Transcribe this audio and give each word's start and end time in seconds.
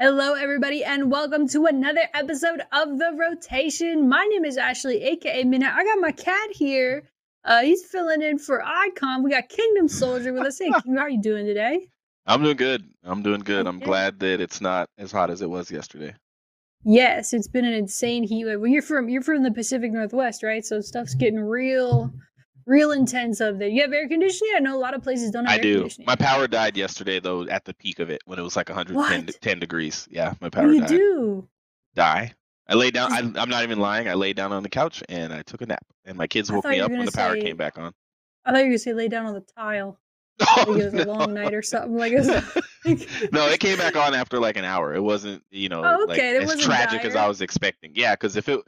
Hello, 0.00 0.34
everybody, 0.34 0.84
and 0.84 1.10
welcome 1.10 1.48
to 1.48 1.66
another 1.66 2.02
episode 2.14 2.62
of 2.70 3.00
The 3.00 3.16
Rotation. 3.18 4.08
My 4.08 4.24
name 4.30 4.44
is 4.44 4.56
Ashley, 4.56 5.02
aka 5.02 5.42
MiDNiTE. 5.42 5.74
I 5.74 5.82
got 5.82 5.98
my 5.98 6.12
cat 6.12 6.50
here. 6.52 7.02
Uh, 7.44 7.62
he's 7.62 7.84
filling 7.84 8.22
in 8.22 8.38
for 8.38 8.64
Icon. 8.64 9.24
We 9.24 9.30
got 9.30 9.48
Kingdom 9.48 9.88
Soldier 9.88 10.32
with 10.32 10.46
us. 10.46 10.60
Hey, 10.60 10.70
how 10.70 10.98
are 10.98 11.10
you 11.10 11.20
doing 11.20 11.46
today? 11.46 11.88
I'm 12.26 12.44
doing 12.44 12.56
good. 12.56 12.88
I'm 13.02 13.24
doing 13.24 13.40
good. 13.40 13.66
I'm 13.66 13.80
glad 13.80 14.20
that 14.20 14.40
it's 14.40 14.60
not 14.60 14.88
as 14.98 15.10
hot 15.10 15.30
as 15.30 15.42
it 15.42 15.50
was 15.50 15.68
yesterday. 15.68 16.14
Yes, 16.84 17.32
it's 17.32 17.48
been 17.48 17.64
an 17.64 17.74
insane 17.74 18.22
heat 18.22 18.44
wave. 18.44 18.60
Well, 18.60 18.70
you're 18.70 18.82
from 18.82 19.08
you're 19.08 19.20
from 19.20 19.42
the 19.42 19.50
Pacific 19.50 19.90
Northwest, 19.90 20.44
right? 20.44 20.64
So 20.64 20.80
stuff's 20.80 21.14
getting 21.14 21.40
real, 21.40 22.12
real 22.68 22.92
intense 22.92 23.40
up 23.40 23.58
there. 23.58 23.68
You 23.68 23.82
have 23.82 23.92
air 23.92 24.06
conditioning? 24.06 24.52
I 24.54 24.60
know 24.60 24.76
a 24.76 24.78
lot 24.78 24.94
of 24.94 25.02
places 25.02 25.30
don't 25.30 25.46
have 25.46 25.58
I 25.58 25.62
do. 25.62 25.88
My 26.06 26.14
power 26.14 26.46
died 26.46 26.76
yesterday 26.76 27.18
though 27.18 27.48
at 27.48 27.64
the 27.64 27.74
peak 27.74 27.98
of 27.98 28.10
it 28.10 28.20
when 28.26 28.38
it 28.38 28.42
was 28.42 28.54
like 28.56 28.68
110 28.68 29.26
10 29.40 29.58
degrees. 29.58 30.06
Yeah, 30.10 30.34
my 30.40 30.50
power 30.50 30.70
you 30.70 30.80
died. 30.80 30.88
do? 30.88 31.48
Die. 31.94 32.32
I 32.70 32.74
lay 32.74 32.90
down. 32.90 33.12
I, 33.12 33.18
I'm 33.40 33.48
not 33.48 33.62
even 33.62 33.78
lying. 33.80 34.08
I 34.08 34.14
lay 34.14 34.34
down 34.34 34.52
on 34.52 34.62
the 34.62 34.68
couch 34.68 35.02
and 35.08 35.32
I 35.32 35.42
took 35.42 35.62
a 35.62 35.66
nap. 35.66 35.84
And 36.04 36.18
my 36.18 36.26
kids 36.26 36.52
woke 36.52 36.66
me 36.66 36.80
up 36.80 36.90
when 36.90 37.06
the 37.06 37.12
power 37.12 37.34
say- 37.34 37.40
came 37.42 37.56
back 37.56 37.78
on. 37.78 37.92
I 38.44 38.52
thought 38.52 38.58
you 38.58 38.64
were 38.64 38.70
gonna 38.70 38.78
say 38.78 38.92
lay 38.92 39.08
down 39.08 39.26
on 39.26 39.34
the 39.34 39.44
tile. 39.56 39.98
Oh, 40.40 40.64
Like 40.68 40.68
it 40.68 40.70
oh, 40.70 40.74
was 40.92 40.94
a 40.94 41.04
long 41.06 41.34
night 41.34 41.54
or 41.54 41.62
something. 41.62 41.96
Like 41.96 42.12
it 42.12 42.18
was. 42.26 42.62
no, 43.32 43.48
it 43.48 43.60
came 43.60 43.78
back 43.78 43.96
on 43.96 44.14
after 44.14 44.38
like 44.38 44.56
an 44.56 44.64
hour. 44.64 44.94
It 44.94 45.02
wasn't, 45.02 45.42
you 45.50 45.68
know, 45.68 45.82
Oh, 45.84 46.04
like 46.08 46.18
okay, 46.18 46.36
it 46.36 46.42
as 46.42 46.60
tragic 46.60 47.04
as. 47.04 47.16
I 47.16 47.26
was 47.26 47.40
expecting. 47.40 47.92
Yeah, 47.94 48.14
because 48.14 48.36
if 48.36 48.48
it, 48.48 48.60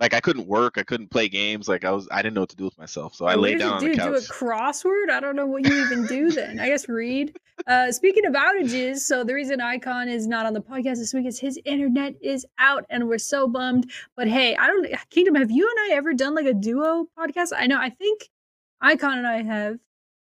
like, 0.00 0.14
I 0.14 0.20
couldn't 0.20 0.46
work, 0.46 0.78
I 0.78 0.82
couldn't 0.82 1.08
play 1.10 1.28
games. 1.28 1.68
Like, 1.68 1.84
I 1.84 1.90
was, 1.90 2.08
I 2.10 2.22
didn't 2.22 2.34
know 2.34 2.42
what 2.42 2.50
to 2.50 2.56
do 2.56 2.64
with 2.64 2.78
myself, 2.78 3.14
so 3.14 3.26
I 3.26 3.34
What 3.36 3.42
laid 3.42 3.58
does 3.58 3.82
it 3.82 3.96
down 3.96 4.10
do? 4.10 4.10
Do 4.10 4.14
a 4.16 4.20
crossword? 4.20 5.10
I 5.10 5.20
don't 5.20 5.36
know 5.36 5.46
what 5.46 5.66
you 5.66 5.74
even 5.84 6.06
do 6.06 6.30
then. 6.30 6.60
I 6.60 6.68
guess 6.68 6.88
read. 6.88 7.36
Uh, 7.66 7.90
speaking 7.90 8.24
of 8.24 8.34
outages, 8.34 8.98
so 8.98 9.24
the 9.24 9.34
reason 9.34 9.60
Icon 9.60 10.08
is 10.08 10.26
not 10.26 10.46
on 10.46 10.52
the 10.52 10.60
podcast 10.60 10.96
this 10.96 11.12
week 11.12 11.26
is 11.26 11.38
his 11.40 11.58
internet 11.64 12.14
is 12.22 12.46
out, 12.58 12.84
and 12.88 13.08
we're 13.08 13.18
so 13.18 13.48
bummed. 13.48 13.90
But 14.16 14.28
hey, 14.28 14.56
I 14.56 14.66
don't. 14.68 14.86
Kingdom, 15.10 15.34
have 15.34 15.50
you 15.50 15.68
and 15.68 15.92
I 15.92 15.96
ever 15.96 16.14
done 16.14 16.34
like 16.34 16.46
a 16.46 16.54
duo 16.54 17.06
podcast? 17.18 17.52
I 17.56 17.66
know. 17.66 17.78
I 17.78 17.90
think 17.90 18.28
Icon 18.80 19.18
and 19.18 19.26
I 19.26 19.42
have. 19.42 19.78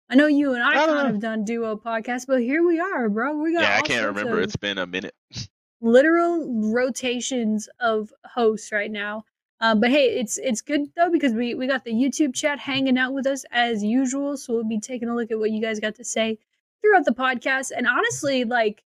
I 0.10 0.16
know 0.16 0.28
you 0.28 0.54
and 0.54 0.64
don't 0.64 0.84
Icon 0.84 0.96
know. 0.96 1.06
have 1.06 1.20
done 1.20 1.44
duo 1.44 1.76
podcasts, 1.76 2.26
but 2.26 2.42
here 2.42 2.66
we 2.66 2.80
are, 2.80 3.10
bro. 3.10 3.38
We 3.38 3.54
got 3.54 3.64
Yeah, 3.64 3.78
I 3.78 3.82
can't 3.82 4.06
remember. 4.06 4.42
It's 4.42 4.56
been 4.56 4.78
a 4.78 4.88
minute. 4.88 5.16
literal 5.82 6.72
rotations 6.72 7.70
of 7.80 8.12
hosts 8.26 8.72
right 8.72 8.92
now. 8.92 9.26
Um, 9.60 9.80
but 9.80 9.90
hey, 9.90 10.20
it's 10.20 10.38
it's 10.38 10.62
good 10.62 10.82
though 10.96 11.10
because 11.10 11.34
we 11.34 11.56
we 11.56 11.68
got 11.68 11.84
the 11.84 11.92
YouTube 11.92 12.36
chat 12.36 12.60
hanging 12.60 12.98
out 12.98 13.14
with 13.14 13.26
us 13.26 13.44
as 13.52 13.84
usual. 13.84 14.38
So 14.38 14.54
we'll 14.54 14.64
be 14.64 14.80
taking 14.80 15.10
a 15.10 15.16
look 15.16 15.32
at 15.32 15.40
what 15.40 15.52
you 15.52 15.62
guys 15.62 15.80
got 15.80 15.96
to 15.96 16.04
say 16.04 16.38
throughout 16.82 17.06
the 17.06 17.12
podcast. 17.12 17.72
And 17.76 17.88
honestly, 17.88 18.44
like 18.44 18.84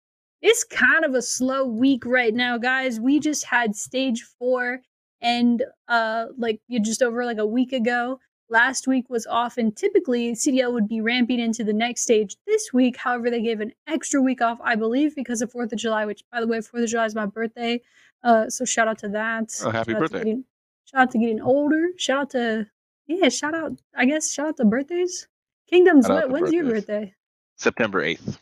it's 0.42 0.64
kind 0.64 1.04
of 1.04 1.14
a 1.14 1.22
slow 1.22 1.66
week 1.66 2.04
right 2.04 2.34
now, 2.34 2.58
guys. 2.58 3.00
We 3.00 3.20
just 3.20 3.44
had 3.44 3.76
stage 3.76 4.22
four, 4.38 4.80
and 5.20 5.62
uh, 5.88 6.26
like 6.36 6.60
you 6.66 6.80
just 6.80 7.02
over 7.02 7.24
like 7.24 7.38
a 7.38 7.46
week 7.46 7.72
ago. 7.72 8.20
Last 8.48 8.86
week 8.86 9.10
was 9.10 9.26
off, 9.26 9.56
and 9.58 9.76
typically 9.76 10.32
CDL 10.32 10.72
would 10.72 10.86
be 10.88 11.00
ramping 11.00 11.40
into 11.40 11.64
the 11.64 11.72
next 11.72 12.02
stage 12.02 12.36
this 12.46 12.72
week. 12.72 12.96
However, 12.96 13.28
they 13.28 13.42
gave 13.42 13.60
an 13.60 13.72
extra 13.88 14.22
week 14.22 14.40
off, 14.40 14.58
I 14.62 14.76
believe, 14.76 15.16
because 15.16 15.42
of 15.42 15.50
Fourth 15.50 15.72
of 15.72 15.78
July. 15.78 16.04
Which, 16.04 16.22
by 16.30 16.40
the 16.40 16.46
way, 16.46 16.60
Fourth 16.60 16.84
of 16.84 16.88
July 16.90 17.06
is 17.06 17.14
my 17.16 17.26
birthday, 17.26 17.80
uh, 18.22 18.48
so 18.48 18.64
shout 18.64 18.86
out 18.86 18.98
to 18.98 19.08
that. 19.08 19.50
Oh, 19.64 19.70
happy 19.70 19.92
Shout 19.92 19.96
out 19.96 20.00
birthday. 20.10 20.18
getting- 20.18 20.44
shout 20.84 21.00
out 21.02 21.10
to 21.10 21.18
getting 21.18 21.40
older. 21.40 21.88
Shout 21.96 22.18
out 22.20 22.30
to 22.30 22.66
yeah, 23.08 23.28
shout 23.28 23.54
out. 23.54 23.72
I 23.96 24.04
guess 24.04 24.32
shout 24.32 24.48
out 24.48 24.56
to 24.58 24.64
birthdays. 24.64 25.26
Kingdoms. 25.68 26.08
What, 26.08 26.30
when's 26.30 26.52
your 26.52 26.64
birthday? 26.64 27.14
September 27.56 28.02
8th. 28.04 28.38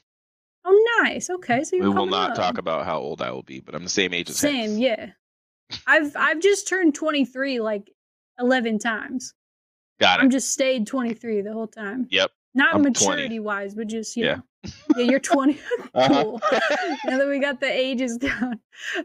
Oh, 0.66 1.00
nice. 1.02 1.28
Okay, 1.30 1.62
so 1.64 1.76
you're 1.76 1.86
We 1.90 1.94
will 1.94 2.06
not 2.06 2.30
up. 2.30 2.36
talk 2.36 2.58
about 2.58 2.84
how 2.86 2.98
old 2.98 3.20
I 3.22 3.30
will 3.30 3.42
be, 3.42 3.60
but 3.60 3.74
I'm 3.74 3.84
the 3.84 3.90
same 3.90 4.12
age 4.14 4.28
as 4.30 4.42
you. 4.42 4.48
Same, 4.50 4.78
yeah. 4.78 5.10
I've 5.86 6.14
I've 6.16 6.40
just 6.40 6.68
turned 6.68 6.94
23 6.94 7.60
like 7.60 7.90
11 8.38 8.78
times. 8.78 9.34
Got 10.00 10.20
I'm 10.20 10.30
just 10.30 10.52
stayed 10.52 10.86
23 10.86 11.42
the 11.42 11.52
whole 11.52 11.66
time. 11.68 12.06
Yep. 12.10 12.30
Not 12.54 12.74
I'm 12.74 12.82
20. 12.82 12.90
maturity 12.90 13.40
wise, 13.40 13.74
but 13.74 13.86
just 13.88 14.16
you 14.16 14.24
Yeah. 14.26 14.34
know. 14.36 14.42
Yeah, 14.96 15.04
you're 15.04 15.20
20. 15.20 15.58
Uh-huh. 15.94 16.38
now 17.04 17.18
that 17.18 17.28
we 17.28 17.38
got 17.38 17.60
the 17.60 17.70
ages 17.70 18.16
down. 18.28 18.58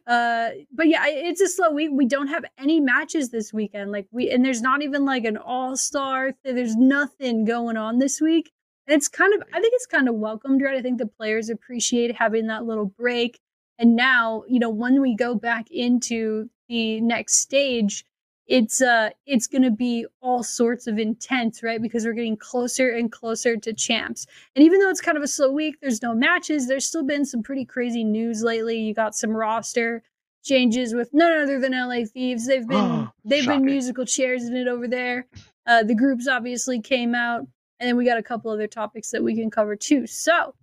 Uh 0.07 0.49
but 0.71 0.87
yeah, 0.87 1.03
it's 1.07 1.41
a 1.41 1.47
slow 1.47 1.71
week. 1.71 1.89
We 1.93 2.05
don't 2.05 2.27
have 2.27 2.45
any 2.57 2.79
matches 2.79 3.29
this 3.29 3.53
weekend. 3.53 3.91
Like 3.91 4.07
we 4.11 4.29
and 4.31 4.43
there's 4.43 4.61
not 4.61 4.81
even 4.81 5.05
like 5.05 5.25
an 5.25 5.37
all-star. 5.37 6.31
th- 6.43 6.55
There's 6.55 6.75
nothing 6.75 7.45
going 7.45 7.77
on 7.77 7.99
this 7.99 8.19
week. 8.21 8.51
And 8.87 8.95
it's 8.95 9.07
kind 9.07 9.33
of 9.35 9.41
I 9.53 9.59
think 9.61 9.73
it's 9.75 9.85
kind 9.85 10.07
of 10.09 10.15
welcomed, 10.15 10.61
right? 10.61 10.77
I 10.77 10.81
think 10.81 10.97
the 10.97 11.05
players 11.07 11.49
appreciate 11.49 12.15
having 12.15 12.47
that 12.47 12.65
little 12.65 12.85
break. 12.87 13.39
And 13.77 13.95
now, 13.95 14.43
you 14.47 14.59
know, 14.59 14.69
when 14.69 14.99
we 15.01 15.15
go 15.15 15.35
back 15.35 15.69
into 15.71 16.49
the 16.67 16.99
next 17.01 17.35
stage, 17.37 18.03
it's 18.49 18.81
uh 18.81 19.11
it's 19.27 19.47
going 19.47 19.61
to 19.61 19.71
be 19.71 20.05
all 20.21 20.43
sorts 20.43 20.87
of 20.87 20.97
intense 20.97 21.63
right? 21.63 21.81
Because 21.81 22.05
we're 22.05 22.13
getting 22.13 22.35
closer 22.35 22.89
and 22.89 23.11
closer 23.11 23.55
to 23.55 23.73
champs. 23.73 24.25
And 24.55 24.65
even 24.65 24.79
though 24.79 24.89
it's 24.89 25.01
kind 25.01 25.17
of 25.17 25.23
a 25.23 25.27
slow 25.27 25.51
week 25.51 25.75
there's 25.81 26.01
no 26.01 26.13
matches 26.13 26.67
there's 26.67 26.85
still 26.85 27.03
been 27.03 27.25
some 27.25 27.43
pretty 27.43 27.63
crazy 27.63 28.03
news 28.03 28.43
lately. 28.43 28.77
You 28.79 28.93
got 28.93 29.15
some 29.15 29.31
roster 29.31 30.03
changes 30.43 30.93
with 30.93 31.13
none 31.13 31.31
other 31.31 31.59
than 31.59 31.73
la 31.73 32.03
thieves. 32.05 32.47
They've 32.47 32.67
been 32.67 33.09
they've 33.23 33.45
been 33.45 33.63
musical 33.63 34.05
chairs 34.05 34.43
in 34.45 34.55
it 34.55 34.67
over 34.67 34.87
there. 34.87 35.27
Uh 35.67 35.83
the 35.83 35.95
groups 35.95 36.27
obviously 36.27 36.81
came 36.81 37.13
out 37.13 37.41
and 37.79 37.87
then 37.87 37.95
we 37.97 38.03
got 38.05 38.17
a 38.17 38.23
couple 38.23 38.51
other 38.51 38.67
topics 38.67 39.11
that 39.11 39.23
we 39.23 39.35
can 39.35 39.51
cover 39.51 39.75
too. 39.75 40.07
So 40.07 40.55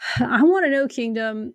i 0.20 0.42
want 0.42 0.66
to 0.66 0.70
know 0.70 0.86
kingdom 0.86 1.54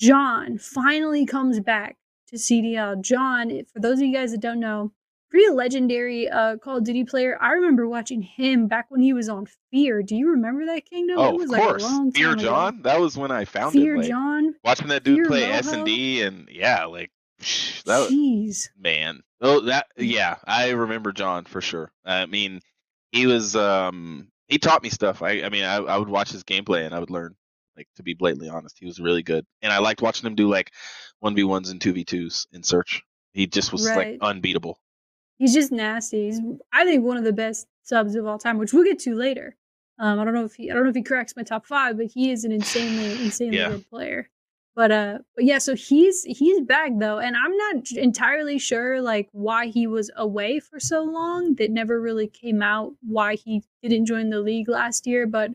john 0.00 0.58
finally 0.58 1.26
comes 1.26 1.60
back 1.60 1.96
to 2.32 2.38
CDL. 2.38 3.00
John, 3.02 3.50
for 3.72 3.80
those 3.80 3.98
of 4.00 4.06
you 4.06 4.12
guys 4.14 4.32
that 4.32 4.40
don't 4.40 4.60
know, 4.60 4.92
pretty 5.30 5.48
legendary 5.50 6.28
uh, 6.28 6.56
Call 6.58 6.78
of 6.78 6.84
Duty 6.84 7.04
player. 7.04 7.38
I 7.40 7.52
remember 7.52 7.88
watching 7.88 8.20
him 8.22 8.66
back 8.68 8.86
when 8.90 9.00
he 9.00 9.12
was 9.12 9.28
on 9.28 9.46
Fear. 9.70 10.02
Do 10.02 10.14
you 10.16 10.30
remember 10.30 10.66
that 10.66 10.84
Kingdom? 10.84 11.18
Oh, 11.18 11.28
it 11.30 11.34
was 11.36 11.44
of 11.44 11.50
like 11.50 11.62
course. 11.62 11.82
time 11.86 12.12
Fear 12.12 12.32
ago. 12.32 12.42
John. 12.42 12.82
That 12.82 13.00
was 13.00 13.16
when 13.16 13.30
I 13.30 13.44
found 13.44 13.74
him. 13.74 13.82
Fear 13.82 13.94
it. 13.94 13.98
Like, 14.00 14.08
John. 14.08 14.54
Watching 14.64 14.88
that 14.88 15.04
dude 15.04 15.16
Fear 15.18 15.26
play 15.26 15.44
S 15.44 15.72
and 15.72 15.84
D, 15.86 16.22
and 16.22 16.48
yeah, 16.50 16.84
like 16.84 17.10
that. 17.86 17.98
was- 17.98 18.10
Jeez. 18.12 18.68
man 18.78 19.20
oh 19.40 19.58
that 19.62 19.86
yeah 19.96 20.36
i 20.46 20.68
remember 20.70 21.10
john 21.10 21.44
for 21.44 21.60
sure 21.60 21.90
i 22.04 22.24
mean 22.26 22.60
he 23.10 23.26
was 23.26 23.56
um 23.56 24.28
he 24.46 24.58
taught 24.58 24.80
me 24.84 24.88
stuff 24.88 25.22
i 25.22 25.42
i 25.42 25.48
mean 25.48 25.64
i, 25.64 25.74
I 25.78 25.96
would 25.98 26.08
watch 26.08 26.30
his 26.30 26.44
gameplay 26.44 26.86
and 26.86 26.94
i 26.94 27.00
would 27.00 27.10
learn 27.10 27.34
like 27.76 27.88
to 27.96 28.04
be 28.04 28.14
blatantly 28.14 28.48
honest 28.48 28.76
he 28.78 28.86
was 28.86 29.00
really 29.00 29.24
good 29.24 29.44
and 29.60 29.72
i 29.72 29.78
liked 29.78 30.00
watching 30.02 30.24
him 30.24 30.36
do 30.36 30.48
like 30.48 30.70
1v1s 31.22 31.70
and 31.70 31.80
2v2s 31.80 32.46
in 32.52 32.62
search 32.62 33.02
he 33.32 33.46
just 33.46 33.72
was 33.72 33.86
Right. 33.86 33.96
like 33.96 34.18
unbeatable 34.20 34.78
He's 35.38 35.54
just 35.54 35.72
nasty. 35.72 36.26
He's, 36.26 36.40
I 36.72 36.84
think, 36.84 37.02
one 37.04 37.16
of 37.16 37.24
the 37.24 37.32
best 37.32 37.66
subs 37.82 38.14
of 38.14 38.26
all 38.26 38.38
time, 38.38 38.58
which 38.58 38.72
we'll 38.72 38.84
get 38.84 39.00
to 39.00 39.14
later. 39.16 39.56
Um, 39.98 40.20
I 40.20 40.24
don't 40.24 40.34
know 40.34 40.44
if 40.44 40.54
he, 40.54 40.70
I 40.70 40.74
don't 40.74 40.84
know 40.84 40.90
if 40.90 40.94
he 40.94 41.02
cracks 41.02 41.34
my 41.34 41.42
top 41.42 41.66
five, 41.66 41.96
but 41.96 42.06
he 42.06 42.30
is 42.30 42.44
an 42.44 42.52
insanely, 42.52 43.10
insanely 43.24 43.56
Yeah. 43.56 43.68
good 43.70 43.88
player. 43.90 44.28
But 44.76 44.92
uh, 44.92 45.18
but 45.34 45.44
yeah, 45.44 45.58
so 45.58 45.74
he's 45.74 46.22
he's 46.22 46.60
back 46.60 46.92
though, 46.96 47.18
and 47.18 47.34
I'm 47.36 47.56
not 47.56 47.90
entirely 47.92 48.58
sure 48.58 49.02
like 49.02 49.28
why 49.32 49.66
he 49.66 49.86
was 49.88 50.10
away 50.16 50.60
for 50.60 50.78
so 50.78 51.02
long. 51.02 51.56
That 51.56 51.72
never 51.72 52.00
really 52.00 52.28
came 52.28 52.62
out 52.62 52.94
why 53.02 53.34
he 53.34 53.64
didn't 53.82 54.06
join 54.06 54.30
the 54.30 54.40
league 54.40 54.68
last 54.68 55.06
year. 55.08 55.26
But 55.26 55.50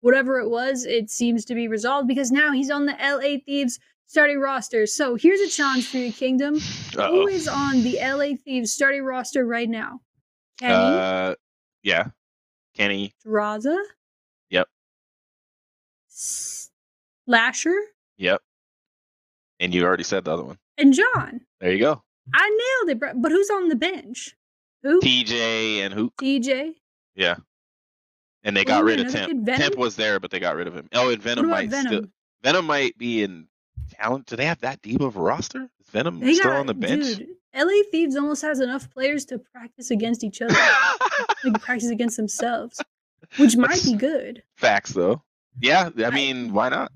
whatever 0.00 0.40
it 0.40 0.48
was, 0.50 0.84
it 0.84 1.10
seems 1.10 1.44
to 1.44 1.54
be 1.54 1.68
resolved 1.68 2.08
because 2.08 2.32
now 2.32 2.50
he's 2.52 2.70
on 2.70 2.86
the 2.86 2.96
LA 3.00 3.38
Thieves 3.46 3.78
starting 4.08 4.40
roster. 4.40 4.86
So 4.86 5.14
here's 5.14 5.40
a 5.40 5.48
challenge 5.48 5.86
for 5.88 5.98
you, 5.98 6.12
Kingdom. 6.12 6.56
Uh-oh. 6.96 7.12
Who 7.12 7.28
is 7.28 7.46
on 7.46 7.82
the 7.84 7.98
LA 8.02 8.34
Thieves 8.44 8.72
starting 8.72 9.04
roster 9.04 9.46
right 9.46 9.68
now? 9.68 10.00
Kenny, 10.58 10.74
uh 10.74 11.34
yeah 11.84 12.08
kenny 12.74 13.14
Drazah, 13.24 13.80
Yep. 14.50 14.66
Lasher, 17.28 17.76
yep 18.16 18.42
and 19.60 19.72
you 19.72 19.84
already 19.84 20.02
said 20.02 20.24
the 20.24 20.32
other 20.32 20.42
one 20.42 20.58
and 20.78 20.92
John. 20.92 21.42
there 21.60 21.72
you 21.72 21.78
go 21.78 22.02
I 22.34 22.48
nailed 22.80 22.90
it, 22.96 22.98
bro. 22.98 23.12
But 23.16 23.30
who's 23.32 23.48
on 23.50 23.68
the 23.68 23.76
bench? 23.76 24.34
Who? 24.82 25.00
tj 25.00 25.78
and 25.78 25.94
who? 25.94 26.10
TJ. 26.20 26.72
yeah 27.14 27.36
and 28.42 28.56
they 28.56 28.64
got 28.64 28.82
rid 28.82 28.98
of 28.98 29.12
temp 29.12 29.46
temp 29.46 29.76
was 29.76 29.94
there 29.94 30.18
but 30.18 30.32
they 30.32 30.40
got 30.40 30.56
rid 30.56 30.66
of 30.66 30.74
him 30.74 30.88
oh 30.94 31.10
and 31.10 31.22
venom 31.22 31.48
might 31.48 31.70
Venom? 31.70 31.86
still 31.92 32.04
Venom 32.42 32.66
might 32.66 32.98
be 32.98 33.22
in 33.22 33.46
talent. 33.90 34.26
Do 34.26 34.36
they 34.36 34.46
have 34.46 34.60
that 34.60 34.82
deep 34.82 35.00
of 35.00 35.16
a 35.16 35.20
roster? 35.20 35.68
Is 35.80 35.88
Venom 35.90 36.20
They 36.20 36.34
still 36.34 36.50
got 36.50 36.60
on 36.60 36.66
the 36.66 36.74
bench? 36.74 37.04
dude. 37.16 37.28
LA 37.54 37.82
Thieves 37.90 38.14
almost 38.14 38.42
has 38.42 38.60
enough 38.60 38.90
players 38.90 39.24
to 39.26 39.38
practice 39.38 39.90
against 39.90 40.22
each 40.22 40.42
other, 40.42 40.54
like 41.44 41.60
practice 41.62 41.88
against 41.90 42.16
themselves, 42.16 42.80
which 43.38 43.56
might 43.56 43.82
be 43.82 43.94
good. 43.94 44.42
Facts 44.56 44.90
though. 44.92 45.22
Yeah, 45.60 45.90
I 45.98 46.04
I- 46.04 46.10
mean, 46.10 46.52
why 46.52 46.68
not? 46.68 46.92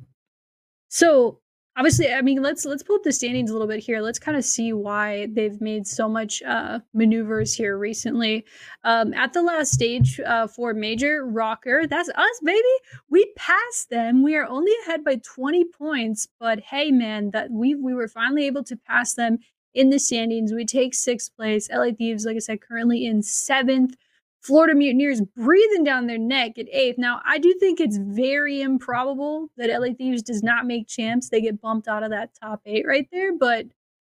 So 0.88 1.40
obviously, 1.76 2.12
I 2.12 2.22
mean, 2.22 2.42
let's 2.42 2.64
let's 2.64 2.82
pull 2.82 2.96
up 2.96 3.02
the 3.02 3.12
standings 3.12 3.50
a 3.50 3.52
little 3.52 3.68
bit 3.68 3.80
here. 3.80 4.00
Let's 4.00 4.18
kind 4.18 4.36
of 4.36 4.44
see 4.44 4.72
why 4.72 5.28
they've 5.32 5.60
made 5.60 5.86
so 5.86 6.08
much 6.08 6.42
uh, 6.42 6.80
maneuvers 6.92 7.54
here 7.54 7.78
recently. 7.78 8.44
Um, 8.84 9.14
at 9.14 9.32
the 9.32 9.42
last 9.42 9.72
stage 9.72 10.20
uh, 10.20 10.46
for 10.46 10.74
Major 10.74 11.26
rocker 11.26 11.86
that's 11.86 12.08
us, 12.10 12.40
baby. 12.42 12.62
We 13.10 13.32
passed 13.36 13.90
them. 13.90 14.22
We 14.22 14.36
are 14.36 14.46
only 14.46 14.72
ahead 14.82 15.04
by 15.04 15.16
20 15.16 15.64
points, 15.66 16.28
but 16.38 16.60
hey, 16.60 16.90
man, 16.90 17.30
that 17.30 17.50
we 17.50 17.74
we 17.74 17.94
were 17.94 18.08
finally 18.08 18.46
able 18.46 18.64
to 18.64 18.76
pass 18.76 19.14
them 19.14 19.38
in 19.74 19.90
the 19.90 19.98
standings. 19.98 20.52
We 20.52 20.64
take 20.64 20.94
sixth 20.94 21.34
place. 21.36 21.68
LA 21.70 21.92
Thieves, 21.96 22.24
like 22.26 22.36
I 22.36 22.40
said, 22.40 22.60
currently 22.60 23.06
in 23.06 23.22
seventh. 23.22 23.96
Florida 24.42 24.74
Mutineers 24.74 25.20
breathing 25.36 25.84
down 25.84 26.06
their 26.06 26.18
neck 26.18 26.58
at 26.58 26.66
eighth. 26.72 26.98
Now, 26.98 27.20
I 27.24 27.38
do 27.38 27.54
think 27.60 27.80
it's 27.80 27.96
very 27.96 28.60
improbable 28.60 29.50
that 29.56 29.70
LA 29.70 29.94
Thieves 29.94 30.22
does 30.22 30.42
not 30.42 30.66
make 30.66 30.88
champs. 30.88 31.28
They 31.28 31.40
get 31.40 31.60
bumped 31.60 31.86
out 31.86 32.02
of 32.02 32.10
that 32.10 32.30
top 32.40 32.60
eight 32.66 32.84
right 32.86 33.06
there, 33.12 33.36
but 33.36 33.66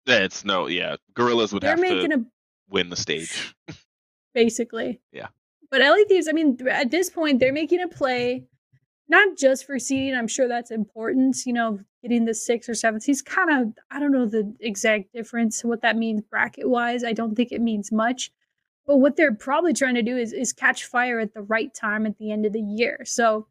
it's 0.06 0.44
no, 0.44 0.66
yeah. 0.66 0.96
Guerrillas 1.14 1.52
would 1.52 1.62
they're 1.62 1.70
have 1.70 1.80
making 1.80 2.10
to 2.10 2.16
a 2.18 2.24
win 2.68 2.90
the 2.90 2.96
stage. 2.96 3.54
basically. 4.34 5.00
Yeah. 5.12 5.28
But 5.70 5.80
LA 5.80 6.04
Thieves, 6.08 6.28
I 6.28 6.32
mean, 6.32 6.58
at 6.70 6.90
this 6.90 7.10
point, 7.10 7.40
they're 7.40 7.52
making 7.52 7.80
a 7.80 7.88
play, 7.88 8.44
not 9.08 9.36
just 9.36 9.66
for 9.66 9.78
seeding. 9.78 10.14
I'm 10.14 10.28
sure 10.28 10.48
that's 10.48 10.70
important. 10.70 11.38
You 11.44 11.52
know, 11.54 11.80
getting 12.02 12.24
the 12.24 12.34
six 12.34 12.68
or 12.68 12.74
seventh. 12.74 13.04
He's 13.04 13.22
kind 13.22 13.50
of, 13.50 13.74
I 13.90 13.98
don't 13.98 14.12
know 14.12 14.26
the 14.26 14.54
exact 14.60 15.12
difference, 15.12 15.64
what 15.64 15.82
that 15.82 15.96
means 15.96 16.22
bracket 16.22 16.68
wise. 16.68 17.04
I 17.04 17.12
don't 17.12 17.34
think 17.34 17.52
it 17.52 17.60
means 17.60 17.90
much. 17.92 18.30
But 18.88 18.96
what 18.96 19.16
they're 19.16 19.34
probably 19.34 19.74
trying 19.74 19.94
to 19.96 20.02
do 20.02 20.16
is 20.16 20.32
is 20.32 20.52
catch 20.52 20.86
fire 20.86 21.20
at 21.20 21.34
the 21.34 21.42
right 21.42 21.72
time 21.74 22.06
at 22.06 22.16
the 22.18 22.32
end 22.32 22.46
of 22.46 22.54
the 22.54 22.60
year. 22.60 23.02
So, 23.04 23.46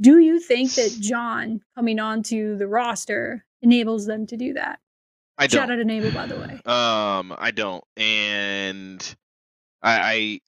do 0.00 0.18
you 0.18 0.40
think 0.40 0.72
that 0.72 0.96
John 0.98 1.60
coming 1.76 2.00
onto 2.00 2.56
the 2.56 2.66
roster 2.66 3.44
enables 3.60 4.06
them 4.06 4.26
to 4.28 4.36
do 4.38 4.54
that? 4.54 4.80
I 5.36 5.46
Shout 5.48 5.68
don't. 5.68 5.72
out 5.72 5.78
enable, 5.80 6.10
by 6.12 6.26
the 6.26 6.36
way. 6.36 6.60
Um, 6.64 7.34
I 7.38 7.50
don't, 7.54 7.84
and 7.98 9.14
I, 9.82 10.00
I, 10.00 10.40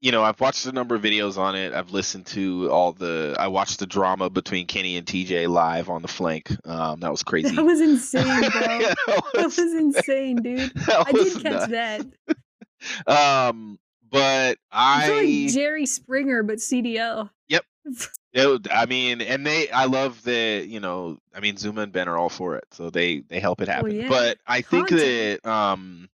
you 0.00 0.10
know, 0.12 0.22
I've 0.24 0.40
watched 0.40 0.66
a 0.66 0.72
number 0.72 0.94
of 0.94 1.02
videos 1.02 1.36
on 1.38 1.54
it. 1.56 1.72
I've 1.72 1.90
listened 1.90 2.26
to 2.26 2.70
all 2.70 2.92
the. 2.92 3.36
I 3.38 3.48
watched 3.48 3.80
the 3.80 3.86
drama 3.86 4.30
between 4.30 4.66
Kenny 4.66 4.96
and 4.96 5.06
TJ 5.06 5.48
live 5.48 5.90
on 5.90 6.02
the 6.02 6.08
flank. 6.08 6.48
Um, 6.64 7.00
that 7.00 7.10
was 7.10 7.22
crazy. 7.24 7.54
That 7.56 7.64
was 7.64 7.80
insane, 7.80 8.24
bro. 8.24 8.60
Yeah, 8.80 8.94
that 9.34 9.44
was 9.44 9.58
insane, 9.58 10.36
dude. 10.36 10.72
that 10.86 11.06
I 11.08 11.12
did 11.12 11.32
catch 11.42 11.52
nuts. 11.52 11.66
that. 11.68 12.06
Um, 13.06 13.78
but 14.10 14.58
I 14.70 15.08
like 15.08 15.52
Jerry 15.52 15.86
Springer, 15.86 16.42
but 16.42 16.58
CDL. 16.58 17.30
Yep. 17.48 17.64
it, 18.32 18.68
I 18.70 18.86
mean, 18.86 19.20
and 19.20 19.46
they, 19.46 19.70
I 19.70 19.84
love 19.84 20.22
the, 20.22 20.64
you 20.66 20.80
know, 20.80 21.18
I 21.34 21.40
mean, 21.40 21.56
ZooMaa 21.56 21.84
and 21.84 21.92
Ben 21.92 22.08
are 22.08 22.18
all 22.18 22.28
for 22.28 22.56
it, 22.56 22.64
so 22.72 22.90
they 22.90 23.20
they 23.20 23.40
help 23.40 23.60
it 23.60 23.68
happen. 23.68 23.92
yeah. 23.92 24.08
But 24.08 24.38
I 24.46 24.62
think 24.62 24.88
Content. 24.88 25.42
that, 25.42 25.50
um, 25.50 26.08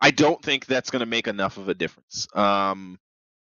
I 0.00 0.10
don't 0.10 0.42
think 0.42 0.66
that's 0.66 0.90
going 0.90 1.00
to 1.00 1.06
make 1.06 1.26
enough 1.26 1.56
of 1.56 1.68
a 1.68 1.74
difference. 1.74 2.28
Um, 2.34 2.98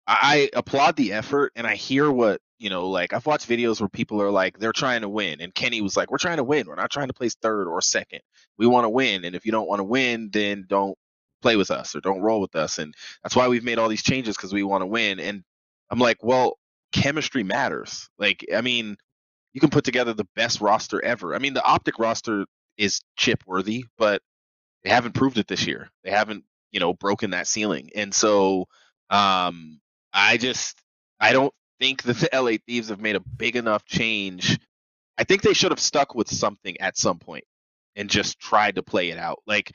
I, 0.08 0.50
I 0.54 0.58
applaud 0.58 0.96
the 0.96 1.14
effort, 1.14 1.54
and 1.56 1.66
I 1.66 1.76
hear 1.76 2.12
what 2.12 2.42
you 2.60 2.70
know. 2.70 2.90
Like 2.90 3.14
I've 3.14 3.26
watched 3.26 3.48
videos 3.48 3.80
where 3.80 3.90
people 3.90 4.22
are 4.22 4.32
like, 4.32 4.58
they're 4.58 4.74
trying 4.74 5.02
to 5.02 5.10
win, 5.10 5.40
and 5.40 5.54
Kenny 5.54 5.82
was 5.82 5.96
like, 5.96 6.12
"We're 6.12 6.18
trying 6.18 6.38
to 6.38 6.44
win. 6.44 6.68
We're 6.68 6.76
not 6.76 6.92
trying 6.92 7.08
to 7.08 7.14
place 7.14 7.36
third 7.36 7.68
or 7.68 7.82
second. 7.82 8.22
We 8.58 8.68
want 8.68 8.86
to 8.86 8.90
win, 8.90 9.24
and 9.24 9.36
if 9.36 9.46
you 9.46 9.52
don't 9.52 9.68
want 9.68 9.80
to 9.80 9.86
win, 9.86 10.30
then 10.32 10.66
don't 10.68 10.98
play 11.42 11.56
with 11.56 11.72
us 11.72 11.96
or 11.96 12.02
don't 12.02 12.22
roll 12.22 12.42
with 12.42 12.56
us." 12.56 12.80
And 12.80 12.94
that's 13.24 13.36
why 13.36 13.48
we've 13.48 13.64
made 13.64 13.80
all 13.80 13.90
these 13.90 14.04
changes 14.04 14.36
because 14.38 14.54
we 14.54 14.64
want 14.64 14.82
to 14.82 14.88
win. 14.88 15.20
And 15.20 15.44
I'm 15.90 16.00
like, 16.00 16.24
well, 16.24 16.58
chemistry 16.92 17.44
matters. 17.44 18.10
Like, 18.18 18.46
I 18.56 18.62
mean, 18.62 18.98
you 19.54 19.62
can 19.62 19.70
put 19.70 19.84
together 19.84 20.14
the 20.14 20.28
best 20.36 20.62
roster 20.62 21.04
ever. 21.04 21.36
I 21.36 21.40
mean, 21.40 21.54
the 21.54 21.64
optic 21.64 22.00
roster 22.00 22.46
is 22.78 23.02
chip 23.18 23.44
worthy, 23.46 23.86
but 23.98 24.22
they 24.84 24.90
haven't 24.90 25.14
proved 25.14 25.38
it 25.38 25.48
this 25.48 25.68
year. 25.68 25.90
They 26.04 26.12
haven't, 26.12 26.46
you 26.72 26.80
know, 26.80 26.94
broken 26.94 27.32
that 27.32 27.48
ceiling. 27.48 27.90
And 27.96 28.14
so 28.14 28.66
um 29.10 29.80
I 30.14 30.38
just 30.38 30.80
I 31.20 31.34
don't 31.34 31.54
think 31.80 32.04
that 32.04 32.18
the 32.18 32.30
LA 32.34 32.58
Thieves 32.66 32.90
have 32.90 33.02
made 33.02 33.16
a 33.16 33.20
big 33.20 33.56
enough 33.56 33.86
change. 33.86 34.60
I 35.18 35.24
think 35.24 35.42
they 35.42 35.54
should 35.54 35.72
have 35.72 35.80
stuck 35.80 36.16
with 36.16 36.30
something 36.30 36.80
at 36.80 36.98
some 36.98 37.20
point 37.20 37.44
and 37.96 38.10
just 38.10 38.40
tried 38.40 38.76
to 38.76 38.84
play 38.84 39.10
it 39.10 39.18
out. 39.18 39.40
Like 39.46 39.72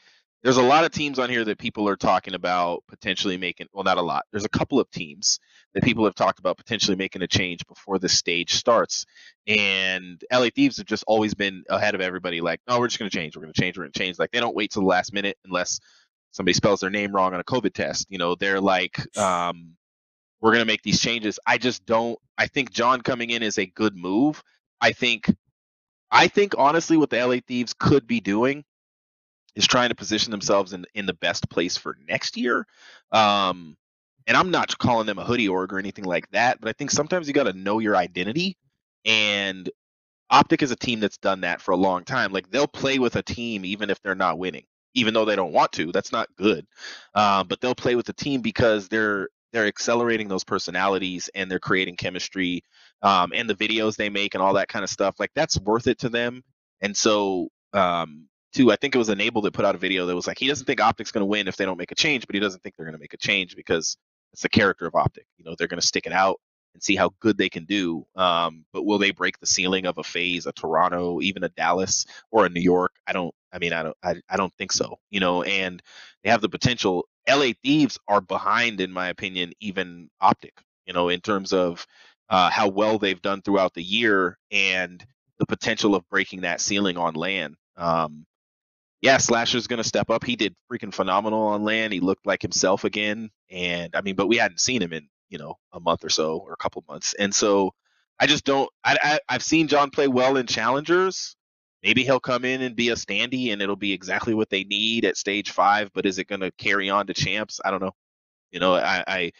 there's 0.46 0.58
a 0.58 0.62
lot 0.62 0.84
of 0.84 0.92
teams 0.92 1.18
on 1.18 1.28
here 1.28 1.44
that 1.44 1.58
people 1.58 1.88
are 1.88 1.96
talking 1.96 2.34
about 2.34 2.84
potentially 2.86 3.36
making 3.36 3.66
well 3.72 3.82
not 3.82 3.98
a 3.98 4.02
lot. 4.02 4.26
There's 4.30 4.44
a 4.44 4.48
couple 4.48 4.78
of 4.78 4.88
teams 4.92 5.40
that 5.74 5.82
people 5.82 6.04
have 6.04 6.14
talked 6.14 6.38
about 6.38 6.56
potentially 6.56 6.96
making 6.96 7.22
a 7.22 7.26
change 7.26 7.66
before 7.66 7.98
the 7.98 8.08
stage 8.08 8.54
starts. 8.54 9.06
And 9.48 10.22
LA 10.32 10.50
Thieves 10.54 10.76
have 10.76 10.86
just 10.86 11.02
always 11.08 11.34
been 11.34 11.64
ahead 11.68 11.96
of 11.96 12.00
everybody 12.00 12.40
like, 12.40 12.60
"No, 12.68 12.78
we're 12.78 12.86
just 12.86 13.00
going 13.00 13.10
to 13.10 13.16
change. 13.16 13.34
We're 13.34 13.42
going 13.42 13.54
to 13.54 13.60
change. 13.60 13.76
We're 13.76 13.86
going 13.86 13.92
to 13.92 13.98
change." 13.98 14.20
Like 14.20 14.30
they 14.30 14.38
don't 14.38 14.54
wait 14.54 14.70
till 14.70 14.82
the 14.82 14.88
last 14.88 15.12
minute 15.12 15.36
unless 15.44 15.80
somebody 16.30 16.52
spells 16.52 16.78
their 16.78 16.90
name 16.90 17.10
wrong 17.10 17.34
on 17.34 17.40
a 17.40 17.44
COVID 17.44 17.74
test. 17.74 18.06
You 18.08 18.18
know, 18.18 18.36
they're 18.36 18.60
like 18.60 19.18
um 19.18 19.74
we're 20.40 20.52
going 20.52 20.62
to 20.62 20.72
make 20.72 20.82
these 20.82 21.00
changes. 21.00 21.40
I 21.44 21.58
just 21.58 21.84
don't 21.86 22.20
I 22.38 22.46
think 22.46 22.70
John 22.70 23.00
coming 23.00 23.30
in 23.30 23.42
is 23.42 23.58
a 23.58 23.66
good 23.66 23.96
move. 23.96 24.44
I 24.80 24.92
think 24.92 25.28
I 26.12 26.28
think 26.28 26.54
honestly 26.56 26.96
what 26.96 27.10
the 27.10 27.26
LA 27.26 27.38
Thieves 27.44 27.74
could 27.76 28.06
be 28.06 28.20
doing 28.20 28.64
is 29.56 29.66
trying 29.66 29.88
to 29.88 29.94
position 29.94 30.30
themselves 30.30 30.72
in 30.72 30.86
in 30.94 31.06
the 31.06 31.14
best 31.14 31.50
place 31.50 31.76
for 31.76 31.96
next 32.08 32.36
year. 32.36 32.66
Um, 33.10 33.76
and 34.26 34.36
I'm 34.36 34.50
not 34.50 34.76
calling 34.78 35.06
them 35.06 35.18
a 35.18 35.24
hoodie 35.24 35.48
org 35.48 35.72
or 35.72 35.78
anything 35.78 36.04
like 36.04 36.28
that, 36.30 36.60
but 36.60 36.68
I 36.68 36.72
think 36.72 36.90
sometimes 36.90 37.26
you 37.26 37.34
got 37.34 37.44
to 37.44 37.52
know 37.52 37.78
your 37.78 37.96
identity. 37.96 38.56
And 39.04 39.68
Optic 40.30 40.62
is 40.62 40.72
a 40.72 40.76
team 40.76 41.00
that's 41.00 41.18
done 41.18 41.42
that 41.42 41.60
for 41.60 41.72
a 41.72 41.76
long 41.76 42.04
time. 42.04 42.32
Like 42.32 42.50
they'll 42.50 42.66
play 42.66 42.98
with 42.98 43.16
a 43.16 43.22
team 43.22 43.64
even 43.64 43.90
if 43.90 44.02
they're 44.02 44.16
not 44.16 44.38
winning, 44.38 44.64
even 44.94 45.14
though 45.14 45.24
they 45.24 45.36
don't 45.36 45.52
want 45.52 45.72
to. 45.72 45.92
That's 45.92 46.12
not 46.12 46.28
good. 46.36 46.66
Um, 47.14 47.46
but 47.46 47.60
they'll 47.60 47.74
play 47.74 47.94
with 47.94 48.06
the 48.06 48.12
team 48.12 48.40
because 48.40 48.88
they're 48.88 49.28
they're 49.52 49.66
accelerating 49.66 50.28
those 50.28 50.44
personalities 50.44 51.30
and 51.34 51.50
they're 51.50 51.60
creating 51.60 51.96
chemistry 51.96 52.62
um, 53.02 53.32
and 53.34 53.48
the 53.48 53.54
videos 53.54 53.96
they 53.96 54.10
make 54.10 54.34
and 54.34 54.42
all 54.42 54.54
that 54.54 54.68
kind 54.68 54.82
of 54.82 54.90
stuff. 54.90 55.14
Like 55.20 55.30
that's 55.34 55.58
worth 55.60 55.86
it 55.86 56.00
to 56.00 56.08
them. 56.08 56.42
And 56.80 56.96
so 56.96 57.48
um, 57.72 58.28
too. 58.56 58.72
I 58.72 58.76
think 58.76 58.94
it 58.94 58.98
was 58.98 59.08
Enable 59.08 59.42
that 59.42 59.52
put 59.52 59.64
out 59.64 59.74
a 59.74 59.78
video 59.78 60.06
that 60.06 60.14
was 60.14 60.26
like 60.26 60.38
he 60.38 60.48
doesn't 60.48 60.66
think 60.66 60.80
Optic's 60.80 61.12
going 61.12 61.22
to 61.22 61.26
win 61.26 61.48
if 61.48 61.56
they 61.56 61.64
don't 61.64 61.78
make 61.78 61.92
a 61.92 61.96
change, 61.96 62.26
but 62.26 62.34
he 62.34 62.40
doesn't 62.40 62.62
think 62.62 62.76
they're 62.76 62.86
going 62.86 62.96
to 62.96 63.00
make 63.00 63.14
a 63.14 63.18
change 63.18 63.54
because 63.54 63.96
it's 64.32 64.42
the 64.42 64.48
character 64.48 64.86
of 64.86 64.94
Optic. 64.94 65.26
You 65.36 65.44
know, 65.44 65.54
they're 65.56 65.68
going 65.68 65.80
to 65.80 65.86
stick 65.86 66.06
it 66.06 66.12
out 66.12 66.40
and 66.74 66.82
see 66.82 66.96
how 66.96 67.10
good 67.20 67.38
they 67.38 67.48
can 67.48 67.64
do. 67.64 68.06
Um, 68.16 68.64
but 68.72 68.84
will 68.84 68.98
they 68.98 69.10
break 69.10 69.38
the 69.38 69.46
ceiling 69.46 69.86
of 69.86 69.98
a 69.98 70.02
FaZe, 70.02 70.46
a 70.46 70.52
Toronto, 70.52 71.20
even 71.20 71.44
a 71.44 71.48
Dallas 71.50 72.06
or 72.30 72.46
a 72.46 72.48
New 72.48 72.60
York? 72.60 72.92
I 73.06 73.12
don't. 73.12 73.34
I 73.52 73.58
mean, 73.58 73.72
I 73.72 73.82
don't. 73.82 73.96
I, 74.02 74.14
I 74.28 74.36
don't 74.36 74.52
think 74.56 74.72
so. 74.72 74.98
You 75.10 75.20
know, 75.20 75.42
and 75.42 75.82
they 76.24 76.30
have 76.30 76.42
the 76.42 76.48
potential. 76.48 77.06
LA 77.28 77.50
Thieves 77.62 77.98
are 78.08 78.20
behind, 78.20 78.80
in 78.80 78.92
my 78.92 79.08
opinion, 79.08 79.52
even 79.60 80.08
Optic. 80.20 80.54
You 80.86 80.92
know, 80.92 81.08
in 81.08 81.20
terms 81.20 81.52
of 81.52 81.86
uh, 82.30 82.50
how 82.50 82.68
well 82.68 82.98
they've 82.98 83.22
done 83.22 83.42
throughout 83.42 83.74
the 83.74 83.82
year 83.82 84.38
and 84.50 85.04
the 85.38 85.46
potential 85.46 85.94
of 85.94 86.08
breaking 86.08 86.42
that 86.42 86.60
ceiling 86.60 86.96
on 86.96 87.14
LAN. 87.14 87.56
Um, 87.76 88.24
yeah, 89.02 89.18
Slasher's 89.18 89.66
going 89.66 89.78
to 89.78 89.88
step 89.88 90.10
up. 90.10 90.24
He 90.24 90.36
did 90.36 90.54
freaking 90.70 90.92
phenomenal 90.92 91.48
on 91.48 91.64
LAN. 91.64 91.92
He 91.92 92.00
looked 92.00 92.26
like 92.26 92.42
himself 92.42 92.84
again. 92.84 93.30
And 93.50 93.94
I 93.94 94.00
mean, 94.00 94.16
but 94.16 94.26
we 94.26 94.36
hadn't 94.36 94.60
seen 94.60 94.82
him 94.82 94.92
in, 94.92 95.08
you 95.28 95.38
know, 95.38 95.56
a 95.72 95.80
month 95.80 96.04
or 96.04 96.08
so 96.08 96.38
or 96.38 96.52
a 96.52 96.56
couple 96.56 96.82
months. 96.88 97.14
And 97.18 97.34
so 97.34 97.72
I 98.18 98.26
just 98.26 98.44
don't, 98.44 98.70
I, 98.84 98.96
I, 99.02 99.18
I've 99.28 99.42
seen 99.42 99.68
John 99.68 99.90
play 99.90 100.08
well 100.08 100.36
in 100.36 100.46
challengers. 100.46 101.36
Maybe 101.82 102.04
he'll 102.04 102.20
come 102.20 102.44
in 102.44 102.62
and 102.62 102.74
be 102.74 102.88
a 102.88 102.94
standee 102.94 103.52
and 103.52 103.60
it'll 103.60 103.76
be 103.76 103.92
exactly 103.92 104.34
what 104.34 104.48
they 104.48 104.64
need 104.64 105.04
at 105.04 105.16
stage 105.16 105.50
five, 105.50 105.90
but 105.92 106.06
is 106.06 106.18
it 106.18 106.26
going 106.26 106.40
to 106.40 106.50
carry 106.52 106.88
on 106.88 107.06
to 107.06 107.14
champs? 107.14 107.60
I 107.64 107.70
don't 107.70 107.82
know. 107.82 107.92
You 108.50 108.60
know, 108.60 108.74
I, 108.74 109.04
I, 109.06 109.32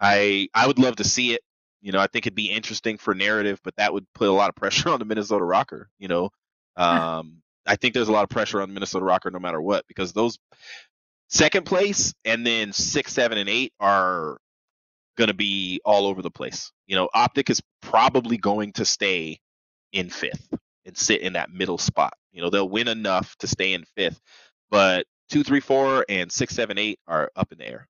I, 0.00 0.48
I 0.54 0.66
would 0.66 0.78
love 0.78 0.96
to 0.96 1.04
see 1.04 1.32
it. 1.32 1.40
You 1.80 1.92
know, 1.92 2.00
I 2.00 2.08
think 2.08 2.26
it'd 2.26 2.34
be 2.34 2.50
interesting 2.50 2.98
for 2.98 3.14
narrative, 3.14 3.60
but 3.64 3.74
that 3.76 3.92
would 3.92 4.06
put 4.14 4.28
a 4.28 4.32
lot 4.32 4.50
of 4.50 4.54
pressure 4.56 4.90
on 4.90 4.98
the 4.98 5.06
Minnesota 5.06 5.44
ROKKR. 5.44 5.86
You 5.98 6.08
know, 6.08 6.30
um, 6.76 7.42
I 7.68 7.76
think 7.76 7.94
there's 7.94 8.08
a 8.08 8.12
lot 8.12 8.24
of 8.24 8.30
pressure 8.30 8.60
on 8.62 8.72
Minnesota 8.72 9.04
ROKKR 9.04 9.32
no 9.32 9.38
matter 9.38 9.60
what 9.60 9.86
because 9.86 10.12
those 10.12 10.38
second 11.28 11.66
place 11.66 12.14
and 12.24 12.46
then 12.46 12.72
six, 12.72 13.12
seven, 13.12 13.38
and 13.38 13.48
eight 13.48 13.72
are 13.78 14.38
going 15.16 15.28
to 15.28 15.34
be 15.34 15.80
all 15.84 16.06
over 16.06 16.22
the 16.22 16.30
place. 16.30 16.72
You 16.86 16.96
know, 16.96 17.08
Optic 17.12 17.50
is 17.50 17.60
probably 17.82 18.38
going 18.38 18.72
to 18.74 18.84
stay 18.84 19.38
in 19.92 20.08
fifth 20.08 20.48
and 20.86 20.96
sit 20.96 21.20
in 21.20 21.34
that 21.34 21.50
middle 21.50 21.78
spot. 21.78 22.14
You 22.32 22.40
know, 22.42 22.50
they'll 22.50 22.68
win 22.68 22.88
enough 22.88 23.36
to 23.38 23.46
stay 23.46 23.74
in 23.74 23.84
fifth, 23.96 24.20
but 24.70 25.06
two, 25.28 25.44
three, 25.44 25.60
four, 25.60 26.04
and 26.08 26.32
six, 26.32 26.54
seven, 26.54 26.78
eight 26.78 26.98
are 27.06 27.30
up 27.36 27.52
in 27.52 27.58
the 27.58 27.68
air. 27.68 27.88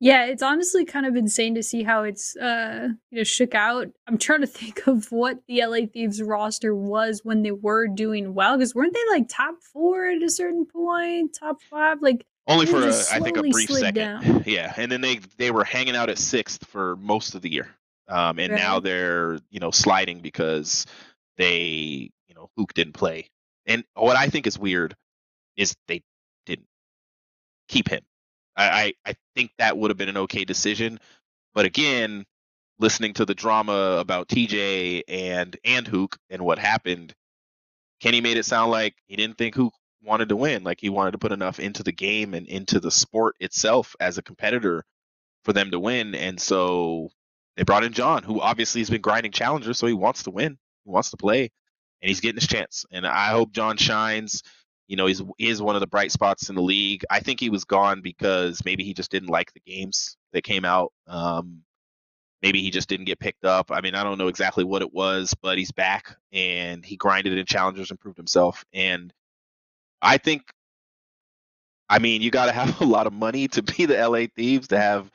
Yeah, 0.00 0.24
it's 0.24 0.42
honestly 0.42 0.86
kind 0.86 1.04
of 1.04 1.14
insane 1.14 1.54
to 1.56 1.62
see 1.62 1.82
how 1.82 2.04
it's 2.04 2.36
uh 2.36 2.88
you 3.10 3.18
know 3.18 3.24
shook 3.24 3.54
out. 3.54 3.88
I'm 4.06 4.18
trying 4.18 4.40
to 4.40 4.46
think 4.46 4.86
of 4.86 5.12
what 5.12 5.40
the 5.46 5.64
LA 5.64 5.86
Thieves 5.92 6.22
roster 6.22 6.74
was 6.74 7.20
when 7.22 7.42
they 7.42 7.52
were 7.52 7.86
doing 7.86 8.34
well 8.34 8.56
because 8.56 8.74
weren't 8.74 8.94
they 8.94 9.04
like 9.10 9.28
top 9.28 9.56
four 9.72 10.06
at 10.06 10.22
a 10.22 10.30
certain 10.30 10.66
point, 10.66 11.36
top 11.38 11.62
five? 11.62 11.98
Like 12.00 12.24
Only 12.46 12.66
for 12.66 12.82
a, 12.82 12.94
I 13.12 13.20
think 13.20 13.36
a 13.36 13.42
brief 13.42 13.70
second. 13.70 13.94
down. 13.94 14.42
Yeah, 14.46 14.72
and 14.76 14.90
then 14.90 15.02
they 15.02 15.20
they 15.36 15.50
were 15.50 15.64
hanging 15.64 15.96
out 15.96 16.08
at 16.08 16.18
sixth 16.18 16.66
for 16.66 16.96
most 16.96 17.34
of 17.34 17.42
the 17.42 17.50
year, 17.50 17.68
um, 18.08 18.38
and 18.38 18.52
now 18.52 18.80
they're 18.80 19.38
you 19.50 19.60
know 19.60 19.70
sliding 19.70 20.20
because 20.20 20.86
they 21.36 22.10
you 22.28 22.34
know 22.34 22.40
know, 22.40 22.66
didn't 22.74 22.94
play. 22.94 23.28
And 23.66 23.84
what 23.94 24.16
I 24.16 24.28
think 24.28 24.46
is 24.46 24.58
weird 24.58 24.96
is 25.56 25.74
they 25.88 26.02
didn't 26.46 26.66
keep 27.68 27.88
him. 27.88 28.02
I, 28.56 28.94
I, 29.06 29.10
I 29.10 29.14
think 29.34 29.52
that 29.58 29.76
would 29.76 29.90
have 29.90 29.98
been 29.98 30.08
an 30.08 30.16
okay 30.18 30.44
decision. 30.44 31.00
But 31.54 31.66
again, 31.66 32.24
listening 32.78 33.14
to 33.14 33.24
the 33.24 33.34
drama 33.34 33.98
about 34.00 34.28
TJ 34.28 35.02
and 35.08 35.56
and 35.64 35.86
Huke 35.86 36.16
and 36.30 36.42
what 36.42 36.58
happened, 36.58 37.14
Kenny 38.00 38.20
made 38.20 38.36
it 38.36 38.44
sound 38.44 38.70
like 38.70 38.94
he 39.06 39.16
didn't 39.16 39.38
think 39.38 39.54
Huke 39.54 39.72
wanted 40.02 40.30
to 40.30 40.36
win. 40.36 40.64
Like 40.64 40.80
he 40.80 40.88
wanted 40.88 41.12
to 41.12 41.18
put 41.18 41.32
enough 41.32 41.60
into 41.60 41.82
the 41.82 41.92
game 41.92 42.34
and 42.34 42.46
into 42.46 42.80
the 42.80 42.90
sport 42.90 43.36
itself 43.40 43.94
as 44.00 44.18
a 44.18 44.22
competitor 44.22 44.84
for 45.44 45.52
them 45.52 45.70
to 45.70 45.80
win. 45.80 46.14
And 46.14 46.40
so 46.40 47.10
they 47.56 47.64
brought 47.64 47.84
in 47.84 47.92
John, 47.92 48.22
who 48.22 48.40
obviously 48.40 48.80
has 48.80 48.90
been 48.90 49.00
grinding 49.00 49.32
challengers, 49.32 49.78
so 49.78 49.86
he 49.86 49.92
wants 49.92 50.24
to 50.24 50.30
win. 50.30 50.58
He 50.84 50.90
wants 50.90 51.10
to 51.10 51.16
play, 51.16 51.50
and 52.02 52.08
he's 52.08 52.20
getting 52.20 52.40
his 52.40 52.48
chance. 52.48 52.86
And 52.90 53.06
I 53.06 53.28
hope 53.30 53.52
John 53.52 53.76
shines. 53.76 54.42
You 54.90 54.96
know, 54.96 55.06
he's 55.06 55.22
he 55.38 55.48
is 55.48 55.62
one 55.62 55.76
of 55.76 55.80
the 55.80 55.86
bright 55.86 56.10
spots 56.10 56.48
in 56.48 56.56
the 56.56 56.62
league. 56.62 57.04
I 57.08 57.20
think 57.20 57.38
he 57.38 57.48
was 57.48 57.62
gone 57.62 58.00
because 58.00 58.60
maybe 58.64 58.82
he 58.82 58.92
just 58.92 59.12
didn't 59.12 59.28
like 59.28 59.52
the 59.52 59.60
games 59.60 60.16
that 60.32 60.42
came 60.42 60.64
out. 60.64 60.92
Um, 61.06 61.62
maybe 62.42 62.60
he 62.60 62.70
just 62.70 62.88
didn't 62.88 63.06
get 63.06 63.20
picked 63.20 63.44
up. 63.44 63.70
I 63.70 63.82
mean, 63.82 63.94
I 63.94 64.02
don't 64.02 64.18
know 64.18 64.26
exactly 64.26 64.64
what 64.64 64.82
it 64.82 64.92
was, 64.92 65.32
but 65.40 65.58
he's 65.58 65.70
back 65.70 66.16
and 66.32 66.84
he 66.84 66.96
grinded 66.96 67.38
in 67.38 67.46
challengers 67.46 67.90
and 67.90 68.00
proved 68.00 68.16
himself. 68.16 68.64
And 68.72 69.14
I 70.02 70.18
think, 70.18 70.42
I 71.88 72.00
mean, 72.00 72.20
you 72.20 72.32
got 72.32 72.46
to 72.46 72.52
have 72.60 72.80
a 72.80 72.84
lot 72.84 73.06
of 73.06 73.12
money 73.12 73.46
to 73.46 73.62
be 73.62 73.86
the 73.86 73.96
LA 73.96 74.26
Thieves 74.34 74.66
to 74.68 74.78
have, 74.80 75.08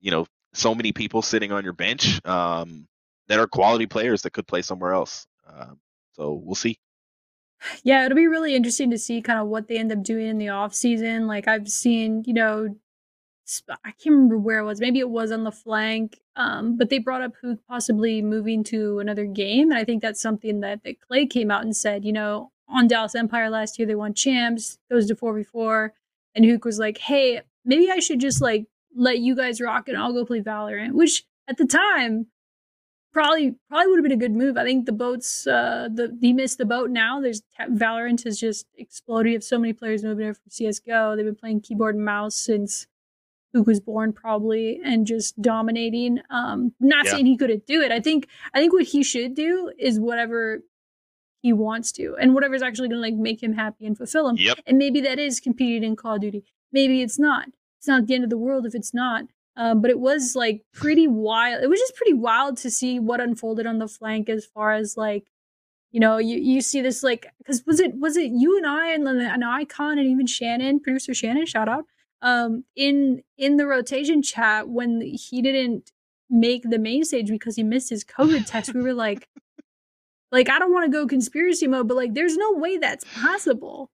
you 0.00 0.12
know, 0.12 0.26
so 0.54 0.76
many 0.76 0.92
people 0.92 1.22
sitting 1.22 1.50
on 1.50 1.64
your 1.64 1.72
bench 1.72 2.24
um, 2.24 2.86
that 3.26 3.40
are 3.40 3.48
quality 3.48 3.86
players 3.86 4.22
that 4.22 4.32
could 4.32 4.46
play 4.46 4.62
somewhere 4.62 4.92
else. 4.92 5.26
Um, 5.44 5.80
so 6.12 6.34
we'll 6.34 6.54
see. 6.54 6.78
Yeah, 7.82 8.04
it'll 8.04 8.16
be 8.16 8.26
really 8.26 8.54
interesting 8.54 8.90
to 8.90 8.98
see 8.98 9.20
kind 9.20 9.38
of 9.38 9.48
what 9.48 9.68
they 9.68 9.78
end 9.78 9.92
up 9.92 10.02
doing 10.02 10.26
in 10.26 10.38
the 10.38 10.48
off 10.48 10.74
season. 10.74 11.26
Like 11.26 11.48
I've 11.48 11.68
seen, 11.68 12.22
you 12.26 12.34
know, 12.34 12.76
I 13.84 13.92
can't 13.92 14.14
remember 14.14 14.38
where 14.38 14.58
it 14.58 14.64
was. 14.64 14.80
Maybe 14.80 14.98
it 14.98 15.08
was 15.08 15.32
on 15.32 15.44
the 15.44 15.52
flank. 15.52 16.20
Um, 16.36 16.76
but 16.76 16.90
they 16.90 16.98
brought 16.98 17.22
up 17.22 17.32
who 17.40 17.56
possibly 17.68 18.22
moving 18.22 18.62
to 18.64 19.00
another 19.00 19.24
game, 19.24 19.70
and 19.70 19.78
I 19.78 19.84
think 19.84 20.02
that's 20.02 20.20
something 20.22 20.60
that, 20.60 20.84
that 20.84 21.00
Clay 21.00 21.26
came 21.26 21.50
out 21.50 21.64
and 21.64 21.74
said. 21.76 22.04
You 22.04 22.12
know, 22.12 22.52
on 22.68 22.86
Dallas 22.86 23.14
Empire 23.16 23.50
last 23.50 23.78
year, 23.78 23.88
they 23.88 23.96
won 23.96 24.14
champs, 24.14 24.78
goes 24.90 25.06
to 25.06 25.16
four 25.16 25.34
v 25.34 25.42
four, 25.42 25.94
and 26.34 26.44
Huke 26.44 26.64
was 26.64 26.78
like, 26.78 26.98
"Hey, 26.98 27.42
maybe 27.64 27.90
I 27.90 27.98
should 27.98 28.20
just 28.20 28.40
like 28.40 28.66
let 28.94 29.18
you 29.18 29.34
guys 29.34 29.60
rock 29.60 29.88
and 29.88 29.96
I'll 29.96 30.12
go 30.12 30.24
play 30.24 30.40
Valorant." 30.40 30.92
Which 30.92 31.24
at 31.48 31.56
the 31.56 31.66
time 31.66 32.26
probably 33.12 33.54
probably 33.68 33.86
would 33.88 33.98
have 33.98 34.02
been 34.02 34.12
a 34.12 34.16
good 34.16 34.34
move. 34.34 34.56
I 34.56 34.64
think 34.64 34.86
the 34.86 34.92
boats, 34.92 35.46
uh, 35.46 35.88
the 35.92 36.16
he 36.20 36.32
missed 36.32 36.58
the 36.58 36.64
boat 36.64 36.90
now. 36.90 37.20
There's 37.20 37.42
Valorant 37.60 38.24
has 38.24 38.38
just 38.38 38.66
exploded. 38.76 39.30
You 39.30 39.36
have 39.36 39.44
so 39.44 39.58
many 39.58 39.72
players 39.72 40.02
moving 40.02 40.26
over 40.26 40.34
from 40.34 40.50
CS:GO. 40.50 41.16
They've 41.16 41.24
been 41.24 41.34
playing 41.34 41.60
keyboard 41.60 41.96
and 41.96 42.04
mouse 42.04 42.36
since 42.36 42.86
who 43.52 43.62
was 43.62 43.80
born 43.80 44.12
probably 44.12 44.80
and 44.84 45.06
just 45.06 45.40
dominating. 45.40 46.20
Um, 46.30 46.74
not 46.80 47.06
yeah. 47.06 47.12
saying 47.12 47.26
he 47.26 47.36
couldn't 47.36 47.66
do 47.66 47.80
it. 47.82 47.90
I 47.90 48.00
think 48.00 48.28
I 48.54 48.60
think 48.60 48.72
what 48.72 48.84
he 48.84 49.02
should 49.02 49.34
do 49.34 49.72
is 49.78 49.98
whatever 49.98 50.60
he 51.40 51.52
wants 51.52 51.92
to 51.92 52.16
and 52.20 52.34
whatever's 52.34 52.62
actually 52.62 52.88
going 52.88 53.00
to 53.00 53.08
like 53.08 53.14
make 53.14 53.42
him 53.42 53.54
happy 53.54 53.86
and 53.86 53.96
fulfill 53.96 54.28
him. 54.28 54.36
Yep. 54.36 54.60
And 54.66 54.76
maybe 54.76 55.00
that 55.02 55.18
is 55.18 55.40
competing 55.40 55.84
in 55.84 55.96
Call 55.96 56.16
of 56.16 56.20
Duty. 56.20 56.44
Maybe 56.72 57.00
it's 57.00 57.18
not. 57.18 57.48
It's 57.78 57.86
not 57.86 58.06
the 58.06 58.14
end 58.14 58.24
of 58.24 58.30
the 58.30 58.38
world 58.38 58.66
if 58.66 58.74
it's 58.74 58.92
not. 58.92 59.24
Um, 59.58 59.82
but 59.82 59.90
it 59.90 59.98
was 59.98 60.36
like 60.36 60.62
pretty 60.72 61.08
wild. 61.08 61.64
It 61.64 61.68
was 61.68 61.80
just 61.80 61.96
pretty 61.96 62.14
wild 62.14 62.56
to 62.58 62.70
see 62.70 63.00
what 63.00 63.20
unfolded 63.20 63.66
on 63.66 63.78
the 63.78 63.88
flank 63.88 64.28
as 64.28 64.46
far 64.46 64.72
as 64.72 64.96
like, 64.96 65.24
you 65.90 65.98
know, 65.98 66.18
you, 66.18 66.38
you 66.38 66.60
see 66.60 66.80
this 66.80 67.02
like 67.02 67.26
because 67.38 67.64
was 67.66 67.80
it 67.80 67.98
was 67.98 68.16
it 68.16 68.30
you 68.32 68.56
and 68.56 68.66
I 68.66 68.92
and 68.92 69.06
an 69.08 69.42
icon 69.42 69.98
and 69.98 70.06
even 70.06 70.28
Shannon, 70.28 70.78
producer 70.78 71.12
Shannon, 71.12 71.44
shout 71.44 71.68
out, 71.68 71.86
um, 72.22 72.64
in 72.76 73.22
in 73.36 73.56
the 73.56 73.66
rotation 73.66 74.22
chat 74.22 74.68
when 74.68 75.00
he 75.00 75.42
didn't 75.42 75.90
make 76.30 76.62
the 76.62 76.78
main 76.78 77.04
stage 77.04 77.28
because 77.28 77.56
he 77.56 77.64
missed 77.64 77.90
his 77.90 78.04
COVID 78.04 78.46
test. 78.46 78.72
We 78.74 78.82
were 78.82 78.94
like, 78.94 79.28
like 80.30 80.48
I 80.48 80.60
don't 80.60 80.72
want 80.72 80.84
to 80.84 80.96
go 80.96 81.04
conspiracy 81.06 81.66
mode, 81.66 81.88
but 81.88 81.96
like, 81.96 82.14
there's 82.14 82.36
no 82.36 82.52
way 82.52 82.78
that's 82.78 83.04
possible. 83.20 83.90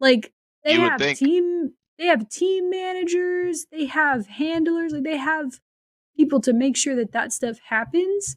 Like 0.00 0.32
they 0.64 0.74
have 0.74 1.00
team, 1.16 1.72
they 1.98 2.06
have 2.06 2.28
team 2.28 2.70
managers, 2.70 3.66
they 3.72 3.86
have 3.86 4.26
handlers, 4.26 4.92
like 4.92 5.02
they 5.02 5.16
have 5.16 5.60
people 6.16 6.40
to 6.40 6.52
make 6.52 6.76
sure 6.76 6.94
that 6.96 7.12
that 7.12 7.32
stuff 7.32 7.58
happens, 7.68 8.36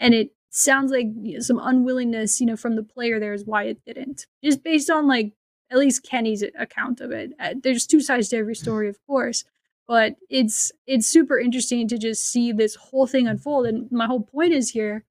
and 0.00 0.14
it 0.14 0.30
sounds 0.50 0.90
like 0.90 1.08
some 1.40 1.60
unwillingness, 1.62 2.40
you 2.40 2.46
know, 2.46 2.56
from 2.56 2.76
the 2.76 2.82
player 2.82 3.20
there 3.20 3.34
is 3.34 3.44
why 3.44 3.64
it 3.64 3.78
didn't. 3.86 4.26
Just 4.42 4.62
based 4.62 4.90
on 4.90 5.06
like 5.06 5.32
at 5.70 5.78
least 5.78 6.02
Kenny's 6.02 6.42
account 6.58 7.00
of 7.00 7.10
it. 7.10 7.32
Uh, 7.38 7.54
there's 7.62 7.86
two 7.86 8.00
sides 8.00 8.28
to 8.28 8.36
every 8.36 8.54
story, 8.54 8.88
of 8.88 8.98
course, 9.06 9.44
but 9.86 10.16
it's 10.28 10.72
it's 10.86 11.06
super 11.06 11.38
interesting 11.38 11.88
to 11.88 11.98
just 11.98 12.30
see 12.30 12.52
this 12.52 12.74
whole 12.74 13.06
thing 13.06 13.26
unfold. 13.28 13.66
And 13.66 13.90
my 13.92 14.06
whole 14.06 14.22
point 14.22 14.52
is 14.52 14.70
here. 14.70 15.04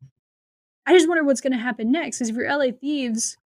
I 0.86 0.94
just 0.94 1.08
wonder 1.08 1.24
what's 1.24 1.42
going 1.42 1.54
to 1.54 1.60
happen 1.60 1.92
next. 1.92 2.18
Because 2.18 2.30
if 2.30 2.36
you're 2.36 2.58
LA 2.58 2.72
Thieves, 2.72 3.38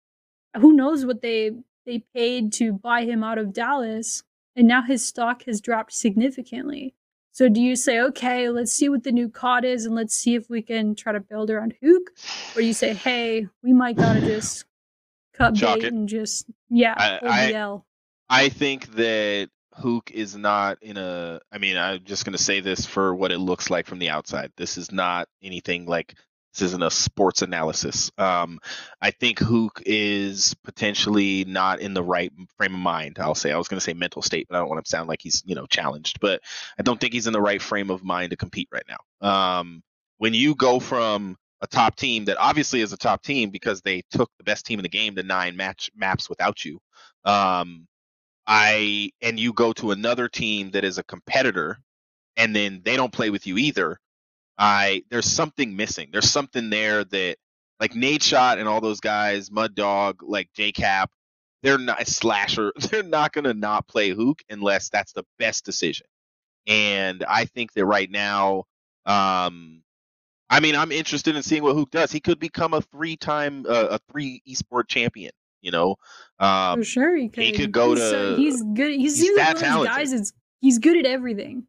who 0.57 0.73
knows 0.73 1.05
what 1.05 1.21
they 1.21 1.51
they 1.85 2.03
paid 2.13 2.53
to 2.53 2.73
buy 2.73 3.03
him 3.03 3.23
out 3.23 3.37
of 3.37 3.53
Dallas, 3.53 4.23
and 4.55 4.67
now 4.67 4.81
his 4.81 5.05
stock 5.05 5.43
has 5.43 5.61
dropped 5.61 5.93
significantly. 5.93 6.93
So 7.33 7.47
do 7.47 7.61
you 7.61 7.75
say, 7.75 8.01
okay, 8.01 8.49
let's 8.49 8.73
see 8.73 8.89
what 8.89 9.03
the 9.03 9.11
new 9.11 9.29
COD 9.29 9.63
is, 9.65 9.85
and 9.85 9.95
let's 9.95 10.13
see 10.13 10.35
if 10.35 10.49
we 10.49 10.61
can 10.61 10.95
try 10.95 11.13
to 11.13 11.21
build 11.21 11.49
around 11.49 11.75
Huke, 11.81 12.07
or 12.55 12.61
you 12.61 12.73
say, 12.73 12.93
hey, 12.93 13.47
we 13.63 13.71
might 13.71 13.95
gotta 13.95 14.19
just 14.19 14.65
cut 15.33 15.59
bait 15.59 15.85
and 15.85 16.09
just 16.09 16.47
yeah, 16.69 16.93
I, 16.97 17.19
I, 17.23 17.79
I 18.29 18.49
think 18.49 18.93
that 18.95 19.49
Huke 19.79 20.11
is 20.11 20.35
not 20.35 20.81
in 20.81 20.97
a. 20.97 21.39
I 21.51 21.57
mean, 21.57 21.77
I'm 21.77 22.03
just 22.03 22.25
to 22.25 22.37
say 22.37 22.59
this 22.59 22.85
for 22.85 23.15
what 23.15 23.31
it 23.31 23.39
looks 23.39 23.69
like 23.69 23.87
from 23.87 23.99
the 23.99 24.09
outside. 24.09 24.51
This 24.57 24.77
is 24.77 24.91
not 24.91 25.27
anything 25.41 25.85
like. 25.85 26.15
This 26.53 26.63
isn't 26.63 26.83
a 26.83 26.91
sports 26.91 27.41
analysis. 27.41 28.11
Um, 28.17 28.59
I 29.01 29.11
think 29.11 29.39
Huke 29.39 29.81
is 29.85 30.53
potentially 30.63 31.45
not 31.45 31.79
in 31.79 31.93
the 31.93 32.03
right 32.03 32.31
frame 32.57 32.73
of 32.73 32.79
mind. 32.79 33.17
I'll 33.19 33.35
say. 33.35 33.51
I 33.51 33.57
was 33.57 33.67
going 33.67 33.79
to 33.79 33.83
say 33.83 33.93
mental 33.93 34.21
state, 34.21 34.47
but 34.49 34.57
I 34.57 34.59
don't 34.59 34.69
want 34.69 34.83
to 34.83 34.89
sound 34.89 35.07
like 35.07 35.21
he's 35.21 35.43
you 35.45 35.55
know 35.55 35.65
challenged. 35.65 36.19
But 36.19 36.41
I 36.77 36.83
don't 36.83 36.99
think 36.99 37.13
he's 37.13 37.27
in 37.27 37.33
the 37.33 37.41
right 37.41 37.61
frame 37.61 37.89
of 37.89 38.03
mind 38.03 38.31
to 38.31 38.37
compete 38.37 38.69
right 38.71 38.85
now. 38.87 39.27
Um, 39.27 39.81
when 40.17 40.33
you 40.33 40.55
go 40.55 40.79
from 40.79 41.37
a 41.61 41.67
top 41.67 41.95
team 41.95 42.25
that 42.25 42.37
obviously 42.37 42.81
is 42.81 42.91
a 42.91 42.97
top 42.97 43.21
team 43.23 43.51
because 43.51 43.81
they 43.81 44.03
took 44.11 44.29
the 44.37 44.43
best 44.43 44.65
team 44.65 44.79
in 44.79 44.83
the 44.83 44.89
game 44.89 45.15
to 45.15 45.23
nine 45.23 45.55
match 45.55 45.89
maps 45.95 46.29
without 46.29 46.65
you. 46.65 46.79
Um, 47.23 47.87
I 48.47 49.11
and 49.21 49.39
you 49.39 49.53
go 49.53 49.71
to 49.73 49.91
another 49.91 50.27
team 50.27 50.71
that 50.71 50.83
is 50.83 50.97
a 50.97 51.03
competitor, 51.03 51.77
and 52.35 52.55
then 52.55 52.81
they 52.83 52.97
don't 52.97 53.13
play 53.13 53.29
with 53.29 53.47
you 53.47 53.57
either. 53.57 53.99
I 54.61 55.03
there's 55.09 55.25
something 55.25 55.75
missing. 55.75 56.09
There's 56.11 56.29
something 56.29 56.69
there 56.69 57.03
that 57.03 57.37
like 57.79 57.93
Nadeshot 57.93 58.59
and 58.59 58.69
all 58.69 58.79
those 58.79 58.99
guys, 58.99 59.49
Mud 59.49 59.73
Dog, 59.73 60.21
like 60.21 60.49
JCap, 60.55 61.07
they're 61.63 61.79
not 61.79 62.07
slasher. 62.07 62.71
They're 62.91 63.01
not 63.01 63.33
gonna 63.33 63.55
not 63.55 63.87
play 63.87 64.13
Huke 64.13 64.41
unless 64.51 64.89
that's 64.89 65.13
the 65.13 65.23
best 65.39 65.65
decision. 65.65 66.05
And 66.67 67.25
I 67.27 67.45
think 67.45 67.73
that 67.73 67.85
right 67.85 68.09
now, 68.09 68.65
um, 69.07 69.81
I 70.47 70.59
mean, 70.59 70.75
I'm 70.75 70.91
interested 70.91 71.35
in 71.35 71.41
seeing 71.41 71.63
what 71.63 71.75
Huke 71.75 71.89
does. 71.89 72.11
He 72.11 72.19
could 72.19 72.39
become 72.39 72.75
a 72.75 72.81
three-time, 72.81 73.65
uh, 73.67 73.87
a 73.91 73.99
three 74.11 74.43
esport 74.47 74.87
champion. 74.87 75.31
You 75.61 75.71
know, 75.71 75.95
um, 76.39 76.79
for 76.79 76.83
sure 76.83 77.15
he 77.15 77.29
could. 77.29 77.43
He 77.43 77.51
could 77.51 77.71
go 77.71 77.95
he's, 77.95 77.99
to. 77.99 78.33
Uh, 78.33 78.35
he's 78.35 78.61
good. 78.61 78.91
He's, 78.91 79.19
he's 79.19 79.35
that 79.37 79.57
talented. 79.57 79.95
Guys, 79.95 80.13
it's, 80.13 80.33
he's 80.59 80.77
good 80.77 80.97
at 80.97 81.05
everything. 81.07 81.65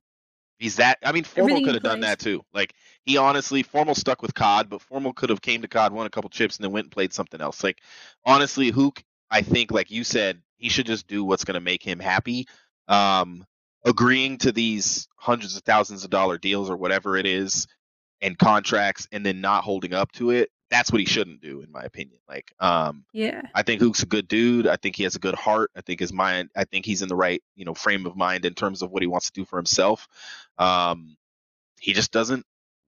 He's 0.59 0.77
that. 0.77 0.99
I 1.03 1.13
mean, 1.13 1.25
Formal 1.25 1.63
could 1.65 1.75
have 1.75 1.83
done 1.83 2.01
that 2.01 2.19
too. 2.19 2.45
Like 2.55 2.75
he 3.05 3.17
honestly, 3.17 3.63
Formal 3.63 3.95
stuck 3.95 4.23
with 4.23 4.35
COD, 4.35 4.69
but 4.69 4.81
Formal 4.81 5.13
could 5.13 5.31
have 5.31 5.43
came 5.43 5.63
to 5.63 5.69
COD, 5.69 5.93
won 5.93 6.07
a 6.07 6.11
couple 6.11 6.31
chips, 6.31 6.57
and 6.57 6.65
then 6.65 6.73
went 6.73 6.87
and 6.87 6.93
played 6.93 7.13
something 7.13 7.41
else. 7.41 7.65
Like 7.65 7.81
honestly, 8.25 8.71
Huke, 8.71 9.03
I 9.31 9.43
think, 9.43 9.73
like 9.73 9.91
you 9.91 10.05
said, 10.05 10.41
he 10.57 10.69
should 10.69 10.87
just 10.87 11.09
do 11.09 11.25
what's 11.25 11.45
going 11.45 11.55
to 11.55 11.61
make 11.61 11.83
him 11.83 11.99
happy. 11.99 12.47
Um, 12.87 13.45
agreeing 13.85 14.39
to 14.39 14.53
these 14.53 15.09
hundreds 15.17 15.57
of 15.57 15.63
thousands 15.63 16.05
of 16.05 16.11
dollar 16.11 16.39
deals 16.39 16.71
or 16.71 16.77
whatever 16.77 17.17
it 17.17 17.27
is 17.27 17.67
and 18.21 18.39
contracts 18.39 19.09
and 19.11 19.27
then 19.27 19.41
not 19.41 19.65
holding 19.65 19.93
up 19.93 20.13
to 20.13 20.31
it 20.31 20.51
that's 20.73 20.91
what 20.91 21.01
he 21.01 21.07
shouldn't 21.07 21.43
do 21.43 21.61
in 21.61 21.71
my 21.71 21.83
opinion 21.83 22.19
like 22.29 22.53
um 22.59 23.05
yeah. 23.13 23.43
I 23.55 23.63
think 23.63 23.81
huke's 23.81 24.03
a 24.03 24.07
good 24.07 24.27
dude 24.27 24.67
i 24.67 24.77
think 24.77 24.97
he 24.97 25.03
has 25.03 25.15
a 25.15 25.21
good 25.21 25.35
heart 25.35 25.71
i 25.77 25.83
think 25.83 26.01
his 26.01 26.13
mind 26.13 26.51
i 26.57 26.65
think 26.65 26.87
he's 26.87 27.03
in 27.03 27.09
the 27.09 27.17
right 27.17 27.43
you 27.55 27.65
know 27.65 27.75
frame 27.75 28.07
of 28.07 28.17
mind 28.17 28.45
in 28.45 28.55
terms 28.55 28.83
of 28.83 28.91
what 28.91 29.03
he 29.03 29.07
wants 29.07 29.27
to 29.27 29.33
do 29.33 29.45
for 29.45 29.59
himself 29.59 30.09
um 30.59 31.17
he 31.79 31.93
just 31.93 32.11
doesn't 32.11 32.45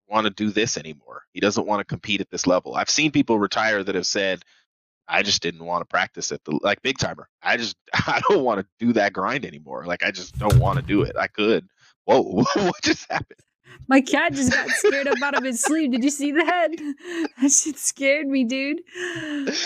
want 0.08 0.24
to 0.24 0.30
do 0.30 0.50
this 0.50 0.78
anymore 0.78 1.22
he 1.32 1.40
doesn't 1.40 1.66
want 1.66 1.80
to 1.80 1.84
compete 1.84 2.20
at 2.20 2.30
this 2.30 2.46
level. 2.46 2.74
I've 2.74 2.90
seen 2.90 3.10
people 3.10 3.38
retire 3.38 3.82
that 3.82 3.94
have 3.94 4.06
said 4.06 4.42
i 5.06 5.22
just 5.22 5.42
didn't 5.42 5.64
want 5.64 5.82
to 5.82 5.86
practice 5.86 6.32
at 6.32 6.42
the 6.44 6.58
like 6.62 6.80
big 6.80 6.96
timer 6.96 7.28
i 7.42 7.56
just 7.58 7.76
i 7.94 8.22
don't 8.28 8.44
want 8.44 8.60
to 8.60 8.66
do 8.84 8.94
that 8.94 9.12
grind 9.12 9.44
anymore 9.44 9.84
like 9.84 10.02
i 10.02 10.10
just 10.10 10.38
don't 10.38 10.58
want 10.58 10.78
to 10.78 10.84
do 10.84 11.02
it 11.02 11.16
i 11.18 11.26
could. 11.26 11.68
Whoa 12.06 12.22
what 12.54 12.82
just 12.82 13.10
happened 13.10 13.40
My 13.88 14.00
cat 14.00 14.32
just 14.32 14.52
got 14.52 14.68
scared 14.70 15.08
up 15.08 15.20
out 15.22 15.36
of 15.36 15.44
his 15.44 15.60
sleep. 15.62 15.92
Did 15.92 16.04
you 16.04 16.10
see 16.10 16.32
that? 16.32 16.68
That 17.40 17.50
shit 17.50 17.76
scared 17.78 18.26
me, 18.26 18.44
dude. 18.44 18.80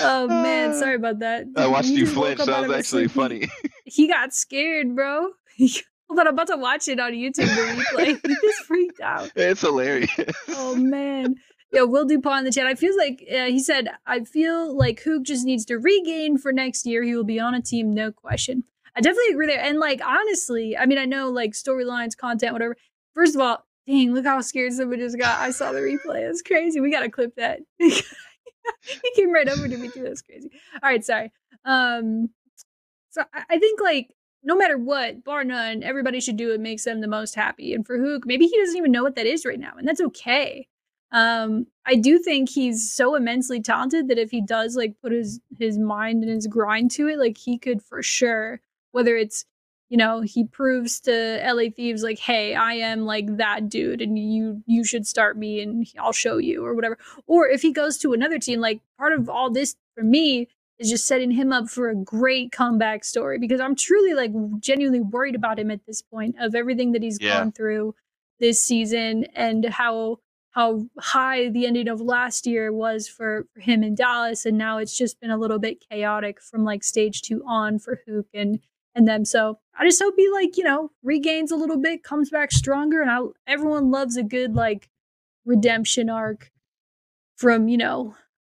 Oh 0.01 0.27
man, 0.29 0.75
sorry 0.75 0.97
about 0.97 1.21
that. 1.21 1.47
I 1.57 1.67
watched 1.69 1.89
you 1.89 2.05
just 2.05 2.17
woke 2.17 2.37
flinch. 2.37 2.47
That 2.47 2.63
was 2.69 2.71
actually 2.77 3.09
sleep. 3.09 3.11
He- 3.11 3.47
funny. 3.47 3.71
He 3.85 4.07
got 4.09 4.35
scared, 4.35 4.95
bro. 4.95 5.31
Hold 5.59 6.21
on, 6.21 6.27
I'm 6.27 6.35
about 6.35 6.49
to 6.49 6.57
watch 6.57 6.89
it 6.89 6.99
on 7.01 7.13
YouTube. 7.13 7.47
The 7.55 7.83
replay. 7.97 8.21
He 8.27 8.35
just 8.43 8.65
freaked 8.65 9.01
out. 9.01 9.31
it's 9.37 9.61
hilarious. 9.61 10.11
Oh 10.51 10.75
man. 10.77 11.37
Yeah, 11.73 11.83
Will 11.83 12.05
Dupont 12.07 12.39
in 12.41 12.45
the 12.47 12.51
chat. 12.53 12.67
I 12.67 12.75
feel 12.75 12.97
like 12.97 13.23
uh, 13.31 13.45
he 13.47 13.59
said, 13.61 13.89
I 14.07 14.25
feel 14.25 14.75
like 14.77 15.03
Huke 15.05 15.25
just 15.25 15.45
needs 15.45 15.65
to 15.67 15.77
regain 15.77 16.39
for 16.39 16.51
next 16.53 16.87
year. 16.87 17.03
He 17.03 17.15
will 17.15 17.25
be 17.25 17.39
on 17.39 17.55
a 17.55 17.61
team, 17.63 17.93
no 17.95 18.11
question. 18.11 18.65
I 18.97 19.01
definitely 19.01 19.33
agree 19.33 19.47
there. 19.47 19.61
And 19.61 19.79
like 19.79 20.01
honestly, 20.05 20.77
I 20.77 20.87
mean, 20.87 20.99
I 20.99 21.05
know 21.05 21.29
like 21.31 21.53
storylines, 21.53 22.17
content, 22.17 22.53
whatever. 22.53 22.77
First 23.15 23.35
of 23.35 23.41
all, 23.43 23.65
dang, 23.89 24.15
look 24.15 24.25
how 24.25 24.41
scared 24.41 24.73
somebody 24.73 25.03
just 25.03 25.19
got. 25.19 25.41
I 25.41 25.51
saw 25.51 25.73
the 25.73 25.81
replay. 25.81 26.27
That's 26.27 26.43
crazy. 26.43 26.81
We 26.81 26.91
gotta 26.91 27.11
clip 27.11 27.35
that. 27.37 27.61
he 27.79 29.11
came 29.17 29.33
right 29.33 29.49
over 29.49 29.67
to 29.67 29.77
me 29.77 29.89
too. 29.89 30.03
That's 30.03 30.23
crazy. 30.23 30.51
All 30.75 30.91
right, 30.91 31.05
sorry. 31.05 31.33
Um, 31.65 32.31
so 33.11 33.23
I, 33.35 33.45
I 33.51 33.59
think 33.59 33.81
like 33.81 34.15
no 34.43 34.55
matter 34.57 34.79
what, 34.79 35.25
bar 35.25 35.43
none, 35.43 35.83
everybody 35.83 36.21
should 36.21 36.37
do 36.37 36.51
what 36.51 36.61
makes 36.61 36.85
them 36.85 37.01
the 37.01 37.09
most 37.09 37.35
happy. 37.35 37.75
And 37.75 37.85
for 37.87 37.99
Huke, 37.99 38.25
maybe 38.25 38.47
he 38.47 38.57
doesn't 38.59 38.77
even 38.77 38.93
know 38.93 39.03
what 39.03 39.17
that 39.17 39.27
is 39.27 39.45
right 39.45 39.59
now, 39.59 39.73
and 39.77 39.89
that's 39.89 40.01
okay. 40.01 40.69
Um, 41.11 41.67
I 41.87 41.95
do 41.95 42.19
think 42.19 42.51
he's 42.51 42.93
so 42.93 43.15
immensely 43.15 43.63
talented 43.63 44.09
that 44.09 44.19
if 44.19 44.31
he 44.31 44.43
does 44.43 44.77
like 44.77 44.95
put 45.03 45.13
his 45.13 45.41
his 45.59 45.79
mind 45.79 46.23
and 46.23 46.33
his 46.33 46.47
grind 46.47 46.91
to 46.93 47.09
it, 47.09 47.19
like 47.19 47.39
he 47.39 47.59
could 47.59 47.83
for 47.83 48.03
sure. 48.03 48.61
Whether 48.93 49.17
it's 49.17 49.45
you 49.89 49.97
know 49.97 50.21
he 50.21 50.45
proves 50.45 51.01
to 51.01 51.41
LA 51.45 51.71
Thieves 51.75 52.03
like, 52.03 52.19
hey, 52.19 52.55
I 52.55 52.75
am 52.75 53.07
like 53.07 53.37
that 53.39 53.69
dude, 53.69 54.03
and 54.03 54.19
you 54.19 54.63
you 54.67 54.85
should 54.85 55.07
start 55.07 55.37
me, 55.39 55.61
and 55.63 55.87
I'll 55.99 56.13
show 56.13 56.39
you 56.39 56.65
or 56.65 56.75
whatever. 56.75 56.99
Or 57.27 57.49
if 57.49 57.63
he 57.63 57.73
goes 57.73 57.99
to 57.99 58.13
another 58.13 58.39
team, 58.39 58.61
like 58.61 58.81
part 58.99 59.13
of 59.13 59.29
all 59.29 59.51
this 59.51 59.77
for 59.95 60.05
me 60.05 60.49
is 60.79 60.89
just 60.91 61.07
setting 61.07 61.33
him 61.33 61.53
up 61.53 61.69
for 61.69 61.89
a 61.89 61.95
great 61.97 62.53
comeback 62.53 63.05
story 63.05 63.39
because 63.39 63.61
I'm 63.61 63.75
truly 63.75 64.15
like 64.15 64.31
genuinely 64.61 65.01
worried 65.01 65.35
about 65.35 65.59
him 65.59 65.71
at 65.73 65.81
this 65.87 66.03
point 66.03 66.37
of 66.39 66.55
everything 66.55 66.93
that 66.93 67.03
he's 67.03 67.19
Yeah. 67.21 67.39
gone 67.39 67.51
through 67.53 67.95
this 68.39 68.63
season 68.63 69.25
and 69.35 69.65
how 69.65 70.19
how 70.51 70.87
high 71.01 71.49
the 71.49 71.67
ending 71.67 71.89
of 71.89 72.01
last 72.01 72.47
year 72.47 72.73
was 72.73 73.09
for, 73.09 73.47
for 73.53 73.61
him 73.61 73.83
in 73.83 73.95
Dallas 73.97 74.47
and 74.47 74.57
now 74.57 74.79
it's 74.79 74.97
just 74.97 75.21
been 75.21 75.31
a 75.31 75.37
little 75.37 75.59
bit 75.59 75.83
chaotic 75.91 76.41
from 76.41 76.65
like 76.65 76.85
stage 76.85 77.23
2 77.23 77.43
on 77.47 77.79
for 77.81 78.01
Huke 78.09 78.27
and 78.33 78.61
and 78.99 79.09
them 79.09 79.25
so 79.25 79.59
I 79.79 79.87
just 79.87 80.03
hope 80.03 80.15
he 80.17 80.29
like 80.31 80.57
you 80.57 80.65
know 80.65 80.91
regains 81.03 81.51
a 81.51 81.57
little 81.57 81.79
bit 81.79 82.03
comes 82.03 82.29
back 82.31 82.53
stronger 82.53 83.01
and 83.01 83.11
I 83.11 83.21
everyone 83.47 83.91
loves 83.91 84.17
a 84.17 84.23
good 84.23 84.55
like 84.55 84.91
redemption 85.47 86.11
arc 86.11 86.51
from 87.37 87.69
you 87.69 87.79
know 87.79 88.15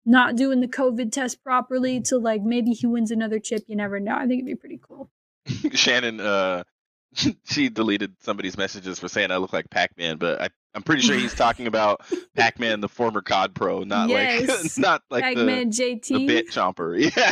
not 0.06 0.34
doing 0.34 0.60
the 0.60 0.66
COVID 0.66 1.12
test 1.12 1.44
properly 1.44 2.00
to 2.00 2.18
like 2.18 2.42
maybe 2.42 2.70
he 2.72 2.86
wins 2.86 3.10
another 3.10 3.38
chip. 3.38 3.62
You 3.66 3.76
never 3.76 4.00
know. 4.00 4.14
I 4.14 4.20
think 4.26 4.42
it'd 4.42 4.46
be 4.46 4.54
pretty 4.54 4.80
cool. 4.82 5.10
Shannon, 5.72 6.20
uh, 6.20 6.64
she 7.44 7.68
deleted 7.68 8.14
somebody's 8.20 8.56
messages 8.56 8.98
for 8.98 9.08
saying 9.08 9.30
I 9.30 9.36
look 9.36 9.52
like 9.52 9.68
Pac-Man, 9.70 10.16
but 10.16 10.40
I, 10.40 10.48
I'm 10.74 10.82
pretty 10.82 11.02
sure 11.02 11.16
he's 11.16 11.34
talking 11.34 11.66
about 11.66 12.00
Pac-Man, 12.36 12.80
the 12.80 12.88
former 12.88 13.20
COD 13.20 13.54
pro, 13.54 13.82
not 13.84 14.08
like 14.08 14.40
Yes. 14.40 14.78
not 14.78 15.02
like 15.10 15.34
the, 15.34 15.40
Pac-Man 15.40 15.70
JT. 15.70 16.06
the 16.06 16.26
bit 16.26 16.48
chomper. 16.48 16.98
Yeah, 17.14 17.30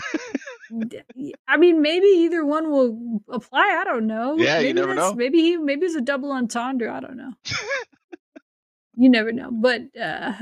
I 1.48 1.56
mean, 1.56 1.82
maybe 1.82 2.06
either 2.06 2.44
one 2.44 2.70
will 2.70 3.22
apply. 3.30 3.78
I 3.80 3.84
don't 3.84 4.06
know. 4.06 4.36
Yeah, 4.36 4.58
you 4.58 4.68
maybe 4.68 4.80
never 4.80 4.94
know. 4.94 5.14
Maybe 5.14 5.38
he 5.40 5.56
maybe 5.56 5.86
it's 5.86 5.94
a 5.94 6.00
double 6.00 6.32
entendre. 6.32 6.92
I 6.92 7.00
don't 7.00 7.16
know. 7.16 7.32
you 8.94 9.08
never 9.08 9.32
know. 9.32 9.50
But 9.50 9.82
uh 10.00 10.32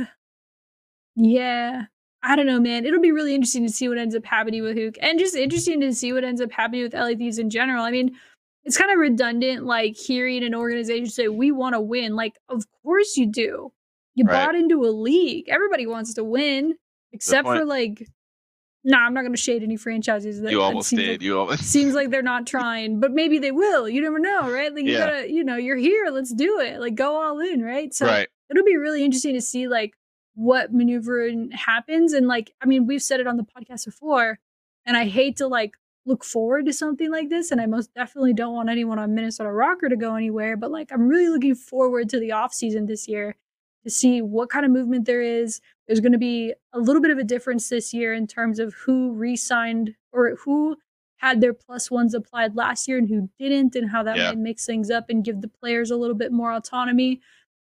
yeah. 1.14 1.84
I 2.22 2.34
don't 2.34 2.46
know, 2.46 2.58
man. 2.58 2.84
It'll 2.84 3.00
be 3.00 3.12
really 3.12 3.34
interesting 3.34 3.64
to 3.66 3.72
see 3.72 3.88
what 3.88 3.98
ends 3.98 4.14
up 4.16 4.24
happening 4.24 4.62
with 4.62 4.76
Huke. 4.76 4.96
And 5.00 5.18
just 5.18 5.36
interesting 5.36 5.80
to 5.82 5.94
see 5.94 6.12
what 6.12 6.24
ends 6.24 6.40
up 6.40 6.50
happening 6.50 6.82
with 6.82 6.94
LA 6.94 7.14
Thieves 7.14 7.38
in 7.38 7.50
general. 7.50 7.84
I 7.84 7.92
mean, 7.92 8.16
it's 8.64 8.76
kind 8.76 8.90
of 8.90 8.98
redundant, 8.98 9.64
like 9.64 9.96
hearing 9.96 10.42
an 10.42 10.54
organization 10.54 11.06
say, 11.08 11.28
We 11.28 11.52
want 11.52 11.74
to 11.74 11.80
win. 11.80 12.16
Like, 12.16 12.34
of 12.48 12.64
course 12.82 13.16
you 13.16 13.26
do. 13.26 13.72
You 14.16 14.24
Right. 14.24 14.44
bought 14.46 14.54
into 14.56 14.84
a 14.84 14.90
league. 14.90 15.48
Everybody 15.48 15.86
wants 15.86 16.14
to 16.14 16.24
win. 16.24 16.74
Except 17.12 17.46
for 17.46 17.64
point. 17.64 18.02
Like 18.86 18.92
Nah, 18.92 19.04
I'm 19.06 19.14
not 19.14 19.22
gonna 19.22 19.36
shade 19.36 19.62
any 19.62 19.76
franchises 19.76 20.40
that 20.42 20.50
you 20.52 20.62
almost 20.62 20.90
did. 20.90 21.08
like- 21.10 21.22
you 21.22 21.38
almost. 21.38 21.64
seems 21.72 21.94
like 21.94 22.10
they're 22.10 22.22
not 22.22 22.46
trying, 22.46 23.00
but 23.00 23.12
maybe 23.12 23.38
they 23.38 23.50
will. 23.52 23.88
You 23.88 24.00
never 24.00 24.18
know, 24.18 24.50
right? 24.50 24.72
Like 24.74 24.84
you 24.84 24.92
Yeah. 24.92 24.98
gotta, 25.06 25.30
you 25.30 25.42
know, 25.44 25.56
you're 25.56 25.76
here, 25.76 26.08
let's 26.10 26.32
do 26.32 26.60
it. 26.60 26.80
Like 26.80 26.94
go 26.94 27.20
all 27.20 27.40
in, 27.40 27.62
right? 27.62 27.92
So 27.92 28.06
right. 28.06 28.28
it'll 28.50 28.64
be 28.64 28.76
really 28.76 29.04
interesting 29.04 29.34
to 29.34 29.40
see 29.40 29.66
like 29.68 29.94
what 30.34 30.72
maneuvering 30.72 31.50
happens. 31.50 32.12
And 32.12 32.28
like, 32.28 32.52
I 32.62 32.66
mean, 32.66 32.86
we've 32.86 33.02
said 33.02 33.20
it 33.20 33.26
on 33.26 33.36
the 33.36 33.44
podcast 33.44 33.86
before, 33.86 34.38
and 34.84 34.96
I 34.96 35.06
hate 35.06 35.38
to 35.38 35.46
like 35.48 35.72
look 36.04 36.22
forward 36.22 36.66
to 36.66 36.72
something 36.72 37.10
like 37.10 37.28
this. 37.30 37.50
And 37.50 37.60
I 37.60 37.66
most 37.66 37.92
definitely 37.94 38.34
don't 38.34 38.54
want 38.54 38.68
anyone 38.68 38.98
on 39.00 39.14
Minnesota 39.14 39.48
ROKKR 39.50 39.88
to 39.88 39.96
go 39.96 40.14
anywhere. 40.14 40.56
But 40.56 40.70
like 40.70 40.92
I'm 40.92 41.08
really 41.08 41.28
looking 41.28 41.54
forward 41.56 42.08
to 42.10 42.20
the 42.20 42.30
off 42.32 42.54
season 42.54 42.86
this 42.86 43.08
year 43.08 43.34
to 43.86 43.90
see 43.90 44.20
what 44.20 44.50
kind 44.50 44.64
of 44.66 44.72
movement 44.72 45.04
there 45.06 45.22
is. 45.22 45.60
There's 45.86 46.00
going 46.00 46.10
to 46.12 46.18
be 46.18 46.52
a 46.72 46.80
little 46.80 47.00
bit 47.00 47.12
of 47.12 47.18
a 47.18 47.24
difference 47.24 47.68
this 47.68 47.94
year 47.94 48.12
in 48.12 48.26
terms 48.26 48.58
of 48.58 48.74
who 48.74 49.12
re-signed 49.12 49.94
or 50.10 50.34
who 50.44 50.76
had 51.18 51.40
their 51.40 51.54
plus 51.54 51.88
ones 51.90 52.12
applied 52.12 52.56
last 52.56 52.88
year 52.88 52.98
and 52.98 53.08
who 53.08 53.30
didn't, 53.38 53.76
and 53.76 53.88
how 53.90 54.02
that 54.02 54.16
Yeah. 54.16 54.30
might 54.30 54.38
mix 54.38 54.66
things 54.66 54.90
up 54.90 55.08
and 55.08 55.24
give 55.24 55.40
the 55.40 55.48
players 55.48 55.90
a 55.92 55.96
little 55.96 56.16
bit 56.16 56.32
more 56.32 56.52
autonomy. 56.52 57.20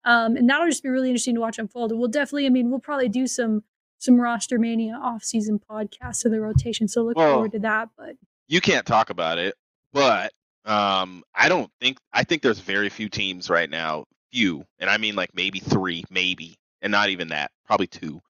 Um, 0.05 0.35
and 0.35 0.47
that'll 0.49 0.67
just 0.67 0.83
be 0.83 0.89
really 0.89 1.09
interesting 1.09 1.35
to 1.35 1.41
watch 1.41 1.57
unfold. 1.59 1.91
And 1.91 1.99
we'll 1.99 2.09
definitely, 2.09 2.45
I 2.45 2.49
mean, 2.49 2.69
we'll 2.69 2.79
probably 2.79 3.09
do 3.09 3.25
some 3.27 3.63
some 3.97 4.19
roster 4.19 4.57
mania 4.57 4.93
off-season 4.95 5.59
podcasts 5.69 6.25
of 6.25 6.31
the 6.31 6.41
rotation. 6.41 6.87
So 6.87 7.03
look 7.03 7.17
Well, 7.17 7.33
forward 7.33 7.51
to 7.51 7.59
that. 7.59 7.89
But 7.97 8.15
you 8.47 8.59
can't 8.61 8.85
talk 8.85 9.09
about 9.11 9.37
it, 9.37 9.53
but 9.93 10.31
um, 10.65 11.23
I 11.35 11.49
don't 11.49 11.69
think 11.79 11.97
I 12.13 12.23
think 12.23 12.41
there's 12.41 12.59
very 12.59 12.89
few 12.89 13.09
teams 13.09 13.49
right 13.49 13.69
now, 13.69 14.05
few, 14.31 14.65
and 14.79 14.89
I 14.89 14.97
mean 14.97 15.15
like 15.15 15.31
maybe 15.33 15.59
three, 15.59 16.03
maybe, 16.09 16.57
and 16.81 16.91
not 16.91 17.09
even 17.09 17.29
that, 17.29 17.51
probably 17.65 17.87
two, 17.87 18.21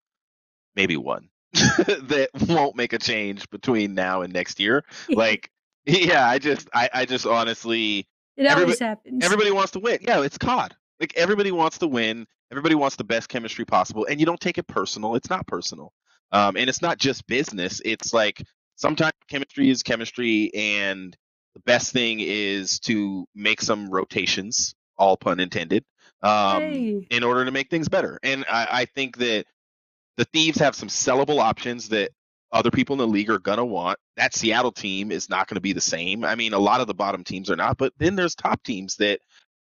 maybe 0.76 0.98
one, 0.98 1.30
that 1.54 2.30
won't 2.48 2.76
make 2.76 2.94
a 2.94 2.98
change 3.00 3.50
between 3.50 3.94
now 3.94 4.22
and 4.22 4.34
next 4.34 4.60
year. 4.60 4.84
Like, 5.10 5.50
yeah, 5.86 6.28
I 6.28 6.40
just, 6.40 6.70
I, 6.74 6.90
I 6.94 7.06
just 7.06 7.26
honestly, 7.26 8.08
it 8.38 8.42
always 8.48 8.52
everybody- 8.52 8.86
happens. 8.86 9.24
everybody 9.26 9.52
wants 9.52 9.72
to 9.72 9.80
win. 9.80 10.00
Yeah, 10.02 10.22
it's 10.22 10.38
COD. 10.38 10.76
Like 11.00 11.14
everybody 11.16 11.52
wants 11.52 11.80
to 11.80 11.88
win. 11.88 12.28
Everybody 12.52 12.76
wants 12.76 12.96
the 12.98 13.04
best 13.04 13.30
chemistry 13.30 13.66
possible, 13.66 14.06
and 14.10 14.20
you 14.20 14.26
don't 14.26 14.40
take 14.40 14.58
it 14.58 14.68
personal. 14.68 15.16
It's 15.16 15.30
not 15.30 15.48
personal, 15.48 15.94
um, 16.32 16.56
and 16.58 16.70
it's 16.70 16.82
not 16.82 16.98
just 16.98 17.26
business. 17.28 17.82
It's 17.86 18.14
like 18.14 18.44
sometimes 18.76 19.14
chemistry 19.30 19.70
is 19.70 19.84
chemistry, 19.84 20.52
and 20.54 21.16
the 21.56 21.62
best 21.62 21.94
thing 21.94 22.20
is 22.20 22.80
to 22.82 23.26
make 23.34 23.62
some 23.62 23.90
rotations, 23.90 24.76
all 25.02 25.18
pun 25.18 25.40
intended, 25.40 25.84
um, 26.22 26.62
Hey. 26.62 27.08
in 27.10 27.24
order 27.24 27.44
to 27.46 27.52
make 27.52 27.70
things 27.70 27.90
better. 27.90 28.20
And 28.24 28.46
I, 28.50 28.68
I 28.72 28.86
think 28.86 29.18
that 29.18 29.46
the 30.18 30.26
thieves 30.26 30.60
have 30.60 30.76
some 30.76 30.90
sellable 30.90 31.40
options 31.40 31.90
that 31.90 32.12
other 32.52 32.70
people 32.70 32.94
in 32.94 33.00
the 33.00 33.08
league 33.08 33.30
are 33.30 33.40
gonna 33.40 33.66
want. 33.66 33.98
That 34.18 34.36
Seattle 34.36 34.72
team 34.72 35.12
is 35.12 35.30
not 35.30 35.48
gonna 35.48 35.62
be 35.62 35.74
the 35.74 35.82
same. 35.82 36.24
I 36.24 36.36
mean, 36.36 36.54
a 36.54 36.60
lot 36.60 36.82
of 36.82 36.88
the 36.88 36.94
bottom 36.94 37.24
teams 37.24 37.50
are 37.50 37.56
not, 37.56 37.78
but 37.78 37.94
then 37.98 38.16
there's 38.16 38.36
top 38.36 38.62
teams 38.64 38.98
that 38.98 39.20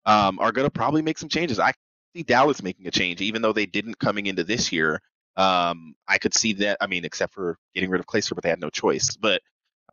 um, 0.05 0.39
are 0.39 0.51
gonna 0.51 0.69
probably 0.69 1.01
make 1.01 1.17
some 1.17 1.29
changes. 1.29 1.59
I 1.59 1.73
see 2.15 2.23
Dallas 2.23 2.63
making 2.63 2.87
a 2.87 2.91
change, 2.91 3.21
even 3.21 3.41
though 3.41 3.53
they 3.53 3.65
didn't 3.67 3.99
coming 3.99 4.25
into 4.25 4.43
this 4.43 4.71
year. 4.71 5.01
Um, 5.37 5.93
I 6.07 6.17
could 6.17 6.33
see 6.33 6.53
that. 6.53 6.77
I 6.81 6.87
mean, 6.87 7.05
except 7.05 7.33
for 7.33 7.57
getting 7.75 7.89
rid 7.89 7.99
of 7.99 8.07
Clayster, 8.07 8.33
but 8.33 8.43
they 8.43 8.49
had 8.49 8.59
no 8.61 8.69
choice. 8.69 9.15
But 9.15 9.41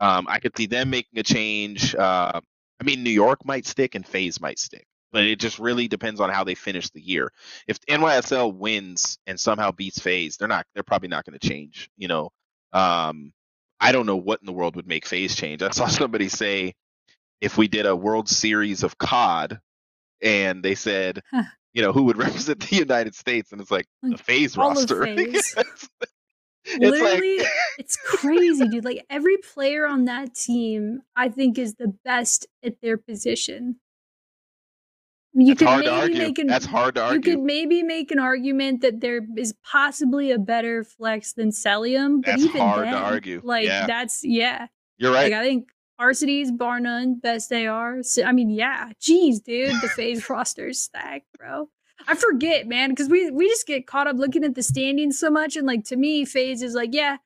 um, 0.01 0.27
I 0.29 0.39
could 0.39 0.57
see 0.57 0.67
them 0.67 0.91
making 0.91 1.19
a 1.19 1.23
change. 1.23 1.95
Uh, 1.95 2.41
I 2.81 2.85
mean, 2.85 3.03
New 3.03 3.11
York 3.11 3.45
might 3.45 3.67
stick 3.67 3.95
and 3.95 4.07
FaZe 4.07 4.41
might 4.41 4.59
stick, 4.59 4.87
but 5.17 5.25
it 5.25 5.41
just 5.41 5.59
really 5.59 5.89
depends 5.89 6.21
on 6.21 6.29
how 6.29 6.45
they 6.45 6.55
finish 6.55 6.91
the 6.91 7.01
year. 7.01 7.33
If 7.67 7.81
NYSL 7.87 8.55
wins 8.55 9.17
and 9.27 9.41
somehow 9.41 9.73
beats 9.73 9.99
FaZe, 9.99 10.37
they're 10.37 10.47
not. 10.47 10.67
They're 10.75 10.83
probably 10.83 11.09
not 11.09 11.25
going 11.25 11.39
to 11.39 11.49
change. 11.49 11.89
You 11.97 12.09
know, 12.09 12.33
um, 12.75 13.33
I 13.81 13.93
don't 13.93 14.05
know 14.05 14.19
what 14.19 14.41
in 14.43 14.47
the 14.47 14.53
world 14.53 14.77
would 14.77 14.87
make 14.87 15.07
FaZe 15.07 15.35
change. 15.35 15.63
I 15.63 15.71
saw 15.73 15.87
somebody 15.87 16.29
say 16.29 16.75
if 17.41 17.57
we 17.57 17.67
did 17.67 17.87
a 17.87 17.97
World 17.97 18.29
Series 18.29 18.83
of 18.83 18.99
COD, 18.99 19.59
and 20.21 20.63
they 20.63 20.75
said, 20.75 21.23
Huh. 21.33 21.45
you 21.73 21.81
know, 21.81 21.93
who 21.95 22.03
would 22.03 22.19
represent 22.19 22.69
the 22.69 22.77
United 22.77 23.15
States, 23.15 23.53
and 23.53 23.61
it's 23.63 23.71
like 23.71 23.87
the 24.03 24.11
Like, 24.11 24.59
all 24.59 24.73
of 24.73 24.77
roster. 24.77 25.07
FaZe. 25.17 25.55
it's 26.67 26.79
Literally, 26.79 27.39
like 27.39 27.49
it's 27.79 27.97
crazy, 28.05 28.69
dude. 28.69 28.85
Like 28.85 29.07
every 29.09 29.39
player 29.39 29.87
on 29.87 30.05
that 30.05 30.35
team, 30.35 31.01
I 31.17 31.31
think, 31.31 31.57
is 31.57 31.77
the 31.77 31.95
best 32.05 32.47
at 32.63 32.83
their 32.83 32.99
position. 32.99 33.77
You 35.39 35.49
that's 35.49 35.59
could 35.59 35.69
hard 35.69 35.85
to 35.85 35.91
maybe 35.91 36.01
argue. 36.03 36.19
make 36.19 36.39
an 36.39 36.47
That's 36.47 36.65
hard 36.65 36.95
to 36.95 37.03
argue. 37.03 37.17
you 37.33 37.37
could 37.37 37.45
maybe 37.45 37.83
make 37.83 38.11
an 38.11 38.19
argument 38.19 38.81
that 38.81 39.01
there 39.01 39.21
is 39.37 39.55
possibly 39.63 40.31
a 40.31 40.39
better 40.39 40.83
flex 40.83 41.35
than 41.35 41.51
Cellium, 41.51 42.23
but 42.23 42.31
That's 42.33 42.43
even 42.45 42.61
hard 42.61 42.87
to 42.87 42.91
then, 42.95 42.95
argue. 43.03 43.41
like 43.45 43.67
Yeah. 43.67 43.87
that's 43.87 44.25
yeah. 44.25 44.69
You're 44.97 45.13
right. 45.13 45.31
Like 45.31 45.41
I 45.41 45.45
think 45.45 45.69
Arcitys 46.01 46.57
bar 46.57 46.81
none 46.81 47.19
best 47.19 47.53
AR. 47.53 48.03
So, 48.03 48.23
I 48.23 48.33
mean, 48.33 48.49
yeah. 48.51 48.93
Jeez, 49.01 49.43
dude, 49.45 49.75
the 49.83 49.89
FaZe 49.89 50.29
roster's 50.31 50.81
stack, 50.81 51.25
bro. 51.39 51.69
I 52.09 52.15
forget, 52.15 52.67
man, 52.67 52.91
because 52.91 53.09
we 53.09 53.31
we 53.31 53.49
just 53.49 53.67
get 53.67 53.87
caught 53.87 54.07
up 54.07 54.17
looking 54.17 54.43
at 54.45 54.55
the 54.55 54.63
standings 54.63 55.19
so 55.19 55.31
much, 55.31 55.57
and 55.57 55.67
like 55.67 55.85
to 55.87 55.97
me, 55.97 56.25
FaZe 56.25 56.63
is 56.63 56.75
like, 56.75 56.91
yeah, 56.95 57.17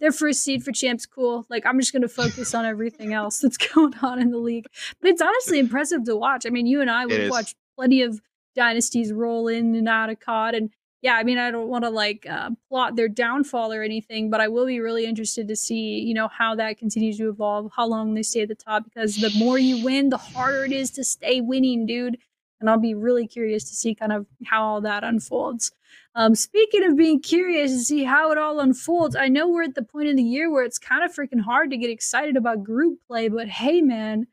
their 0.00 0.12
first 0.12 0.42
seed 0.42 0.62
for 0.62 0.72
champs, 0.72 1.06
cool. 1.06 1.46
Like 1.48 1.66
I'm 1.66 1.78
just 1.80 1.92
gonna 1.92 2.08
focus 2.08 2.54
on 2.54 2.64
everything 2.64 3.12
else 3.12 3.40
that's 3.40 3.56
going 3.74 3.94
on 4.02 4.20
in 4.20 4.30
the 4.30 4.38
league. 4.38 4.66
But 5.00 5.10
it's 5.10 5.22
honestly 5.22 5.58
impressive 5.58 6.04
to 6.04 6.16
watch. 6.16 6.46
I 6.46 6.50
mean, 6.50 6.66
you 6.66 6.80
and 6.80 6.90
I 6.90 7.06
would 7.06 7.30
watch 7.30 7.54
plenty 7.76 8.02
of 8.02 8.20
dynasties 8.54 9.12
roll 9.12 9.48
in 9.48 9.74
and 9.74 9.88
out 9.88 10.10
of 10.10 10.20
COD, 10.20 10.54
and 10.54 10.70
yeah, 11.00 11.14
I 11.14 11.22
mean, 11.22 11.38
I 11.38 11.50
don't 11.50 11.68
want 11.68 11.84
to 11.84 11.90
like 11.90 12.26
uh, 12.28 12.50
plot 12.68 12.96
their 12.96 13.08
downfall 13.08 13.72
or 13.72 13.82
anything, 13.82 14.30
but 14.30 14.40
I 14.40 14.48
will 14.48 14.66
be 14.66 14.80
really 14.80 15.06
interested 15.06 15.46
to 15.48 15.54
see, 15.54 16.00
you 16.00 16.12
know, 16.12 16.26
how 16.26 16.56
that 16.56 16.78
continues 16.78 17.18
to 17.18 17.28
evolve, 17.28 17.70
how 17.76 17.86
long 17.86 18.14
they 18.14 18.22
stay 18.24 18.42
at 18.42 18.48
the 18.48 18.56
top, 18.56 18.82
because 18.84 19.16
the 19.16 19.30
more 19.38 19.58
you 19.58 19.84
win, 19.84 20.08
the 20.08 20.16
harder 20.16 20.64
it 20.64 20.72
is 20.72 20.90
to 20.92 21.04
stay 21.04 21.40
winning, 21.40 21.86
dude. 21.86 22.18
And 22.60 22.68
I'll 22.68 22.80
be 22.80 22.94
really 22.94 23.28
curious 23.28 23.62
to 23.70 23.76
see 23.76 23.94
kind 23.94 24.12
of 24.12 24.26
how 24.44 24.64
all 24.64 24.80
that 24.80 25.04
unfolds. 25.04 25.70
Um, 26.14 26.34
speaking 26.34 26.84
of 26.84 26.96
being 26.96 27.20
curious 27.20 27.72
to 27.72 27.78
see 27.78 28.04
how 28.04 28.32
it 28.32 28.38
all 28.38 28.60
unfolds, 28.60 29.14
I 29.14 29.28
know 29.28 29.48
we're 29.48 29.62
at 29.62 29.74
the 29.74 29.82
point 29.82 30.08
in 30.08 30.16
the 30.16 30.22
year 30.22 30.50
where 30.50 30.64
it's 30.64 30.78
kind 30.78 31.04
of 31.04 31.14
freaking 31.14 31.42
hard 31.42 31.70
to 31.70 31.76
get 31.76 31.90
excited 31.90 32.36
about 32.36 32.64
group 32.64 32.98
play, 33.06 33.28
but 33.28 33.48
hey, 33.48 33.82
man, 33.82 34.26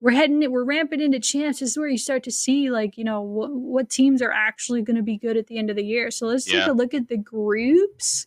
we're 0.00 0.12
heading 0.12 0.42
it, 0.42 0.52
we're 0.52 0.64
ramping 0.64 1.00
into 1.00 1.18
champs. 1.18 1.60
This 1.60 1.70
is 1.70 1.78
where 1.78 1.88
you 1.88 1.96
start 1.96 2.24
to 2.24 2.30
see 2.30 2.70
like 2.70 2.98
you 2.98 3.04
know 3.04 3.22
what, 3.22 3.50
what 3.50 3.88
teams 3.88 4.20
are 4.20 4.30
actually 4.30 4.82
going 4.82 4.96
to 4.96 5.02
be 5.02 5.16
good 5.16 5.38
at 5.38 5.46
the 5.46 5.58
end 5.58 5.70
of 5.70 5.76
the 5.76 5.84
year. 5.84 6.10
So 6.10 6.26
let's 6.26 6.46
yeah. 6.46 6.60
take 6.60 6.68
a 6.68 6.72
look 6.72 6.92
at 6.92 7.08
the 7.08 7.16
groups. 7.16 8.26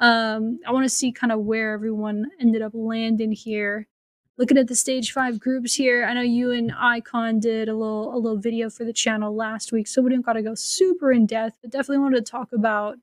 Um 0.00 0.58
i 0.66 0.72
want 0.72 0.84
to 0.84 0.88
see 0.88 1.12
kind 1.12 1.32
of 1.32 1.40
where 1.40 1.72
everyone 1.72 2.26
ended 2.40 2.62
up 2.62 2.72
landing 2.74 3.32
here 3.32 3.86
looking 4.36 4.58
at 4.58 4.68
the 4.68 4.74
stage 4.74 5.12
five 5.12 5.38
groups 5.38 5.74
here 5.74 6.04
i 6.04 6.12
know 6.12 6.20
you 6.20 6.50
and 6.50 6.72
icon 6.78 7.38
did 7.38 7.68
a 7.68 7.74
little 7.74 8.14
a 8.14 8.18
little 8.18 8.38
video 8.38 8.68
for 8.68 8.84
the 8.84 8.92
channel 8.92 9.34
last 9.34 9.72
week 9.72 9.86
so 9.86 10.02
we 10.02 10.10
didn't 10.10 10.26
got 10.26 10.34
to 10.34 10.42
go 10.42 10.54
super 10.54 11.12
in 11.12 11.26
depth 11.26 11.56
but 11.62 11.70
definitely 11.70 11.98
wanted 11.98 12.24
to 12.24 12.30
talk 12.30 12.52
about 12.52 12.96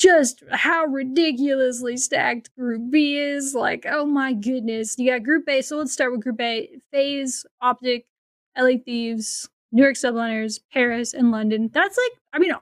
just 0.00 0.42
how 0.50 0.86
ridiculously 0.86 1.94
stacked 1.98 2.56
Group 2.56 2.90
B 2.90 3.18
is. 3.18 3.54
Like, 3.54 3.84
oh 3.86 4.06
my 4.06 4.32
goodness. 4.32 4.98
You 4.98 5.10
got 5.10 5.22
Group 5.22 5.46
A. 5.46 5.60
So 5.60 5.76
let's 5.76 5.92
start 5.92 6.10
with 6.10 6.22
Group 6.22 6.40
A 6.40 6.70
FaZe, 6.90 7.44
Optic, 7.60 8.06
LA 8.58 8.78
Thieves, 8.82 9.50
New 9.72 9.82
York 9.82 9.96
Subliners, 9.96 10.60
Paris, 10.72 11.12
and 11.12 11.30
London. 11.30 11.70
That's 11.72 11.98
like, 11.98 12.18
I 12.32 12.38
mean, 12.38 12.52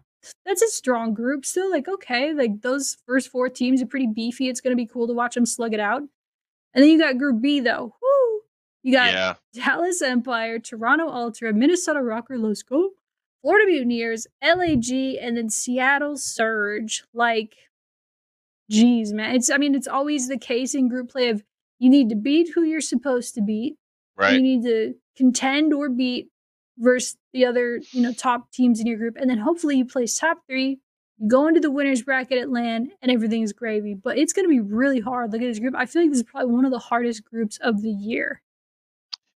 that's 0.44 0.62
a 0.62 0.68
strong 0.68 1.14
group 1.14 1.46
still. 1.46 1.70
Like, 1.70 1.86
okay, 1.86 2.34
like 2.34 2.62
those 2.62 2.96
first 3.06 3.30
four 3.30 3.48
teams 3.48 3.80
are 3.80 3.86
pretty 3.86 4.08
beefy. 4.08 4.48
It's 4.48 4.60
going 4.60 4.76
to 4.76 4.82
be 4.82 4.86
cool 4.86 5.06
to 5.06 5.14
watch 5.14 5.36
them 5.36 5.46
slug 5.46 5.72
it 5.72 5.80
out. 5.80 6.02
And 6.74 6.82
then 6.82 6.90
you 6.90 6.98
got 6.98 7.18
Group 7.18 7.40
B, 7.40 7.60
though. 7.60 7.94
Woo! 8.00 8.40
You 8.82 8.92
got 8.92 9.12
yeah. 9.12 9.34
Dallas 9.54 10.02
Empire, 10.02 10.58
Toronto 10.58 11.08
Ultra, 11.08 11.52
Minnesota 11.52 12.00
ROKKR, 12.00 12.38
let's 12.38 12.62
go, 12.62 12.90
Florida 13.42 13.66
Mutineers, 13.66 14.26
LAG, 14.42 14.90
and 15.20 15.36
then 15.36 15.50
Seattle 15.50 16.16
Surge. 16.16 17.04
Like, 17.12 17.56
geez, 18.70 19.12
man. 19.12 19.34
It's 19.34 19.50
I 19.50 19.58
mean, 19.58 19.74
it's 19.74 19.88
always 19.88 20.28
the 20.28 20.38
case 20.38 20.74
in 20.74 20.88
group 20.88 21.10
play 21.10 21.28
of 21.28 21.42
you 21.78 21.90
need 21.90 22.08
to 22.08 22.16
beat 22.16 22.50
who 22.54 22.62
you're 22.62 22.80
supposed 22.80 23.34
to 23.34 23.42
beat. 23.42 23.76
Right. 24.16 24.34
You 24.34 24.42
need 24.42 24.62
to 24.64 24.94
contend 25.16 25.72
or 25.72 25.88
beat 25.88 26.28
versus 26.78 27.16
the 27.32 27.44
other, 27.44 27.80
you 27.92 28.02
know, 28.02 28.12
top 28.12 28.50
teams 28.52 28.80
in 28.80 28.86
your 28.86 28.98
group. 28.98 29.16
And 29.16 29.28
then 29.30 29.38
hopefully 29.38 29.76
you 29.76 29.84
place 29.84 30.18
top 30.18 30.38
three, 30.48 30.80
you 31.18 31.28
go 31.28 31.48
into 31.48 31.60
the 31.60 31.70
winners 31.70 32.02
bracket 32.02 32.38
at 32.38 32.50
LAN, 32.50 32.90
and 33.02 33.10
everything's 33.10 33.52
gravy. 33.52 33.94
But 33.94 34.18
it's 34.18 34.32
gonna 34.32 34.48
be 34.48 34.60
really 34.60 35.00
hard. 35.00 35.32
Look 35.32 35.42
at 35.42 35.46
this 35.46 35.58
group. 35.58 35.74
I 35.76 35.86
feel 35.86 36.02
like 36.02 36.10
this 36.10 36.18
is 36.18 36.24
probably 36.24 36.52
one 36.52 36.64
of 36.64 36.70
the 36.70 36.78
hardest 36.78 37.24
groups 37.24 37.58
of 37.58 37.82
the 37.82 37.90
year. 37.90 38.42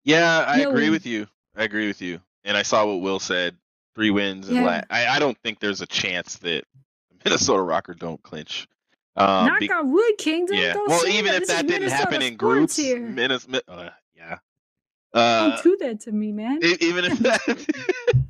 Yeah, 0.03 0.45
I 0.47 0.61
agree 0.61 0.89
with 0.89 1.05
you. 1.05 1.27
I 1.55 1.63
agree 1.63 1.87
with 1.87 2.01
you. 2.01 2.21
And 2.43 2.55
I 2.55 2.63
saw 2.63 2.85
what 2.85 3.01
Will 3.01 3.19
said 3.19 3.55
three 3.95 4.11
wins 4.11 4.47
and 4.47 4.57
yeah. 4.57 4.83
I, 4.89 5.07
I 5.07 5.19
don't 5.19 5.37
think 5.39 5.59
there's 5.59 5.81
a 5.81 5.85
chance 5.85 6.37
that 6.37 6.63
Minnesota 7.25 7.61
ROKKR 7.61 7.99
don't 7.99 8.21
clinch. 8.23 8.67
Um, 9.15 9.47
Knock 9.47 9.59
be- 9.59 9.71
on 9.71 9.91
wood, 9.91 10.17
Kingdom. 10.17 10.55
Yeah. 10.55 10.75
well, 10.87 11.05
even 11.07 11.33
if 11.33 11.47
that 11.47 11.67
didn't 11.67 11.89
happen 11.89 12.21
in 12.21 12.37
groups. 12.37 12.79
Minnesota, 12.79 13.61
uh, 13.67 13.89
yeah. 14.15 14.37
Uh, 15.13 15.49
don't 15.49 15.63
do 15.63 15.77
that 15.79 16.01
to 16.01 16.11
me, 16.11 16.31
man. 16.31 16.59
even 16.61 17.05
if 17.05 17.19
that, 17.19 17.41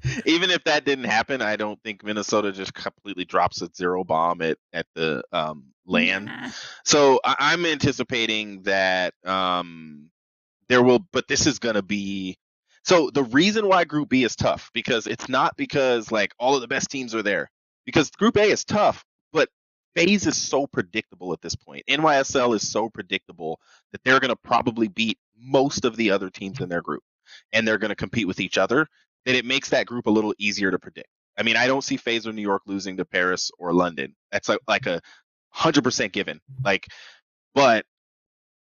even 0.26 0.50
if 0.50 0.64
that 0.64 0.86
didn't 0.86 1.06
happen, 1.06 1.42
I 1.42 1.56
don't 1.56 1.82
think 1.84 2.04
Minnesota 2.04 2.52
just 2.52 2.74
completely 2.74 3.26
drops 3.26 3.62
a 3.62 3.70
zero 3.76 4.04
bomb 4.04 4.42
at 4.42 4.58
at 4.72 4.86
the 4.96 5.24
um, 5.32 5.66
LAN. 5.86 6.28
Yeah. 6.28 6.52
So 6.86 7.20
I, 7.26 7.54
am 7.54 7.66
anticipating 7.66 8.64
that 8.64 9.14
um, 9.26 10.10
there 10.70 10.82
will, 10.82 11.00
but 11.12 11.28
this 11.28 11.48
is 11.48 11.60
going 11.60 11.76
to 11.76 11.82
be 11.84 12.38
so 12.84 13.10
the 13.10 13.24
reason 13.24 13.68
why 13.68 13.84
Group 13.84 14.10
B 14.10 14.24
is 14.24 14.36
tough 14.36 14.72
because 14.74 15.06
it's 15.06 15.30
not 15.30 15.58
because 15.58 16.12
like 16.12 16.34
all 16.40 16.56
of 16.56 16.62
the 16.62 16.68
best 16.68 16.90
teams 16.90 17.14
are 17.14 17.24
there. 17.24 17.52
Because 17.86 18.12
Group 18.12 18.38
A 18.38 18.44
is 18.44 18.66
tough, 18.66 19.04
FaZe 19.96 20.28
is 20.28 20.38
so 20.38 20.68
predictable 20.68 21.34
at 21.34 21.42
this 21.42 21.56
point. 21.56 21.84
NYSL 21.90 22.56
is 22.56 22.70
so 22.70 22.90
predictable 22.90 23.60
that 23.92 24.04
they're 24.04 24.20
going 24.20 24.30
to 24.30 24.36
probably 24.36 24.88
beat 24.88 25.18
most 25.38 25.86
of 25.86 25.96
the 25.96 26.12
other 26.12 26.30
teams 26.30 26.60
in 26.60 26.70
their 26.70 26.82
group, 26.82 27.04
and 27.54 27.68
they're 27.68 27.78
going 27.78 27.90
to 27.90 27.96
compete 27.96 28.28
with 28.28 28.40
each 28.40 28.58
other. 28.58 28.88
That 29.26 29.36
it 29.36 29.46
makes 29.46 29.70
that 29.70 29.86
group 29.86 30.08
a 30.08 30.12
little 30.12 30.34
easier 30.38 30.72
to 30.72 30.80
predict. 30.80 31.10
I 31.38 31.44
mean, 31.44 31.56
I 31.56 31.68
don't 31.68 31.84
see 31.84 31.98
FaZe 31.98 32.28
or 32.28 32.34
New 32.34 32.42
York 32.42 32.64
losing 32.66 32.98
to 32.98 33.06
Paris 33.06 33.52
or 33.58 33.74
London. 33.74 34.16
That's 34.32 34.50
like 34.50 34.60
like 34.68 34.86
a 34.86 35.02
hundred 35.50 35.84
percent 35.84 36.14
given. 36.14 36.40
Like, 36.64 36.88
but 37.54 37.86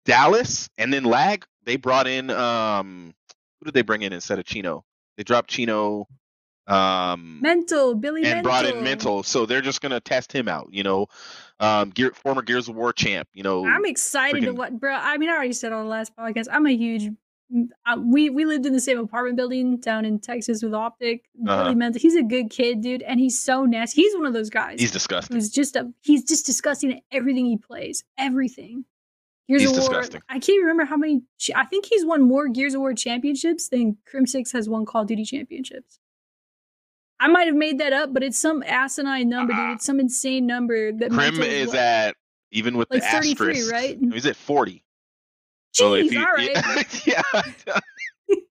Dallas 0.06 0.70
and 0.78 0.94
then 0.94 1.04
Lag, 1.04 1.46
they 1.64 1.78
brought 1.78 2.08
in 2.08 2.30
um 2.30 3.14
who 3.60 3.66
did 3.66 3.74
they 3.74 3.82
bring 3.82 4.02
in 4.02 4.14
instead 4.14 4.40
of 4.40 4.46
Chino? 4.46 4.84
They 5.18 5.24
dropped 5.24 5.50
Chino. 5.50 6.08
Um, 6.68 7.40
Mental 7.42 7.96
Billy 7.96 8.22
and 8.22 8.30
Mental. 8.30 8.44
brought 8.44 8.66
in 8.66 8.84
Mental, 8.84 9.24
so 9.24 9.46
they're 9.46 9.62
just 9.62 9.82
gonna 9.82 10.00
test 10.00 10.32
him 10.32 10.48
out. 10.48 10.70
You 10.72 10.84
know, 10.84 11.08
um, 11.60 11.90
Gear, 11.90 12.12
former 12.14 12.42
Gears 12.42 12.70
of 12.70 12.76
War 12.76 12.94
champ. 12.94 13.28
You 13.34 13.44
know, 13.44 13.66
I'm 13.66 13.86
excited 13.86 14.44
freaking... 14.44 14.46
to 14.46 14.54
what, 14.54 14.80
bro. 14.80 14.94
I 14.94 15.18
mean, 15.18 15.30
I 15.30 15.34
already 15.34 15.54
said 15.54 15.74
on 15.74 15.84
the 15.84 15.90
last 15.90 16.16
podcast, 16.16 16.48
I'm 16.52 16.66
a 16.66 16.76
huge. 16.76 17.10
Uh, 17.86 17.98
we 18.00 18.30
we 18.30 18.46
lived 18.46 18.66
in 18.66 18.74
the 18.74 18.80
same 18.80 18.98
apartment 19.00 19.36
building 19.36 19.78
down 19.78 20.06
in 20.06 20.20
Texas 20.20 20.64
with 20.64 20.74
Optic. 20.74 21.26
Uh-huh. 21.46 21.64
Billy 21.64 21.76
Mental, 21.76 22.00
he's 22.00 22.16
a 22.16 22.24
good 22.24 22.50
kid, 22.50 22.82
dude, 22.82 23.02
and 23.02 23.20
he's 23.20 23.40
so 23.40 23.66
nasty. 23.66 24.04
He's 24.04 24.16
one 24.16 24.26
of 24.26 24.34
those 24.34 24.50
guys. 24.50 24.80
He's 24.80 24.92
disgusting. 24.92 25.36
He's 25.36 25.50
just 25.50 25.76
a 25.76 25.92
he's 26.02 26.24
just 26.24 26.46
disgusting 26.46 26.94
at 26.94 27.04
everything 27.12 27.46
he 27.46 27.58
plays. 27.58 28.04
Everything. 28.18 28.86
Gears 29.50 29.64
he's 29.64 29.72
of 29.72 29.78
disgusting. 29.78 30.22
War. 30.30 30.36
I 30.38 30.40
can't 30.40 30.62
remember 30.62 30.86
how 30.86 30.96
many. 30.96 31.24
I 31.54 31.66
think 31.66 31.86
he's 31.88 32.06
won 32.06 32.22
more 32.22 32.48
Gears 32.48 32.76
of 32.76 32.82
War 32.82 32.94
championships 32.94 33.68
than 33.68 33.98
Crimsix 34.10 34.54
has 34.54 34.70
won 34.70 34.86
Call 34.86 35.02
of 35.02 35.08
Duty 35.08 35.26
championships. 35.26 36.00
I 37.22 37.28
might 37.28 37.46
have 37.46 37.56
made 37.56 37.78
that 37.78 37.94
up, 37.94 38.14
but 38.14 38.24
it's 38.24 38.40
some 38.40 38.64
asinine 38.64 39.30
number, 39.30 39.54
uh, 39.54 39.68
dude. 39.68 39.76
It's 39.76 39.86
some 39.86 40.00
insane 40.00 40.48
number 40.48 40.92
that 40.92 41.12
Crim 41.12 41.40
is 41.42 41.68
what? 41.68 41.78
at 41.78 42.16
even 42.52 42.78
with 42.78 42.90
like 42.90 43.04
the 43.04 43.08
33, 43.08 43.52
asterisk, 43.52 43.72
right? 43.72 43.98
He's 44.12 44.26
at 44.26 44.36
forty. 44.36 44.84
Jeez, 45.74 45.78
so 45.78 45.96
you, 45.96 46.20
all 46.20 46.26
right. 46.34 47.08
yeah. 47.08 47.22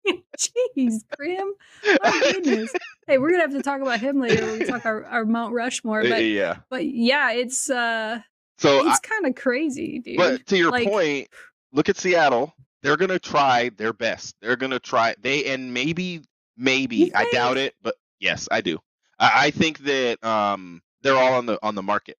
Jeez, 0.39 1.01
Crim. 1.17 1.53
My 1.85 2.33
goodness. 2.33 2.73
hey, 3.07 3.19
we're 3.19 3.31
gonna 3.31 3.43
have 3.43 3.53
to 3.53 3.63
talk 3.63 3.81
about 3.81 4.01
him 4.01 4.21
later 4.21 4.47
when 4.47 4.61
we 4.61 4.65
talk 4.65 4.87
our, 4.87 5.05
our 5.05 5.25
Mount 5.25 5.53
Rushmore. 5.53 6.03
But 6.03 6.25
yeah, 6.25 6.59
but 6.71 6.87
yeah, 6.87 7.33
it's 7.33 7.69
uh 7.69 8.21
so 8.59 8.87
it's 8.89 9.01
kind 9.01 9.27
of 9.27 9.35
crazy, 9.35 9.99
dude. 9.99 10.17
But 10.17 10.47
to 10.47 10.57
your 10.57 10.71
like, 10.71 10.89
point, 10.89 11.29
look 11.73 11.89
at 11.89 11.97
Seattle. 11.97 12.55
They're 12.83 12.97
gonna 12.97 13.19
try 13.19 13.71
their 13.77 13.93
best. 13.93 14.37
They're 14.41 14.57
gonna 14.57 14.79
try 14.79 15.15
they 15.21 15.47
and 15.47 15.75
maybe 15.75 16.23
maybe 16.57 17.13
I 17.15 17.29
doubt 17.31 17.57
it, 17.57 17.75
but 17.83 17.97
yes, 18.21 18.49
I 18.51 18.61
do. 18.61 18.79
I, 19.19 19.47
I 19.47 19.51
think 19.51 19.81
that 19.81 20.23
um 20.25 20.83
they're 21.03 21.17
all 21.17 21.35
on 21.35 21.47
the 21.47 21.59
on 21.63 21.75
the 21.75 21.83
market. 21.83 22.17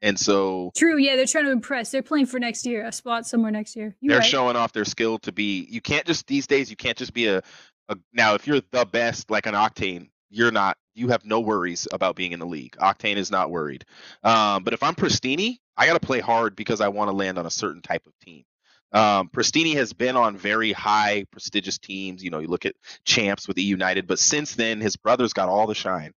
And 0.00 0.18
so 0.18 0.72
True, 0.76 0.98
yeah, 0.98 1.14
they're 1.14 1.26
trying 1.26 1.44
to 1.44 1.52
impress. 1.52 1.92
They're 1.92 2.02
playing 2.02 2.26
for 2.26 2.40
next 2.40 2.66
year, 2.66 2.84
a 2.84 2.90
spot 2.90 3.24
somewhere 3.24 3.52
next 3.52 3.76
year. 3.76 3.94
You're 4.00 4.10
they're 4.14 4.20
right. 4.20 4.28
showing 4.28 4.56
off 4.56 4.72
their 4.72 4.84
skill 4.84 5.18
to 5.20 5.32
be 5.32 5.66
you 5.70 5.80
can't 5.80 6.04
just 6.04 6.26
these 6.26 6.46
days 6.46 6.70
you 6.70 6.76
can't 6.76 6.98
just 6.98 7.14
be 7.14 7.28
a, 7.28 7.42
a 7.88 7.96
now 8.12 8.34
if 8.34 8.46
you're 8.46 8.60
the 8.72 8.84
best 8.84 9.30
like 9.30 9.46
an 9.46 9.54
octane, 9.54 10.08
you're 10.28 10.50
not 10.50 10.76
you 10.94 11.08
have 11.08 11.24
no 11.24 11.40
worries 11.40 11.86
about 11.92 12.16
being 12.16 12.32
in 12.32 12.40
the 12.40 12.46
league. 12.46 12.76
Octane 12.78 13.16
is 13.16 13.30
not 13.30 13.50
worried. 13.50 13.84
Um, 14.24 14.64
but 14.64 14.74
if 14.74 14.82
I'm 14.82 14.94
Prestinni, 14.94 15.58
I 15.76 15.86
got 15.86 15.94
to 15.94 16.06
play 16.06 16.20
hard 16.20 16.56
because 16.56 16.80
I 16.80 16.88
want 16.88 17.08
to 17.08 17.16
land 17.16 17.38
on 17.38 17.46
a 17.46 17.50
certain 17.50 17.80
type 17.80 18.06
of 18.06 18.12
team. 18.18 18.44
Um, 18.92 19.30
has 19.34 19.92
been 19.92 20.16
on 20.16 20.36
very 20.36 20.72
high 20.72 21.24
prestigious 21.30 21.78
teams. 21.78 22.22
You 22.22 22.30
know, 22.30 22.40
you 22.40 22.48
look 22.48 22.66
at 22.66 22.74
champs 23.04 23.48
with 23.48 23.58
E 23.58 23.62
United, 23.62 24.06
but 24.06 24.18
since 24.18 24.54
then 24.54 24.80
his 24.80 24.96
brother's 24.96 25.32
got 25.32 25.48
all 25.48 25.66
the 25.66 25.74
shine, 25.74 26.12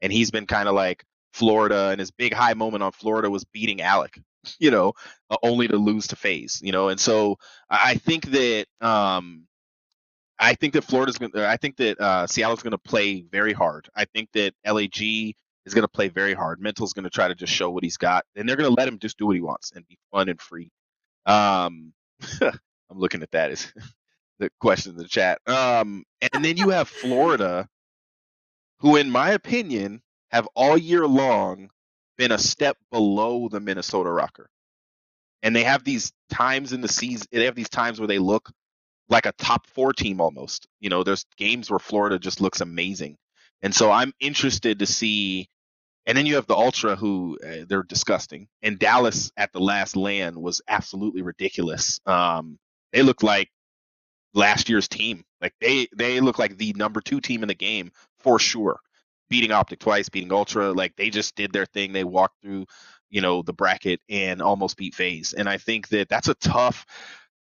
and 0.00 0.12
he's 0.12 0.30
been 0.30 0.46
kind 0.46 0.68
of 0.68 0.74
like 0.74 1.04
Florida. 1.32 1.88
And 1.90 1.98
his 2.00 2.10
big 2.10 2.32
high 2.32 2.54
moment 2.54 2.82
on 2.82 2.92
Florida 2.92 3.30
was 3.30 3.44
beating 3.44 3.80
Alec. 3.80 4.18
You 4.58 4.72
know, 4.72 4.94
uh, 5.30 5.36
only 5.44 5.68
to 5.68 5.76
lose 5.76 6.08
to 6.08 6.16
FaZe. 6.16 6.60
You 6.64 6.72
know, 6.72 6.88
and 6.88 6.98
so 6.98 7.38
I 7.70 7.94
think 7.94 8.24
that 8.32 8.66
um, 8.80 9.46
I 10.42 10.56
think 10.56 10.74
that 10.74 10.82
Florida's 10.82 11.16
going. 11.16 11.30
I 11.36 11.56
think 11.56 11.76
that 11.76 12.00
uh, 12.00 12.26
Seattle's 12.26 12.64
going 12.64 12.72
to 12.72 12.78
play 12.78 13.22
very 13.22 13.52
hard. 13.52 13.88
I 13.94 14.04
think 14.06 14.30
that 14.32 14.54
LAG 14.66 15.00
is 15.00 15.74
going 15.74 15.82
to 15.82 15.88
play 15.88 16.08
very 16.08 16.34
hard. 16.34 16.60
Mental's 16.60 16.92
going 16.92 17.04
to 17.04 17.10
try 17.10 17.28
to 17.28 17.34
just 17.36 17.52
show 17.52 17.70
what 17.70 17.84
he's 17.84 17.96
got, 17.96 18.24
and 18.34 18.48
they're 18.48 18.56
going 18.56 18.68
to 18.68 18.74
let 18.74 18.88
him 18.88 18.98
just 18.98 19.16
do 19.18 19.26
what 19.26 19.36
he 19.36 19.40
wants 19.40 19.70
and 19.72 19.86
be 19.86 19.96
fun 20.10 20.28
and 20.28 20.40
free. 20.40 20.72
Um, 21.26 21.92
I'm 22.40 22.98
looking 22.98 23.22
at 23.22 23.30
that 23.32 23.50
as 23.50 23.72
the 24.38 24.50
question 24.60 24.92
in 24.92 24.98
the 24.98 25.08
chat. 25.08 25.40
Um, 25.46 26.04
and 26.32 26.44
then 26.44 26.56
you 26.56 26.70
have 26.70 26.88
Florida, 26.88 27.68
who, 28.80 28.96
in 28.96 29.10
my 29.10 29.30
opinion, 29.30 30.02
have 30.30 30.48
all 30.54 30.76
year 30.76 31.06
long 31.06 31.70
been 32.18 32.32
a 32.32 32.38
step 32.38 32.76
below 32.90 33.48
the 33.48 33.60
Minnesota 33.60 34.10
ROKKR. 34.10 34.46
And 35.42 35.56
they 35.56 35.64
have 35.64 35.84
these 35.84 36.12
times 36.30 36.72
in 36.72 36.80
the 36.80 36.88
season, 36.88 37.26
they 37.32 37.46
have 37.46 37.54
these 37.54 37.68
times 37.68 37.98
where 37.98 38.06
they 38.06 38.18
look 38.18 38.50
like 39.08 39.26
a 39.26 39.32
top 39.32 39.66
four 39.66 39.92
team 39.92 40.20
almost. 40.20 40.66
You 40.80 40.90
know, 40.90 41.02
there's 41.02 41.26
games 41.36 41.70
where 41.70 41.78
Florida 41.78 42.18
just 42.18 42.40
looks 42.40 42.60
amazing. 42.60 43.16
And 43.62 43.74
so 43.74 43.90
I'm 43.90 44.12
interested 44.20 44.80
to 44.80 44.86
see. 44.86 45.48
And 46.06 46.18
then 46.18 46.26
you 46.26 46.34
have 46.34 46.46
the 46.46 46.56
Ultra, 46.56 46.96
who 46.96 47.38
uh, 47.44 47.64
they're 47.68 47.84
disgusting. 47.84 48.48
And 48.62 48.78
Dallas 48.78 49.30
at 49.36 49.52
the 49.52 49.60
last 49.60 49.96
LAN 49.96 50.40
was 50.40 50.60
absolutely 50.66 51.22
ridiculous. 51.22 52.00
Um, 52.06 52.58
they 52.92 53.02
looked 53.02 53.22
like 53.22 53.50
last 54.34 54.68
year's 54.68 54.88
team. 54.88 55.24
Like 55.40 55.54
they 55.60 55.88
they 55.96 56.20
look 56.20 56.38
like 56.38 56.56
the 56.56 56.72
number 56.74 57.00
two 57.00 57.20
team 57.20 57.42
in 57.42 57.48
the 57.48 57.54
game 57.54 57.92
for 58.20 58.38
sure. 58.38 58.80
Beating 59.30 59.52
Optic 59.52 59.78
twice, 59.78 60.08
beating 60.08 60.32
Ultra, 60.32 60.72
like 60.72 60.94
they 60.96 61.10
just 61.10 61.34
did 61.36 61.52
their 61.52 61.66
thing. 61.66 61.92
They 61.92 62.04
walked 62.04 62.42
through, 62.42 62.66
you 63.08 63.20
know, 63.20 63.42
the 63.42 63.52
bracket 63.52 64.00
and 64.08 64.42
almost 64.42 64.76
beat 64.76 64.94
FaZe. 64.94 65.32
And 65.32 65.48
I 65.48 65.56
think 65.56 65.88
that 65.88 66.08
that's 66.08 66.28
a 66.28 66.34
tough. 66.34 66.84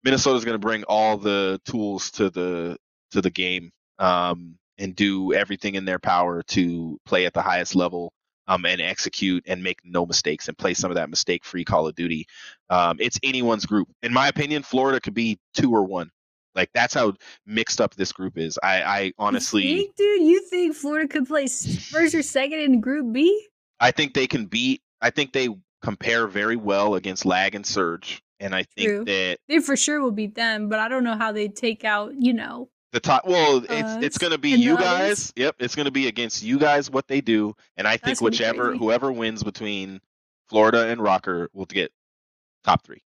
Minnesota's 0.04 0.46
going 0.46 0.56
to 0.56 0.60
bring 0.60 0.84
all 0.86 1.18
the 1.18 1.62
tools 1.66 2.12
to 2.12 2.30
the 2.30 2.78
to 3.12 3.22
the 3.22 3.30
game 3.30 3.72
um, 3.98 4.58
and 4.78 4.96
do 4.96 5.34
everything 5.34 5.76
in 5.76 5.86
their 5.86 6.00
power 6.00 6.42
to 6.44 7.00
play 7.06 7.26
at 7.26 7.34
the 7.34 7.42
highest 7.42 7.76
level 7.76 8.12
um, 8.50 8.66
and 8.66 8.82
execute 8.82 9.44
and 9.48 9.64
make 9.64 9.80
no 9.86 10.06
mistakes 10.06 10.48
and 10.48 10.58
play 10.58 10.74
some 10.74 10.92
of 10.92 10.96
that 10.96 11.10
mistake 11.10 11.46
free 11.46 11.64
Call 11.64 11.88
of 11.88 11.96
Duty. 11.96 12.26
Um, 12.70 12.98
it's 13.00 13.20
anyone's 13.24 13.66
group. 13.66 13.88
In 14.02 14.12
my 14.12 14.28
opinion, 14.28 14.64
Florida 14.64 15.00
could 15.00 15.14
be 15.14 15.40
two 15.54 15.72
or 15.72 15.84
one. 15.84 16.10
Like 16.56 16.72
that's 16.74 16.96
how 16.96 17.14
mixed 17.46 17.80
up 17.80 17.94
this 17.96 18.12
group 18.12 18.38
is. 18.38 18.58
I, 18.62 18.82
I 18.82 19.14
honestly, 19.20 19.66
you 19.66 19.78
think, 19.78 19.96
dude, 19.96 20.24
you 20.24 20.42
think 20.50 20.76
Florida 20.76 21.08
could 21.08 21.28
play 21.28 21.48
first 21.48 22.16
or 22.16 22.24
second 22.24 22.60
in 22.60 22.82
Group 22.82 23.14
B? 23.14 23.48
I 23.80 23.92
think 23.92 24.16
they 24.16 24.28
can 24.28 24.48
beat. 24.48 24.82
I 25.00 25.12
think 25.12 25.32
they 25.32 25.50
compare 25.82 26.28
very 26.28 26.58
well 26.58 26.96
against 26.96 27.24
Lag 27.24 27.54
and 27.54 27.66
Surge, 27.66 28.24
and 28.40 28.56
I 28.56 28.64
think 28.76 28.90
True. 28.90 29.06
that 29.06 29.38
they 29.48 29.60
for 29.60 29.78
sure 29.78 30.02
will 30.02 30.12
beat 30.12 30.34
them. 30.34 30.70
But 30.70 30.80
I 30.80 30.90
don't 30.90 31.04
know 31.04 31.16
how 31.16 31.32
they 31.32 31.50
take 31.50 31.86
out, 31.86 32.14
you 32.18 32.34
know, 32.34 32.68
the 32.92 33.00
top. 33.00 33.28
Well, 33.28 33.64
it's 33.70 34.06
it's 34.06 34.18
going 34.18 34.32
to 34.32 34.38
be 34.38 34.52
you 34.52 34.78
guys. 34.78 35.34
Yep, 35.36 35.58
it's 35.60 35.76
going 35.76 35.86
to 35.86 35.92
be 35.92 36.08
against 36.08 36.44
you 36.44 36.60
guys 36.60 36.90
what 36.90 37.08
they 37.08 37.22
do, 37.22 37.56
and 37.78 37.88
I 37.88 37.98
think 37.98 38.22
whichever 38.22 38.76
whoever 38.76 39.12
wins 39.12 39.44
between 39.44 40.00
Florida 40.50 40.88
and 40.88 41.02
Rocker 41.02 41.50
will 41.54 41.66
get 41.66 41.92
top 42.64 42.84
three. 42.84 43.04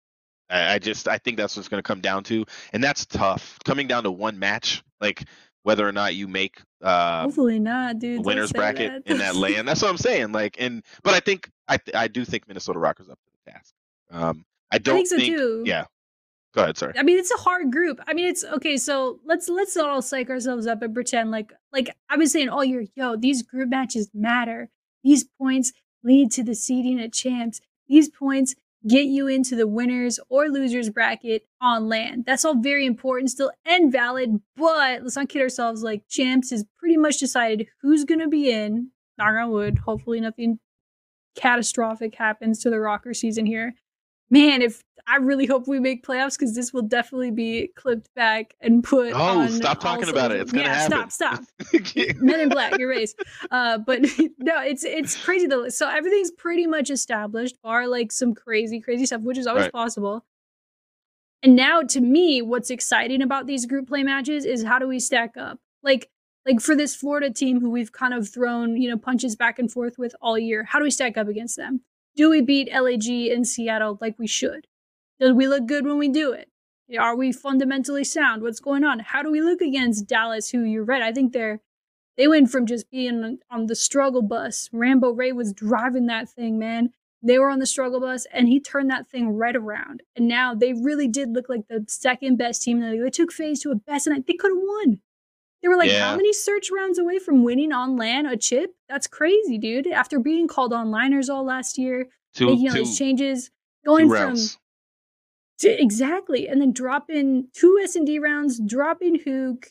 I, 0.51 0.79
just 0.79 1.09
I 1.09 1.17
think 1.17 1.39
that's 1.39 1.57
what's 1.57 1.69
going 1.69 1.79
to 1.79 1.87
come 1.87 2.03
down 2.03 2.25
to, 2.25 2.45
and 2.75 2.85
that's 2.85 3.07
tough. 3.07 3.59
Coming 3.65 3.87
down 3.87 4.03
to 4.03 4.11
one 4.11 4.39
match, 4.39 4.83
like 5.01 5.25
whether 5.63 5.87
or 5.87 5.93
not 5.93 6.15
you 6.15 6.29
make 6.29 6.61
uh 6.83 7.23
hopefully 7.23 7.59
not 7.59 7.99
dude 7.99 8.25
winners 8.25 8.53
bracket 8.53 9.05
that. 9.05 9.11
in 9.11 9.19
that 9.19 9.37
LAN 9.37 9.65
that's 9.65 9.81
what 9.81 9.89
i'm 9.89 9.97
saying 9.97 10.33
like 10.33 10.57
and 10.59 10.83
but 11.05 11.15
i 11.15 11.21
think 11.21 11.49
i 11.69 11.79
i 11.95 12.09
do 12.09 12.25
think 12.25 12.49
minnesota 12.49 12.79
ROKKR's 12.79 13.09
up 13.09 13.19
to 13.25 13.31
the 13.45 13.53
task 13.53 13.73
um 14.11 14.45
i 14.73 14.79
don't 14.79 14.95
I 14.95 14.99
think, 14.99 15.09
so 15.09 15.17
think, 15.19 15.37
too. 15.37 15.63
yeah 15.65 15.85
go 16.55 16.63
ahead 16.63 16.77
sorry 16.77 16.93
i 16.97 17.03
mean 17.03 17.19
it's 17.19 17.31
a 17.31 17.39
hard 17.39 17.71
group 17.71 18.01
i 18.07 18.15
mean 18.15 18.27
it's 18.27 18.45
okay 18.45 18.77
so 18.77 19.19
let's 19.25 19.49
let's 19.49 19.77
all 19.77 20.03
psych 20.03 20.31
ourselves 20.31 20.67
up 20.67 20.83
and 20.83 20.95
pretend 20.95 21.31
like 21.31 21.53
like 21.73 21.95
i've 22.09 22.19
been 22.19 22.29
saying 22.29 22.49
all 22.49 22.65
year 22.65 22.85
yo 22.95 23.17
these 23.17 23.43
group 23.43 23.69
matches 23.69 24.11
matter 24.15 24.69
these 25.05 25.25
points 25.39 25.73
lead 26.05 26.31
to 26.31 26.43
the 26.43 26.55
seeding 26.55 27.01
at 27.01 27.13
champs 27.13 27.61
these 27.89 28.09
points 28.09 28.55
get 28.87 29.05
you 29.05 29.29
into 29.29 29.55
the 29.55 29.67
winners 29.67 30.19
or 30.29 30.49
losers 30.49 30.91
bracket 30.91 31.47
on 31.61 31.89
LAN. 31.89 32.25
That's 32.27 32.45
all 32.45 32.57
very 32.57 32.87
important 32.87 33.31
still 33.31 33.53
and 33.65 33.93
valid, 33.93 34.41
but 34.57 35.03
let's 35.03 35.17
not 35.17 35.29
kid 35.29 35.43
ourselves. 35.43 35.83
Like 35.83 36.09
champs 36.09 36.53
is 36.53 36.65
pretty 36.79 36.97
much 36.97 37.19
decided 37.19 37.69
who's 37.81 38.05
gonna 38.05 38.29
be 38.29 38.51
in. 38.51 38.89
Knock 39.19 39.35
on 39.35 39.51
wood. 39.51 39.79
Hopefully 39.79 40.21
nothing 40.21 40.59
catastrophic 41.35 42.15
happens 42.15 42.59
to 42.61 42.71
the 42.71 42.77
ROKKR 42.77 43.17
season 43.17 43.47
here 43.47 43.75
man, 44.33 44.63
if 44.63 44.83
I 45.07 45.17
really 45.17 45.47
hope 45.47 45.69
we 45.69 45.79
make 45.79 46.05
playoffs 46.05 46.39
because 46.39 46.55
this 46.55 46.73
will 46.73 46.83
definitely 46.83 47.31
be 47.31 47.69
clipped 47.77 48.13
back 48.15 48.55
and 48.61 48.83
put. 48.83 49.13
Oh, 49.15 49.47
stop 49.49 49.81
talking 49.81 50.09
about 50.09 50.33
it! 50.33 50.41
It's 50.41 50.53
gonna 50.53 50.65
yeah, 50.65 50.75
happen. 50.75 51.11
Stop, 51.11 51.45
stop. 51.73 52.17
Men 52.21 52.41
in 52.41 52.49
Black, 52.49 52.79
your 52.79 52.89
race. 52.89 53.15
Uh, 53.51 53.79
but 53.79 54.01
no, 54.39 54.63
it's 54.63 54.85
it's 54.85 55.23
crazy 55.23 55.47
though. 55.47 55.69
So 55.69 55.89
everything's 55.89 56.31
pretty 56.31 56.67
much 56.67 56.91
established, 56.91 57.61
bar 57.63 57.87
like 57.87 58.11
some 58.11 58.35
crazy, 58.35 58.81
crazy 58.81 59.07
stuff, 59.07 59.23
which 59.23 59.39
is 59.39 59.47
always 59.47 59.65
right. 59.65 59.73
possible. 59.73 60.25
And 61.43 61.57
now, 61.57 61.83
to 61.83 62.01
me, 62.01 62.41
what's 62.41 62.71
exciting 62.71 63.21
about 63.21 63.47
these 63.47 63.67
group 63.67 63.89
play 63.89 64.05
matches 64.05 64.45
is 64.45 64.63
how 64.63 64.79
do 64.79 64.87
we 64.87 65.01
stack 65.01 65.37
up? 65.37 65.59
Like, 65.83 66.09
like 66.47 66.61
for 66.61 66.77
this 66.77 66.95
Florida 66.95 67.31
team 67.31 67.61
who 67.61 67.69
we've 67.69 67.91
kind 67.91 68.15
of 68.15 68.29
thrown, 68.29 68.81
you 68.81 68.89
know, 68.89 68.97
punches 68.97 69.35
back 69.35 69.59
and 69.59 69.71
forth 69.71 69.99
with 69.99 70.15
all 70.23 70.39
year. 70.39 70.63
How 70.63 70.79
do 70.79 70.85
we 70.85 70.93
stack 70.93 71.17
up 71.17 71.27
against 71.27 71.57
them? 71.57 71.81
Do 72.15 72.31
we 72.31 72.43
beat 72.43 72.73
LAG 72.73 73.09
in 73.09 73.45
Seattle 73.45 73.99
like 74.01 74.19
we 74.19 74.27
should? 74.27 74.67
Do 75.19 75.35
we 75.35 75.47
look 75.49 75.67
good 75.67 75.87
when 75.87 75.99
we 75.99 76.09
do 76.09 76.33
it? 76.33 76.49
Are 76.99 77.17
we 77.17 77.33
fundamentally 77.33 78.05
sound? 78.05 78.43
What's 78.43 78.61
going 78.61 78.85
on? 78.85 78.99
How 78.99 79.23
do 79.23 79.31
we 79.31 79.41
look 79.41 79.63
against 79.63 80.07
Dallas, 80.07 80.51
who 80.51 80.63
you're 80.63 80.85
right? 80.85 81.03
I 81.03 81.13
think 81.13 81.33
they're 81.33 81.61
they 82.17 82.29
went 82.29 82.51
from 82.51 82.67
just 82.67 82.91
being 82.91 83.39
on 83.51 83.67
the 83.67 83.75
struggle 83.75 84.21
bus. 84.23 84.69
Rambo 84.73 85.13
Ray 85.13 85.33
was 85.33 85.53
driving 85.53 86.07
that 86.07 86.29
thing, 86.29 86.59
man. 86.59 86.91
They 87.23 87.39
were 87.39 87.49
on 87.49 87.59
the 87.59 87.67
struggle 87.67 88.01
bus 88.01 88.27
and 88.33 88.49
he 88.49 88.61
turned 88.61 88.91
that 88.91 89.09
thing 89.09 89.31
right 89.31 89.57
around. 89.57 90.03
And 90.17 90.29
now 90.29 90.55
they 90.55 90.73
really 90.75 91.09
did 91.09 91.33
look 91.33 91.49
like 91.49 91.69
the 91.69 91.85
second 91.89 92.37
best 92.37 92.63
team 92.63 92.79
in 92.79 92.85
the 92.85 92.91
league. 92.91 93.03
They 93.03 93.11
took 93.11 93.33
FaZe 93.33 93.61
to 93.61 93.71
a 93.71 93.77
best 93.77 94.07
and 94.07 94.27
they 94.27 94.35
could 94.35 94.51
have 94.51 94.63
won. 94.63 95.01
They 95.63 95.69
were 95.69 95.77
like, 95.77 95.91
yeah. 95.91 96.11
how 96.11 96.17
many 96.17 96.33
search 96.33 96.71
rounds 96.73 96.99
away 96.99 97.19
from 97.19 97.45
winning 97.45 97.73
on 97.73 97.97
LAN 97.97 98.27
a 98.27 98.37
chip? 98.37 98.75
That's 98.89 99.07
crazy, 99.07 99.59
dude. 99.59 99.87
After 99.87 100.19
being 100.19 100.49
called 100.49 100.73
onliners 100.73 101.33
all 101.33 101.45
last 101.45 101.79
year, 101.79 102.09
two, 102.35 102.47
making 102.47 102.69
all 102.69 102.75
these 102.75 102.99
changes, 102.99 103.51
going 103.85 104.09
from 104.09 104.37
to, 105.61 105.83
exactly, 105.83 106.49
and 106.49 106.61
then 106.61 106.73
dropping 106.73 107.49
two 107.55 107.81
S 107.83 107.95
and 107.95 108.07
D 108.07 108.19
rounds, 108.19 108.61
dropping 108.61 109.21
Huke, 109.21 109.67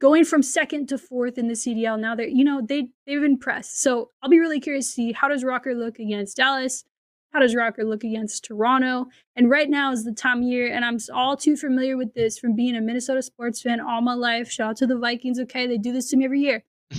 going 0.00 0.24
from 0.24 0.42
second 0.42 0.88
to 0.90 0.98
fourth 0.98 1.38
in 1.38 1.48
the 1.48 1.54
CDL. 1.54 1.98
Now 1.98 2.14
they're, 2.14 2.28
you 2.28 2.44
know, 2.44 2.60
they 2.60 2.90
they've 3.06 3.22
impressed. 3.22 3.80
So 3.80 4.10
I'll 4.22 4.30
be 4.30 4.38
really 4.38 4.60
curious 4.60 4.86
to 4.88 4.92
see 4.92 5.12
how 5.12 5.28
does 5.28 5.44
ROKKR 5.44 5.76
look 5.76 5.98
against 5.98 6.36
Dallas. 6.36 6.84
How 7.32 7.38
does 7.38 7.54
ROKKR 7.54 7.84
look 7.84 8.02
against 8.02 8.44
Toronto? 8.44 9.06
And 9.36 9.48
right 9.48 9.70
now 9.70 9.92
is 9.92 10.04
the 10.04 10.12
time 10.12 10.38
of 10.38 10.44
year, 10.44 10.72
and 10.72 10.84
I'm 10.84 10.98
all 11.14 11.36
too 11.36 11.56
familiar 11.56 11.96
with 11.96 12.14
this 12.14 12.38
from 12.38 12.56
being 12.56 12.74
a 12.74 12.80
Minnesota 12.80 13.22
sports 13.22 13.62
fan 13.62 13.80
all 13.80 14.00
my 14.00 14.14
life. 14.14 14.50
Shout 14.50 14.70
out 14.70 14.76
to 14.78 14.86
the 14.86 14.98
Vikings, 14.98 15.38
okay? 15.40 15.66
They 15.66 15.78
do 15.78 15.92
this 15.92 16.10
to 16.10 16.16
me 16.16 16.24
every 16.24 16.40
year. 16.40 16.64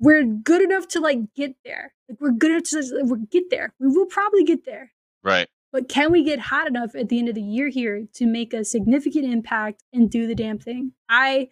we're 0.00 0.24
good 0.24 0.62
enough 0.62 0.88
to 0.88 1.00
like 1.00 1.18
get 1.34 1.54
there. 1.64 1.94
Like 2.08 2.20
we're 2.20 2.32
good 2.32 2.50
enough 2.50 2.64
to 2.64 3.04
we 3.04 3.26
get 3.30 3.50
there. 3.50 3.74
We 3.78 3.88
will 3.88 4.06
probably 4.06 4.44
get 4.44 4.64
there. 4.64 4.92
Right. 5.22 5.48
But 5.72 5.88
can 5.88 6.12
we 6.12 6.22
get 6.22 6.38
hot 6.38 6.66
enough 6.66 6.94
at 6.94 7.08
the 7.08 7.18
end 7.18 7.28
of 7.28 7.34
the 7.34 7.42
year 7.42 7.68
here 7.68 8.06
to 8.14 8.26
make 8.26 8.52
a 8.52 8.64
significant 8.64 9.24
impact 9.24 9.82
and 9.92 10.10
do 10.10 10.26
the 10.26 10.34
damn 10.34 10.58
thing? 10.58 10.92
I 11.08 11.50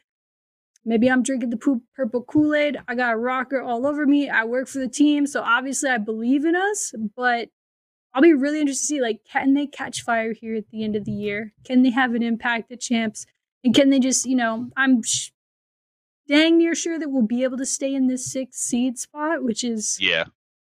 maybe 0.84 1.08
I'm 1.08 1.22
drinking 1.22 1.50
the 1.50 1.56
poop 1.56 1.82
purple 1.94 2.22
Kool-Aid. 2.22 2.78
I 2.88 2.94
got 2.94 3.14
a 3.14 3.16
ROKKR 3.16 3.64
all 3.64 3.86
over 3.86 4.06
me. 4.06 4.28
I 4.28 4.44
work 4.44 4.68
for 4.68 4.78
the 4.78 4.88
team, 4.88 5.26
so 5.26 5.42
obviously 5.42 5.90
I 5.90 5.98
believe 5.98 6.44
in 6.44 6.54
us, 6.54 6.92
but 7.16 7.48
I'll 8.14 8.22
be 8.22 8.32
really 8.32 8.60
interested 8.60 8.82
to 8.82 8.86
see 8.86 9.00
like 9.00 9.20
can 9.30 9.54
they 9.54 9.66
catch 9.66 10.02
fire 10.02 10.32
here 10.32 10.56
at 10.56 10.70
the 10.70 10.84
end 10.84 10.96
of 10.96 11.04
the 11.04 11.12
year? 11.12 11.52
Can 11.64 11.82
they 11.82 11.90
have 11.90 12.14
an 12.14 12.22
impact 12.22 12.70
at 12.70 12.80
champs? 12.80 13.26
And 13.64 13.74
can 13.74 13.90
they 13.90 14.00
just, 14.00 14.26
you 14.26 14.36
know, 14.36 14.70
I'm 14.76 15.02
sh- 15.02 15.30
dang 16.28 16.58
near 16.58 16.74
sure 16.74 16.98
that 16.98 17.10
we'll 17.10 17.26
be 17.26 17.44
able 17.44 17.58
to 17.58 17.66
stay 17.66 17.94
in 17.94 18.08
this 18.08 18.30
sixth 18.30 18.60
seed 18.60 18.98
spot, 18.98 19.42
which 19.42 19.64
is 19.64 19.98
yeah, 20.00 20.24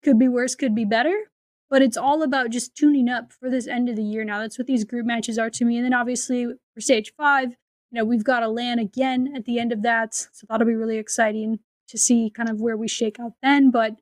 could 0.03 0.19
be 0.19 0.27
worse, 0.27 0.55
could 0.55 0.75
be 0.75 0.85
better. 0.85 1.31
But 1.69 1.83
it's 1.83 1.97
all 1.97 2.23
about 2.23 2.49
just 2.49 2.75
tuning 2.75 3.09
up 3.09 3.31
for 3.31 3.49
this 3.49 3.67
end 3.67 3.89
of 3.89 3.95
the 3.95 4.03
year 4.03 4.23
now. 4.23 4.39
That's 4.39 4.57
what 4.57 4.65
these 4.65 4.83
group 4.83 5.05
matches 5.05 5.37
are 5.37 5.51
to 5.51 5.65
me. 5.65 5.77
And 5.77 5.85
then 5.85 5.93
obviously 5.93 6.47
for 6.73 6.81
stage 6.81 7.13
five, 7.15 7.51
you 7.91 7.99
know, 7.99 8.05
we've 8.05 8.23
got 8.23 8.41
a 8.41 8.47
LAN 8.47 8.79
again 8.79 9.33
at 9.35 9.45
the 9.45 9.59
end 9.59 9.71
of 9.71 9.83
that. 9.83 10.15
So 10.15 10.47
that'll 10.49 10.65
be 10.65 10.75
really 10.75 10.97
exciting 10.97 11.59
to 11.87 11.97
see 11.97 12.31
kind 12.31 12.49
of 12.49 12.59
where 12.59 12.75
we 12.75 12.87
shake 12.87 13.19
out 13.19 13.33
then. 13.43 13.69
But 13.69 13.97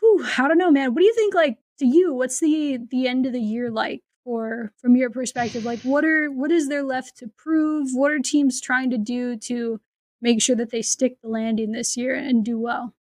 whew, 0.00 0.26
I 0.36 0.46
don't 0.46 0.58
know, 0.58 0.70
man. 0.70 0.92
What 0.92 1.00
do 1.00 1.06
you 1.06 1.14
think 1.14 1.34
like 1.34 1.58
to 1.78 1.86
you, 1.86 2.12
what's 2.12 2.40
the 2.40 2.78
the 2.90 3.08
end 3.08 3.26
of 3.26 3.32
the 3.32 3.40
year 3.40 3.70
like 3.70 4.02
for 4.24 4.72
from 4.80 4.96
your 4.96 5.10
perspective? 5.10 5.64
Like 5.64 5.80
what 5.80 6.04
are 6.04 6.30
what 6.30 6.50
is 6.50 6.68
there 6.68 6.82
left 6.82 7.16
to 7.18 7.28
prove? 7.28 7.88
What 7.92 8.12
are 8.12 8.18
teams 8.18 8.60
trying 8.60 8.90
to 8.90 8.98
do 8.98 9.36
to 9.36 9.80
make 10.20 10.42
sure 10.42 10.56
that 10.56 10.70
they 10.70 10.82
stick 10.82 11.20
the 11.22 11.28
landing 11.28 11.72
this 11.72 11.96
year 11.96 12.14
and 12.14 12.44
do 12.44 12.58
well? 12.58 12.94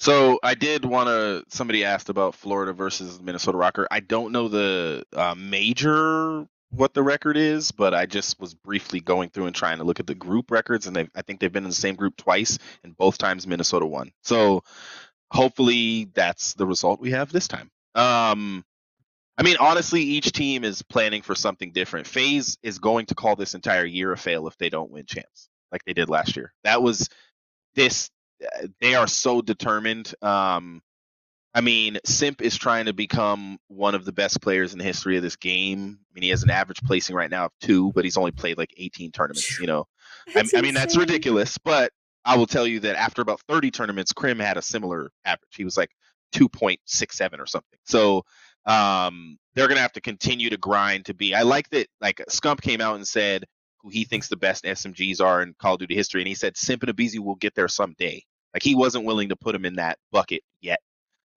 So 0.00 0.38
I 0.42 0.54
did 0.54 0.84
want 0.84 1.08
to. 1.08 1.44
Somebody 1.48 1.84
asked 1.84 2.08
about 2.08 2.34
Florida 2.34 2.72
versus 2.72 3.20
Minnesota 3.20 3.58
ROKKR. 3.58 3.86
I 3.90 4.00
don't 4.00 4.32
know 4.32 4.48
the 4.48 5.04
uh, 5.12 5.34
major 5.36 6.46
what 6.70 6.94
the 6.94 7.02
record 7.02 7.36
is, 7.36 7.72
but 7.72 7.94
I 7.94 8.06
just 8.06 8.38
was 8.38 8.54
briefly 8.54 9.00
going 9.00 9.30
through 9.30 9.46
and 9.46 9.56
trying 9.56 9.78
to 9.78 9.84
look 9.84 10.00
at 10.00 10.06
the 10.06 10.14
group 10.14 10.50
records, 10.50 10.86
and 10.86 10.98
I 10.98 11.22
think 11.22 11.40
they've 11.40 11.52
been 11.52 11.64
in 11.64 11.70
the 11.70 11.74
same 11.74 11.94
group 11.94 12.16
twice, 12.16 12.58
and 12.84 12.96
both 12.96 13.18
times 13.18 13.46
Minnesota 13.46 13.86
won. 13.86 14.12
So 14.22 14.62
hopefully 15.30 16.08
that's 16.14 16.54
the 16.54 16.66
result 16.66 17.00
we 17.00 17.12
have 17.12 17.32
this 17.32 17.48
time. 17.48 17.70
Um, 17.94 18.64
I 19.36 19.42
mean, 19.42 19.56
honestly, 19.60 20.02
each 20.02 20.32
team 20.32 20.64
is 20.64 20.82
planning 20.82 21.22
for 21.22 21.34
something 21.34 21.72
different. 21.72 22.06
FaZe 22.06 22.58
is 22.62 22.78
going 22.78 23.06
to 23.06 23.14
call 23.14 23.36
this 23.36 23.54
entire 23.54 23.84
year 23.84 24.12
a 24.12 24.16
fail 24.16 24.48
if 24.48 24.56
they 24.58 24.68
don't 24.68 24.90
win 24.90 25.06
champs 25.06 25.48
like 25.70 25.84
they 25.84 25.92
did 25.92 26.08
last 26.08 26.36
year. 26.36 26.52
That 26.64 26.82
was 26.82 27.08
this 27.74 28.10
they 28.80 28.94
are 28.94 29.06
so 29.06 29.40
determined. 29.40 30.12
Um, 30.22 30.82
I 31.54 31.60
mean, 31.60 31.98
Simp 32.04 32.42
is 32.42 32.56
trying 32.56 32.86
to 32.86 32.92
become 32.92 33.58
one 33.68 33.94
of 33.94 34.04
the 34.04 34.12
best 34.12 34.40
players 34.40 34.72
in 34.72 34.78
the 34.78 34.84
history 34.84 35.16
of 35.16 35.22
this 35.22 35.36
game. 35.36 35.98
I 36.00 36.14
mean, 36.14 36.22
he 36.22 36.28
has 36.28 36.42
an 36.42 36.50
average 36.50 36.80
placing 36.82 37.16
right 37.16 37.30
now 37.30 37.46
of 37.46 37.52
two, 37.60 37.92
but 37.94 38.04
he's 38.04 38.16
only 38.16 38.30
played 38.30 38.58
like 38.58 38.72
18 38.76 39.12
tournaments. 39.12 39.58
You 39.58 39.66
know, 39.66 39.86
I, 40.34 40.44
I, 40.56 40.60
mean, 40.60 40.74
that's 40.74 40.96
ridiculous. 40.96 41.58
But 41.58 41.92
I 42.24 42.36
will 42.36 42.46
tell 42.46 42.66
you 42.66 42.80
that 42.80 42.96
after 42.96 43.22
about 43.22 43.40
30 43.48 43.70
tournaments, 43.70 44.12
Crim 44.12 44.38
had 44.38 44.56
a 44.56 44.62
similar 44.62 45.10
average. 45.24 45.54
He 45.56 45.64
was 45.64 45.76
like 45.76 45.90
2.67 46.32 47.38
or 47.38 47.46
something. 47.46 47.78
So 47.84 48.24
um, 48.66 49.38
they're 49.54 49.68
gonna 49.68 49.80
have 49.80 49.92
to 49.92 50.00
continue 50.00 50.50
to 50.50 50.56
grind 50.56 51.06
to 51.06 51.14
be. 51.14 51.34
I 51.34 51.42
like 51.42 51.68
that. 51.70 51.88
Like 52.00 52.22
Scump 52.28 52.60
came 52.60 52.80
out 52.80 52.96
and 52.96 53.06
said 53.06 53.44
who 53.78 53.88
he 53.88 54.04
thinks 54.04 54.28
the 54.28 54.36
best 54.36 54.64
SMGs 54.64 55.20
are 55.20 55.42
in 55.42 55.54
Call 55.58 55.74
of 55.74 55.80
Duty 55.80 55.94
history, 55.94 56.20
and 56.20 56.28
he 56.28 56.34
said 56.34 56.56
Simp 56.56 56.82
and 56.82 56.94
aBeZy 56.94 57.18
will 57.18 57.36
get 57.36 57.54
there 57.54 57.68
someday. 57.68 58.22
Like 58.52 58.62
he 58.62 58.74
wasn't 58.74 59.04
willing 59.04 59.30
to 59.30 59.36
put 59.36 59.54
him 59.54 59.64
in 59.64 59.76
that 59.76 59.98
bucket 60.10 60.42
yet. 60.60 60.80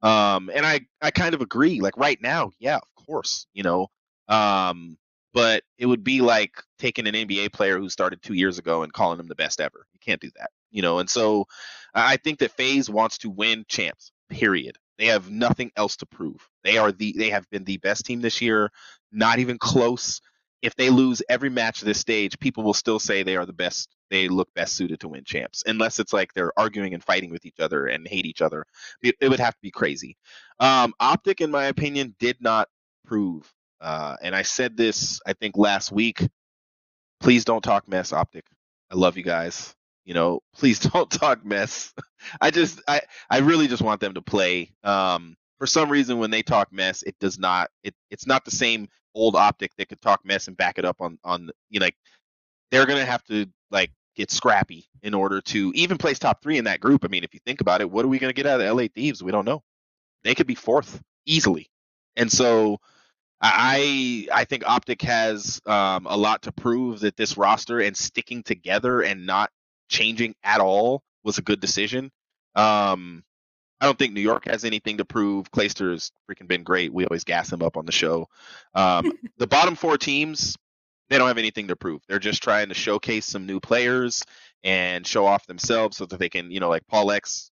Um, 0.01 0.49
and 0.53 0.65
I 0.65 0.81
I 1.01 1.11
kind 1.11 1.33
of 1.33 1.41
agree. 1.41 1.79
Like 1.79 1.97
right 1.97 2.21
now, 2.21 2.51
yeah, 2.59 2.77
of 2.77 3.05
course, 3.05 3.47
you 3.53 3.63
know. 3.63 3.87
Um, 4.27 4.97
but 5.33 5.63
it 5.77 5.85
would 5.85 6.03
be 6.03 6.21
like 6.21 6.61
taking 6.79 7.07
an 7.07 7.13
NBA 7.13 7.53
player 7.53 7.79
who 7.79 7.89
started 7.89 8.21
two 8.21 8.33
years 8.33 8.59
ago 8.59 8.83
and 8.83 8.91
calling 8.91 9.19
him 9.19 9.27
the 9.27 9.35
best 9.35 9.61
ever. 9.61 9.85
You 9.93 9.99
can't 9.99 10.21
do 10.21 10.31
that, 10.37 10.49
you 10.71 10.81
know. 10.81 10.99
And 10.99 11.09
so 11.09 11.45
I 11.93 12.17
think 12.17 12.39
that 12.39 12.51
FaZe 12.51 12.89
wants 12.89 13.19
to 13.19 13.29
win 13.29 13.65
champs. 13.67 14.11
Period. 14.29 14.77
They 14.97 15.07
have 15.07 15.29
nothing 15.29 15.71
else 15.75 15.95
to 15.97 16.05
prove. 16.05 16.47
They 16.63 16.77
are 16.77 16.91
the 16.91 17.13
they 17.17 17.29
have 17.29 17.49
been 17.49 17.63
the 17.63 17.77
best 17.77 18.05
team 18.05 18.21
this 18.21 18.41
year, 18.41 18.71
not 19.11 19.39
even 19.39 19.57
close. 19.57 20.21
If 20.61 20.75
they 20.75 20.89
lose 20.91 21.23
every 21.27 21.49
match 21.49 21.81
of 21.81 21.87
this 21.87 21.99
stage, 21.99 22.37
people 22.39 22.63
will 22.63 22.75
still 22.75 22.99
say 22.99 23.23
they 23.23 23.35
are 23.35 23.47
the 23.47 23.53
best. 23.53 23.89
They 24.11 24.27
look 24.27 24.53
best 24.53 24.75
suited 24.75 24.99
to 24.99 25.07
win 25.07 25.23
champs, 25.23 25.63
unless 25.65 25.99
it's 25.99 26.13
like 26.13 26.33
they're 26.33 26.57
arguing 26.59 26.93
and 26.93 27.03
fighting 27.03 27.31
with 27.31 27.45
each 27.45 27.59
other 27.59 27.87
and 27.87 28.07
hate 28.07 28.25
each 28.25 28.41
other. 28.41 28.65
It, 29.01 29.15
it 29.19 29.29
would 29.29 29.39
have 29.39 29.53
to 29.53 29.61
be 29.61 29.71
crazy. 29.71 30.17
Um, 30.59 30.93
Optic, 30.99 31.41
in 31.41 31.49
my 31.49 31.65
opinion, 31.65 32.15
did 32.19 32.37
not 32.41 32.67
prove. 33.05 33.51
Uh, 33.79 34.17
and 34.21 34.35
I 34.35 34.43
said 34.43 34.77
this, 34.77 35.19
I 35.25 35.33
think 35.33 35.57
last 35.57 35.91
week. 35.91 36.27
Please 37.21 37.45
don't 37.45 37.63
talk 37.63 37.87
mess, 37.87 38.13
Optic. 38.13 38.45
I 38.91 38.95
love 38.95 39.17
you 39.17 39.23
guys 39.23 39.75
you 40.05 40.13
know, 40.13 40.41
please 40.55 40.79
don't 40.79 41.09
talk 41.09 41.45
mess. 41.45 41.93
I 42.39 42.51
just 42.51 42.81
I 42.87 43.01
I 43.29 43.39
really 43.39 43.67
just 43.67 43.81
want 43.81 44.01
them 44.01 44.13
to 44.13 44.21
play. 44.21 44.73
Um 44.83 45.35
for 45.59 45.67
some 45.67 45.91
reason 45.91 46.17
when 46.17 46.31
they 46.31 46.41
talk 46.41 46.73
mess, 46.73 47.03
it 47.03 47.15
does 47.19 47.37
not 47.37 47.69
it 47.83 47.93
it's 48.09 48.27
not 48.27 48.45
the 48.45 48.51
same 48.51 48.87
old 49.13 49.35
optic 49.35 49.71
that 49.77 49.89
could 49.89 50.01
talk 50.01 50.25
mess 50.25 50.47
and 50.47 50.57
back 50.57 50.77
it 50.77 50.85
up 50.85 51.01
on 51.01 51.17
on 51.23 51.49
you 51.69 51.79
know, 51.79 51.85
like 51.85 51.95
they're 52.71 52.85
going 52.85 52.99
to 52.99 53.05
have 53.05 53.23
to 53.25 53.45
like 53.69 53.91
get 54.15 54.31
scrappy 54.31 54.87
in 55.03 55.13
order 55.13 55.41
to 55.41 55.71
even 55.75 55.97
place 55.97 56.19
top 56.19 56.41
3 56.41 56.57
in 56.57 56.65
that 56.65 56.79
group. 56.79 57.03
I 57.03 57.07
mean, 57.07 57.23
if 57.23 57.33
you 57.33 57.39
think 57.45 57.61
about 57.61 57.81
it, 57.81 57.89
what 57.89 58.05
are 58.05 58.07
we 58.07 58.19
going 58.19 58.29
to 58.29 58.35
get 58.35 58.45
out 58.45 58.61
of 58.61 58.77
LA 58.77 58.87
Thieves? 58.93 59.21
We 59.21 59.31
don't 59.31 59.45
know. 59.45 59.61
They 60.23 60.35
could 60.35 60.47
be 60.47 60.55
fourth 60.55 61.01
easily. 61.25 61.69
And 62.15 62.31
so 62.31 62.79
I 63.41 64.27
I 64.33 64.45
think 64.45 64.63
Optic 64.67 65.01
has 65.03 65.61
um, 65.65 66.05
a 66.07 66.15
lot 66.17 66.43
to 66.43 66.51
prove 66.51 66.99
that 67.01 67.17
this 67.17 67.37
roster 67.37 67.79
and 67.79 67.95
sticking 67.95 68.43
together 68.43 69.01
and 69.01 69.25
not 69.25 69.49
changing 69.91 70.33
at 70.43 70.59
all 70.59 71.03
was 71.23 71.37
a 71.37 71.43
good 71.43 71.59
decision. 71.59 72.11
Um, 72.55 73.23
I 73.79 73.85
don't 73.85 73.97
think 73.97 74.13
New 74.13 74.21
York 74.21 74.45
has 74.45 74.63
anything 74.63 74.97
to 74.97 75.05
prove. 75.05 75.51
Clayster 75.51 75.91
has 75.91 76.11
freaking 76.29 76.47
been 76.47 76.63
great. 76.63 76.93
We 76.93 77.05
always 77.05 77.23
gas 77.23 77.51
him 77.51 77.61
up 77.61 77.77
on 77.77 77.85
the 77.85 77.91
show. 77.91 78.27
Um, 78.73 79.11
the 79.37 79.47
bottom 79.47 79.75
four 79.75 79.97
teams, 79.97 80.55
they 81.09 81.17
don't 81.17 81.27
have 81.27 81.37
anything 81.37 81.67
to 81.67 81.75
prove. 81.75 82.01
They're 82.07 82.19
just 82.19 82.43
trying 82.43 82.69
to 82.69 82.75
showcase 82.75 83.25
some 83.25 83.45
new 83.45 83.59
players 83.59 84.23
and 84.63 85.05
show 85.05 85.25
off 85.25 85.47
themselves 85.47 85.97
so 85.97 86.05
that 86.05 86.19
they 86.19 86.29
can, 86.29 86.51
you 86.51 86.59
know, 86.59 86.69
like 86.69 86.87
Paul 86.87 87.11
X 87.11 87.51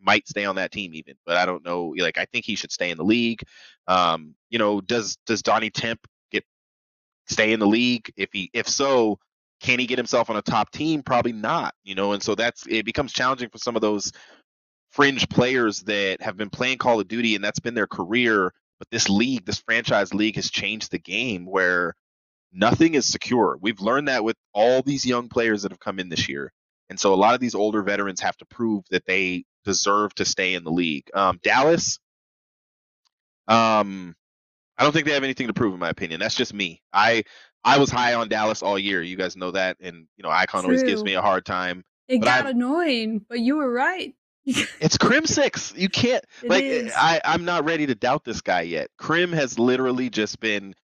might 0.00 0.26
stay 0.28 0.44
on 0.44 0.56
that 0.56 0.72
team 0.72 0.94
even, 0.94 1.16
but 1.24 1.36
I 1.36 1.46
don't 1.46 1.64
know. 1.64 1.94
Like 1.96 2.18
I 2.18 2.26
think 2.26 2.44
he 2.44 2.56
should 2.56 2.72
stay 2.72 2.90
in 2.90 2.98
the 2.98 3.04
league. 3.04 3.42
Um, 3.86 4.34
you 4.50 4.58
know, 4.58 4.80
does 4.80 5.16
does 5.26 5.42
Donnie 5.42 5.70
Temp 5.70 6.06
get 6.30 6.44
stay 7.26 7.52
in 7.52 7.60
the 7.60 7.66
league? 7.66 8.10
If 8.16 8.30
he 8.32 8.50
if 8.52 8.68
so, 8.68 9.18
can 9.60 9.78
he 9.78 9.86
get 9.86 9.98
himself 9.98 10.30
on 10.30 10.36
a 10.36 10.42
top 10.42 10.70
team? 10.70 11.02
Probably 11.02 11.32
not, 11.32 11.74
you 11.84 11.94
know, 11.94 12.12
and 12.12 12.22
so 12.22 12.34
that's 12.34 12.66
it 12.68 12.84
becomes 12.84 13.12
challenging 13.12 13.48
for 13.48 13.58
some 13.58 13.76
of 13.76 13.82
those 13.82 14.12
fringe 14.90 15.28
players 15.28 15.82
that 15.82 16.20
have 16.20 16.36
been 16.36 16.50
playing 16.50 16.78
Call 16.78 17.00
of 17.00 17.08
Duty 17.08 17.34
and 17.34 17.44
that's 17.44 17.60
been 17.60 17.74
their 17.74 17.86
career. 17.86 18.52
But 18.78 18.88
this 18.90 19.08
league, 19.08 19.46
this 19.46 19.58
franchise 19.58 20.12
league 20.12 20.36
has 20.36 20.50
changed 20.50 20.90
the 20.90 20.98
game 20.98 21.46
where 21.46 21.94
nothing 22.52 22.94
is 22.94 23.06
secure. 23.06 23.58
We've 23.60 23.80
learned 23.80 24.08
that 24.08 24.24
with 24.24 24.36
all 24.52 24.82
these 24.82 25.06
young 25.06 25.28
players 25.28 25.62
that 25.62 25.72
have 25.72 25.80
come 25.80 25.98
in 25.98 26.08
this 26.08 26.28
year. 26.28 26.52
And 26.88 27.00
so 27.00 27.12
a 27.12 27.16
lot 27.16 27.34
of 27.34 27.40
these 27.40 27.54
older 27.54 27.82
veterans 27.82 28.20
have 28.20 28.36
to 28.36 28.46
prove 28.46 28.84
that 28.90 29.06
they 29.06 29.44
deserve 29.64 30.14
to 30.16 30.24
stay 30.24 30.54
in 30.54 30.62
the 30.64 30.70
league. 30.70 31.10
Um, 31.14 31.40
Dallas, 31.42 31.98
um, 33.48 34.14
I 34.78 34.82
don't 34.82 34.92
think 34.92 35.06
they 35.06 35.14
have 35.14 35.24
anything 35.24 35.46
to 35.48 35.54
prove, 35.54 35.72
in 35.72 35.80
my 35.80 35.88
opinion. 35.88 36.20
That's 36.20 36.34
just 36.34 36.54
me. 36.54 36.82
I 36.92 37.24
I 37.66 37.78
was 37.78 37.90
high 37.90 38.14
on 38.14 38.28
Dallas 38.28 38.62
all 38.62 38.78
year. 38.78 39.02
You 39.02 39.16
guys 39.16 39.36
know 39.36 39.50
that, 39.50 39.76
and 39.80 40.06
you 40.16 40.22
know 40.22 40.30
Icon 40.30 40.62
True. 40.62 40.70
always 40.70 40.84
gives 40.84 41.02
me 41.02 41.14
a 41.14 41.20
hard 41.20 41.44
time. 41.44 41.84
It 42.08 42.18
got 42.18 42.46
I, 42.46 42.50
annoying, 42.50 43.26
but 43.28 43.40
you 43.40 43.56
were 43.56 43.70
right. 43.70 44.14
it's 44.44 44.96
Crimsix. 44.96 45.76
You 45.76 45.88
can't 45.88 46.24
it 46.44 46.48
like 46.48 46.62
is. 46.62 46.92
I 46.96 47.20
I'm 47.24 47.44
not 47.44 47.64
ready 47.64 47.86
to 47.86 47.96
doubt 47.96 48.24
this 48.24 48.40
guy 48.40 48.62
yet. 48.62 48.90
Crim 48.96 49.32
has 49.32 49.58
literally 49.58 50.08
just 50.08 50.38
been 50.38 50.74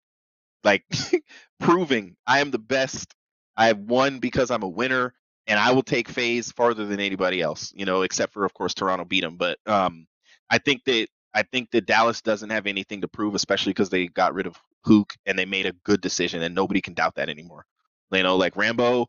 like 0.65 0.85
proving 1.61 2.17
I 2.27 2.41
am 2.41 2.51
the 2.51 2.59
best. 2.59 3.15
I 3.57 3.67
have 3.67 3.79
won 3.79 4.19
because 4.19 4.51
I'm 4.51 4.65
a 4.65 4.69
winner, 4.69 5.15
and 5.47 5.61
I 5.61 5.71
will 5.73 5.85
take 5.85 6.09
FaZe 6.09 6.51
farther 6.51 6.85
than 6.85 6.99
anybody 6.99 7.41
else. 7.41 7.73
You 7.77 7.85
know, 7.85 8.03
except 8.03 8.33
for 8.33 8.45
of 8.45 8.53
course 8.55 8.75
Toronto 8.75 9.05
beat 9.05 9.23
him. 9.23 9.37
But 9.37 9.59
um, 9.67 10.09
I 10.51 10.59
think 10.59 10.83
that 10.87 11.07
I 11.33 11.45
think 11.45 11.71
that 11.71 11.87
Dallas 11.87 12.23
doesn't 12.23 12.51
have 12.51 12.67
anything 12.67 13.03
to 13.03 13.09
prove, 13.09 13.37
especially 13.37 13.71
because 13.71 13.91
they 13.91 14.09
got 14.09 14.35
rid 14.35 14.49
of 14.49 14.61
Huke 14.87 15.17
and 15.27 15.39
they 15.39 15.45
made 15.45 15.67
a 15.67 15.73
good 15.85 16.01
decision, 16.01 16.43
and 16.43 16.55
nobody 16.55 16.81
can 16.81 16.95
doubt 16.95 17.17
that 17.17 17.29
anymore. 17.29 17.65
You 18.11 18.23
know, 18.23 18.37
like 18.37 18.57
Rambo, 18.57 19.07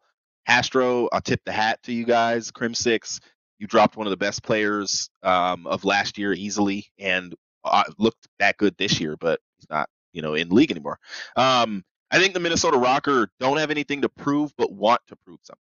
Astro, 0.47 1.09
I'll 1.11 1.21
tip 1.21 1.41
the 1.45 1.51
hat 1.51 1.81
to 1.83 1.93
you 1.93 2.05
guys. 2.05 2.51
Crimsix. 2.51 3.19
you 3.59 3.67
dropped 3.67 3.97
one 3.97 4.07
of 4.07 4.11
the 4.11 4.17
best 4.17 4.43
players 4.43 5.09
um, 5.23 5.67
of 5.67 5.85
last 5.85 6.17
year 6.17 6.33
easily, 6.33 6.87
and 6.99 7.35
uh, 7.63 7.83
looked 7.97 8.27
that 8.39 8.57
good 8.57 8.75
this 8.77 8.99
year, 8.99 9.15
but 9.17 9.39
he's 9.57 9.69
not, 9.69 9.89
you 10.13 10.21
know, 10.21 10.35
in 10.35 10.49
league 10.49 10.71
anymore. 10.71 10.99
Um, 11.35 11.83
I 12.11 12.19
think 12.19 12.33
the 12.33 12.39
Minnesota 12.39 12.77
ROKKR 12.77 13.27
don't 13.39 13.57
have 13.57 13.71
anything 13.71 14.01
to 14.01 14.09
prove, 14.09 14.53
but 14.57 14.71
want 14.71 15.01
to 15.07 15.15
prove 15.15 15.39
something, 15.43 15.61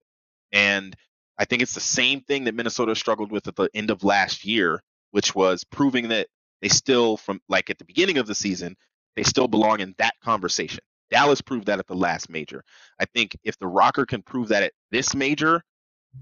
and 0.52 0.96
I 1.38 1.46
think 1.46 1.62
it's 1.62 1.74
the 1.74 1.82
same 1.82 2.22
thing 2.22 2.46
that 2.46 2.56
Minnesota 2.56 2.96
struggled 2.96 3.32
with 3.32 3.48
at 3.48 3.56
the 3.56 3.70
end 3.74 3.91
of 3.91 4.04
last 4.04 4.46
year, 4.46 4.82
which 5.12 5.36
was 5.36 5.63
proving 5.63 6.10
that 6.10 6.28
they 6.62 6.70
still 6.70 7.18
from 7.18 7.41
like 7.50 7.70
at 7.70 7.78
the 7.78 7.86
beginning 7.86 8.18
of 8.18 8.28
the 8.28 8.36
season 8.36 8.76
they 9.15 9.23
still 9.23 9.47
belong 9.47 9.82
in 9.82 9.95
that 9.99 10.15
conversation. 10.23 10.82
Dallas 11.12 11.41
proved 11.41 11.67
that 11.67 11.80
at 11.80 11.88
the 11.88 11.95
last 11.95 12.30
major. 12.30 12.63
I 12.99 13.06
think 13.06 13.38
if 13.43 13.58
the 13.60 13.67
ROKKR 13.67 14.08
can 14.08 14.23
prove 14.23 14.49
that 14.49 14.63
at 14.63 14.73
this 14.91 15.15
major 15.15 15.63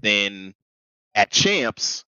then 0.02 0.54
at 1.14 1.30
champs 1.30 2.04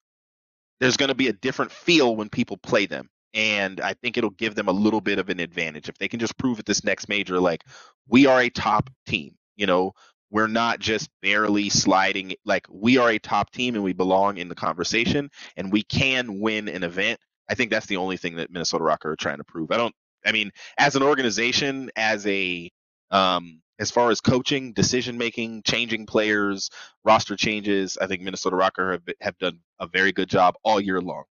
there's 0.80 0.98
going 0.98 1.10
to 1.10 1.16
be 1.16 1.30
a 1.30 1.34
different 1.34 1.72
feel 1.72 2.16
when 2.16 2.30
people 2.30 2.58
play 2.58 2.86
them. 2.88 3.10
And 3.34 3.82
i 3.82 3.94
think 3.96 4.18
it'll 4.18 4.32
give 4.32 4.56
them 4.56 4.68
a 4.70 4.74
little 4.74 5.02
bit 5.02 5.20
of 5.20 5.30
an 5.30 5.40
advantage. 5.42 5.90
If 5.90 5.98
they 6.00 6.08
can 6.10 6.20
just 6.20 6.38
prove 6.38 6.60
at 6.60 6.66
this 6.68 6.84
next 6.84 7.10
major 7.10 7.40
like 7.40 7.64
we 8.10 8.28
are 8.28 8.42
a 8.42 8.50
top 8.50 8.90
team 9.08 9.36
you 9.58 9.68
know? 9.68 9.94
We're 10.32 10.48
not 10.48 10.80
just 10.80 11.10
barely 11.22 11.70
sliding 11.70 12.34
like 12.46 12.66
we 12.72 12.98
are 12.98 13.12
a 13.12 13.20
top 13.20 13.52
team 13.52 13.76
and 13.76 13.84
we 13.84 13.94
belong 13.94 14.38
in 14.40 14.50
the 14.50 14.56
conversation 14.56 15.30
and 15.58 15.72
we 15.72 15.84
can 15.84 16.42
win 16.42 16.70
an 16.70 16.84
event. 16.84 17.20
I 17.50 17.56
think 17.56 17.72
that's 17.72 17.86
the 17.88 17.98
only 17.98 18.18
thing 18.18 18.38
that 18.38 18.52
Minnesota 18.52 18.84
ROKKR 18.84 19.06
are 19.06 19.16
trying 19.18 19.38
to 19.38 19.46
prove. 19.46 19.72
I 19.72 19.78
don't. 19.78 19.96
I 20.26 20.32
mean, 20.32 20.52
as 20.78 20.96
an 20.96 21.04
organization, 21.04 21.92
as 21.96 22.26
a 22.28 22.72
um, 23.12 23.62
as 23.80 23.92
far 23.92 24.10
as 24.10 24.22
coaching, 24.22 24.74
decision 24.74 25.18
making, 25.18 25.64
changing 25.64 26.06
players, 26.06 26.70
roster 27.04 27.36
changes, 27.36 27.98
I 28.00 28.08
think 28.08 28.22
Minnesota 28.22 28.56
ROKKR 28.56 28.92
have 28.94 29.16
have 29.22 29.38
done 29.38 29.60
a 29.80 29.88
very 29.88 30.12
good 30.12 30.30
job 30.30 30.56
all 30.64 30.80
year 30.80 31.02
long. 31.02 31.24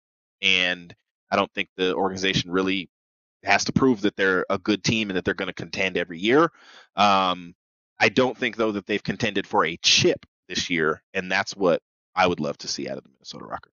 And 0.42 0.94
I 1.30 1.36
don't 1.36 1.52
think 1.54 1.68
the 1.76 1.94
organization 1.94 2.50
really 2.50 2.90
has 3.44 3.64
to 3.64 3.72
prove 3.72 4.02
that 4.02 4.16
they're 4.16 4.44
a 4.50 4.58
good 4.58 4.84
team 4.84 5.10
and 5.10 5.16
that 5.16 5.24
they're 5.24 5.34
going 5.34 5.48
to 5.48 5.54
contend 5.54 5.96
every 5.96 6.18
year. 6.18 6.50
Um, 6.96 7.54
I 7.98 8.08
don't 8.08 8.36
think 8.36 8.56
though 8.56 8.72
that 8.72 8.86
they've 8.86 9.02
contended 9.02 9.46
for 9.46 9.64
a 9.64 9.78
chip 9.82 10.26
this 10.48 10.68
year, 10.70 11.02
and 11.14 11.30
that's 11.30 11.56
what 11.56 11.80
I 12.14 12.26
would 12.26 12.40
love 12.40 12.58
to 12.58 12.68
see 12.68 12.88
out 12.88 12.98
of 12.98 13.04
the 13.04 13.10
Minnesota 13.10 13.44
ROKKR. 13.44 13.70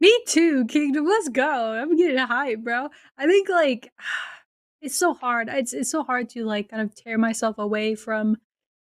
Me 0.00 0.22
too, 0.26 0.64
Kingdom. 0.66 1.06
Let's 1.06 1.28
go. 1.28 1.72
I'm 1.72 1.96
getting 1.96 2.18
hype, 2.18 2.60
bro. 2.60 2.88
I 3.18 3.26
think 3.26 3.48
like 3.48 3.92
it's 4.80 4.96
so 4.96 5.14
hard. 5.14 5.48
It's 5.50 5.72
it's 5.72 5.90
so 5.90 6.02
hard 6.02 6.28
to 6.30 6.44
like 6.44 6.70
kind 6.70 6.82
of 6.82 6.94
tear 6.94 7.18
myself 7.18 7.58
away 7.58 7.94
from 7.94 8.38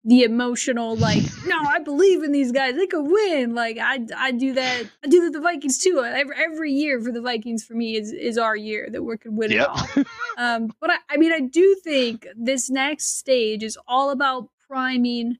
the 0.03 0.23
emotional 0.23 0.95
like 0.95 1.21
no 1.45 1.57
i 1.67 1.79
believe 1.79 2.23
in 2.23 2.31
these 2.31 2.51
guys 2.51 2.75
they 2.75 2.87
could 2.87 3.03
win 3.03 3.53
like 3.53 3.77
i 3.77 3.99
i 4.17 4.31
do 4.31 4.53
that 4.53 4.83
i 5.03 5.07
do 5.07 5.21
that 5.21 5.33
the 5.33 5.39
vikings 5.39 5.77
too 5.77 6.03
every, 6.03 6.35
every 6.35 6.71
year 6.71 6.99
for 6.99 7.11
the 7.11 7.21
vikings 7.21 7.63
for 7.63 7.75
me 7.75 7.95
is 7.95 8.11
is 8.11 8.37
our 8.37 8.55
year 8.55 8.87
that 8.91 9.03
we 9.03 9.15
could 9.17 9.35
win 9.35 9.51
yep. 9.51 9.61
it 9.61 9.67
all 9.69 10.03
um 10.37 10.73
but 10.79 10.89
I, 10.89 10.97
I 11.09 11.17
mean 11.17 11.31
i 11.31 11.39
do 11.39 11.79
think 11.83 12.25
this 12.35 12.69
next 12.69 13.19
stage 13.19 13.61
is 13.61 13.77
all 13.87 14.09
about 14.09 14.49
priming 14.67 15.37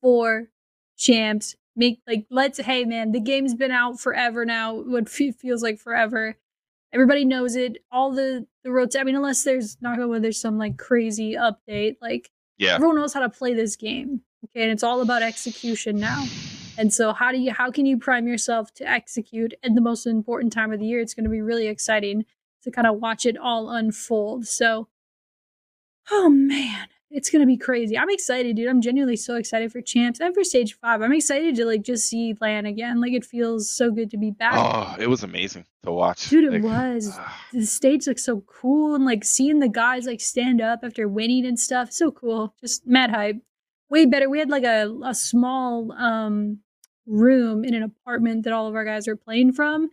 for 0.00 0.48
champs 0.96 1.56
make 1.78 2.00
like 2.06 2.26
let's 2.30 2.58
hey 2.58 2.84
man, 2.84 3.12
the 3.12 3.20
game's 3.20 3.54
been 3.54 3.70
out 3.70 3.98
forever 3.98 4.44
now. 4.44 4.74
What 4.74 5.08
feels 5.08 5.62
like 5.62 5.78
forever. 5.78 6.36
Everybody 6.92 7.24
knows 7.24 7.56
it. 7.56 7.78
All 7.90 8.12
the 8.12 8.46
the 8.64 8.70
roads. 8.70 8.96
I 8.96 9.04
mean, 9.04 9.14
unless 9.16 9.44
there's 9.44 9.78
not 9.80 9.96
gonna 9.96 10.20
there's 10.20 10.40
some 10.40 10.58
like 10.58 10.76
crazy 10.76 11.34
update. 11.34 11.96
Like 12.02 12.30
Yeah. 12.58 12.74
everyone 12.74 12.96
knows 12.96 13.14
how 13.14 13.20
to 13.20 13.30
play 13.30 13.54
this 13.54 13.76
game. 13.76 14.20
Okay, 14.44 14.62
and 14.62 14.70
it's 14.72 14.82
all 14.82 15.00
about 15.00 15.22
execution 15.22 15.96
now. 15.98 16.26
And 16.76 16.92
so 16.94 17.12
how 17.12 17.32
do 17.32 17.38
you 17.38 17.52
how 17.52 17.70
can 17.70 17.86
you 17.86 17.98
prime 17.98 18.28
yourself 18.28 18.72
to 18.74 18.88
execute 18.88 19.54
at 19.62 19.74
the 19.74 19.80
most 19.80 20.06
important 20.06 20.52
time 20.52 20.72
of 20.72 20.78
the 20.80 20.86
year? 20.86 21.00
It's 21.00 21.14
going 21.14 21.24
to 21.24 21.30
be 21.30 21.40
really 21.40 21.66
exciting 21.68 22.24
to 22.62 22.70
kind 22.70 22.86
of 22.86 23.00
watch 23.00 23.24
it 23.26 23.36
all 23.36 23.70
unfold. 23.70 24.46
So 24.46 24.88
oh 26.10 26.28
man, 26.28 26.88
it's 27.10 27.30
going 27.30 27.40
to 27.40 27.46
be 27.46 27.56
crazy. 27.56 27.96
I'm 27.96 28.10
excited, 28.10 28.56
dude. 28.56 28.68
I'm 28.68 28.80
genuinely 28.82 29.16
so 29.16 29.36
excited 29.36 29.72
for 29.72 29.80
champs 29.80 30.20
and 30.20 30.34
for 30.34 30.44
stage 30.44 30.74
5. 30.78 31.00
I'm 31.02 31.12
excited 31.12 31.54
to 31.56 31.64
like 31.64 31.82
just 31.82 32.06
see 32.08 32.34
LAN 32.40 32.66
again. 32.66 33.00
Like 33.00 33.12
it 33.12 33.24
feels 33.24 33.70
so 33.70 33.90
good 33.90 34.10
to 34.10 34.18
be 34.18 34.30
back. 34.30 34.54
Oh, 34.56 34.94
it 35.02 35.08
was 35.08 35.22
amazing 35.22 35.64
to 35.84 35.92
watch. 35.92 36.28
Dude, 36.28 36.44
it 36.44 36.62
Like, 36.62 36.62
was. 36.62 37.16
ah, 37.18 37.44
The 37.52 37.64
stage 37.64 38.06
looks 38.06 38.24
so 38.24 38.42
cool 38.42 38.94
and 38.94 39.04
like 39.06 39.24
seeing 39.24 39.58
the 39.60 39.68
guys 39.68 40.06
like 40.06 40.20
stand 40.20 40.60
up 40.60 40.80
after 40.82 41.08
winning 41.08 41.46
and 41.46 41.58
stuff. 41.58 41.92
So 41.92 42.10
cool. 42.10 42.54
Just 42.60 42.86
mad 42.86 43.10
hype. 43.10 43.36
Way 43.90 44.04
better. 44.04 44.28
We 44.28 44.38
had 44.38 44.50
like 44.50 44.64
a, 44.64 44.94
a 45.04 45.14
small 45.14 45.92
um 45.92 46.58
room 47.06 47.64
in 47.64 47.72
an 47.72 47.82
apartment 47.82 48.44
that 48.44 48.52
all 48.52 48.66
of 48.68 48.74
our 48.74 48.84
guys 48.84 49.06
were 49.08 49.16
playing 49.16 49.52
from. 49.52 49.88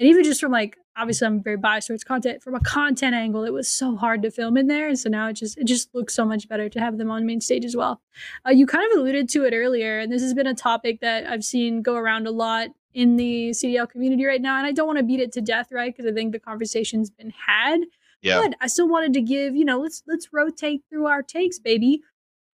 And 0.00 0.08
even 0.08 0.24
just 0.24 0.40
from 0.40 0.50
like 0.50 0.78
obviously 0.96 1.26
I'm 1.26 1.42
very 1.42 1.56
biased 1.56 1.88
towards 1.88 2.04
content. 2.04 2.42
From 2.42 2.54
a 2.54 2.60
content 2.60 3.14
angle, 3.14 3.44
it 3.44 3.52
was 3.52 3.68
so 3.68 3.96
hard 3.96 4.22
to 4.22 4.30
film 4.30 4.56
in 4.56 4.66
there. 4.66 4.88
And 4.88 4.98
so 4.98 5.08
now 5.08 5.28
it 5.28 5.34
just 5.34 5.58
it 5.58 5.66
just 5.66 5.94
looks 5.94 6.14
so 6.14 6.24
much 6.24 6.48
better 6.48 6.68
to 6.68 6.80
have 6.80 6.98
them 6.98 7.10
on 7.10 7.26
main 7.26 7.40
stage 7.40 7.64
as 7.64 7.76
well. 7.76 8.00
Uh, 8.46 8.50
you 8.50 8.66
kind 8.66 8.90
of 8.90 8.98
alluded 8.98 9.28
to 9.30 9.44
it 9.44 9.54
earlier, 9.54 9.98
and 9.98 10.10
this 10.12 10.22
has 10.22 10.34
been 10.34 10.46
a 10.46 10.54
topic 10.54 11.00
that 11.00 11.26
I've 11.26 11.44
seen 11.44 11.82
go 11.82 11.94
around 11.94 12.26
a 12.26 12.30
lot 12.30 12.68
in 12.92 13.16
the 13.16 13.50
CDL 13.50 13.88
community 13.88 14.24
right 14.24 14.42
now. 14.42 14.56
And 14.58 14.66
I 14.66 14.72
don't 14.72 14.86
want 14.86 14.98
to 14.98 15.04
beat 15.04 15.20
it 15.20 15.32
to 15.32 15.40
death, 15.40 15.68
right? 15.70 15.94
Because 15.94 16.10
I 16.10 16.14
think 16.14 16.32
the 16.32 16.40
conversation's 16.40 17.10
been 17.10 17.32
had. 17.46 17.82
yeah. 18.22 18.40
But 18.40 18.54
I 18.60 18.66
still 18.66 18.88
wanted 18.88 19.12
to 19.14 19.20
give, 19.20 19.54
you 19.54 19.64
know, 19.64 19.80
let's 19.80 20.02
let's 20.06 20.28
rotate 20.32 20.82
through 20.88 21.06
our 21.06 21.22
takes, 21.22 21.58
baby. 21.58 22.02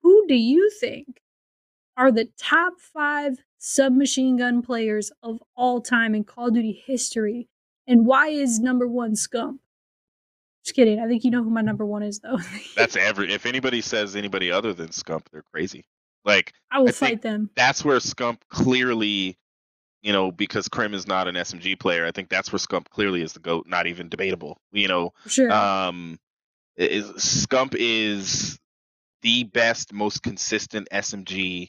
Who 0.03 0.27
do 0.27 0.35
you 0.35 0.71
think 0.71 1.21
are 1.97 2.13
the 2.13 2.29
top 2.37 2.75
five 2.81 3.39
submachine 3.59 4.37
gun 4.37 4.63
players 4.63 5.13
of 5.23 5.43
all 5.57 5.81
time 5.81 6.15
in 6.15 6.25
Call 6.25 6.49
of 6.49 6.55
Duty 6.55 6.83
history? 6.87 7.49
And 7.87 8.07
why 8.07 8.29
is 8.29 8.59
number 8.59 8.87
one 8.87 9.13
Scump? 9.13 9.59
Just 10.65 10.75
kidding. 10.75 10.99
I 10.99 11.07
think 11.07 11.23
you 11.23 11.31
know 11.31 11.45
who 11.45 11.51
my 11.51 11.61
number 11.61 11.87
one 11.87 12.03
is, 12.03 12.19
though. 12.19 12.39
That's 12.77 12.97
every. 12.97 13.33
If 13.33 13.47
anybody 13.47 13.81
says 13.81 14.17
anybody 14.17 14.51
other 14.51 14.73
than 14.73 14.89
Scump, 14.89 15.27
they're 15.31 15.45
crazy. 15.53 15.85
Like 16.25 16.53
I 16.73 16.81
will 16.81 16.89
I 16.89 16.93
fight 16.93 17.23
them. 17.23 17.51
that's 17.55 17.85
where 17.85 17.99
Scump 17.99 18.39
clearly, 18.51 19.39
you 20.03 20.13
know, 20.13 20.33
because 20.33 20.67
Crim 20.67 20.93
is 20.93 21.07
not 21.07 21.29
an 21.29 21.37
SMG 21.37 21.79
player. 21.79 22.05
I 22.05 22.11
think 22.11 22.29
that's 22.29 22.53
where 22.53 22.59
Scump 22.59 22.89
clearly 22.91 23.23
is 23.23 23.33
the 23.33 23.39
goat. 23.39 23.67
Not 23.69 23.87
even 23.87 24.09
debatable. 24.09 24.61
You 24.73 24.89
know, 24.89 25.13
sure. 25.29 25.53
um, 25.53 26.19
is 26.77 27.07
Scump 27.13 27.77
is 27.79 28.59
the 29.23 29.45
best, 29.45 29.93
most 29.93 30.25
consistent 30.25 30.89
SMG 30.93 31.69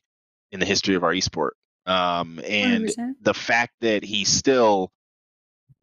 in 0.52 0.60
the 0.60 0.66
history 0.66 0.96
of 0.96 1.04
our 1.04 1.14
esport. 1.14 1.52
Um, 1.88 2.42
and 2.46 2.86
100%. 2.86 3.14
the 3.22 3.34
fact 3.34 3.74
that 3.80 4.04
he 4.04 4.26
still 4.26 4.92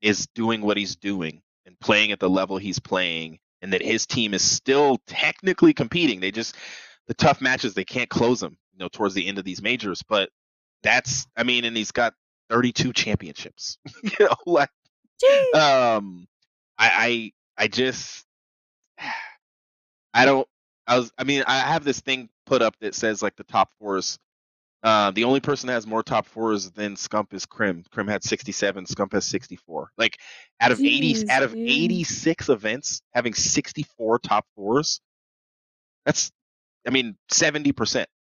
is 0.03 0.29
doing 0.35 0.61
what 0.61 0.77
he's 0.77 0.97
doing 0.97 1.41
and 1.65 1.81
playing 1.81 2.13
at 2.13 2.21
the 2.21 2.29
level 2.29 2.59
he's 2.59 2.79
playing 2.79 3.39
and 3.63 3.73
that 3.73 3.81
his 3.81 4.07
team 4.07 4.35
is 4.35 4.43
still 4.43 4.99
technically 5.07 5.73
competing 5.73 6.21
they 6.21 6.31
just 6.31 6.55
the 7.09 7.15
tough 7.15 7.41
matches 7.41 7.73
they 7.73 7.85
can't 7.85 8.11
close 8.11 8.39
them 8.39 8.59
you 8.75 8.79
know 8.79 8.89
towards 8.89 9.15
the 9.15 9.27
end 9.27 9.39
of 9.39 9.45
these 9.45 9.63
majors 9.63 10.03
but 10.07 10.29
that's 10.83 11.27
i 11.37 11.43
mean 11.43 11.65
and 11.65 11.75
he's 11.75 11.91
got 11.91 12.13
32 12.51 12.93
championships 12.93 13.79
you 14.03 14.11
know 14.21 14.35
like 14.47 14.69
Jeez. 15.25 15.55
um 15.55 16.27
i 16.79 17.33
i 17.57 17.65
i 17.65 17.69
just 17.69 18.27
i 20.15 20.27
don't 20.27 20.47
i 20.87 20.99
was 20.99 21.11
i 21.17 21.25
mean 21.25 21.43
i 21.47 21.61
have 21.61 21.85
this 21.85 22.01
thing 22.01 22.29
put 22.45 22.61
up 22.61 22.77
that 22.81 22.95
says 22.95 23.23
like 23.23 23.37
the 23.37 23.45
top 23.45 23.71
fours 23.81 24.19
uh, 24.85 25.11
the 25.13 25.25
only 25.25 25.41
person 25.41 25.67
that 25.69 25.73
has 25.73 25.87
more 25.87 26.03
top 26.03 26.27
fours 26.27 26.71
than 26.71 26.95
Scump 26.95 27.33
is 27.33 27.47
Crim. 27.47 27.85
Crim 27.91 28.07
had 28.07 28.23
67. 28.23 28.85
Scump 28.85 29.15
has 29.15 29.25
64. 29.27 29.91
Like 29.97 30.19
out 30.61 30.73
of 30.73 30.79
80, 30.79 31.15
Jeez, 31.15 31.29
out 31.31 31.43
of 31.43 31.55
dude. 31.55 31.67
86 31.67 32.51
events, 32.51 33.01
having 33.15 33.33
64 33.33 34.19
top 34.19 34.47
fours, 34.55 35.01
that's, 36.05 36.31
I 36.87 36.91
mean, 36.91 37.17
70 37.31 37.73
percent. 37.73 38.11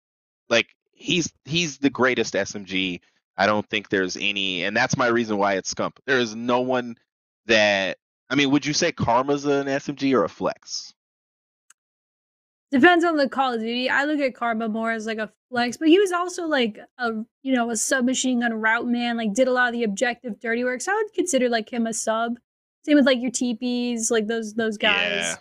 Like 0.48 0.68
he's 0.92 1.30
he's 1.44 1.76
the 1.78 1.90
greatest 1.90 2.32
SMG. 2.32 3.00
I 3.36 3.46
don't 3.46 3.68
think 3.68 3.90
there's 3.90 4.16
any, 4.16 4.64
and 4.64 4.74
that's 4.74 4.96
my 4.96 5.08
reason 5.08 5.36
why 5.36 5.54
it's 5.54 5.72
Scump. 5.72 5.92
There 6.06 6.18
is 6.18 6.34
no 6.34 6.62
one 6.62 6.96
that. 7.44 7.98
I 8.30 8.36
mean, 8.36 8.50
would 8.52 8.64
you 8.64 8.72
say 8.72 8.90
Karma's 8.90 9.44
an 9.44 9.66
SMG 9.66 10.14
or 10.14 10.24
a 10.24 10.30
flex? 10.30 10.93
Depends 12.74 13.04
on 13.04 13.16
the 13.16 13.28
Call 13.28 13.52
of 13.54 13.60
Duty. 13.60 13.88
I 13.88 14.02
look 14.02 14.18
at 14.18 14.34
Karma 14.34 14.68
more 14.68 14.90
as 14.90 15.06
like 15.06 15.18
a 15.18 15.30
flex, 15.48 15.76
but 15.76 15.86
he 15.86 16.00
was 16.00 16.10
also 16.10 16.48
like 16.48 16.76
a 16.98 17.12
you 17.44 17.54
know 17.54 17.70
a 17.70 17.76
submachine 17.76 18.40
gun 18.40 18.52
route 18.52 18.88
man. 18.88 19.16
Like 19.16 19.32
did 19.32 19.46
a 19.46 19.52
lot 19.52 19.68
of 19.68 19.74
the 19.74 19.84
objective 19.84 20.40
dirty 20.40 20.64
work. 20.64 20.80
So 20.80 20.90
I 20.90 20.96
would 20.96 21.12
consider 21.14 21.48
like 21.48 21.72
him 21.72 21.86
a 21.86 21.94
sub. 21.94 22.34
Same 22.84 22.96
with 22.96 23.06
like 23.06 23.20
your 23.20 23.30
TPs, 23.30 24.10
like 24.10 24.26
those 24.26 24.54
those 24.54 24.76
guys. 24.76 25.36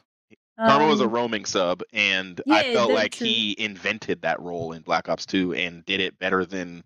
Yeah, 0.60 0.68
Karma 0.68 0.86
was 0.86 1.02
a 1.02 1.06
Um, 1.06 1.10
roaming 1.10 1.46
sub, 1.46 1.82
and 1.92 2.40
I 2.48 2.72
felt 2.72 2.92
like 2.92 3.14
true. 3.14 3.26
he 3.26 3.56
invented 3.58 4.22
that 4.22 4.40
role 4.40 4.74
in 4.74 4.84
Black 4.84 5.10
Ops 5.10 5.26
2 5.26 5.56
and 5.56 5.84
did 5.86 6.02
it 6.02 6.20
better 6.20 6.46
than. 6.46 6.84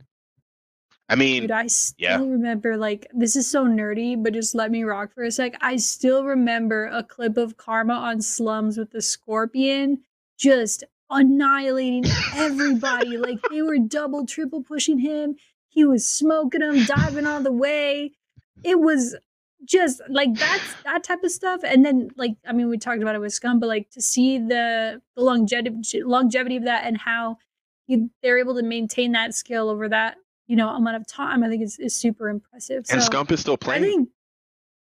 I 1.10 1.16
mean, 1.16 1.42
Dude, 1.44 1.52
I 1.52 1.68
still 1.68 1.96
yeah. 2.00 2.18
remember 2.20 2.78
like 2.78 3.06
this 3.14 3.36
is 3.36 3.52
so 3.52 3.66
nerdy, 3.66 4.22
but 4.22 4.32
just 4.32 4.56
let 4.56 4.72
me 4.72 4.84
rock 4.86 5.14
for 5.14 5.24
a 5.24 5.32
sec. 5.32 5.56
I 5.60 5.76
still 5.76 6.24
remember 6.24 6.86
a 6.86 7.04
clip 7.04 7.36
of 7.36 7.58
Karma 7.58 7.96
on 7.96 8.22
slums 8.22 8.78
with 8.78 8.92
the 8.92 9.02
scorpion 9.02 10.04
just 10.38 10.84
annihilating 11.10 12.06
everybody. 12.36 13.18
like 13.18 13.40
they 13.50 13.62
were 13.62 13.78
double, 13.80 14.26
triple 14.26 14.62
pushing 14.64 15.00
him. 15.00 15.36
He 15.70 15.86
was 15.86 16.08
smoking 16.08 16.62
them, 16.62 16.86
diving 16.86 17.26
all 17.26 17.42
the 17.42 17.52
way. 17.52 18.12
It 18.64 18.80
was 18.80 19.16
just 19.66 20.02
like 20.10 20.34
that's 20.36 20.74
that 20.84 21.04
type 21.04 21.24
of 21.24 21.32
stuff. 21.32 21.62
And 21.64 21.86
then 21.86 22.10
like 22.16 22.36
I 22.48 22.54
mean, 22.54 22.70
we 22.70 22.78
talked 22.78 23.02
about 23.02 23.16
it 23.16 23.22
with 23.22 23.34
Scump, 23.34 23.60
but 23.60 23.68
like 23.68 23.90
to 23.92 24.02
see 24.02 24.38
the 24.38 25.02
the 25.16 25.24
longevity 25.24 26.04
longevity 26.04 26.58
of 26.58 26.64
that 26.64 26.86
and 26.86 26.98
how 26.98 27.38
you, 27.88 28.10
they're 28.22 28.38
able 28.40 28.56
to 28.56 28.64
maintain 28.64 29.14
that 29.14 29.34
skill 29.34 29.70
over 29.70 29.88
that 29.90 30.18
you 30.48 30.56
know 30.56 30.70
amount 30.70 30.98
of 30.98 31.08
time, 31.08 31.44
I 31.44 31.50
think 31.50 31.64
is 31.64 31.78
is 31.80 31.96
super 31.96 32.30
impressive. 32.30 32.86
and 32.90 33.02
so 33.02 33.10
Scump 33.10 33.32
is 33.32 33.40
still 33.40 33.54
I 33.56 33.58
playing. 33.58 33.84
think. 33.84 34.10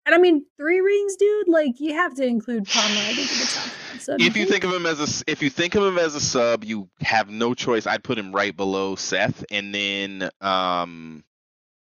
And 0.09 0.15
I 0.15 0.19
mean, 0.19 0.47
three 0.57 0.81
rings, 0.81 1.17
dude. 1.17 1.49
Like 1.49 1.81
you 1.81 1.93
have 1.93 2.15
to 2.15 2.25
include. 2.25 2.67
I 2.75 2.89
think 2.89 3.19
in 3.19 3.25
the 3.25 3.45
top. 3.45 3.65
five. 3.65 4.01
So 4.01 4.17
if 4.19 4.39
you 4.39 4.47
think 4.47 4.65
of 4.65 4.73
him 4.73 4.87
as 4.87 5.01
a 5.01 5.31
if 5.31 5.43
you 5.43 5.51
think 5.51 5.75
of 5.75 5.85
him 5.85 5.99
as 5.99 6.15
a 6.15 6.21
sub, 6.21 6.65
you 6.65 6.89
have 7.03 7.29
no 7.29 7.53
choice. 7.53 7.87
I'd 7.87 8.03
put 8.03 8.19
him 8.19 8.33
right 8.35 8.57
below 8.57 8.97
Seth, 8.97 9.45
and 9.51 9.75
then 9.75 10.31
um, 10.41 11.25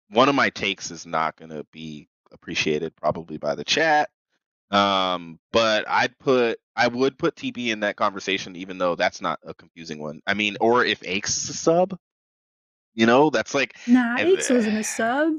one 0.09 0.30
of 0.30 0.34
my 0.34 0.49
takes 0.49 0.89
is 0.89 1.05
not 1.05 1.36
going 1.36 1.51
to 1.51 1.63
be 1.72 2.07
appreciated 2.32 2.95
probably 2.95 3.38
by 3.38 3.53
the 3.53 3.63
chat. 3.63 4.09
Um, 4.72 5.38
but 5.51 5.86
I'd 5.88 6.18
put 6.18 6.57
I 6.76 6.88
would 6.88 7.20
put 7.20 7.36
TP 7.36 7.68
in 7.68 7.82
that 7.82 7.97
conversation, 7.97 8.55
even 8.55 8.80
though 8.80 8.95
that's 8.95 9.22
not 9.22 9.39
a 9.43 9.53
confusing 9.53 9.99
one. 9.99 10.22
I 10.26 10.34
mean, 10.34 10.57
or 10.59 10.84
if 10.84 11.03
Aches 11.05 11.38
is 11.38 11.51
a 11.51 11.53
sub, 11.53 11.99
you 12.95 13.05
know, 13.05 13.30
that's 13.30 13.53
like 13.53 13.76
nah, 13.86 14.15
Aches 14.18 14.49
wasn't 14.49 14.80
a 14.80 14.84
sub. 14.84 15.34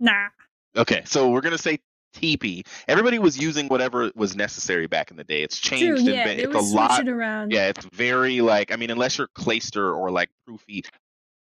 Nah, 0.00 0.28
Okay, 0.76 1.02
so 1.04 1.28
we're 1.28 1.42
gonna 1.42 1.58
say 1.58 1.80
TP. 2.14 2.66
Everybody 2.88 3.18
was 3.18 3.38
using 3.38 3.68
whatever 3.68 4.10
was 4.14 4.34
necessary 4.36 4.86
back 4.86 5.10
in 5.10 5.16
the 5.16 5.24
day. 5.24 5.42
It's 5.42 5.58
true. 5.58 5.78
changed. 5.78 6.02
Yeah, 6.02 6.28
and 6.28 6.38
they 6.40 6.44
it's 6.44 6.54
a 6.54 6.58
lot. 6.74 7.06
around. 7.08 7.52
Yeah, 7.52 7.68
it's 7.68 7.84
very 7.92 8.40
like 8.40 8.72
I 8.72 8.76
mean, 8.76 8.90
unless 8.90 9.18
you're 9.18 9.28
Clayster 9.36 9.94
or 9.96 10.10
like 10.10 10.30
Proofy 10.46 10.84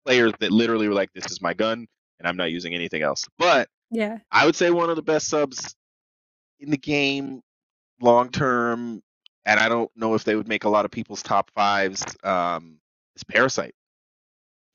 players 0.04 0.32
that 0.40 0.50
literally 0.50 0.88
were 0.88 0.94
like, 0.94 1.12
"This 1.14 1.30
is 1.30 1.40
my 1.40 1.54
gun, 1.54 1.86
and 2.18 2.28
I'm 2.28 2.36
not 2.36 2.50
using 2.50 2.74
anything 2.74 3.02
else." 3.02 3.26
But 3.38 3.68
yeah. 3.90 4.18
I 4.30 4.44
would 4.44 4.56
say 4.56 4.70
one 4.70 4.90
of 4.90 4.96
the 4.96 5.02
best 5.02 5.28
subs 5.28 5.74
in 6.60 6.70
the 6.70 6.76
game, 6.76 7.40
long 8.00 8.30
term, 8.30 9.02
and 9.46 9.60
I 9.60 9.68
don't 9.68 9.90
know 9.96 10.14
if 10.14 10.24
they 10.24 10.34
would 10.36 10.48
make 10.48 10.64
a 10.64 10.68
lot 10.68 10.84
of 10.84 10.90
people's 10.90 11.22
top 11.22 11.50
fives. 11.54 12.04
Um, 12.24 12.78
is 13.16 13.24
Parasite. 13.24 13.74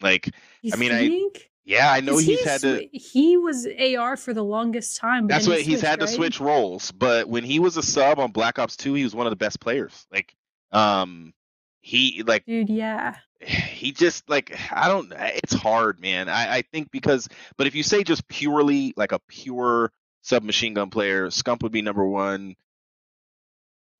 Like, 0.01 0.29
You 0.61 0.71
I 0.73 0.77
mean, 0.77 0.91
I- 0.91 1.07
think? 1.07 1.49
Yeah, 1.65 1.91
I 1.91 2.01
know 2.01 2.13
'Cause 2.13 2.25
he's 2.25 2.39
he 2.39 2.45
had 2.49 2.61
to. 2.61 2.87
He 2.91 3.37
was 3.37 3.65
AR 3.65 4.17
for 4.17 4.33
the 4.33 4.43
longest 4.43 4.97
time. 4.97 5.27
That's 5.27 5.47
what 5.47 5.59
he 5.59 5.63
he's 5.63 5.79
switched, 5.79 5.87
had 5.89 5.99
to 5.99 6.05
right? 6.05 6.15
switch 6.15 6.39
roles. 6.39 6.91
But 6.91 7.27
when 7.29 7.43
he 7.43 7.59
was 7.59 7.77
a 7.77 7.83
sub 7.83 8.19
on 8.19 8.31
Black 8.31 8.59
Ops 8.59 8.75
2, 8.75 8.93
he 8.95 9.03
was 9.03 9.15
one 9.15 9.25
of 9.25 9.31
the 9.31 9.37
best 9.37 9.59
players. 9.59 10.05
Like, 10.11 10.35
um, 10.71 11.33
he 11.81 12.23
like 12.25 12.45
Dude, 12.45 12.69
yeah. 12.69 13.15
he 13.41 13.91
just 13.91 14.29
like 14.29 14.57
I 14.71 14.87
don't. 14.89 15.11
It's 15.17 15.53
hard, 15.53 15.99
man. 15.99 16.27
I 16.29 16.57
I 16.57 16.61
think 16.63 16.91
because, 16.91 17.29
but 17.57 17.67
if 17.67 17.75
you 17.75 17.83
say 17.83 18.03
just 18.03 18.27
purely 18.27 18.93
like 18.97 19.11
a 19.11 19.19
pure 19.27 19.91
submachine 20.21 20.73
gun 20.73 20.89
player, 20.89 21.27
Scump 21.27 21.63
would 21.63 21.71
be 21.71 21.81
number 21.81 22.05
one. 22.05 22.55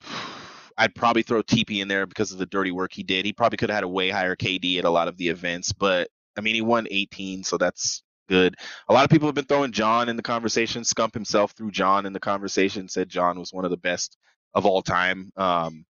I'd 0.77 0.95
probably 0.95 1.21
throw 1.21 1.43
TP 1.43 1.81
in 1.81 1.87
there 1.87 2.07
because 2.07 2.31
of 2.31 2.39
the 2.39 2.47
dirty 2.47 2.71
work 2.71 2.93
he 2.93 3.03
did. 3.03 3.25
He 3.25 3.33
probably 3.33 3.57
could 3.57 3.69
have 3.69 3.75
had 3.77 3.83
a 3.83 3.87
way 3.87 4.09
higher 4.09 4.35
KD 4.35 4.79
at 4.79 4.85
a 4.85 4.89
lot 4.89 5.07
of 5.07 5.17
the 5.17 5.29
events, 5.29 5.71
but 5.71 6.09
I 6.37 6.41
mean, 6.41 6.55
he 6.55 6.61
won 6.61 6.87
18, 6.89 7.43
so 7.43 7.57
that's 7.57 8.03
good. 8.27 8.55
A 8.87 8.93
lot 8.93 9.03
of 9.03 9.09
people 9.09 9.27
have 9.27 9.35
been 9.35 9.45
throwing 9.45 9.71
John 9.71 10.09
in 10.09 10.15
the 10.15 10.23
conversation. 10.23 10.83
Scump 10.83 11.13
himself 11.13 11.51
threw 11.51 11.71
John 11.71 12.05
in 12.05 12.13
the 12.13 12.19
conversation, 12.19 12.89
said 12.89 13.09
John 13.09 13.39
was 13.39 13.53
one 13.53 13.65
of 13.65 13.71
the 13.71 13.77
best 13.77 14.17
of 14.53 14.65
all 14.65 14.81
time. 14.81 15.31
Um, 15.35 15.85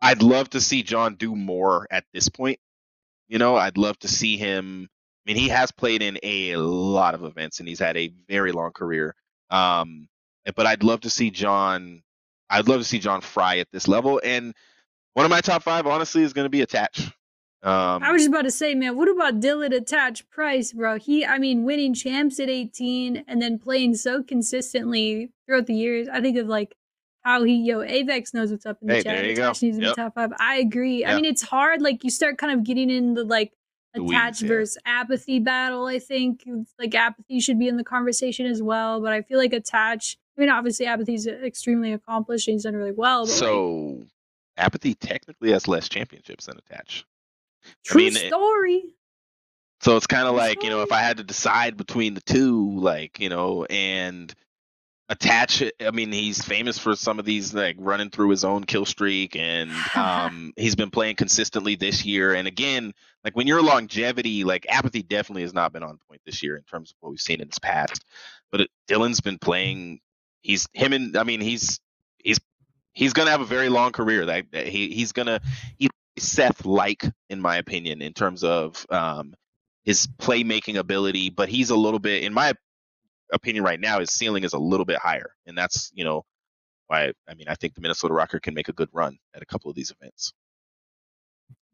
I'd 0.00 0.22
love 0.22 0.50
to 0.50 0.60
see 0.60 0.82
John 0.82 1.14
do 1.14 1.34
more 1.36 1.86
at 1.90 2.04
this 2.12 2.28
point. 2.28 2.58
You 3.28 3.38
know, 3.38 3.56
I'd 3.56 3.78
love 3.78 3.98
to 4.00 4.08
see 4.08 4.36
him. 4.36 4.88
I 5.24 5.30
mean, 5.30 5.40
he 5.40 5.48
has 5.48 5.70
played 5.70 6.02
in 6.02 6.18
a 6.22 6.56
lot 6.56 7.14
of 7.14 7.24
events 7.24 7.60
and 7.60 7.68
he's 7.68 7.78
had 7.78 7.96
a 7.96 8.12
very 8.28 8.52
long 8.52 8.72
career. 8.72 9.14
Um, 9.50 10.08
but 10.56 10.66
I'd 10.66 10.82
love 10.82 11.02
to 11.02 11.10
see 11.10 11.30
John. 11.30 12.02
I'd 12.50 12.68
love 12.68 12.80
to 12.80 12.84
see 12.84 12.98
John 12.98 13.20
Fry 13.20 13.58
at 13.58 13.68
this 13.72 13.86
level. 13.86 14.20
And 14.24 14.54
one 15.14 15.24
of 15.24 15.30
my 15.30 15.40
top 15.40 15.62
five, 15.62 15.86
honestly, 15.86 16.22
is 16.22 16.32
going 16.32 16.46
to 16.46 16.50
be 16.50 16.62
Attach. 16.62 17.12
Um, 17.64 18.02
I 18.02 18.10
was 18.10 18.22
just 18.22 18.28
about 18.30 18.42
to 18.42 18.50
say, 18.50 18.74
man, 18.74 18.96
what 18.96 19.08
about 19.08 19.38
Dylan 19.40 19.72
Attach 19.74 20.28
Price, 20.30 20.72
bro? 20.72 20.98
He, 20.98 21.24
I 21.24 21.38
mean, 21.38 21.62
winning 21.62 21.94
champs 21.94 22.40
at 22.40 22.48
18 22.50 23.24
and 23.28 23.40
then 23.40 23.58
playing 23.58 23.94
so 23.94 24.22
consistently 24.22 25.30
throughout 25.46 25.66
the 25.66 25.74
years. 25.74 26.08
I 26.08 26.20
think 26.20 26.36
of 26.38 26.48
like 26.48 26.74
how 27.22 27.44
he, 27.44 27.54
yo, 27.54 27.78
Avex 27.78 28.34
knows 28.34 28.50
what's 28.50 28.66
up 28.66 28.78
in 28.82 28.88
the 28.88 28.94
Hey, 28.94 29.02
chat. 29.02 29.16
there 29.16 29.24
you 29.26 29.32
Attach 29.34 29.60
go. 29.60 29.66
needs 29.66 29.78
to 29.78 29.84
Yep. 29.84 29.96
top 29.96 30.14
five. 30.14 30.32
I 30.40 30.56
agree. 30.56 31.04
I 31.04 31.14
mean, 31.14 31.24
it's 31.24 31.42
hard. 31.42 31.80
Like 31.82 32.02
you 32.02 32.10
start 32.10 32.36
kind 32.38 32.52
of 32.52 32.64
getting 32.64 32.90
into 32.90 33.22
like 33.22 33.52
The 33.94 34.02
attach 34.02 34.08
weeds, 34.40 34.42
yeah. 34.42 34.48
versus 34.48 34.78
apathy 34.84 35.38
battle. 35.38 35.86
I 35.86 36.00
think 36.00 36.44
like 36.80 36.94
apathy 36.96 37.38
should 37.38 37.60
be 37.60 37.68
in 37.68 37.76
the 37.76 37.84
conversation 37.84 38.46
as 38.46 38.60
well. 38.60 39.00
But 39.00 39.12
I 39.12 39.22
feel 39.22 39.38
like 39.38 39.52
attach. 39.52 40.16
I 40.36 40.40
mean, 40.40 40.50
obviously, 40.50 40.86
apathy's 40.86 41.28
extremely 41.28 41.92
accomplished 41.92 42.48
and 42.48 42.54
he's 42.54 42.64
done 42.64 42.74
really 42.74 42.90
well. 42.90 43.22
But 43.24 43.30
like, 43.30 43.38
so 43.38 44.02
Apathy 44.56 44.94
technically 44.94 45.52
has 45.52 45.68
less 45.68 45.88
championships 45.88 46.46
than 46.46 46.58
Attach. 46.58 47.04
True 47.84 48.02
mean, 48.02 48.16
it- 48.16 48.28
story. 48.28 48.82
So 49.80 49.96
it's 49.96 50.06
kind 50.06 50.28
of 50.28 50.36
like, 50.36 50.62
you 50.62 50.70
know, 50.70 50.82
if. 50.82 50.92
I 50.92 51.00
had 51.00 51.16
to 51.16 51.24
decide 51.24 51.76
between 51.76 52.14
the 52.14 52.20
two, 52.20 52.78
like, 52.78 53.18
you 53.18 53.28
know, 53.28 53.64
and 53.64 54.32
attach 55.08 55.60
it, 55.60 55.74
I 55.80 55.90
mean, 55.90 56.12
he's 56.12 56.40
famous 56.40 56.78
for 56.78 56.94
some 56.94 57.18
of 57.18 57.24
these, 57.24 57.52
like, 57.52 57.74
running 57.80 58.08
through 58.08 58.30
his 58.30 58.44
own 58.44 58.62
kill 58.62 58.84
streak, 58.84 59.34
and 59.34 59.72
um, 59.96 60.52
he's 60.56 60.76
been 60.76 60.90
playing 60.90 61.16
consistently 61.16 61.74
this 61.74 62.04
year. 62.04 62.32
And 62.32 62.46
again, 62.46 62.94
like, 63.24 63.34
when 63.34 63.48
you're 63.48 63.60
longevity, 63.60 64.44
like, 64.44 64.66
apathy 64.68 65.02
definitely 65.02 65.42
has 65.42 65.52
not 65.52 65.72
been 65.72 65.82
on 65.82 65.98
point 66.08 66.20
this 66.24 66.44
year 66.44 66.56
in 66.56 66.62
terms 66.62 66.92
of 66.92 66.96
what 67.00 67.10
we've 67.10 67.20
seen 67.20 67.40
in 67.40 67.48
his 67.48 67.58
past. 67.58 68.04
But 68.52 68.60
it, 68.62 68.70
Dylan's 68.88 69.20
been 69.20 69.38
playing, 69.38 69.98
he's, 70.42 70.68
him 70.72 70.92
and, 70.92 71.16
I 71.16 71.24
mean, 71.24 71.40
he's, 71.40 71.80
he's, 72.22 72.38
he's 72.92 73.14
going 73.14 73.26
to 73.26 73.32
have 73.32 73.40
a 73.40 73.46
very 73.46 73.68
long 73.68 73.90
career. 73.90 74.26
That, 74.26 74.44
that 74.52 74.68
he, 74.68 74.90
he's 74.90 75.10
going 75.10 75.26
to, 75.26 75.40
he's 75.76 75.90
Seth 76.18 76.64
like, 76.64 77.04
in 77.30 77.40
my 77.40 77.56
opinion, 77.56 78.02
in 78.02 78.12
terms 78.12 78.44
of, 78.44 78.86
um, 78.90 79.34
his 79.84 80.06
playmaking 80.18 80.76
ability, 80.76 81.30
but 81.30 81.48
he's 81.48 81.70
a 81.70 81.76
little 81.76 81.98
bit, 81.98 82.22
in 82.22 82.32
my 82.32 82.52
opinion, 83.32 83.64
right 83.64 83.80
now, 83.80 84.00
his 84.00 84.10
ceiling 84.10 84.44
is 84.44 84.52
a 84.52 84.58
little 84.58 84.86
bit 84.86 84.98
higher, 84.98 85.34
and 85.46 85.56
that's 85.56 85.90
you 85.94 86.04
know 86.04 86.24
why 86.86 87.12
I 87.28 87.34
mean 87.34 87.48
I 87.48 87.54
think 87.54 87.74
the 87.74 87.80
Minnesota 87.80 88.14
ROKKR 88.14 88.42
can 88.42 88.54
make 88.54 88.68
a 88.68 88.72
good 88.72 88.88
run 88.92 89.18
at 89.34 89.42
a 89.42 89.46
couple 89.46 89.70
of 89.70 89.76
these 89.76 89.90
events. 89.90 90.32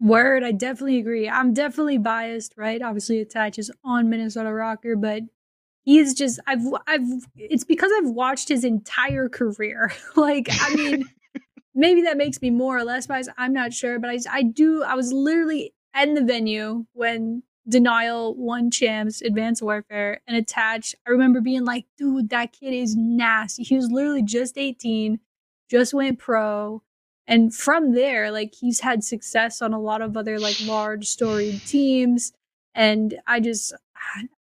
Word, 0.00 0.44
I 0.44 0.52
definitely 0.52 0.98
agree. 0.98 1.28
I'm 1.28 1.52
definitely 1.52 1.98
biased, 1.98 2.54
right? 2.56 2.80
Obviously, 2.80 3.20
attaches 3.20 3.70
on 3.84 4.08
Minnesota 4.08 4.50
ROKKR, 4.50 5.00
but 5.00 5.22
he's 5.82 6.14
just 6.14 6.40
I've 6.46 6.62
I've 6.86 7.26
it's 7.36 7.64
because 7.64 7.90
I've 7.98 8.10
watched 8.10 8.48
his 8.48 8.64
entire 8.64 9.28
career. 9.28 9.92
like, 10.16 10.48
I 10.50 10.74
mean, 10.74 11.04
maybe 11.78 12.02
that 12.02 12.16
makes 12.16 12.42
me 12.42 12.50
more 12.50 12.76
or 12.76 12.84
less 12.84 13.06
biased. 13.06 13.30
I'm 13.38 13.52
not 13.52 13.72
sure, 13.72 13.98
but 13.98 14.10
I 14.10 14.18
I 14.30 14.42
do. 14.42 14.82
I 14.82 14.94
was 14.94 15.12
literally 15.12 15.72
in 16.00 16.14
the 16.14 16.24
venue 16.24 16.86
when 16.92 17.42
Denial 17.68 18.34
won 18.34 18.70
champs, 18.70 19.22
Advanced 19.22 19.62
Warfare, 19.62 20.20
and 20.26 20.36
attached. 20.36 20.96
I 21.06 21.10
remember 21.10 21.40
being 21.40 21.64
like, 21.64 21.86
dude, 21.96 22.30
that 22.30 22.52
kid 22.52 22.74
is 22.74 22.96
nasty. 22.96 23.62
He 23.62 23.76
was 23.76 23.90
literally 23.90 24.22
just 24.22 24.58
18, 24.58 25.20
just 25.70 25.94
went 25.94 26.18
pro. 26.18 26.82
And 27.26 27.54
from 27.54 27.92
there, 27.92 28.30
like 28.32 28.54
he's 28.58 28.80
had 28.80 29.04
success 29.04 29.60
on 29.62 29.72
a 29.72 29.80
lot 29.80 30.02
of 30.02 30.16
other 30.16 30.38
like 30.38 30.56
large 30.64 31.06
storied 31.06 31.60
teams. 31.66 32.32
And 32.74 33.20
I 33.26 33.40
just 33.40 33.74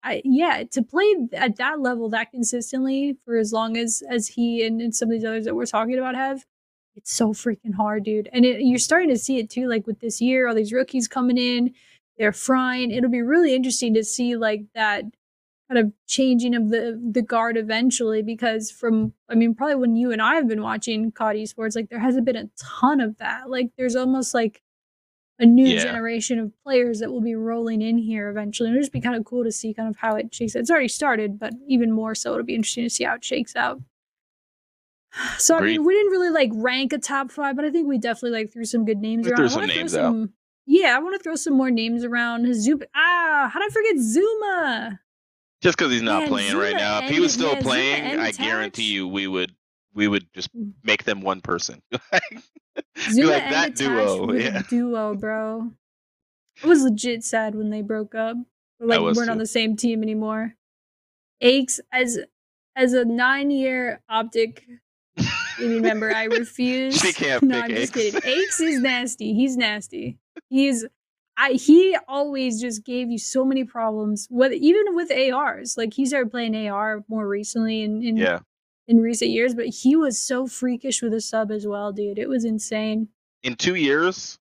I 0.03 0.21
yeah, 0.23 0.63
to 0.71 0.82
play 0.82 1.27
at 1.34 1.57
that 1.57 1.82
level 1.82 2.09
that 2.09 2.32
consistently 2.32 3.17
for 3.25 3.38
as 3.38 3.51
long 3.51 3.77
as 3.77 4.01
as 4.09 4.30
he 4.30 4.65
and, 4.65 4.82
and 4.82 4.95
some 4.95 5.09
of 5.09 5.13
these 5.13 5.25
others 5.25 5.45
that 5.45 5.55
we're 5.55 5.65
talking 5.65 5.97
about 5.97 6.15
have, 6.15 6.45
it's 7.00 7.12
so 7.14 7.30
freaking 7.34 7.74
hard, 7.76 8.04
dude. 8.04 8.30
And 8.34 8.45
it, 8.45 8.62
you're 8.62 8.78
starting 8.80 9.10
to 9.10 9.18
see 9.18 9.38
it 9.39 9.50
too, 9.50 9.68
like 9.68 9.88
with 9.88 10.00
this 10.00 10.22
year, 10.22 10.47
all 10.47 10.56
these 10.56 10.74
rookies 10.74 11.08
coming 11.08 11.38
in, 11.38 11.74
they're 12.18 12.34
frying. 12.34 12.91
It'll 12.91 13.10
be 13.10 13.22
really 13.22 13.56
interesting 13.56 13.93
to 13.95 14.04
see 14.04 14.36
like 14.36 14.62
that 14.76 15.04
kind 15.70 15.80
of 15.80 15.93
changing 16.08 16.56
of 16.56 16.70
the 16.70 17.00
the 17.12 17.22
guard 17.22 17.56
eventually 17.56 18.22
because 18.24 18.72
from 18.72 19.14
I 19.30 19.36
mean 19.36 19.54
probably 19.56 19.76
when 19.76 19.95
you 19.95 20.12
and 20.12 20.22
I 20.22 20.34
have 20.36 20.47
been 20.47 20.64
watching 20.64 21.12
COD 21.12 21.36
esports 21.38 21.76
like 21.76 21.89
there 21.89 22.00
hasn't 22.00 22.26
been 22.26 22.36
a 22.36 22.50
ton 22.60 23.00
of 23.00 23.18
that 23.20 23.50
like 23.52 23.70
there's 23.78 23.95
almost 23.95 24.34
like 24.34 24.62
a 25.38 25.45
new 25.45 25.68
Yeah. 25.68 25.80
generation 25.84 26.39
of 26.39 26.52
players 26.64 27.00
that 27.00 27.12
will 27.12 27.22
be 27.22 27.36
rolling 27.36 27.82
in 27.84 28.00
here 28.00 28.30
eventually 28.30 28.68
and 28.70 28.76
it'll 28.76 28.84
just 28.84 28.91
be 28.91 29.00
kind 29.00 29.16
of 29.16 29.24
cool 29.26 29.43
to 29.43 29.52
see 29.52 29.74
kind 29.74 29.88
of 29.88 29.95
how 29.97 30.16
it 30.16 30.34
shakes 30.34 30.56
out. 30.56 30.62
It's 30.62 30.72
already 30.72 30.88
started 30.88 31.38
but 31.39 31.54
even 31.68 31.91
more 31.91 32.16
so 32.16 32.32
it'll 32.34 32.45
be 32.45 32.56
interesting 32.56 32.84
to 32.86 32.89
see 32.89 33.04
how 33.04 33.14
it 33.16 33.24
shakes 33.24 33.56
out. 33.56 33.80
So 35.38 35.55
I 35.57 35.62
mean 35.62 35.84
we 35.86 35.93
didn't 35.93 36.12
really 36.12 36.30
like 36.30 36.51
rank 36.53 36.93
a 36.93 36.97
top 36.99 37.32
five 37.32 37.55
but 37.55 37.66
I 37.66 37.72
think 37.72 37.88
we 37.88 37.97
definitely 37.97 38.38
like 38.39 38.51
threw 38.53 38.66
some 38.66 38.86
good 38.86 38.99
names 38.99 39.26
We 39.26 39.32
around. 39.32 39.38
threw 39.38 39.49
some 39.49 39.66
names 39.66 39.95
out. 39.95 40.16
yeah, 40.66 40.95
I 40.95 40.99
want 40.99 41.16
to 41.18 41.24
throw 41.24 41.36
some 41.36 41.53
more 41.55 41.72
names 41.72 42.03
around. 42.03 42.45
ZooMaa, 42.45 42.86
ah, 42.95 43.49
how 43.51 43.60
did 43.60 43.72
I 43.72 43.74
forget 43.74 43.95
ZooMaa? 43.95 44.99
Just 45.62 45.78
because 45.78 45.91
he's 45.91 46.01
not 46.03 46.20
Man, 46.22 46.28
playing 46.30 46.55
right 46.57 46.76
now, 46.76 46.99
if 47.03 47.10
he 47.10 47.20
was 47.20 47.34
still 47.34 47.53
yeah, 47.53 47.62
playing, 47.62 48.20
I 48.20 48.32
guarantee 48.32 48.84
you 48.93 49.07
we 49.07 49.28
would 49.28 49.53
we 49.93 50.07
would 50.07 50.32
just 50.34 50.55
Mm. 50.55 50.74
make 50.84 51.03
them 51.05 51.22
one 51.22 51.41
person. 51.41 51.82
ZooMaa 51.91 53.28
like 53.30 53.49
that 53.49 53.76
duo, 53.76 54.32
yeah. 54.34 54.62
duo, 54.70 55.16
bro. 55.16 55.72
I 56.64 56.68
was 56.68 56.84
legit 56.84 57.24
sad 57.24 57.55
when 57.55 57.70
they 57.72 57.82
broke 57.82 58.14
up. 58.16 58.38
Like 58.80 59.01
was 59.01 59.18
weren't 59.18 59.30
on 59.30 59.38
the 59.38 59.45
same 59.45 59.76
team 59.76 60.03
anymore. 60.03 60.55
Aches 61.41 61.80
as 61.91 62.20
as 62.76 62.93
a 62.93 63.03
nine 63.03 63.51
year 63.51 64.01
optic 64.10 64.66
baby 65.60 65.80
member, 65.80 66.14
I 66.14 66.26
refuse. 66.26 66.99
She 67.01 67.14
can't 67.14 67.43
no, 67.43 67.60
I'm 67.60 67.70
just 67.70 67.93
kidding. 67.93 68.22
Aches 68.24 68.60
is 68.60 68.80
nasty. 68.82 69.34
He's 69.34 69.57
nasty. 69.57 70.18
He's 70.49 70.86
I 71.38 71.51
he 71.51 71.97
always 72.07 72.60
just 72.60 72.84
gave 72.84 73.10
you 73.10 73.18
so 73.18 73.45
many 73.45 73.64
problems. 73.64 74.28
With 74.30 74.51
even 74.53 74.95
with 74.95 75.12
ARs, 75.12 75.78
like 75.78 75.93
he 75.93 76.05
started 76.05 76.32
playing 76.32 76.68
AR 76.68 77.03
more 77.07 77.28
recently 77.28 77.82
in 77.84 78.03
in, 78.03 78.18
yeah. 78.18 78.39
in 78.88 78.99
recent 78.99 79.32
years, 79.32 79.55
but 79.55 79.68
he 79.68 79.95
was 79.95 80.20
so 80.20 80.47
freakish 80.47 81.01
with 81.01 81.14
a 81.14 81.22
sub 81.22 81.51
as 81.51 81.66
well, 81.66 81.91
dude. 81.93 82.20
It 82.20 82.28
was 82.28 82.43
insane. 82.43 83.07
In 83.41 83.55
two 83.55 83.76
years, 83.76 84.38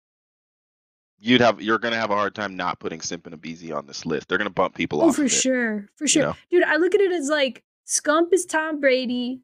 you'd 1.19 1.41
have 1.41 1.61
you're 1.61 1.79
gonna 1.79 1.97
have 1.97 2.11
a 2.11 2.15
hard 2.15 2.35
time 2.37 2.55
not 2.57 2.79
putting 2.79 3.01
Simp 3.01 3.27
and 3.27 3.41
aBeZy 3.41 3.77
on 3.77 3.87
this 3.87 4.07
list. 4.07 4.29
They're 4.29 4.39
gonna 4.39 4.51
bump 4.51 4.77
people 4.77 5.03
Oh, 5.03 5.09
off. 5.09 5.17
for 5.17 5.23
of 5.23 5.27
it, 5.27 5.31
sure, 5.31 5.89
for 5.97 6.07
sure, 6.07 6.23
know? 6.23 6.37
dude. 6.51 6.63
I 6.63 6.77
look 6.77 6.95
at 6.95 7.01
it 7.01 7.11
as 7.11 7.29
like 7.29 7.65
Scump 7.89 8.33
is 8.33 8.47
Tom 8.47 8.81
Brady, 8.81 9.41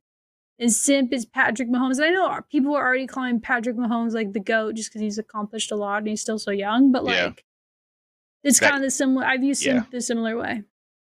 and 0.61 0.73
Simp 0.73 1.13
is 1.13 1.27
Patrick 1.27 1.69
Mahomes. 1.69 1.97
And 1.97 2.05
I 2.05 2.11
know 2.11 2.39
people 2.51 2.77
are 2.77 2.87
already 2.87 3.07
calling 3.09 3.41
Patrick 3.41 3.77
Mahomes 3.77 4.13
like 4.13 4.33
the 4.33 4.41
goat 4.41 4.77
just 4.77 4.91
because 4.91 5.01
he's 5.01 5.19
accomplished 5.19 5.73
a 5.73 5.77
lot 5.77 5.99
and 5.99 6.07
he's 6.09 6.21
still 6.21 6.39
so 6.39 6.51
young. 6.53 6.93
But 6.93 7.03
like, 7.05 7.15
Yeah. 7.15 7.33
it's 8.45 8.61
kind 8.61 8.77
of 8.77 8.83
the 8.83 8.91
similar. 8.91 9.25
I 9.27 9.37
view 9.39 9.55
Simp 9.55 9.91
the 9.91 10.01
similar 10.01 10.37
way. 10.37 10.63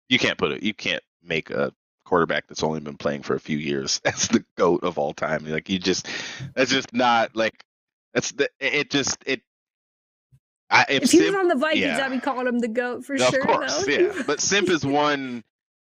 You 0.09 0.19
can't 0.19 0.39
put 0.39 0.53
it. 0.53 0.63
You 0.63 0.73
can't 0.73 1.03
make 1.23 1.51
a 1.51 1.73
quarterback 2.05 2.47
that's 2.47 2.63
only 2.63 2.81
been 2.81 2.97
playing 2.97 3.23
for 3.23 3.35
a 3.35 3.41
few 3.41 3.59
years 3.59 4.01
as 4.07 4.29
the 4.29 4.45
goat 4.57 4.85
of 4.85 4.97
all 4.99 5.13
time. 5.13 5.45
Like 5.47 5.69
you 5.69 5.79
just, 5.79 6.09
that's 6.55 6.71
just 6.71 6.93
not 6.95 7.35
like 7.37 7.65
that's 8.15 8.33
the. 8.33 8.49
It 8.61 8.91
just 8.91 9.19
it. 9.27 9.43
I, 10.71 10.87
if, 10.89 11.03
If 11.05 11.11
he 11.13 11.21
was 11.27 11.35
on 11.35 11.49
the 11.49 11.55
Vikings, 11.57 11.85
yeah. 11.85 12.07
I'd 12.07 12.11
be 12.13 12.19
calling 12.19 12.47
him 12.47 12.59
the 12.59 12.69
goat 12.69 13.05
for 13.05 13.15
of 13.15 13.21
sure. 13.21 13.43
course, 13.45 13.85
though. 13.85 13.93
yeah. 13.93 14.23
But 14.27 14.41
Simp 14.41 14.71
is 14.71 14.85
one. 14.87 15.45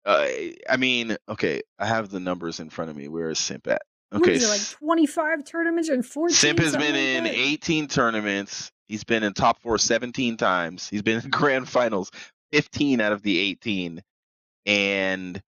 Uh, 0.07 0.25
I 0.69 0.77
mean, 0.77 1.17
okay, 1.27 1.61
I 1.77 1.85
have 1.85 2.09
the 2.09 2.21
numbers 2.21 2.61
in 2.61 2.69
front 2.69 2.89
of 2.89 2.95
me. 2.95 3.09
Where 3.09 3.29
is 3.29 3.39
Simp 3.39 3.67
at? 3.67 3.81
Okay, 4.13 4.35
it, 4.35 4.47
like 4.47 4.61
25 4.61 5.43
tournaments 5.43 5.89
and 5.89 6.05
14? 6.05 6.33
Simp 6.33 6.59
has 6.59 6.77
been 6.77 6.95
in? 6.95 7.27
18 7.27 7.89
tournaments. 7.89 8.71
He's 8.87 9.03
been 9.03 9.23
in 9.23 9.33
top 9.33 9.61
four 9.61 9.77
17 9.77 10.37
times. 10.37 10.87
He's 10.87 11.01
been 11.01 11.19
in 11.23 11.29
grand 11.29 11.67
finals 11.67 12.09
15 12.53 13.01
out 13.01 13.11
of 13.11 13.21
the 13.21 13.37
18. 13.37 14.01
And 14.65 15.41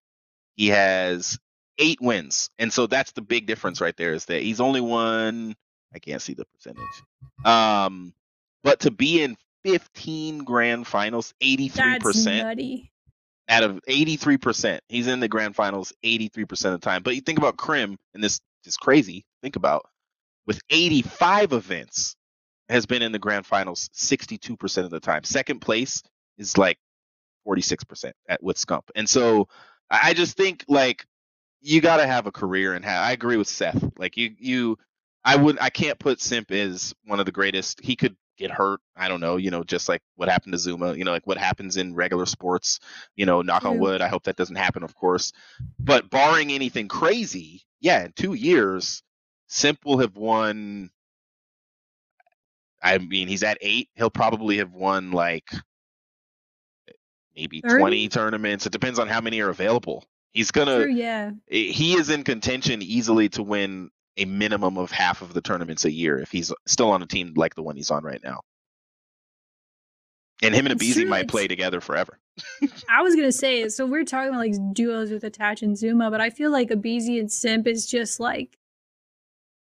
he 0.58 0.68
has 0.68 1.40
eight 1.78 2.00
wins. 2.02 2.50
And 2.60 2.74
so 2.74 2.86
that's 2.86 3.14
the 3.14 3.22
big 3.22 3.48
difference 3.48 3.80
right 3.80 3.96
there 3.96 4.14
is 4.14 4.26
that 4.26 4.42
he's 4.42 4.60
only 4.60 4.82
won, 4.82 5.56
I 5.96 6.00
can't 6.00 6.22
see 6.22 6.34
the 6.34 6.46
percentage. 6.46 6.84
Um, 7.46 8.14
but 8.66 8.82
to 8.82 8.92
be 8.92 9.24
in 9.24 9.38
15 9.64 10.40
grand 10.40 10.86
finals, 10.86 11.34
83% 11.42 11.74
That's 11.74 12.26
nutty. 12.26 12.92
Out 13.50 13.64
of 13.64 13.82
83%. 13.90 14.80
He's 14.88 15.08
in 15.08 15.20
the 15.20 15.28
grand 15.28 15.56
finals 15.56 15.92
83% 16.06 16.52
of 16.66 16.72
the 16.74 16.78
time. 16.80 17.04
But 17.04 17.16
you 17.16 17.22
think 17.22 17.40
about 17.40 17.58
Krim, 17.58 17.98
and 18.14 18.24
this 18.24 18.40
is 18.66 18.78
crazy. 18.78 19.26
Think 19.42 19.56
about 19.56 19.86
with 20.46 20.62
85 20.70 21.54
events, 21.54 22.16
has 22.70 22.86
been 22.86 23.02
in 23.02 23.12
the 23.12 23.20
grand 23.20 23.46
finals 23.46 23.90
62% 23.96 24.84
of 24.84 24.92
the 24.92 25.00
time. 25.00 25.24
Second 25.24 25.60
place 25.60 26.04
is 26.38 26.58
like 26.58 26.78
46% 27.48 28.12
at 28.30 28.42
with 28.44 28.58
Scump. 28.58 28.84
And 28.96 29.10
so 29.10 29.48
I 29.90 30.14
just 30.14 30.38
think 30.38 30.64
like 30.68 31.06
you 31.62 31.82
got 31.82 31.98
to 31.98 32.08
have 32.08 32.28
a 32.28 32.32
career 32.32 32.74
and 32.74 32.86
have, 32.86 33.04
I 33.04 33.12
agree 33.12 33.38
with 33.38 33.48
Seth. 33.48 33.84
Like 33.98 34.18
you 34.18 34.36
you 34.38 34.78
I 35.26 35.36
would 35.36 35.60
I 35.60 35.70
can't 35.70 36.00
put 36.00 36.22
Simp 36.22 36.52
as 36.52 36.94
one 37.06 37.20
of 37.20 37.26
the 37.26 37.32
greatest. 37.32 37.82
He 37.82 37.96
could 37.96 38.16
get 38.40 38.52
hurt. 38.52 38.80
I 38.96 39.08
don't 39.08 39.20
know, 39.20 39.36
you 39.36 39.52
know, 39.52 39.64
just 39.64 39.90
like 39.90 40.02
what 40.16 40.30
happened 40.30 40.54
to 40.54 40.58
ZooMaa, 40.58 40.98
you 40.98 41.04
know, 41.04 41.12
like 41.12 41.28
what 41.28 41.38
happens 41.38 41.78
in 41.78 41.94
regular 41.94 42.26
sports, 42.26 42.80
you 43.16 43.26
know, 43.26 43.42
knock 43.42 43.66
on 43.66 43.74
mm-hmm. 43.74 43.82
wood. 43.82 44.02
I 44.02 44.08
hope 44.08 44.24
that 44.24 44.38
doesn't 44.38 44.56
happen, 44.56 44.82
of 44.84 44.96
course. 44.96 45.34
But 45.78 46.10
barring 46.10 46.52
anything 46.52 46.88
crazy, 46.88 47.64
yeah, 47.82 48.06
in 48.06 48.14
two 48.14 48.34
years, 48.34 49.04
Simp 49.48 49.80
will 49.86 50.00
have 50.00 50.16
won. 50.16 50.90
I 52.82 52.98
mean, 52.98 53.28
he's 53.28 53.44
at 53.44 53.58
eight. 53.62 53.90
He'll 53.96 54.10
probably 54.10 54.58
have 54.58 54.74
won 54.74 55.12
like 55.12 55.52
maybe 57.36 57.62
30? 57.62 57.80
20 57.80 58.10
tournaments. 58.10 58.66
It 58.66 58.72
depends 58.72 59.00
on 59.00 59.08
how 59.08 59.22
many 59.22 59.42
are 59.42 59.50
available. 59.50 60.06
He's 60.32 60.52
gonna. 60.52 60.84
True, 60.84 60.94
yeah. 60.94 61.32
He 61.48 61.96
is 61.96 62.10
in 62.10 62.24
contention 62.24 62.82
easily 62.82 63.30
to 63.30 63.44
win 63.44 63.90
a 64.20 64.26
minimum 64.26 64.78
of 64.78 64.92
half 64.92 65.22
of 65.22 65.34
the 65.34 65.42
tournaments 65.42 65.86
a 65.86 65.92
year 65.92 66.20
if 66.20 66.32
he's 66.32 66.54
still 66.66 66.92
on 66.92 67.02
a 67.02 67.08
team 67.08 67.34
like 67.36 67.56
the 67.56 67.64
one 67.64 67.76
he's 67.76 67.92
on 67.92 68.04
right 68.04 68.22
now. 68.24 68.42
And 70.42 70.56
him 70.56 70.68
and 70.68 70.80
aBeZy 70.80 71.08
might 71.08 71.28
play 71.28 71.48
together 71.48 71.82
forever. 71.82 72.18
I 72.90 73.02
was 73.02 73.16
gonna 73.16 73.32
say, 73.32 73.68
so 73.70 73.86
we're 73.86 74.06
talking 74.06 74.30
about 74.30 74.40
like 74.40 74.74
duos 74.74 75.12
with 75.12 75.24
Attach 75.24 75.62
and 75.62 75.76
ZooMaa, 75.76 76.12
but 76.12 76.22
I 76.22 76.30
feel 76.30 76.52
like 76.52 76.70
aBeZy 76.70 77.20
and 77.20 77.32
Simp 77.32 77.68
is 77.68 77.86
just 77.86 78.20
like 78.20 78.58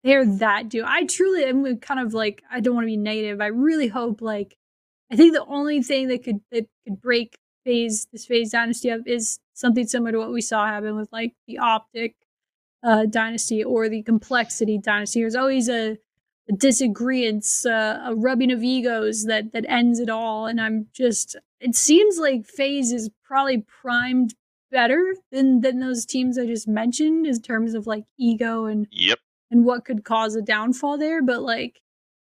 they're 0.02 0.26
that 0.38 0.68
duo. 0.68 0.84
I 0.86 1.04
truly 1.04 1.44
am 1.44 1.78
kind 1.78 2.00
of 2.00 2.12
like 2.12 2.42
I 2.50 2.60
don't 2.60 2.74
want 2.74 2.84
to 2.84 2.88
be 2.88 2.96
negative. 2.96 3.40
I 3.40 3.46
really 3.46 3.88
hope 3.88 4.20
like 4.20 4.56
I 5.10 5.16
think 5.16 5.32
the 5.32 5.44
only 5.46 5.82
thing 5.82 6.08
that 6.08 6.24
could 6.24 6.40
that 6.50 6.66
could 6.84 7.00
break 7.00 7.36
FaZe 7.64 8.06
this 8.12 8.26
FaZe 8.26 8.50
dynasty 8.50 8.90
up 8.90 9.02
is 9.06 9.38
something 9.54 9.86
similar 9.86 10.12
to 10.12 10.18
what 10.18 10.32
we 10.32 10.40
saw 10.40 10.66
happen 10.66 10.96
with 10.96 11.08
like 11.12 11.34
the 11.46 11.58
optic 11.58 12.16
uh, 12.84 13.06
dynasty 13.06 13.64
or 13.64 13.88
the 13.88 14.02
complexity 14.02 14.78
dynasty. 14.78 15.20
There's 15.20 15.34
always 15.34 15.68
a, 15.68 15.96
a 16.48 16.52
disagreement, 16.56 17.46
uh, 17.66 18.00
a 18.04 18.14
rubbing 18.14 18.52
of 18.52 18.62
egos 18.62 19.24
that 19.24 19.52
that 19.52 19.64
ends 19.68 19.98
it 19.98 20.10
all. 20.10 20.46
And 20.46 20.60
I'm 20.60 20.86
just, 20.92 21.36
it 21.60 21.74
seems 21.74 22.18
like 22.18 22.46
FaZe 22.46 22.92
is 22.92 23.10
probably 23.24 23.64
primed 23.80 24.34
better 24.70 25.14
than 25.30 25.60
than 25.60 25.80
those 25.80 26.04
teams 26.04 26.38
I 26.38 26.46
just 26.46 26.68
mentioned 26.68 27.26
in 27.26 27.40
terms 27.40 27.74
of 27.74 27.86
like 27.86 28.04
ego 28.18 28.66
and 28.66 28.86
yep 28.90 29.18
and 29.50 29.64
what 29.64 29.84
could 29.84 30.04
cause 30.04 30.34
a 30.34 30.42
downfall 30.42 30.98
there. 30.98 31.22
But 31.22 31.42
like, 31.42 31.80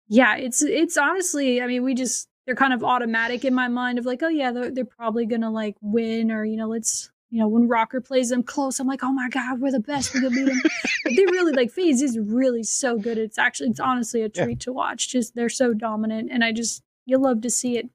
yeah, 0.07 0.37
it's 0.37 0.63
it's 0.63 0.97
honestly, 0.97 1.61
I 1.61 1.67
mean, 1.67 1.83
we 1.83 1.95
just 1.95 2.29
they're 2.45 2.55
kind 2.55 2.73
of 2.73 2.85
automatic 2.85 3.45
in 3.45 3.55
my 3.55 3.69
mind 3.69 3.99
of 3.99 4.07
like, 4.07 4.23
oh 4.23 4.29
yeah, 4.29 4.53
they're, 4.53 4.71
they're 4.71 4.85
probably 4.85 5.27
gonna 5.27 5.51
like 5.51 5.77
win 5.81 6.31
or 6.31 6.45
you 6.45 6.57
know, 6.57 6.69
let's 6.69 7.11
you 7.37 7.43
know, 7.43 7.49
when 7.49 7.69
ROKKR 7.69 8.03
plays 8.03 8.31
them 8.31 8.43
close, 8.43 8.81
I'm 8.81 8.87
like, 8.87 9.05
oh 9.05 9.13
my 9.13 9.29
god, 9.29 9.61
we're 9.61 9.71
the 9.71 9.79
best. 9.79 10.15
We 10.15 10.21
can 10.21 10.31
beat 10.31 10.47
them. 10.47 10.59
but 11.05 11.17
they 11.17 11.27
really 11.27 11.53
like 11.53 11.71
FaZe 11.71 12.01
is 12.01 12.19
really 12.19 12.63
so 12.63 12.97
good. 12.97 13.19
It's 13.19 13.37
actually, 13.37 13.69
it's 13.69 13.79
honestly 13.79 14.23
a 14.23 14.31
treat 14.31 14.49
yeah. 14.49 14.65
to 14.65 14.73
watch. 14.73 15.11
Just 15.11 15.35
they're 15.35 15.51
so 15.51 15.75
dominant, 15.75 16.31
and 16.33 16.43
I 16.43 16.53
just 16.53 16.83
you 17.05 17.19
love 17.19 17.43
to 17.43 17.51
see 17.51 17.77
it. 17.77 17.91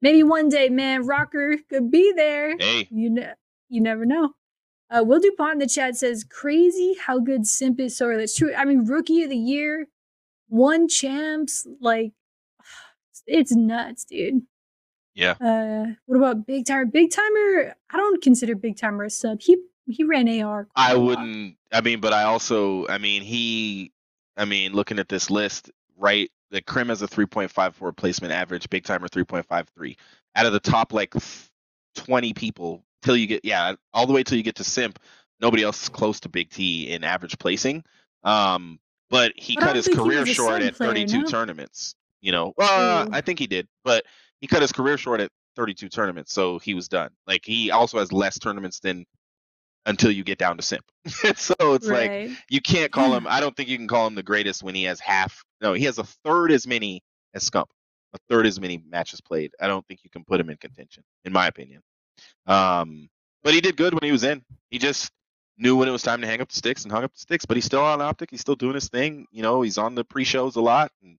Maybe 0.00 0.22
one 0.22 0.48
day, 0.48 0.70
man, 0.70 1.04
ROKKR 1.04 1.68
could 1.68 1.90
be 1.90 2.10
there. 2.16 2.56
Hey, 2.58 2.88
you 2.90 3.10
know, 3.10 3.34
you 3.68 3.82
never 3.82 4.06
know. 4.06 4.30
Uh, 4.88 5.04
Will 5.04 5.20
Dupont 5.20 5.52
in 5.52 5.58
the 5.58 5.68
chat 5.68 5.94
says, 5.96 6.24
"Crazy 6.24 6.96
how 6.98 7.18
good 7.18 7.46
Simp 7.46 7.78
is." 7.78 7.98
Sorry, 7.98 8.16
that's 8.16 8.34
true. 8.34 8.54
I 8.54 8.64
mean, 8.64 8.86
Rookie 8.86 9.24
of 9.24 9.28
the 9.28 9.36
Year, 9.36 9.88
one 10.48 10.88
champs, 10.88 11.66
like 11.82 12.14
it's 13.26 13.54
nuts, 13.54 14.06
dude. 14.06 14.44
Yeah. 15.16 15.32
Uh, 15.40 15.94
what 16.04 16.18
about 16.18 16.46
BigTymeR? 16.46 16.92
Big 16.92 17.10
Timer, 17.10 17.74
I 17.90 17.96
don't 17.96 18.22
consider 18.22 18.54
BigTymeR 18.54 19.06
a 19.06 19.10
sub. 19.10 19.40
He 19.40 19.56
he 19.88 20.04
ran 20.04 20.28
AR. 20.42 20.68
I 20.76 20.94
wouldn't. 20.94 21.56
I 21.72 21.80
mean, 21.80 22.00
but 22.00 22.12
I 22.12 22.24
also, 22.24 22.86
I 22.86 22.98
mean, 22.98 23.22
he, 23.22 23.92
I 24.36 24.44
mean, 24.44 24.72
looking 24.72 24.98
at 24.98 25.08
this 25.08 25.30
list, 25.30 25.70
right? 25.96 26.30
The 26.50 26.60
Crim 26.60 26.90
has 26.90 27.02
a 27.02 27.08
3.54 27.08 27.96
placement 27.96 28.32
average. 28.32 28.68
BigTymeR 28.68 29.08
3.53. 29.08 29.96
Out 30.34 30.46
of 30.46 30.52
the 30.52 30.60
top 30.60 30.92
like 30.92 31.14
20 31.94 32.34
people, 32.34 32.84
till 33.02 33.16
you 33.16 33.26
get 33.26 33.44
yeah, 33.44 33.74
all 33.94 34.06
the 34.06 34.12
way 34.12 34.22
till 34.22 34.36
you 34.36 34.44
get 34.44 34.56
to 34.56 34.64
Simp, 34.64 34.98
nobody 35.40 35.62
else 35.62 35.84
is 35.84 35.88
close 35.88 36.20
to 36.20 36.28
Big 36.28 36.50
T 36.50 36.90
in 36.90 37.04
average 37.04 37.38
placing. 37.38 37.84
Um, 38.22 38.80
but 39.08 39.32
he 39.36 39.54
but 39.54 39.64
cut 39.64 39.76
his 39.76 39.88
career 39.88 40.26
short 40.26 40.62
at 40.62 40.76
32 40.76 41.20
no? 41.20 41.26
tournaments. 41.26 41.94
You 42.20 42.32
know, 42.32 42.54
uh, 42.58 43.06
I 43.12 43.20
think 43.20 43.38
he 43.38 43.46
did, 43.46 43.68
but 43.84 44.04
he 44.40 44.46
cut 44.46 44.62
his 44.62 44.72
career 44.72 44.98
short 44.98 45.20
at 45.20 45.30
32 45.56 45.88
tournaments, 45.88 46.32
so 46.32 46.58
he 46.58 46.74
was 46.74 46.88
done. 46.88 47.10
Like 47.26 47.42
he 47.44 47.70
also 47.70 47.98
has 47.98 48.12
less 48.12 48.38
tournaments 48.38 48.80
than 48.80 49.06
until 49.86 50.10
you 50.10 50.24
get 50.24 50.38
down 50.38 50.56
to 50.56 50.62
simp. 50.62 50.84
so 51.36 51.54
it's 51.60 51.88
right. 51.88 52.28
like 52.28 52.38
you 52.50 52.60
can't 52.60 52.92
call 52.92 53.14
him. 53.14 53.26
I 53.28 53.40
don't 53.40 53.56
think 53.56 53.68
you 53.68 53.78
can 53.78 53.88
call 53.88 54.06
him 54.06 54.14
the 54.14 54.22
greatest 54.22 54.62
when 54.62 54.74
he 54.74 54.84
has 54.84 55.00
half. 55.00 55.44
No, 55.60 55.72
he 55.72 55.84
has 55.84 55.98
a 55.98 56.04
third 56.04 56.52
as 56.52 56.66
many 56.66 57.02
as 57.34 57.48
Scump, 57.48 57.66
a 58.12 58.18
third 58.28 58.46
as 58.46 58.60
many 58.60 58.82
matches 58.88 59.20
played. 59.20 59.52
I 59.60 59.68
don't 59.68 59.86
think 59.86 60.00
you 60.04 60.10
can 60.10 60.24
put 60.24 60.40
him 60.40 60.50
in 60.50 60.56
contention, 60.56 61.04
in 61.24 61.32
my 61.32 61.46
opinion. 61.46 61.82
Um, 62.46 63.08
but 63.42 63.54
he 63.54 63.60
did 63.60 63.76
good 63.76 63.94
when 63.94 64.02
he 64.02 64.12
was 64.12 64.24
in. 64.24 64.42
He 64.70 64.78
just 64.78 65.10
knew 65.58 65.76
when 65.76 65.88
it 65.88 65.92
was 65.92 66.02
time 66.02 66.20
to 66.20 66.26
hang 66.26 66.40
up 66.40 66.48
the 66.48 66.56
sticks 66.56 66.82
and 66.82 66.92
hung 66.92 67.04
up 67.04 67.14
the 67.14 67.20
sticks. 67.20 67.46
But 67.46 67.56
he's 67.56 67.64
still 67.64 67.84
on 67.84 68.02
optic. 68.02 68.30
He's 68.30 68.40
still 68.40 68.56
doing 68.56 68.74
his 68.74 68.88
thing. 68.88 69.26
You 69.30 69.42
know, 69.42 69.62
he's 69.62 69.78
on 69.78 69.94
the 69.94 70.04
pre-shows 70.04 70.56
a 70.56 70.60
lot. 70.60 70.90
And 71.02 71.16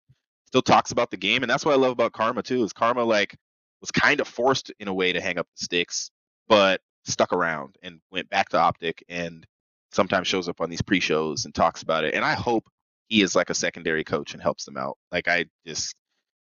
still 0.48 0.62
talks 0.62 0.92
about 0.92 1.12
the 1.12 1.18
game, 1.18 1.44
and 1.44 1.50
that's 1.50 1.66
what 1.66 1.74
I 1.74 1.78
love 1.78 1.92
about 1.92 2.14
Karma 2.14 2.42
too. 2.42 2.64
Is 2.64 2.74
Karma 2.74 3.04
like 3.04 3.36
was 3.82 3.92
kind 3.92 4.20
of 4.20 4.28
forced 4.28 4.72
in 4.80 4.88
a 4.88 4.94
way 4.94 5.14
to 5.14 5.22
hang 5.22 5.38
up 5.38 5.48
the 5.58 5.66
sticks, 5.66 6.10
but 6.48 6.82
stuck 7.06 7.34
around 7.34 7.76
and 7.84 8.00
went 8.12 8.30
back 8.30 8.50
to 8.50 8.58
Optic, 8.58 9.04
and 9.10 9.46
sometimes 9.92 10.28
shows 10.28 10.50
up 10.50 10.62
on 10.62 10.70
these 10.70 10.82
pre-shows 10.82 11.46
and 11.46 11.54
talks 11.54 11.82
about 11.84 12.04
it. 12.04 12.14
And 12.14 12.26
I 12.26 12.34
hope 12.34 12.68
he 13.08 13.22
is 13.22 13.36
like 13.36 13.50
a 13.50 13.56
secondary 13.56 14.04
coach 14.04 14.34
and 14.34 14.42
helps 14.42 14.66
them 14.66 14.78
out. 14.78 14.98
Like 15.12 15.28
I 15.28 15.46
just, 15.66 15.96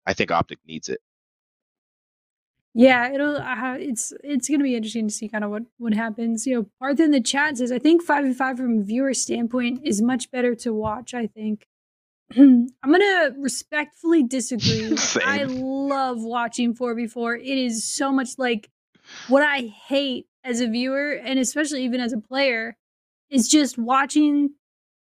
I 0.05 0.13
think 0.13 0.31
Optic 0.31 0.59
needs 0.65 0.89
it. 0.89 0.99
Yeah, 2.73 3.11
it'll. 3.11 3.37
Uh, 3.37 3.75
it's 3.79 4.13
it's 4.23 4.47
gonna 4.47 4.63
be 4.63 4.75
interesting 4.75 5.07
to 5.07 5.13
see 5.13 5.27
kind 5.27 5.43
of 5.43 5.49
what 5.49 5.63
what 5.79 5.93
happens. 5.93 6.45
You 6.45 6.55
know, 6.55 6.65
Parth 6.79 6.99
in 6.99 7.11
the 7.11 7.21
chat 7.21 7.57
says 7.57 7.71
I 7.71 7.79
think 7.79 8.03
five 8.03 8.23
and 8.23 8.37
five 8.37 8.57
from 8.57 8.79
a 8.79 8.83
viewer 8.83 9.13
standpoint 9.15 9.81
is 9.83 10.01
much 10.01 10.29
better 10.29 10.53
to 10.55 10.73
watch. 10.73 11.13
I 11.13 11.25
think 11.25 11.65
I'm 12.37 12.67
gonna 12.83 13.31
respectfully 13.37 14.23
disagree. 14.23 14.97
I 15.25 15.43
love 15.43 16.23
watching 16.23 16.75
4v4. 16.75 17.39
It 17.39 17.57
is 17.57 17.83
so 17.87 18.11
much 18.11 18.31
like 18.37 18.69
what 19.27 19.43
I 19.43 19.61
hate 19.87 20.27
as 20.43 20.59
a 20.59 20.67
viewer 20.67 21.11
and 21.11 21.39
especially 21.39 21.83
even 21.83 22.01
as 22.01 22.13
a 22.13 22.17
player 22.17 22.75
is 23.29 23.47
just 23.47 23.77
watching 23.77 24.49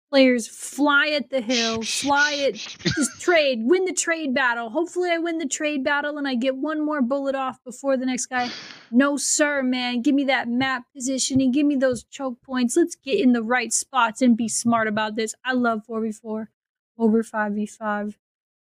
players 0.09 0.47
fly 0.47 1.09
at 1.09 1.30
the 1.30 1.39
hill, 1.39 1.82
fly 1.82 2.34
at 2.47 2.53
just 2.55 3.22
trade, 3.22 3.59
win 3.64 3.86
the 3.86 3.93
trade 3.93 4.34
battle. 4.34 4.70
Hopefully 4.70 5.09
I 5.09 5.18
win 5.18 5.38
the 5.38 5.47
trade 5.47 5.84
battle 5.84 6.18
and 6.18 6.28
I 6.28 6.36
get 6.36 6.57
one 6.57 6.86
more 6.86 7.01
bullet 7.01 7.36
off 7.36 7.64
before 7.64 7.95
the 7.97 8.05
next 8.05 8.28
guy. 8.28 8.49
No 8.91 9.16
sir, 9.16 9.64
man. 9.64 10.01
Give 10.01 10.16
me 10.16 10.26
that 10.26 10.49
map 10.49 10.84
positioning, 10.93 11.51
give 11.51 11.66
me 11.66 11.76
those 11.76 12.03
choke 12.05 12.41
points. 12.41 12.76
Let's 12.76 12.95
get 12.95 13.20
in 13.20 13.34
the 13.34 13.43
right 13.43 13.72
spots 13.72 14.22
and 14.22 14.36
be 14.36 14.49
smart 14.49 14.88
about 14.88 15.16
this. 15.16 15.34
I 15.45 15.53
love 15.53 15.82
4v4 15.89 16.47
over 17.02 17.24
5v5. 17.24 18.16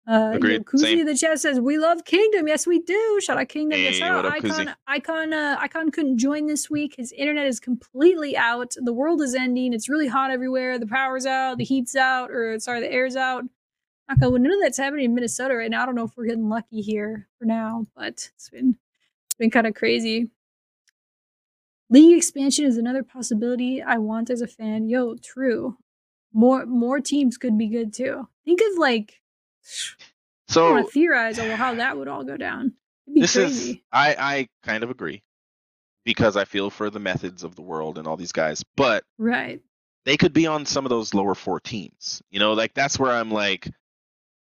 Uh, 0.09 0.33
Agreed. 0.35 0.65
Kuzi 0.65 1.01
in 1.01 1.07
the 1.07 1.17
chat 1.17 1.41
says, 1.41 1.59
We 1.59 1.79
love 1.79 2.05
Kingdom. 2.05 2.47
Yes, 2.47 2.67
we 2.67 2.81
do. 2.81 3.21
Shout 3.21 3.39
out 3.39 3.49
Kingdom. 3.49 3.79
Hey, 3.79 3.85
yes, 3.85 3.97
shout 3.97 4.25
out 4.25 4.33
Icon. 4.33 4.75
Icon, 4.87 5.33
uh, 5.33 5.57
Icon 5.61 5.91
couldn't 5.91 6.19
join 6.19 6.47
this 6.47 6.71
week. 6.71 6.95
His 6.97 7.11
internet 7.13 7.47
is 7.47 7.59
completely 7.59 8.37
out. 8.37 8.75
The 8.77 8.93
world 8.93 9.21
is 9.21 9.35
ending. 9.35 9.73
It's 9.73 9.89
really 9.89 10.07
hot 10.07 10.31
everywhere. 10.31 10.79
The 10.79 10.87
power's 10.87 11.27
out. 11.27 11.59
The 11.59 11.65
heat's 11.65 11.97
out. 11.97 12.31
Or, 12.31 12.59
sorry, 12.61 12.81
the 12.81 12.93
air's 12.93 13.17
out. 13.17 13.45
Icon, 14.09 14.31
well, 14.31 14.41
none 14.41 14.53
of 14.53 14.61
that's 14.61 14.79
happening 14.79 15.07
in 15.07 15.15
Minnesota 15.15 15.57
right 15.57 15.71
now. 15.71 15.83
I 15.83 15.87
don't 15.87 15.97
know 15.97 16.05
if 16.05 16.17
we're 16.17 16.27
getting 16.27 16.49
lucky 16.49 16.83
here 16.83 17.27
for 17.37 17.45
now, 17.45 17.87
but 17.97 18.31
it's 18.37 18.49
been, 18.51 18.77
it's 19.25 19.35
been 19.35 19.51
kind 19.51 19.67
of 19.67 19.75
crazy. 19.75 20.31
League 21.91 22.17
expansion 22.17 22.65
is 22.65 22.79
another 22.79 23.03
possibility 23.03 23.83
I 23.83 23.99
want 23.99 24.31
as 24.31 24.41
a 24.41 24.47
fan. 24.47 24.89
Yo, 24.89 25.17
true 25.17 25.77
more 26.37 26.67
more 26.67 27.01
teams 27.01 27.39
could 27.39 27.57
be 27.57 27.69
good 27.69 27.95
too. 27.95 28.29
Think 28.45 28.61
of 28.61 28.79
like 28.79 29.21
so 30.49 30.69
I 30.69 30.71
want 30.73 30.87
to 30.87 30.93
theorize 30.93 31.39
over 31.39 31.57
how 31.57 31.75
that 31.75 31.97
would 31.97 32.09
all 32.09 32.25
go 32.25 32.37
down. 32.37 32.75
this 33.07 33.35
crazy. 33.35 33.71
is 33.71 33.77
I 33.91 34.17
I 34.19 34.49
kind 34.63 34.85
of 34.85 34.91
agree 34.91 35.23
because 36.05 36.37
I 36.37 36.45
feel 36.45 36.69
for 36.71 36.91
the 36.91 37.01
methods 37.01 37.43
of 37.43 37.57
the 37.57 37.63
world 37.63 37.97
and 37.97 38.07
all 38.07 38.19
these 38.19 38.33
guys, 38.33 38.63
but 38.77 39.03
right 39.19 39.61
they 40.05 40.17
could 40.17 40.35
be 40.35 40.47
on 40.47 40.67
some 40.67 40.85
of 40.85 40.91
those 40.91 41.15
lower 41.15 41.35
four 41.35 41.59
teams. 41.59 42.23
You 42.31 42.39
know, 42.39 42.53
like 42.53 42.75
that's 42.75 42.99
where 42.99 43.11
I'm 43.11 43.31
like, 43.31 43.69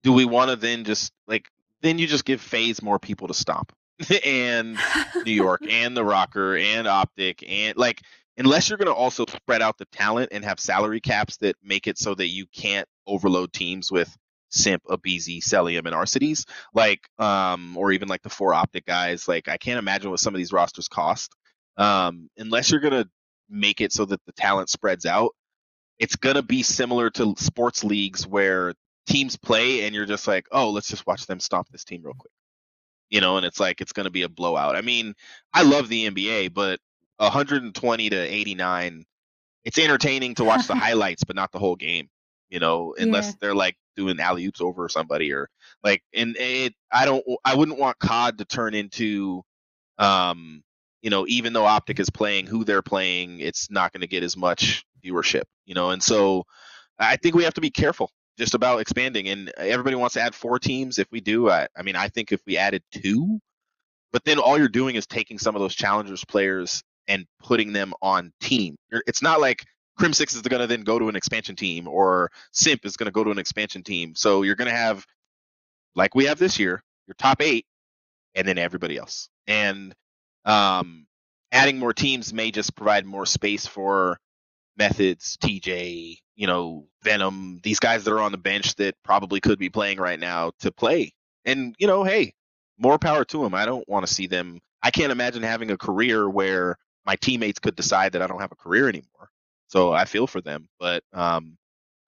do 0.02 0.12
we 0.12 0.24
want 0.24 0.50
to 0.50 0.56
then 0.56 0.84
just 0.84 1.12
like 1.28 1.46
then 1.82 1.98
you 1.98 2.06
just 2.06 2.24
give 2.24 2.40
FaZe 2.40 2.82
more 2.82 2.98
people 2.98 3.28
to 3.28 3.34
stop 3.34 3.70
and 4.24 4.78
New 5.26 5.32
York 5.32 5.60
and 5.68 5.94
the 5.94 6.02
ROKKR 6.02 6.60
and 6.62 6.88
Optic 6.88 7.44
and 7.46 7.76
like 7.76 8.00
unless 8.36 8.68
you're 8.68 8.78
going 8.78 8.86
to 8.86 8.94
also 8.94 9.24
spread 9.26 9.62
out 9.62 9.78
the 9.78 9.86
talent 9.86 10.30
and 10.32 10.44
have 10.44 10.58
salary 10.58 11.00
caps 11.00 11.36
that 11.38 11.56
make 11.62 11.86
it 11.86 11.98
so 11.98 12.14
that 12.14 12.28
you 12.28 12.46
can't 12.46 12.88
overload 13.06 13.52
teams 13.52 13.90
with 13.92 14.14
Simp, 14.50 14.82
aBeZy, 14.84 15.38
Cellium, 15.38 15.86
and 15.86 15.94
Arcitys, 15.94 16.44
like, 16.74 17.00
um, 17.18 17.76
or 17.76 17.92
even 17.92 18.08
like 18.08 18.22
the 18.22 18.28
four 18.28 18.52
optic 18.54 18.84
guys. 18.84 19.26
Like, 19.26 19.48
I 19.48 19.56
can't 19.56 19.78
imagine 19.78 20.10
what 20.10 20.20
some 20.20 20.34
of 20.34 20.38
these 20.38 20.52
rosters 20.52 20.88
cost. 20.88 21.34
Um, 21.78 22.28
unless 22.36 22.70
you're 22.70 22.80
gonna 22.80 23.08
make 23.48 23.80
it 23.80 23.92
so 23.92 24.04
that 24.04 24.20
the 24.26 24.32
talent 24.32 24.68
spreads 24.68 25.06
out, 25.06 25.32
it's 25.98 26.16
gonna 26.16 26.42
be 26.42 26.62
similar 26.62 27.08
to 27.10 27.34
sports 27.38 27.82
leagues 27.82 28.26
where 28.26 28.74
teams 29.06 29.36
play 29.36 29.84
and 29.84 29.94
you're 29.94 30.06
just 30.06 30.26
like, 30.28 30.46
oh, 30.52 30.70
let's 30.70 30.88
just 30.88 31.06
watch 31.06 31.26
them 31.26 31.40
stomp 31.40 31.68
this 31.70 31.84
team 31.84 32.02
real 32.04 32.14
quick. 32.18 32.32
You 33.10 33.20
know, 33.20 33.36
and 33.36 33.46
it's 33.46 33.60
like 33.60 33.80
it's 33.80 33.92
gonna 33.92 34.10
be 34.10 34.22
a 34.22 34.28
blowout. 34.28 34.76
I 34.76 34.82
mean, 34.82 35.14
I 35.52 35.62
love 35.62 35.88
the 35.88 36.10
NBA, 36.10 36.52
but 36.52 36.78
120 37.18 38.10
to 38.10 38.16
89, 38.16 39.04
it's 39.64 39.78
entertaining 39.78 40.34
to 40.36 40.44
watch 40.44 40.66
the 40.66 40.74
highlights, 40.86 41.24
but 41.24 41.36
not 41.36 41.52
the 41.52 41.58
whole 41.58 41.76
game. 41.76 42.08
You 42.50 42.60
know, 42.60 42.94
unless 42.98 43.28
Yeah. 43.28 43.32
they're 43.40 43.54
like 43.54 43.76
doing 43.96 44.20
alley 44.20 44.44
oops 44.46 44.60
over 44.60 44.88
somebody 44.88 45.32
or 45.32 45.48
like, 45.82 46.02
and 46.14 46.36
it. 46.38 46.74
I 46.92 47.06
don't. 47.06 47.24
I 47.44 47.54
wouldn't 47.54 47.78
want 47.78 47.98
COD 47.98 48.38
to 48.38 48.44
turn 48.44 48.74
into, 48.74 49.42
um, 49.98 50.62
you 51.00 51.08
know, 51.08 51.26
even 51.28 51.54
though 51.54 51.64
Optic 51.64 51.98
is 51.98 52.10
playing 52.10 52.46
who 52.46 52.64
they're 52.64 52.82
playing, 52.82 53.40
it's 53.40 53.70
not 53.70 53.92
going 53.92 54.02
to 54.02 54.06
get 54.06 54.22
as 54.22 54.36
much 54.36 54.84
viewership. 55.02 55.44
You 55.64 55.74
know, 55.74 55.90
and 55.90 56.02
so 56.02 56.44
I 56.98 57.16
think 57.16 57.34
we 57.34 57.44
have 57.44 57.54
to 57.54 57.62
be 57.62 57.70
careful 57.70 58.10
just 58.38 58.54
about 58.54 58.80
expanding. 58.80 59.28
And 59.28 59.50
everybody 59.56 59.96
wants 59.96 60.14
to 60.14 60.20
add 60.20 60.34
four 60.34 60.58
teams. 60.58 60.98
If 60.98 61.06
we 61.10 61.20
do, 61.22 61.48
I, 61.48 61.68
I 61.74 61.82
mean, 61.82 61.96
I 61.96 62.08
think 62.08 62.32
if 62.32 62.40
we 62.46 62.58
added 62.58 62.82
two, 62.92 63.40
but 64.12 64.24
then 64.24 64.38
all 64.38 64.58
you're 64.58 64.68
doing 64.68 64.96
is 64.96 65.06
taking 65.06 65.38
some 65.38 65.54
of 65.56 65.60
those 65.62 65.74
challengers 65.74 66.22
players 66.24 66.82
and 67.08 67.26
putting 67.42 67.72
them 67.72 67.92
on 68.02 68.32
team. 68.40 68.76
It's 68.90 69.22
not 69.22 69.40
like 69.40 69.64
Crimsix 69.98 70.34
is 70.34 70.42
going 70.42 70.60
to 70.60 70.66
then 70.66 70.82
go 70.82 70.98
to 70.98 71.08
an 71.08 71.16
expansion 71.16 71.56
team 71.56 71.88
or 71.88 72.30
Simp 72.52 72.84
is 72.84 72.96
going 72.96 73.06
to 73.06 73.12
go 73.12 73.24
to 73.24 73.30
an 73.30 73.38
expansion 73.38 73.82
team. 73.82 74.14
So 74.14 74.42
you're 74.42 74.56
going 74.56 74.70
to 74.70 74.76
have, 74.76 75.04
like 75.94 76.14
we 76.14 76.26
have 76.26 76.38
this 76.38 76.58
year, 76.58 76.82
your 77.06 77.14
top 77.18 77.42
eight, 77.42 77.66
and 78.34 78.46
then 78.46 78.58
everybody 78.58 78.96
else. 78.96 79.28
And 79.46 79.94
um, 80.44 81.06
adding 81.50 81.78
more 81.78 81.92
teams 81.92 82.32
may 82.32 82.50
just 82.50 82.74
provide 82.74 83.04
more 83.04 83.26
space 83.26 83.66
for 83.66 84.18
methods, 84.76 85.36
TJ, 85.42 86.18
you 86.34 86.46
know, 86.46 86.86
Venom, 87.02 87.60
these 87.62 87.78
guys 87.78 88.04
that 88.04 88.12
are 88.12 88.20
on 88.20 88.32
the 88.32 88.38
bench 88.38 88.74
that 88.76 88.94
probably 89.04 89.40
could 89.40 89.58
be 89.58 89.68
playing 89.68 89.98
right 89.98 90.18
now 90.18 90.52
to 90.60 90.72
play. 90.72 91.12
And 91.44 91.74
you 91.78 91.86
know, 91.86 92.04
hey, 92.04 92.32
more 92.78 92.98
power 92.98 93.24
to 93.26 93.42
them. 93.42 93.54
I 93.54 93.66
don't 93.66 93.88
want 93.88 94.06
to 94.06 94.12
see 94.12 94.26
them. 94.26 94.60
I 94.82 94.90
can't 94.90 95.12
imagine 95.12 95.42
having 95.42 95.70
a 95.70 95.76
career 95.76 96.28
where 96.28 96.76
my 97.06 97.16
teammates 97.16 97.58
could 97.58 97.76
decide 97.76 98.12
that 98.12 98.22
I 98.22 98.26
don't 98.26 98.40
have 98.40 98.52
a 98.52 98.56
career 98.56 98.88
anymore. 98.88 99.30
So 99.68 99.92
I 99.92 100.04
feel 100.04 100.26
for 100.26 100.40
them, 100.40 100.68
but 100.78 101.02
um, 101.12 101.56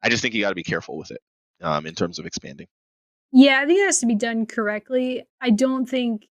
I 0.03 0.09
just 0.09 0.23
think 0.23 0.35
you 0.35 0.43
got 0.43 0.51
to 0.51 0.55
be 0.55 0.63
careful 0.63 0.99
with 0.99 1.11
it 1.11 1.21
um, 1.63 1.87
in 1.87 1.95
terms 1.95 2.19
of 2.19 2.27
expanding. 2.27 2.67
Yeah, 3.33 3.61
I 3.61 3.67
think 3.67 3.81
it 3.81 3.87
has 3.87 4.01
to 4.01 4.07
be 4.07 4.15
done 4.15 4.47
correctly. 4.47 5.25
I 5.41 5.51
don't 5.51 5.87
think, 5.87 6.29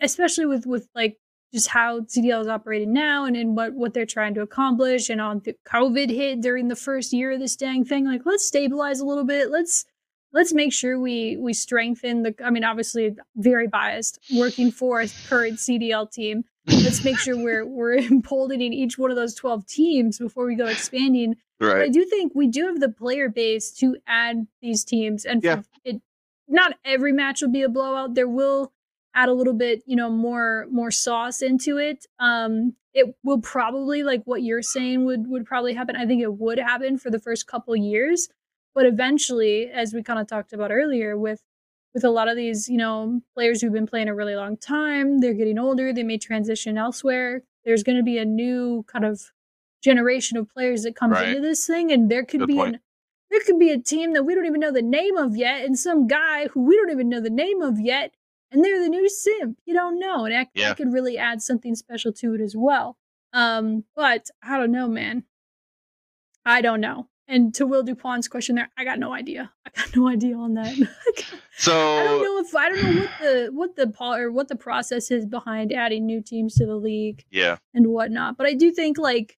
especially 0.00 0.46
with 0.46 0.66
with 0.66 0.88
like 0.94 1.18
just 1.52 1.68
how 1.68 2.00
CDL 2.00 2.40
is 2.40 2.48
operating 2.48 2.92
now 2.92 3.24
and, 3.24 3.36
and 3.36 3.56
what 3.56 3.74
what 3.74 3.94
they're 3.94 4.06
trying 4.06 4.34
to 4.34 4.40
accomplish, 4.40 5.10
and 5.10 5.20
on 5.20 5.42
the 5.44 5.54
COVID 5.66 6.10
hit 6.10 6.40
during 6.40 6.68
the 6.68 6.76
first 6.76 7.12
year 7.12 7.32
of 7.32 7.40
this 7.40 7.56
dang 7.56 7.84
thing. 7.84 8.06
Like, 8.06 8.22
let's 8.24 8.44
stabilize 8.44 9.00
a 9.00 9.04
little 9.04 9.24
bit. 9.24 9.50
Let's 9.50 9.84
let's 10.32 10.52
make 10.52 10.72
sure 10.72 10.98
we 10.98 11.36
we 11.38 11.52
strengthen 11.52 12.22
the. 12.22 12.34
I 12.44 12.50
mean, 12.50 12.64
obviously, 12.64 13.16
very 13.36 13.66
biased, 13.68 14.18
working 14.34 14.70
for 14.70 15.00
a 15.00 15.08
current 15.28 15.58
CDL 15.58 16.10
team. 16.10 16.44
Let's 16.66 17.02
make 17.04 17.18
sure 17.18 17.36
we're 17.42 17.66
we're 17.66 17.98
emboldening 17.98 18.72
each 18.72 18.98
one 18.98 19.10
of 19.10 19.16
those 19.16 19.34
twelve 19.34 19.66
teams 19.66 20.18
before 20.18 20.46
we 20.46 20.54
go 20.54 20.66
expanding. 20.66 21.36
But 21.58 21.76
I 21.82 21.88
do 21.88 22.04
think 22.06 22.32
we 22.34 22.46
do 22.46 22.66
have 22.66 22.80
the 22.80 22.88
player 22.88 23.28
base 23.28 23.70
to 23.72 23.96
add 24.06 24.46
these 24.62 24.82
teams, 24.84 25.24
and 25.26 25.42
Yeah. 25.44 25.62
it, 25.84 26.00
not 26.48 26.74
every 26.84 27.12
match 27.12 27.42
will 27.42 27.50
be 27.50 27.62
a 27.62 27.68
blowout. 27.68 28.14
There 28.14 28.28
will 28.28 28.72
add 29.14 29.28
a 29.28 29.32
little 29.34 29.52
bit, 29.52 29.82
you 29.86 29.94
know, 29.96 30.08
more 30.10 30.66
more 30.70 30.90
sauce 30.90 31.42
into 31.42 31.76
it. 31.76 32.06
Um, 32.18 32.74
it 32.94 33.14
will 33.22 33.40
probably 33.40 34.02
like 34.02 34.22
what 34.24 34.42
you're 34.42 34.62
saying 34.62 35.04
would 35.04 35.26
would 35.28 35.44
probably 35.44 35.74
happen. 35.74 35.96
I 35.96 36.06
think 36.06 36.22
it 36.22 36.32
would 36.34 36.58
happen 36.58 36.96
for 36.98 37.10
the 37.10 37.18
first 37.20 37.46
couple 37.46 37.76
years, 37.76 38.28
but 38.74 38.86
eventually, 38.86 39.70
as 39.70 39.92
we 39.94 40.02
kind 40.02 40.18
of 40.20 40.26
talked 40.26 40.52
about 40.52 40.70
earlier, 40.72 41.16
with 41.16 41.42
with 41.94 42.04
a 42.04 42.10
lot 42.10 42.28
of 42.28 42.36
these, 42.36 42.68
you 42.68 42.76
know, 42.76 43.20
players 43.34 43.60
who've 43.60 43.72
been 43.72 43.86
playing 43.86 44.08
a 44.08 44.14
really 44.14 44.36
long 44.36 44.56
time, 44.56 45.18
they're 45.20 45.34
getting 45.34 45.58
older. 45.58 45.92
They 45.92 46.04
may 46.04 46.18
transition 46.18 46.78
elsewhere. 46.78 47.42
There's 47.64 47.82
going 47.82 47.98
to 47.98 48.04
be 48.04 48.18
a 48.18 48.24
new 48.24 48.84
kind 48.84 49.04
of 49.04 49.20
generation 49.82 50.36
of 50.38 50.48
players 50.48 50.82
that 50.84 50.94
comes 50.96 51.14
Right. 51.14 51.28
into 51.30 51.40
this 51.40 51.66
thing, 51.66 51.90
and 51.92 52.10
there 52.10 52.24
could 52.24 52.40
Good 52.40 52.48
be 52.48 52.60
an 52.60 52.80
there 53.30 53.40
could 53.40 53.58
be 53.60 53.70
a 53.70 53.78
team 53.78 54.12
that 54.14 54.24
we 54.24 54.34
don't 54.34 54.46
even 54.46 54.60
know 54.60 54.72
the 54.72 54.82
name 54.82 55.16
of 55.16 55.36
yet, 55.36 55.64
and 55.64 55.78
some 55.78 56.06
guy 56.08 56.48
who 56.48 56.62
we 56.62 56.76
don't 56.76 56.90
even 56.90 57.08
know 57.08 57.20
the 57.20 57.30
name 57.30 57.62
of 57.62 57.78
yet, 57.80 58.14
and 58.50 58.64
they're 58.64 58.80
the 58.82 58.88
new 58.88 59.08
simp. 59.08 59.58
You 59.64 59.74
don't 59.74 59.98
know, 60.00 60.24
and 60.24 60.34
that, 60.34 60.48
that 60.54 60.60
Yeah. 60.60 60.74
could 60.74 60.92
really 60.92 61.16
add 61.18 61.40
something 61.42 61.74
special 61.76 62.12
to 62.14 62.34
it 62.34 62.40
as 62.40 62.56
well. 62.56 62.98
Um, 63.32 63.84
but 63.94 64.30
I 64.42 64.58
don't 64.58 64.72
know, 64.72 64.88
man. 64.88 65.24
I 66.44 66.60
don't 66.60 66.80
know. 66.80 67.08
And 67.30 67.54
to 67.54 67.64
Will 67.64 67.84
Dupont's 67.84 68.26
question 68.26 68.56
there, 68.56 68.70
I 68.76 68.84
got 68.84 68.98
no 68.98 69.12
idea. 69.12 69.52
I 69.64 69.70
got 69.80 69.96
no 69.96 70.08
idea 70.08 70.36
on 70.36 70.54
that. 70.54 70.76
So 71.56 71.98
I 71.98 72.04
don't 72.04 72.22
know 72.22 72.38
if 72.38 72.54
I 72.54 72.68
don't 72.70 72.82
know 72.82 73.00
what 73.02 73.10
the 73.20 73.50
what 73.52 73.76
the 73.76 73.86
pol- 73.88 74.14
or 74.14 74.32
what 74.32 74.48
the 74.48 74.56
process 74.56 75.10
is 75.10 75.26
behind 75.26 75.74
adding 75.74 76.06
new 76.06 76.22
teams 76.22 76.54
to 76.54 76.64
the 76.64 76.74
league 76.74 77.26
yeah, 77.30 77.58
and 77.74 77.88
whatnot. 77.88 78.38
But 78.38 78.46
I 78.46 78.54
do 78.54 78.72
think 78.72 78.96
like 78.96 79.36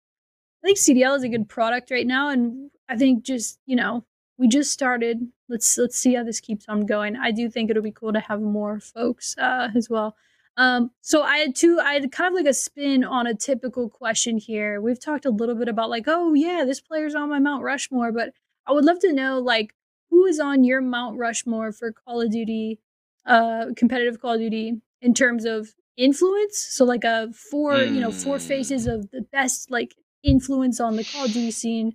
I 0.63 0.69
think 0.69 0.79
CDL 0.79 1.17
is 1.17 1.25
a 1.25 1.29
good 1.29 1.49
product 1.49 1.91
right 1.91 2.07
now, 2.07 2.29
and 2.29 2.71
I 2.89 2.97
think 2.97 3.25
just 3.25 3.59
you 3.67 3.75
know 3.75 4.05
we 4.39 4.47
just 4.47 4.71
started. 4.71 5.27
Let's 5.49 5.77
let's 5.77 5.99
see 5.99 6.15
how 6.15 6.23
this 6.23 6.39
keeps 6.39 6.65
on 6.69 6.87
going. 6.87 7.17
I 7.17 7.33
do 7.33 7.51
think 7.51 7.71
it'll 7.71 7.83
be 7.83 7.91
cool 7.91 8.13
to 8.13 8.21
have 8.21 8.41
more 8.41 8.79
folks 8.79 9.37
uh, 9.37 9.71
as 9.75 9.91
well. 9.91 10.15
Um, 10.57 10.91
so 11.01 11.23
I 11.23 11.39
had 11.39 11.55
two. 11.55 11.81
I 11.83 11.95
had 11.95 12.13
kind 12.13 12.29
of 12.29 12.35
like 12.35 12.51
a 12.51 12.55
spin 12.55 13.05
on 13.05 13.27
a 13.27 13.35
typical 13.35 13.89
question 13.89 14.37
here. 14.39 14.81
We've 14.81 15.01
talked 15.01 15.25
a 15.25 15.31
little 15.31 15.55
bit 15.55 15.69
about 15.69 15.89
like, 15.91 16.05
oh 16.07 16.35
yeah, 16.35 16.65
this 16.67 16.81
player's 16.81 17.15
on 17.15 17.31
my 17.31 17.39
Mount 17.39 17.63
Rushmore, 17.63 18.13
but 18.13 18.35
I 18.67 18.73
would 18.73 18.85
love 18.85 18.99
to 19.01 19.13
know 19.13 19.39
like 19.39 19.75
who 20.11 20.27
is 20.27 20.39
on 20.39 20.63
your 20.65 20.83
Mount 20.83 21.19
Rushmore 21.19 21.73
for 21.73 21.91
Call 21.93 22.21
of 22.21 22.31
Duty, 22.31 22.79
uh, 23.25 23.67
competitive 23.77 24.21
Call 24.21 24.35
of 24.35 24.41
Duty 24.41 24.81
in 25.01 25.15
terms 25.15 25.47
of 25.47 25.71
influence. 25.97 26.59
So 26.59 26.85
like 26.85 27.05
a 27.05 27.33
four, 27.33 27.79
you 27.79 28.01
know, 28.01 28.13
four 28.13 28.37
Mm. 28.37 28.47
faces 28.47 28.87
of 28.87 29.11
the 29.11 29.23
best 29.23 29.71
like 29.71 29.95
influence 30.23 30.81
on 30.81 30.97
the 30.97 31.05
Call 31.05 31.25
of 31.25 31.33
Duty 31.33 31.51
scene 31.51 31.95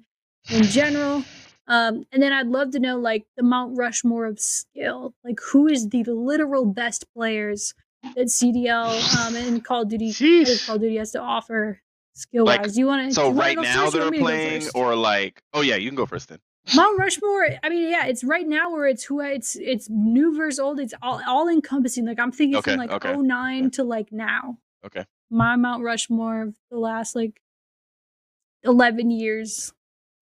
in 0.50 0.64
general. 0.64 1.24
Um, 1.68 2.06
and 2.12 2.24
then 2.24 2.34
I'd 2.34 2.48
love 2.48 2.72
to 2.72 2.80
know 2.80 2.98
like 2.98 3.28
the 3.36 3.44
Mount 3.44 3.78
Rushmore 3.78 4.26
of 4.26 4.40
skill. 4.40 5.14
Like 5.24 5.40
who 5.52 5.68
is 5.68 5.90
the 5.90 6.04
literal 6.06 6.66
best 6.66 7.06
players 7.14 7.74
CDL 8.06 9.26
um, 9.28 9.36
and 9.36 9.64
Call 9.64 9.84
of 9.84 9.90
Duty. 9.90 10.14
Call 10.66 10.76
of 10.76 10.82
Duty 10.82 10.98
has 10.98 11.12
to 11.12 11.20
offer 11.22 11.82
skill 12.14 12.46
wise. 12.46 12.60
Like, 12.60 12.74
Do 12.74 12.80
you 12.80 12.88
want 12.88 13.10
to? 13.10 13.14
so 13.14 13.32
right 13.32 13.58
now 13.58 13.90
they're 13.90 14.12
playing, 14.12 14.64
or 14.76 14.96
like, 14.96 15.42
oh 15.54 15.62
yeah, 15.62 15.76
you 15.76 15.90
can 15.90 15.96
go 15.96 16.06
first 16.06 16.30
then. 16.30 16.40
Mount 16.76 17.00
Rushmore. 17.00 17.48
I 17.64 17.70
mean, 17.70 17.90
yeah, 17.90 18.08
it's 18.08 18.24
right 18.26 18.46
now 18.46 18.72
where 18.72 18.88
it's 18.88 19.04
who 19.06 19.22
it's 19.22 19.56
it's 19.56 19.88
new 19.90 20.36
versus 20.36 20.60
old. 20.60 20.80
It's 20.80 20.94
all 21.02 21.22
all 21.26 21.48
encompassing. 21.48 22.06
Like 22.06 22.20
I'm 22.20 22.32
thinking 22.32 22.58
Okay, 22.58 22.72
from 22.72 22.80
like 22.80 22.92
okay, 22.92 23.16
09 23.16 23.62
okay. 23.62 23.70
to 23.72 23.84
like 23.84 24.12
now. 24.12 24.58
Okay. 24.86 25.06
My 25.30 25.56
Mount 25.56 25.84
Rushmore 25.84 26.42
of 26.42 26.56
the 26.70 26.78
last 26.78 27.16
like 27.16 27.42
eleven 28.64 29.12
years, 29.12 29.74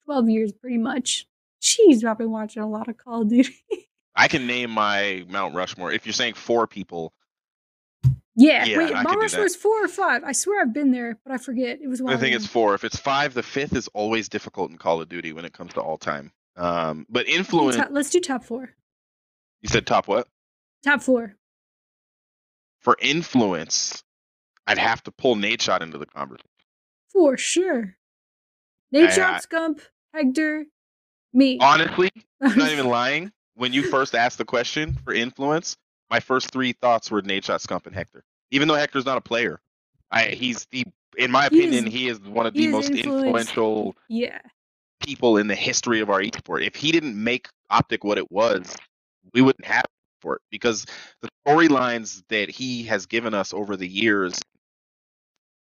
twelve 0.06 0.30
years, 0.30 0.52
pretty 0.52 0.78
much. 0.78 1.26
Jeez, 1.62 2.04
I've 2.04 2.18
been 2.20 2.32
watching 2.32 2.62
a 2.62 2.70
lot 2.70 2.88
of 2.90 2.98
Call 2.98 3.24
of 3.24 3.30
Duty. 3.30 3.56
I 4.16 4.28
can 4.28 4.46
name 4.46 4.70
my 4.72 5.26
Mount 5.28 5.56
Rushmore. 5.56 5.92
If 5.92 6.06
you're 6.06 6.14
saying 6.14 6.36
four 6.36 6.68
people, 6.68 7.12
yeah, 8.36 8.66
Yeah, 8.66 8.78
wait, 8.78 8.94
Mount 8.94 9.20
Rushmore 9.20 9.46
is 9.46 9.56
four 9.56 9.84
or 9.84 9.88
five. 9.88 10.24
I 10.24 10.32
swear 10.34 10.62
I've 10.62 10.74
been 10.74 10.92
there, 10.92 11.18
but 11.26 11.34
I 11.34 11.38
forget. 11.38 11.80
It 11.82 11.88
was 11.88 12.02
one. 12.02 12.14
I 12.14 12.18
think 12.18 12.36
it's 12.36 12.46
four. 12.48 12.76
If 12.76 12.84
it's 12.84 12.98
five, 12.98 13.34
the 13.34 13.44
fifth 13.44 13.76
is 13.76 13.88
always 13.90 14.30
difficult 14.30 14.72
in 14.72 14.78
Call 14.78 15.02
of 15.02 15.10
Duty 15.10 15.34
when 15.34 15.46
it 15.46 15.54
comes 15.54 15.74
to 15.74 15.82
all 15.82 15.98
time. 15.98 16.32
Um, 16.58 17.06
but 17.10 17.28
influence. 17.28 17.78
Top- 17.78 17.90
let's 17.92 18.10
do 18.10 18.20
top 18.20 18.44
four. 18.44 18.70
You 19.62 19.70
said 19.70 19.88
top 19.88 20.08
what? 20.08 20.28
Top 20.84 21.02
four. 21.02 21.36
For 22.82 22.96
influence, 23.02 24.04
I'd 24.68 24.78
have 24.78 25.02
to 25.04 25.12
pull 25.12 25.36
Nadeshot 25.36 25.82
into 25.82 25.98
the 25.98 26.06
conversation. 26.06 26.50
For 27.12 27.38
sure. 27.38 27.96
Nadeshot, 28.94 29.46
Scump, 29.48 29.82
Hector, 30.14 30.66
me. 31.34 31.58
Honestly, 31.60 32.12
I'm 32.42 32.58
not 32.58 32.72
even 32.72 32.88
lying. 32.90 33.32
When 33.56 33.74
you 33.74 33.84
first 33.90 34.14
asked 34.14 34.38
the 34.38 34.46
question 34.46 34.98
for 35.04 35.14
influence, 35.14 35.78
my 36.10 36.20
first 36.20 36.52
three 36.52 36.74
thoughts 36.74 37.10
were 37.12 37.22
Nadeshot, 37.22 37.66
Scump, 37.66 37.86
and 37.88 37.96
Hector. 37.96 38.24
Even 38.52 38.68
though 38.68 38.76
Hector's 38.76 39.06
not 39.06 39.18
a 39.18 39.22
player, 39.22 39.60
I 40.12 40.26
he's 40.28 40.66
the 40.72 40.86
in 41.18 41.32
my 41.32 41.48
He 41.50 41.60
opinion 41.60 41.88
is- 41.88 41.94
he 41.94 42.08
is 42.10 42.20
one 42.20 42.46
of 42.46 42.54
the 42.54 42.68
most 42.68 42.90
influential 42.92 43.96
yeah. 44.10 44.40
people 45.04 45.38
in 45.38 45.48
the 45.48 45.56
history 45.56 46.00
of 46.02 46.10
our 46.10 46.22
esport. 46.22 46.66
If 46.66 46.76
he 46.76 46.92
didn't 46.92 47.22
make 47.22 47.48
Optic 47.70 48.04
what 48.04 48.18
it 48.18 48.32
was, 48.32 48.76
we 49.34 49.42
wouldn't 49.42 49.66
have 49.66 49.86
for 50.22 50.36
it 50.36 50.42
because 50.52 50.86
the 51.22 51.30
storylines 51.48 52.24
that 52.30 52.50
he 52.50 52.84
has 52.84 53.06
given 53.06 53.34
us 53.34 53.54
over 53.54 53.76
the 53.76 53.88
years 53.88 54.40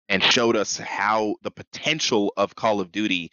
and 0.09 0.23
showed 0.23 0.57
us 0.57 0.77
how 0.77 1.37
the 1.43 1.51
potential 1.51 2.33
of 2.37 2.55
Call 2.55 2.81
of 2.81 2.93
Duty, 2.93 3.31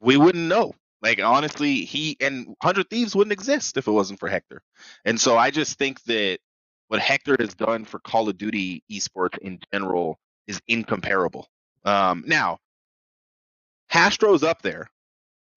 we 0.00 0.16
wouldn't 0.16 0.48
know 0.48 0.74
Like 1.02 1.22
honestly, 1.22 1.84
he 1.84 2.16
and 2.20 2.54
Hundred 2.62 2.90
Thieves 2.90 3.14
wouldn't 3.14 3.32
exist 3.32 3.76
if 3.76 3.86
it 3.86 3.92
wasn't 3.92 4.20
for 4.20 4.28
Hector. 4.28 4.62
And 5.04 5.20
so 5.20 5.36
I 5.36 5.50
just 5.50 5.78
think 5.78 6.02
that 6.04 6.38
what 6.88 7.00
Hector 7.00 7.36
has 7.38 7.54
done 7.54 7.84
for 7.84 8.00
Call 8.00 8.28
of 8.28 8.36
Duty 8.36 8.82
esports 8.90 9.38
in 9.38 9.60
general 9.72 10.18
is 10.46 10.60
incomparable. 10.66 11.46
Um, 11.84 12.24
now, 12.26 12.58
Hastro's 13.88 14.42
up 14.42 14.62
there, 14.62 14.90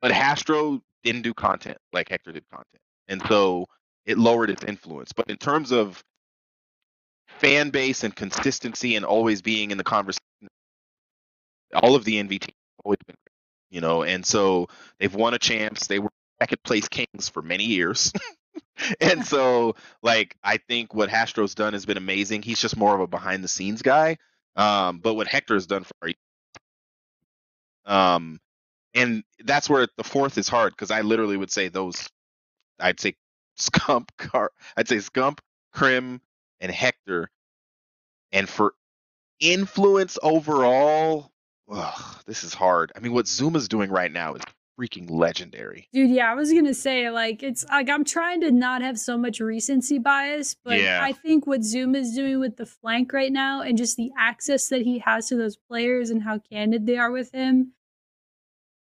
but 0.02 0.12
Hastro 0.12 0.82
didn't 1.04 1.24
do 1.24 1.34
content 1.34 1.78
like 1.92 2.10
Hector 2.10 2.32
did 2.32 2.48
content, 2.50 2.82
and 3.08 3.22
so 3.28 3.66
it 4.06 4.18
lowered 4.18 4.50
its 4.50 4.64
influence. 4.64 5.12
But 5.14 5.30
in 5.30 5.38
terms 5.38 5.72
of 5.72 6.04
fan 7.40 7.70
base 7.70 8.04
and 8.04 8.16
consistency 8.16 8.96
and 8.96 9.06
always 9.06 9.42
being 9.42 9.72
in 9.72 9.78
the 9.78 9.84
conversation, 9.84 10.22
all 11.74 11.96
of 11.96 12.04
the 12.04 12.22
NVT 12.22 12.50
always 12.84 13.00
been, 13.08 13.16
you 13.72 13.82
know, 13.82 14.04
and 14.04 14.26
so 14.26 14.68
they've 15.00 15.14
won 15.16 15.34
a 15.34 15.40
champs. 15.40 15.88
They 15.88 16.00
were 16.00 16.12
second 16.40 16.62
place 16.64 16.88
kings 16.88 17.30
for 17.30 17.42
many 17.42 17.64
years. 17.66 18.12
and 19.02 19.26
so 19.26 19.76
like 20.04 20.36
I 20.44 20.58
think 20.58 20.94
what 20.94 21.10
Hastro's 21.10 21.56
done 21.56 21.74
has 21.74 21.86
been 21.86 21.98
amazing. 21.98 22.44
He's 22.44 22.60
just 22.60 22.78
more 22.78 22.94
of 22.94 23.02
a 23.02 23.08
behind 23.08 23.44
the 23.44 23.48
scenes 23.48 23.82
guy. 23.82 24.18
Um, 24.56 25.00
but 25.00 25.14
what 25.14 25.28
Hector 25.28 25.54
has 25.54 25.66
done 25.66 25.84
for 25.84 26.12
um 27.86 28.40
and 28.94 29.24
that's 29.46 29.70
where 29.70 29.88
the 29.98 30.04
fourth 30.04 30.38
is 30.38 30.48
hard 30.48 30.74
because 30.74 30.92
I 30.92 31.02
literally 31.02 31.38
would 31.38 31.52
say 31.52 31.70
those 31.70 32.08
I'd 32.80 33.00
say 33.00 33.16
Scump 33.58 34.10
Car 34.18 34.52
I'd 34.76 34.88
say 34.88 34.98
Scump, 34.98 35.40
Crim, 35.74 36.22
and 36.60 36.72
Hector. 36.72 37.30
And 38.32 38.48
for 38.48 38.74
influence 39.40 40.18
overall, 40.22 41.32
ugh, 41.72 42.22
this 42.26 42.44
is 42.44 42.54
hard. 42.54 42.92
I 42.96 43.00
mean, 43.00 43.14
what 43.14 43.26
ZooMaa's 43.26 43.68
doing 43.68 43.90
right 43.90 44.12
now 44.12 44.34
is 44.36 44.42
freaking 44.80 45.10
legendary. 45.10 45.88
Dude, 45.94 46.10
yeah, 46.10 46.32
I 46.32 46.34
was 46.36 46.52
gonna 46.52 46.74
say 46.74 47.10
like 47.12 47.44
it's 47.44 47.66
like 47.66 47.90
I'm 47.90 48.04
trying 48.04 48.42
to 48.42 48.52
not 48.52 48.82
have 48.82 48.98
so 49.00 49.18
much 49.18 49.40
recency 49.40 50.00
bias, 50.00 50.56
but 50.64 50.80
Yeah. 50.80 51.02
I 51.04 51.12
think 51.12 51.46
what 51.46 51.64
Zoom 51.64 51.94
is 51.96 52.14
doing 52.16 52.40
with 52.40 52.58
the 52.58 52.66
flank 52.66 53.14
right 53.14 53.32
now 53.32 53.62
and 53.62 53.78
just 53.78 53.96
the 53.98 54.12
access 54.18 54.70
that 54.70 54.82
he 54.82 55.00
has 55.00 55.28
to 55.28 55.36
those 55.36 55.58
players 55.58 56.10
and 56.10 56.24
how 56.24 56.40
candid 56.40 56.86
they 56.86 56.98
are 56.98 57.12
with 57.12 57.32
him, 57.32 57.74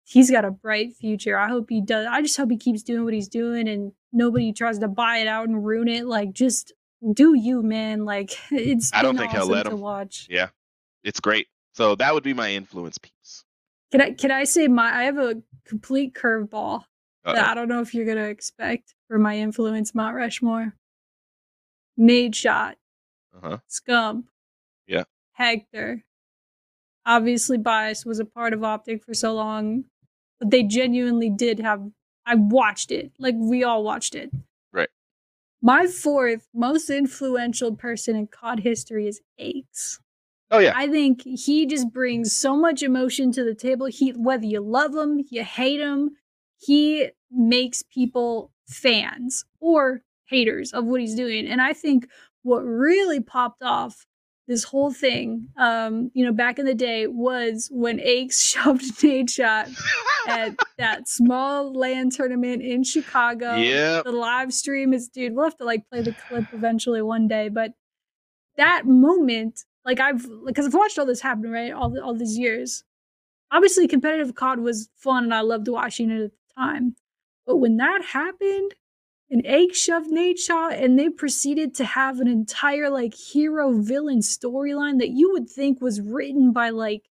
he's 0.04 0.32
got 0.32 0.46
a 0.46 0.52
bright 0.52 0.94
future. 0.94 1.38
I 1.38 1.50
hope 1.50 1.70
he 1.70 1.82
does. 1.82 2.08
I 2.10 2.22
just 2.22 2.38
hope 2.38 2.52
he 2.52 2.58
keeps 2.58 2.84
doing 2.84 3.04
what 3.04 3.14
he's 3.14 3.28
doing 3.28 3.68
and 3.68 3.92
nobody 4.14 4.54
tries 4.54 4.80
to 4.80 4.88
buy 4.88 5.18
it 5.18 5.28
out 5.28 5.48
and 5.50 5.66
ruin 5.66 5.88
it. 5.88 6.06
Like 6.06 6.32
just 6.34 6.74
do 7.14 7.34
you, 7.34 7.64
man. 7.64 8.06
Like 8.06 8.32
it's 8.52 8.92
I 8.94 9.02
don't 9.02 9.18
think 9.18 9.32
he'll 9.32 9.48
let 9.48 9.66
him. 9.68 9.80
watch. 9.80 10.28
Yeah, 10.30 10.50
it's 11.04 11.20
great. 11.20 11.48
So 11.74 11.96
that 11.96 12.14
would 12.14 12.24
be 12.24 12.34
my 12.34 12.52
influence 12.52 12.98
piece. 12.98 13.44
Can 13.92 14.02
I 14.02 14.12
can 14.12 14.32
I 14.32 14.44
say 14.46 14.68
my 14.68 14.94
I 14.94 15.04
have 15.04 15.18
a 15.18 15.42
complete 15.66 16.14
curveball 16.14 16.84
that 17.26 17.46
I 17.48 17.54
don't 17.54 17.68
know 17.70 17.82
if 17.82 17.94
you're 17.94 18.06
gonna 18.06 18.28
expect 18.28 18.96
for 19.08 19.18
my 19.20 19.38
influence 19.38 19.94
Mount 19.94 20.16
Rushmore. 20.16 20.74
Nadeshot, 22.00 22.76
Uh-huh. 23.36 23.58
Scump, 23.70 24.26
Yeah. 24.88 25.04
Hector. 25.34 26.04
Obviously 27.06 27.58
bias 27.58 28.06
was 28.06 28.20
a 28.20 28.26
part 28.26 28.54
of 28.54 28.64
Optic 28.64 29.04
for 29.04 29.14
so 29.14 29.34
long, 29.34 29.86
but 30.40 30.50
they 30.52 30.64
genuinely 30.64 31.30
did 31.30 31.60
have 31.60 31.92
I 32.26 32.36
watched 32.36 32.92
it. 32.92 33.12
Like 33.20 33.36
we 33.38 33.64
all 33.64 33.84
watched 33.84 34.16
it. 34.16 34.32
Right. 34.72 34.90
My 35.62 35.88
fourth 35.88 36.48
most 36.54 36.90
influential 36.90 37.76
person 37.76 38.16
in 38.16 38.28
COD 38.28 38.60
history 38.62 39.08
is 39.08 39.22
Aches. 39.38 40.00
Oh 40.52 40.60
yeah. 40.60 40.74
I 40.76 40.88
think 40.88 41.24
he 41.24 41.66
just 41.66 41.92
brings 41.92 42.36
so 42.36 42.58
much 42.58 42.84
emotion 42.84 43.32
to 43.32 43.44
the 43.44 43.56
table. 43.56 43.88
He 43.88 44.12
whether 44.12 44.46
you 44.46 44.60
love 44.60 44.94
him, 44.94 45.22
you 45.30 45.44
hate 45.44 45.80
him, 45.80 46.12
he 46.58 47.10
makes 47.32 47.84
people 47.84 48.52
fans 48.68 49.46
or 49.60 50.02
haters 50.28 50.72
of 50.74 50.86
what 50.86 51.02
he's 51.02 51.16
doing. 51.16 51.48
And 51.48 51.62
I 51.62 51.74
think 51.74 52.08
what 52.44 52.62
really 52.62 53.22
popped 53.22 53.64
off 53.64 54.06
this 54.48 54.64
whole 54.66 54.92
thing, 54.92 55.48
um, 55.58 56.12
you 56.14 56.26
know, 56.26 56.34
back 56.34 56.60
in 56.60 56.66
the 56.66 56.76
day 56.76 57.08
was 57.08 57.70
when 57.72 58.00
Aches 58.02 58.42
shoved 58.52 58.84
Nadeshot 59.00 59.74
at 60.28 60.56
that 60.78 61.08
small 61.08 61.74
LAN 61.74 62.10
tournament 62.10 62.62
in 62.62 62.84
Chicago. 62.84 63.56
Yep. 63.56 64.04
The 64.04 64.12
live 64.12 64.52
stream 64.52 64.94
is, 64.94 65.08
dude, 65.08 65.34
we'll 65.34 65.46
have 65.46 65.58
to 65.58 65.66
like 65.66 65.88
play 65.90 66.02
the 66.02 66.16
clip 66.28 66.46
eventually 66.52 67.02
one 67.02 67.28
day. 67.28 67.48
But 67.48 67.72
that 68.58 68.86
moment, 68.86 69.64
like 69.86 70.00
I've, 70.00 70.26
because 70.46 70.66
I've 70.68 70.74
watched 70.74 71.00
all 71.00 71.06
this 71.06 71.22
happen, 71.22 71.50
right? 71.52 71.72
All 71.72 71.90
the, 71.90 72.04
all 72.04 72.14
these 72.16 72.38
years. 72.38 72.84
Obviously, 73.52 73.88
competitive 73.88 74.34
COD 74.36 74.60
was 74.60 74.90
fun, 74.96 75.26
and 75.26 75.34
I 75.34 75.42
loved 75.42 75.68
watching 75.68 76.10
it 76.10 76.22
at 76.24 76.32
the 76.32 76.62
time. 76.62 76.96
But 77.46 77.58
when 77.58 77.78
that 77.78 78.04
happened, 78.14 78.76
an 79.30 79.46
egg 79.46 79.74
shoved 79.76 80.10
Nadeshot, 80.12 80.82
and 80.82 80.98
they 80.98 81.10
proceeded 81.10 81.74
to 81.76 81.86
have 81.86 82.20
an 82.20 82.28
entire 82.28 82.90
like 82.90 83.14
hero 83.14 83.82
villain 83.82 84.20
storyline 84.20 85.00
that 85.00 85.10
you 85.10 85.32
would 85.32 85.50
think 85.50 85.82
was 85.82 86.00
written 86.00 86.54
by 86.54 86.70
like 86.70 87.10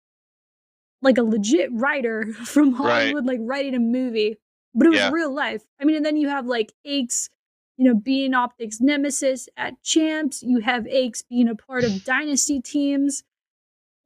like 1.02 1.18
a 1.18 1.24
legit 1.24 1.70
writer 1.74 2.26
from 2.46 2.72
Right. 2.72 2.78
Hollywood, 3.02 3.26
like 3.26 3.40
writing 3.42 3.76
a 3.76 3.80
movie, 3.80 4.38
but 4.74 4.88
it 4.88 4.92
was 4.92 5.00
Yeah. 5.00 5.12
real 5.12 5.34
life. 5.34 5.64
I 5.80 5.86
mean, 5.86 5.96
and 5.96 6.06
then 6.06 6.18
you 6.18 6.30
have 6.30 6.46
like 6.46 6.74
Aches, 6.86 7.30
you 7.78 7.86
know, 7.86 7.96
being 7.96 8.34
Optics 8.34 8.82
nemesis 8.82 9.48
at 9.56 9.82
Champs. 9.84 10.42
You 10.44 10.60
have 10.60 10.88
Aches 10.88 11.22
being 11.22 11.48
a 11.48 11.56
part 11.56 11.84
of 11.84 12.04
Dynasty 12.04 12.60
teams. 12.62 13.24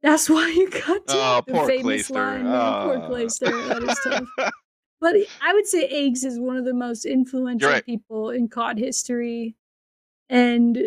That's 0.02 0.28
why 0.30 0.48
you 0.48 0.68
got 0.70 1.06
to 1.08 1.14
Oh, 1.16 1.42
the 1.46 1.52
poor 1.52 1.66
famous 1.66 2.08
Clayster. 2.10 2.14
line, 2.14 2.44
man. 2.44 2.52
Poor 2.84 2.96
Ah. 2.98 3.08
Clayster. 3.08 3.68
That 3.68 3.82
is 3.82 3.98
tough. 4.04 4.52
But 5.00 5.16
I 5.40 5.52
would 5.52 5.66
say 5.66 5.82
Aches 5.86 6.22
is 6.22 6.38
one 6.38 6.56
of 6.56 6.64
the 6.64 6.72
most 6.74 7.04
influential 7.06 7.68
right. 7.70 7.84
people 7.84 8.30
in 8.30 8.48
COD 8.48 8.78
history. 8.78 9.56
And 10.30 10.78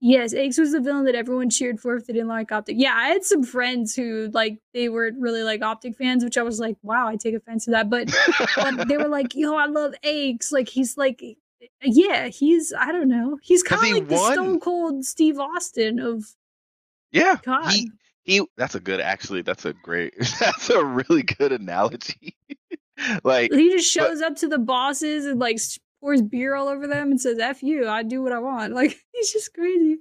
yes, 0.00 0.34
Aches 0.34 0.58
was 0.58 0.72
the 0.72 0.80
villain 0.80 1.04
that 1.04 1.14
everyone 1.14 1.50
cheered 1.50 1.78
for 1.78 1.94
if 1.94 2.04
they 2.06 2.12
didn't 2.12 2.26
like 2.26 2.50
Optic. 2.50 2.74
Yeah, 2.80 2.94
I 2.96 3.06
had 3.10 3.22
some 3.24 3.44
friends 3.44 3.94
who 3.94 4.28
like 4.32 4.58
they 4.74 4.88
weren't 4.88 5.20
really 5.20 5.44
like 5.44 5.62
Optic 5.62 5.94
fans, 5.96 6.24
which 6.24 6.36
I 6.36 6.42
was 6.42 6.58
like, 6.58 6.78
wow, 6.82 7.06
I 7.06 7.14
take 7.14 7.36
offense 7.36 7.66
to 7.66 7.70
that. 7.70 7.88
But 7.88 8.12
but 8.56 8.88
they 8.88 8.96
were 8.96 9.06
like, 9.08 9.36
yo, 9.36 9.54
I 9.54 9.66
love 9.66 9.94
Aches. 10.02 10.50
Like 10.50 10.68
he's 10.68 10.96
like 10.98 11.22
yeah, 11.82 12.28
he's 12.28 12.72
I 12.78 12.92
don't 12.92 13.08
know. 13.08 13.38
He's 13.42 13.62
kind 13.62 13.84
of 13.84 13.90
like 13.92 14.08
the 14.08 14.32
stone 14.32 14.60
cold 14.60 15.04
Steve 15.04 15.38
Austin 15.38 15.98
of 15.98 16.24
yeah. 17.12 17.36
COD. 17.44 17.72
He 17.72 17.90
he. 18.22 18.46
That's 18.56 18.74
a 18.74 18.80
good. 18.80 19.00
Actually, 19.00 19.42
that's 19.42 19.64
a 19.64 19.72
great. 19.72 20.14
That's 20.40 20.70
a 20.70 20.84
really 20.84 21.22
good 21.22 21.52
analogy. 21.52 22.36
like 23.24 23.52
he 23.52 23.70
just 23.70 23.94
but- 23.96 24.04
shows 24.04 24.20
up 24.22 24.36
to 24.36 24.48
the 24.48 24.58
bosses 24.58 25.26
and 25.26 25.38
like 25.40 25.58
pours 26.00 26.22
beer 26.22 26.54
all 26.54 26.68
over 26.68 26.86
them 26.86 27.10
and 27.10 27.20
says, 27.20 27.38
F 27.38 27.62
you, 27.62 27.88
I 27.88 28.02
do 28.02 28.22
what 28.22 28.32
I 28.32 28.38
want. 28.38 28.74
Like 28.80 28.98
he's 29.12 29.32
just 29.32 29.52
crazy. 29.54 29.98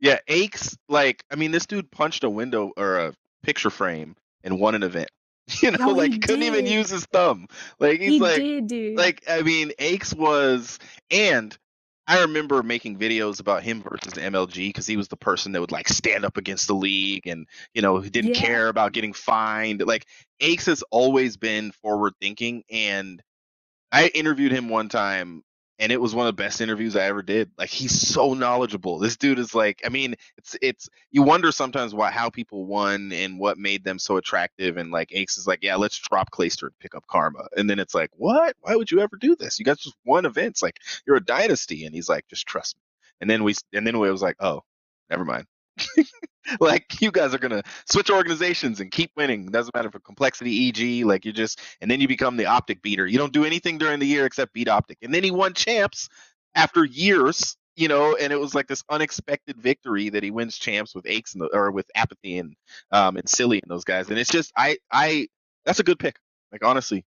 Yeah, 0.00 0.18
Aches, 0.28 0.76
like, 0.88 1.24
I 1.30 1.36
mean, 1.36 1.50
this 1.50 1.64
dude 1.64 1.90
punched 1.90 2.24
a 2.24 2.30
window 2.30 2.72
or 2.76 2.98
a 2.98 3.14
picture 3.42 3.70
frame 3.70 4.16
and 4.42 4.60
won 4.60 4.74
an 4.74 4.82
event. 4.82 5.08
You 5.62 5.70
know, 5.72 5.92
he 5.92 5.92
like 5.92 6.12
he 6.12 6.18
couldn't 6.20 6.42
even 6.44 6.66
use 6.66 6.90
his 6.90 7.06
thumb. 7.06 7.46
Like 7.78 8.00
he's 8.00 8.18
he 8.18 8.20
like 8.20 8.46
did, 8.46 8.66
dude. 8.68 8.96
like 8.96 9.22
I 9.28 9.42
mean, 9.42 9.72
Aches 9.78 10.14
was 10.14 10.78
and 11.10 11.56
I 12.06 12.22
remember 12.22 12.62
making 12.62 12.98
videos 12.98 13.40
about 13.40 13.62
him 13.62 13.82
versus 13.82 14.18
MLG 14.18 14.68
because 14.68 14.86
he 14.86 14.96
was 14.96 15.08
the 15.08 15.16
person 15.16 15.52
that 15.52 15.60
would 15.60 15.72
like 15.72 15.88
stand 15.88 16.24
up 16.24 16.36
against 16.36 16.66
the 16.66 16.74
league 16.74 17.26
and 17.26 17.46
you 17.74 17.82
know 17.82 18.00
who 18.00 18.10
didn't 18.10 18.32
Yeah. 18.32 18.34
care 18.34 18.68
about 18.68 18.92
getting 18.92 19.12
fined. 19.12 19.82
Like 19.86 20.06
Aches 20.40 20.66
has 20.66 20.82
always 20.90 21.36
been 21.36 21.72
forward 21.72 22.14
thinking 22.20 22.64
and 22.70 23.22
I 23.92 24.08
interviewed 24.08 24.52
him 24.52 24.68
one 24.68 24.88
time 24.88 25.42
and 25.78 25.90
it 25.90 26.00
was 26.00 26.14
one 26.14 26.26
of 26.26 26.36
the 26.36 26.42
best 26.42 26.60
interviews 26.60 26.96
I 26.96 27.04
ever 27.04 27.22
did. 27.22 27.50
Like 27.58 27.70
he's 27.70 28.08
so 28.08 28.34
knowledgeable. 28.34 28.98
This 28.98 29.16
dude 29.16 29.38
is 29.38 29.54
like, 29.54 29.82
I 29.84 29.88
mean, 29.88 30.14
it's 30.38 30.56
it's 30.62 30.88
you 31.10 31.22
wonder 31.22 31.50
sometimes 31.52 31.94
why 31.94 32.10
how 32.10 32.30
people 32.30 32.66
won 32.66 33.12
and 33.12 33.38
what 33.38 33.58
made 33.58 33.84
them 33.84 33.98
so 33.98 34.16
attractive. 34.16 34.76
And 34.76 34.90
like 34.92 35.12
Ace 35.12 35.36
is 35.36 35.46
like, 35.46 35.60
yeah, 35.62 35.76
let's 35.76 35.98
drop 35.98 36.30
Clayster 36.30 36.64
and 36.64 36.78
pick 36.78 36.94
up 36.94 37.06
Karma. 37.08 37.48
And 37.56 37.68
then 37.68 37.78
it's 37.78 37.94
like, 37.94 38.10
what? 38.14 38.56
Why 38.60 38.76
would 38.76 38.90
you 38.90 39.00
ever 39.00 39.16
do 39.20 39.34
this? 39.36 39.58
You 39.58 39.64
guys 39.64 39.78
just 39.78 39.96
won 40.04 40.26
events. 40.26 40.62
Like 40.62 40.78
you're 41.06 41.16
a 41.16 41.24
dynasty. 41.24 41.84
And 41.86 41.94
he's 41.94 42.08
like, 42.08 42.26
just 42.28 42.46
trust 42.46 42.76
me. 42.76 42.82
And 43.20 43.30
then 43.30 43.42
we 43.44 43.54
and 43.72 43.86
then 43.86 43.94
it 43.96 43.98
was 43.98 44.22
like, 44.22 44.36
oh, 44.40 44.62
never 45.10 45.24
mind. 45.24 45.46
like 46.60 47.00
you 47.00 47.10
guys 47.10 47.34
are 47.34 47.38
gonna 47.38 47.62
switch 47.86 48.10
organizations 48.10 48.80
and 48.80 48.90
keep 48.90 49.10
winning. 49.16 49.46
Doesn't 49.46 49.74
matter 49.74 49.90
for 49.90 50.00
complexity, 50.00 50.68
EG. 50.68 51.04
Like 51.06 51.24
you 51.24 51.32
just 51.32 51.60
and 51.80 51.90
then 51.90 52.00
you 52.00 52.08
become 52.08 52.36
the 52.36 52.46
optic 52.46 52.82
beater. 52.82 53.06
You 53.06 53.18
don't 53.18 53.32
do 53.32 53.44
anything 53.44 53.78
during 53.78 54.00
the 54.00 54.06
year 54.06 54.26
except 54.26 54.52
beat 54.52 54.68
optic. 54.68 54.98
And 55.02 55.12
then 55.14 55.24
he 55.24 55.30
won 55.30 55.54
champs 55.54 56.08
after 56.54 56.84
years, 56.84 57.56
you 57.76 57.88
know, 57.88 58.16
and 58.20 58.32
it 58.32 58.40
was 58.40 58.54
like 58.54 58.66
this 58.66 58.82
unexpected 58.90 59.56
victory 59.56 60.10
that 60.10 60.22
he 60.22 60.30
wins 60.30 60.56
champs 60.58 60.94
with 60.94 61.06
Aches 61.06 61.34
and 61.34 61.42
the, 61.42 61.46
or 61.46 61.70
with 61.70 61.86
apathy 61.94 62.38
and 62.38 62.54
um 62.90 63.16
and 63.16 63.28
silly 63.28 63.60
and 63.62 63.70
those 63.70 63.84
guys. 63.84 64.08
And 64.10 64.18
it's 64.18 64.30
just 64.30 64.52
I 64.56 64.78
I 64.92 65.28
that's 65.64 65.80
a 65.80 65.84
good 65.84 65.98
pick. 65.98 66.16
Like 66.52 66.64
honestly, 66.64 67.04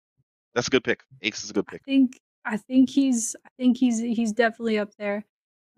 that's 0.55 0.69
a 0.69 0.71
good 0.71 0.85
pick. 0.85 1.01
Aches 1.23 1.45
is 1.45 1.51
a 1.51 1.55
good 1.55 1.67
pick. 1.67 1.83
I 1.87 1.91
think 1.91 2.21
I 2.45 2.57
think 2.57 2.91
he's 2.91 3.35
I 3.45 3.49
think 3.59 3.77
he's 3.77 3.99
he's 3.99 4.33
definitely 4.33 4.79
up 4.79 4.95
there. 4.99 5.25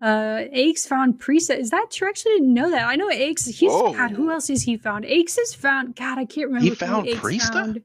Uh 0.01 0.43
Aches 0.51 0.85
found 0.85 1.19
preset. 1.19 1.57
Is 1.57 1.71
that 1.71 1.87
true? 1.91 2.07
I 2.07 2.09
actually 2.09 2.33
didn't 2.33 2.53
know 2.53 2.69
that. 2.69 2.87
I 2.87 2.95
know 2.95 3.09
Aches 3.09 3.45
he's 3.45 3.71
God, 3.71 4.11
who 4.11 4.31
else 4.31 4.49
is 4.49 4.61
he 4.63 4.77
found? 4.77 5.05
Aches 5.05 5.37
has 5.37 5.53
found 5.55 5.95
God, 5.95 6.17
I 6.19 6.25
can't 6.25 6.47
remember 6.47 6.69
He 6.69 6.75
found 6.75 7.07
Priesta? 7.07 7.51
found. 7.53 7.81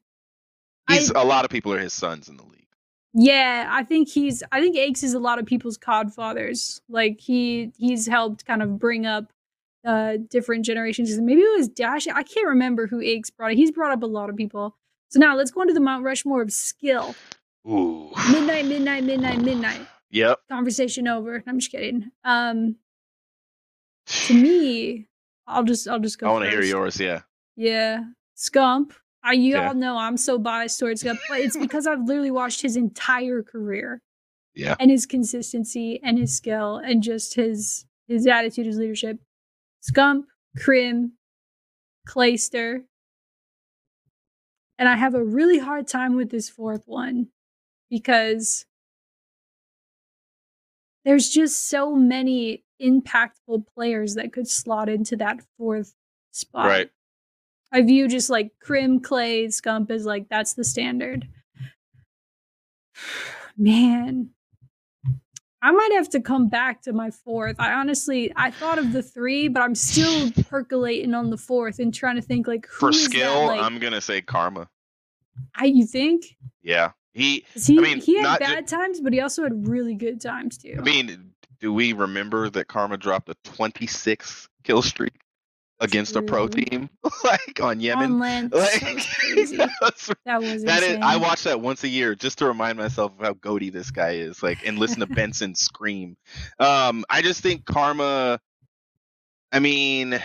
He's 0.88 1.10
I, 1.12 1.22
a 1.22 1.24
lot 1.24 1.44
of 1.44 1.50
people 1.50 1.72
are 1.72 1.78
his 1.78 1.92
sons 1.94 2.28
in 2.28 2.36
the 2.36 2.42
league. 2.42 2.66
Yeah, 3.14 3.68
I 3.70 3.82
think 3.84 4.08
he's 4.08 4.42
I 4.52 4.60
think 4.60 4.76
Aches 4.76 5.02
is 5.02 5.14
a 5.14 5.18
lot 5.18 5.38
of 5.38 5.46
people's 5.46 5.78
codfathers. 5.78 6.80
Like 6.88 7.20
he 7.20 7.72
he's 7.78 8.06
helped 8.06 8.44
kind 8.44 8.62
of 8.62 8.78
bring 8.78 9.06
up 9.06 9.32
uh 9.86 10.18
different 10.28 10.64
generations. 10.66 11.18
Maybe 11.18 11.40
it 11.40 11.56
was 11.58 11.68
Dash. 11.68 12.06
I 12.08 12.22
can't 12.22 12.46
remember 12.46 12.86
who 12.86 13.00
Aches 13.00 13.30
brought. 13.30 13.52
He's 13.52 13.70
brought 13.70 13.92
up 13.92 14.02
a 14.02 14.06
lot 14.06 14.28
of 14.28 14.36
people. 14.36 14.76
So 15.08 15.18
now 15.18 15.34
let's 15.36 15.50
go 15.50 15.62
into 15.62 15.74
the 15.74 15.80
Mount 15.80 16.04
Rushmore 16.04 16.42
of 16.42 16.52
skill. 16.52 17.14
Ooh. 17.68 18.10
Midnight, 18.30 18.66
midnight, 18.66 19.04
midnight, 19.04 19.40
midnight. 19.40 19.80
Yep. 20.12 20.40
Conversation 20.50 21.08
over. 21.08 21.42
I'm 21.46 21.58
just 21.58 21.72
kidding. 21.72 22.10
Um 22.24 22.76
to 24.06 24.34
me, 24.34 25.08
I'll 25.46 25.64
just 25.64 25.88
I'll 25.88 26.00
just 26.00 26.18
go. 26.18 26.28
I 26.28 26.32
want 26.32 26.44
to 26.44 26.50
hear 26.50 26.62
yours, 26.62 27.00
yeah. 27.00 27.22
Yeah. 27.56 28.04
Scump. 28.36 28.92
I 29.24 29.32
you 29.32 29.54
yeah. 29.54 29.68
all 29.68 29.74
know 29.74 29.96
I'm 29.96 30.16
so 30.16 30.38
biased 30.38 30.78
towards 30.78 31.02
Scump, 31.02 31.18
but 31.28 31.40
it's 31.40 31.56
because 31.56 31.86
I've 31.86 32.06
literally 32.06 32.30
watched 32.30 32.62
his 32.62 32.76
entire 32.76 33.42
career. 33.42 34.02
Yeah. 34.54 34.76
And 34.78 34.90
his 34.90 35.06
consistency 35.06 36.00
and 36.02 36.18
his 36.18 36.36
skill 36.36 36.76
and 36.76 37.02
just 37.02 37.34
his 37.34 37.86
his 38.08 38.26
attitude, 38.26 38.66
his 38.66 38.76
leadership. 38.76 39.18
Scump, 39.82 40.24
Krim, 40.58 41.12
Clayster. 42.08 42.82
And 44.78 44.88
I 44.88 44.96
have 44.96 45.14
a 45.14 45.24
really 45.24 45.58
hard 45.58 45.86
time 45.86 46.16
with 46.16 46.30
this 46.30 46.48
fourth 46.48 46.82
one 46.86 47.28
because 47.88 48.66
there's 51.04 51.28
just 51.28 51.68
so 51.68 51.94
many 51.94 52.64
impactful 52.80 53.64
players 53.74 54.14
that 54.14 54.32
could 54.32 54.48
slot 54.48 54.88
into 54.88 55.16
that 55.16 55.40
fourth 55.56 55.94
spot. 56.30 56.66
Right. 56.66 56.90
I 57.72 57.82
view 57.82 58.06
just 58.08 58.28
like 58.28 58.52
Crim, 58.60 59.00
Clay, 59.00 59.46
Scump 59.46 59.90
as 59.90 60.04
like 60.04 60.28
that's 60.28 60.54
the 60.54 60.64
standard. 60.64 61.26
Man, 63.56 64.30
I 65.62 65.70
might 65.70 65.92
have 65.92 66.08
to 66.10 66.20
come 66.20 66.48
back 66.48 66.82
to 66.82 66.92
my 66.92 67.10
fourth. 67.10 67.56
I 67.58 67.72
honestly, 67.72 68.32
I 68.34 68.50
thought 68.50 68.78
of 68.78 68.92
the 68.92 69.02
three, 69.02 69.48
but 69.48 69.62
I'm 69.62 69.74
still 69.74 70.30
percolating 70.48 71.14
on 71.14 71.30
the 71.30 71.36
fourth 71.36 71.78
and 71.78 71.94
trying 71.94 72.16
to 72.16 72.22
think 72.22 72.48
like 72.48 72.66
for 72.66 72.92
skill. 72.92 73.42
That, 73.42 73.46
like, 73.46 73.62
I'm 73.62 73.78
gonna 73.78 74.00
say 74.00 74.20
Karma. 74.20 74.68
I 75.54 75.66
you 75.66 75.86
think? 75.86 76.36
Yeah, 76.62 76.92
he. 77.12 77.44
he 77.54 77.78
I 77.78 77.82
mean, 77.82 78.00
he 78.00 78.20
had 78.20 78.38
bad 78.38 78.66
ju- 78.66 78.76
times, 78.76 79.00
but 79.00 79.12
he 79.12 79.20
also 79.20 79.42
had 79.42 79.66
really 79.68 79.94
good 79.94 80.20
times 80.20 80.58
too. 80.58 80.76
I 80.78 80.82
mean, 80.82 81.32
do 81.60 81.72
we 81.72 81.92
remember 81.92 82.50
that 82.50 82.68
Karma 82.68 82.96
dropped 82.96 83.28
a 83.28 83.34
26 83.44 84.48
kill 84.64 84.82
streak 84.82 85.12
against 85.80 86.12
True. 86.12 86.22
a 86.22 86.24
pro 86.24 86.48
team 86.48 86.88
like 87.24 87.60
on 87.60 87.80
Yemen? 87.80 88.12
On 88.12 88.18
LAN, 88.18 88.50
like, 88.52 88.80
that 88.80 88.94
was 88.94 89.06
crazy. 89.06 89.56
that 89.58 89.70
was, 89.80 90.10
that 90.24 90.40
was 90.40 90.64
that 90.64 90.82
is, 90.82 90.98
I 91.02 91.16
watch 91.16 91.44
that 91.44 91.60
once 91.60 91.84
a 91.84 91.88
year 91.88 92.14
just 92.14 92.38
to 92.38 92.46
remind 92.46 92.78
myself 92.78 93.12
of 93.18 93.24
how 93.24 93.34
goaty 93.34 93.70
this 93.70 93.90
guy 93.90 94.12
is. 94.12 94.42
Like, 94.42 94.66
and 94.66 94.78
listen 94.78 95.00
to 95.00 95.06
Benson 95.14 95.54
scream. 95.54 96.16
Um, 96.58 97.04
I 97.10 97.22
just 97.22 97.42
think 97.42 97.64
Karma. 97.64 98.40
I 99.54 99.58
mean, 99.58 100.18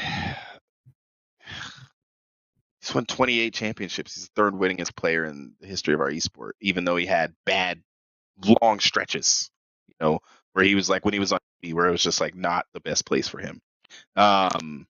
he's 2.88 2.96
won 2.96 3.06
28 3.06 3.54
championships. 3.54 4.16
He's 4.16 4.26
the 4.26 4.32
third 4.36 4.54
winningest 4.54 4.96
player 4.96 5.26
in 5.26 5.54
the 5.60 5.68
history 5.68 5.94
of 5.94 6.02
our 6.02 6.10
esport, 6.10 6.52
even 6.62 6.86
though 6.86 6.96
he 6.96 7.06
had 7.06 7.34
bad 7.46 7.82
long 8.62 8.80
stretches. 8.80 9.50
You 9.88 9.96
know, 10.00 10.20
where 10.54 10.66
he 10.66 10.76
was 10.76 10.90
like 10.90 11.06
when 11.06 11.14
he 11.14 11.20
was 11.20 11.32
on 11.32 11.40
TV, 11.64 11.74
where 11.74 11.88
it 11.88 11.92
was 11.92 12.04
just 12.04 12.22
like 12.22 12.36
not 12.36 12.66
the 12.74 12.80
best 12.80 13.06
place 13.06 13.28
for 13.28 13.40
him. 13.40 13.62
Um, 14.16 14.88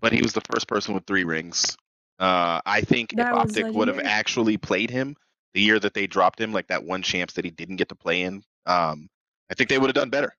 but 0.00 0.12
he 0.12 0.22
was 0.22 0.32
the 0.32 0.42
first 0.52 0.68
person 0.68 0.94
with 0.94 1.06
three 1.06 1.24
rings. 1.24 1.76
Uh, 2.18 2.60
I 2.64 2.82
think 2.82 3.10
that 3.16 3.32
if 3.32 3.34
Optic 3.34 3.66
would 3.74 3.88
have 3.88 4.00
actually 4.00 4.56
played 4.56 4.90
him 4.90 5.16
the 5.52 5.60
year 5.60 5.78
that 5.78 5.94
they 5.94 6.06
dropped 6.06 6.40
him, 6.40 6.52
like 6.52 6.68
that 6.68 6.84
one 6.84 7.02
champs 7.02 7.34
that 7.34 7.44
he 7.44 7.50
didn't 7.50 7.76
get 7.76 7.88
to 7.88 7.94
play 7.94 8.22
in, 8.22 8.42
um, 8.66 9.08
I 9.50 9.54
think 9.54 9.68
they 9.68 9.78
would 9.78 9.88
have 9.88 9.94
done 9.94 10.10
better. 10.10 10.34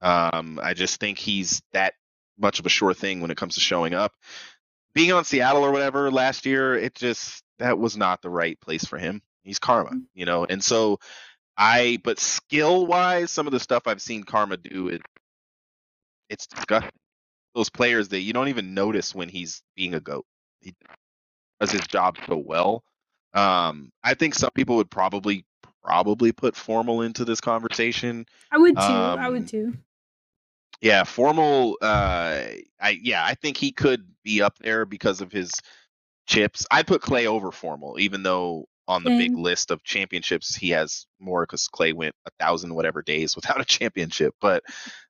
Um, 0.00 0.58
I 0.62 0.74
just 0.74 1.00
think 1.00 1.18
he's 1.18 1.62
that 1.72 1.94
much 2.38 2.58
of 2.58 2.66
a 2.66 2.70
sure 2.70 2.94
thing 2.94 3.20
when 3.20 3.30
it 3.30 3.36
comes 3.36 3.54
to 3.54 3.60
showing 3.60 3.94
up. 3.94 4.12
Being 4.96 5.12
on 5.12 5.24
Seattle 5.24 5.62
or 5.62 5.70
whatever 5.70 6.10
last 6.10 6.46
year, 6.46 6.74
it 6.74 6.94
just 6.94 7.44
that 7.58 7.78
was 7.78 7.96
not 7.96 8.22
the 8.22 8.30
right 8.30 8.58
place 8.60 8.84
for 8.84 8.98
him. 8.98 9.22
He's 9.44 9.60
karma, 9.60 9.90
mm. 9.90 10.02
you 10.14 10.24
know, 10.24 10.44
and 10.44 10.64
so 10.64 10.98
I 11.56 11.98
but 12.02 12.18
skill 12.18 12.86
wise, 12.86 13.30
some 13.30 13.46
of 13.46 13.52
the 13.52 13.60
stuff 13.60 13.86
I've 13.86 14.02
seen 14.02 14.24
Karma 14.24 14.56
do 14.56 14.88
it 14.88 15.02
it's 16.28 16.46
disgusting. 16.46 16.90
Those 17.54 17.70
players 17.70 18.08
that 18.08 18.20
you 18.20 18.32
don't 18.32 18.48
even 18.48 18.74
notice 18.74 19.14
when 19.14 19.28
he's 19.28 19.62
being 19.74 19.94
a 19.94 20.00
goat. 20.00 20.26
He 20.60 20.74
does 21.60 21.70
his 21.70 21.86
job 21.86 22.16
so 22.26 22.36
well. 22.36 22.84
Um, 23.32 23.90
I 24.02 24.14
think 24.14 24.34
some 24.34 24.50
people 24.54 24.76
would 24.76 24.90
probably 24.90 25.44
probably 25.82 26.32
put 26.32 26.56
Formal 26.56 27.02
into 27.02 27.24
this 27.24 27.40
conversation. 27.40 28.26
I 28.50 28.58
would 28.58 28.74
too. 28.74 28.82
Um, 28.82 29.18
I 29.18 29.28
would 29.28 29.42
um, 29.42 29.46
too. 29.46 29.74
Yeah, 30.80 31.04
Formal. 31.04 31.78
Uh, 31.80 32.42
I 32.80 32.98
yeah, 33.02 33.24
I 33.24 33.34
think 33.34 33.56
he 33.56 33.72
could 33.72 34.06
be 34.22 34.42
up 34.42 34.58
there 34.58 34.84
because 34.84 35.20
of 35.20 35.32
his 35.32 35.52
chips. 36.26 36.66
I'd 36.70 36.86
put 36.86 37.02
Clay 37.02 37.26
over 37.26 37.50
Formal, 37.50 37.98
even 37.98 38.22
though 38.22 38.66
on 38.88 39.02
the 39.02 39.10
big 39.10 39.36
list 39.36 39.70
of 39.70 39.82
championships. 39.82 40.54
He 40.54 40.70
has 40.70 41.06
more 41.18 41.42
because 41.42 41.68
Clay 41.68 41.92
went 41.92 42.14
a 42.26 42.30
thousand 42.38 42.74
whatever 42.74 43.02
days 43.02 43.36
without 43.36 43.60
a 43.60 43.64
championship. 43.64 44.34
But 44.40 44.62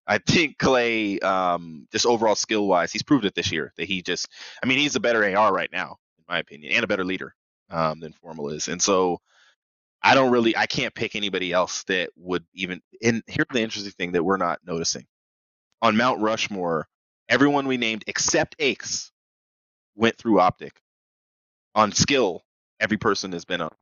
I 0.07 0.19
think 0.19 0.59
Clay, 0.59 1.19
um, 1.21 1.87
just 1.93 2.07
overall 2.07 2.35
skill 2.35 2.67
wise, 2.67 2.93
he's 2.93 3.03
proved 3.03 3.25
it 3.25 3.35
this 3.35 3.53
year 3.53 3.73
that 3.77 3.89
he 3.89 4.03
just, 4.03 4.29
I 4.63 4.67
mean, 4.67 4.79
he's 4.79 4.97
a 4.97 5.01
better 5.01 5.25
AR 5.37 5.53
right 5.53 5.71
now, 5.73 5.97
in 6.19 6.25
my 6.29 6.39
opinion, 6.39 6.73
and 6.73 6.85
a 6.85 6.89
better 6.89 7.05
leader 7.05 7.35
um, 7.71 8.01
than 8.01 8.13
Formal 8.13 8.51
is. 8.51 8.69
And 8.69 8.81
so 8.81 9.21
I 10.03 10.15
don't 10.15 10.31
really, 10.31 10.57
I 10.57 10.67
can't 10.67 10.95
pick 10.95 11.17
anybody 11.17 11.53
else 11.53 11.83
that 11.85 12.11
would 12.17 12.45
even. 12.55 12.81
And 13.03 13.23
here's 13.27 13.47
the 13.51 13.63
interesting 13.63 13.93
thing 13.93 14.13
that 14.13 14.23
we're 14.23 14.37
not 14.37 14.61
noticing 14.65 15.07
on 15.83 15.97
Mount 15.97 16.21
Rushmore, 16.21 16.89
everyone 17.29 17.67
we 17.67 17.77
named 17.77 18.05
except 18.07 18.57
Aches 18.59 19.13
went 19.95 20.17
through 20.17 20.41
Optic. 20.41 20.81
On 21.75 21.93
skill, 21.93 22.43
every 22.81 22.97
person 22.97 23.33
has 23.33 23.45
been 23.45 23.61
on. 23.61 23.75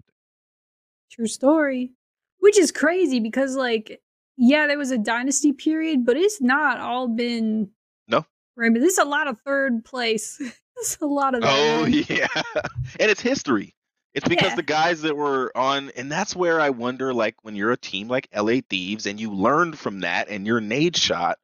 True 1.10 1.26
story. 1.26 1.92
Which 2.38 2.58
is 2.58 2.72
crazy 2.72 3.20
because 3.20 3.56
like 3.56 4.00
yeah, 4.36 4.66
there 4.66 4.78
was 4.78 4.90
a 4.90 4.98
dynasty 4.98 5.52
period, 5.52 6.04
but 6.04 6.16
it's 6.16 6.40
not 6.40 6.80
all 6.80 7.08
been 7.08 7.70
No. 8.08 8.26
Right, 8.56 8.72
but 8.72 8.80
this 8.80 8.94
is 8.94 8.98
a 8.98 9.04
lot 9.04 9.28
of 9.28 9.38
third 9.40 9.84
place. 9.84 10.40
It's 10.76 10.98
a 11.00 11.06
lot 11.06 11.36
of 11.36 11.42
that. 11.42 11.52
Oh 11.52 11.84
yeah. 11.84 12.26
and 12.98 13.08
it's 13.08 13.20
history. 13.20 13.76
It's 14.12 14.26
because 14.26 14.50
yeah. 14.50 14.54
the 14.56 14.64
guys 14.64 15.02
that 15.02 15.16
were 15.16 15.56
on 15.56 15.92
and 15.96 16.10
that's 16.10 16.34
where 16.34 16.60
I 16.60 16.70
wonder 16.70 17.14
like 17.14 17.36
when 17.42 17.54
you're 17.54 17.70
a 17.70 17.76
team 17.76 18.08
like 18.08 18.28
LA 18.34 18.54
Thieves 18.68 19.06
and 19.06 19.20
you 19.20 19.32
learned 19.32 19.78
from 19.78 20.00
that 20.00 20.28
and 20.28 20.44
your 20.44 20.60
nade 20.60 20.94
Nadeshot 20.94 21.34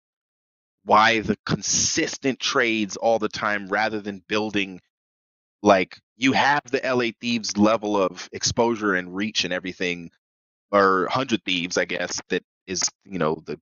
why 0.84 1.20
the 1.20 1.36
consistent 1.46 2.40
trades 2.40 2.96
all 2.96 3.18
the 3.18 3.28
time 3.28 3.68
rather 3.68 4.00
than 4.00 4.22
building 4.28 4.80
like 5.62 5.98
you 6.16 6.32
have 6.32 6.62
the 6.70 6.80
LA 6.84 7.10
Thieves 7.20 7.56
level 7.56 7.96
of 7.96 8.28
exposure 8.32 8.94
and 8.94 9.14
reach 9.14 9.44
and 9.44 9.52
everything, 9.52 10.10
or 10.70 11.06
Hundred 11.10 11.44
Thieves, 11.44 11.76
I 11.78 11.84
guess, 11.84 12.20
that 12.28 12.42
is 12.66 12.82
you 13.04 13.18
know 13.18 13.42
the 13.44 13.60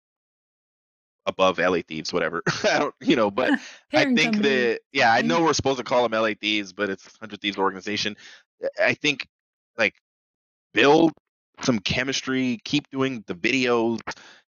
above 1.27 1.59
LA 1.59 1.81
Thieves, 1.87 2.13
whatever. 2.13 2.43
I 2.65 2.79
don't, 2.79 2.95
you 3.01 3.17
know, 3.17 3.31
but 3.31 3.53
I 3.93 4.15
think 4.15 4.39
that 4.43 4.81
yeah, 4.93 5.13
I 5.13 5.23
know 5.23 5.43
we're 5.43 5.53
supposed 5.53 5.79
to 5.79 5.85
call 5.85 6.09
them 6.09 6.21
LA 6.21 6.35
Thieves, 6.41 6.73
but 6.73 6.91
it's 6.91 7.17
Hundred 7.19 7.41
Thieves 7.41 7.59
organization. 7.59 8.17
I 8.81 8.95
think 8.95 9.27
like 9.77 9.95
build 10.75 11.13
some 11.63 11.79
chemistry, 11.81 12.61
keep 12.65 12.89
doing 12.91 13.25
the 13.27 13.35
videos, 13.35 14.01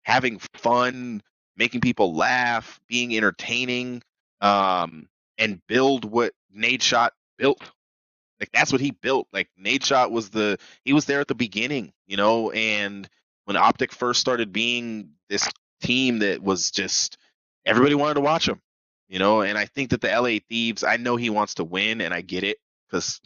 having 0.03 0.39
fun, 0.55 1.21
making 1.59 1.81
people 1.81 2.15
laugh, 2.15 2.79
being 2.87 3.15
entertaining, 3.15 4.01
um, 4.41 5.07
and 5.37 5.61
build 5.67 6.05
what 6.05 6.33
Nadeshot 6.55 7.09
built. 7.37 7.61
Like 8.39 8.49
that's 8.53 8.71
what 8.71 8.81
he 8.81 8.91
built. 8.91 9.27
Like 9.33 9.49
Nadeshot 9.61 10.09
was 10.09 10.29
the 10.29 10.57
he 10.85 10.93
was 10.93 11.05
there 11.05 11.19
at 11.19 11.27
the 11.27 11.35
beginning, 11.35 11.91
you 12.07 12.17
know, 12.17 12.51
and 12.51 13.07
when 13.45 13.57
Optic 13.57 13.91
first 13.91 14.21
started 14.21 14.53
being 14.53 15.11
this 15.29 15.49
team 15.81 16.19
that 16.19 16.41
was 16.41 16.71
just 16.71 17.17
everybody 17.65 17.95
wanted 17.95 18.15
to 18.15 18.21
watch 18.21 18.47
him, 18.47 18.61
you 19.09 19.19
know, 19.19 19.41
and 19.41 19.57
I 19.57 19.65
think 19.65 19.89
that 19.89 20.01
the 20.01 20.07
LA 20.07 20.39
Thieves, 20.47 20.83
I 20.85 20.95
know 20.97 21.17
he 21.17 21.29
wants 21.29 21.55
to 21.55 21.65
win 21.65 21.99
and 21.99 22.13
I 22.13 22.21
get 22.21 22.45
it 22.45 22.57
because 22.87 23.19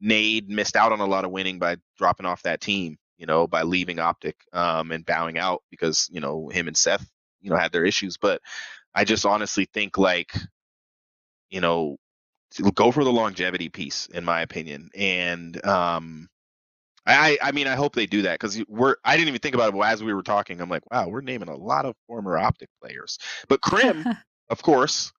Nade 0.00 0.50
missed 0.50 0.76
out 0.76 0.92
on 0.92 1.00
a 1.00 1.06
lot 1.06 1.24
of 1.24 1.30
winning 1.30 1.58
by 1.58 1.78
dropping 1.96 2.26
off 2.26 2.42
that 2.42 2.60
team, 2.60 2.98
you 3.16 3.26
know, 3.26 3.46
by 3.46 3.62
leaving 3.62 3.98
Optic 3.98 4.36
um, 4.52 4.92
and 4.92 5.06
bowing 5.06 5.38
out 5.38 5.62
because, 5.70 6.08
you 6.12 6.20
know, 6.20 6.48
him 6.48 6.68
and 6.68 6.76
Seth, 6.76 7.06
you 7.40 7.50
know, 7.50 7.56
had 7.56 7.72
their 7.72 7.84
issues. 7.84 8.16
But 8.16 8.40
I 8.94 9.04
just 9.04 9.26
honestly 9.26 9.66
think 9.72 9.98
like, 9.98 10.32
you 11.50 11.60
know, 11.60 11.96
go 12.74 12.90
for 12.90 13.04
the 13.04 13.12
longevity 13.12 13.68
piece, 13.68 14.06
in 14.06 14.24
my 14.24 14.42
opinion. 14.42 14.90
And 14.94 15.64
um, 15.64 16.28
I, 17.06 17.38
I 17.42 17.52
mean, 17.52 17.66
I 17.66 17.74
hope 17.76 17.94
they 17.94 18.06
do 18.06 18.22
that 18.22 18.34
because 18.34 18.62
we're. 18.68 18.96
I 19.04 19.16
didn't 19.16 19.28
even 19.28 19.40
think 19.40 19.54
about 19.54 19.74
it 19.74 19.80
as 19.84 20.02
we 20.02 20.14
were 20.14 20.22
talking. 20.22 20.60
I'm 20.60 20.68
like, 20.68 20.88
wow, 20.90 21.08
we're 21.08 21.22
naming 21.22 21.48
a 21.48 21.56
lot 21.56 21.84
of 21.84 21.94
former 22.06 22.36
Optic 22.38 22.68
players. 22.82 23.18
But 23.48 23.60
Crim, 23.60 24.04
of 24.50 24.62
course, 24.62 25.12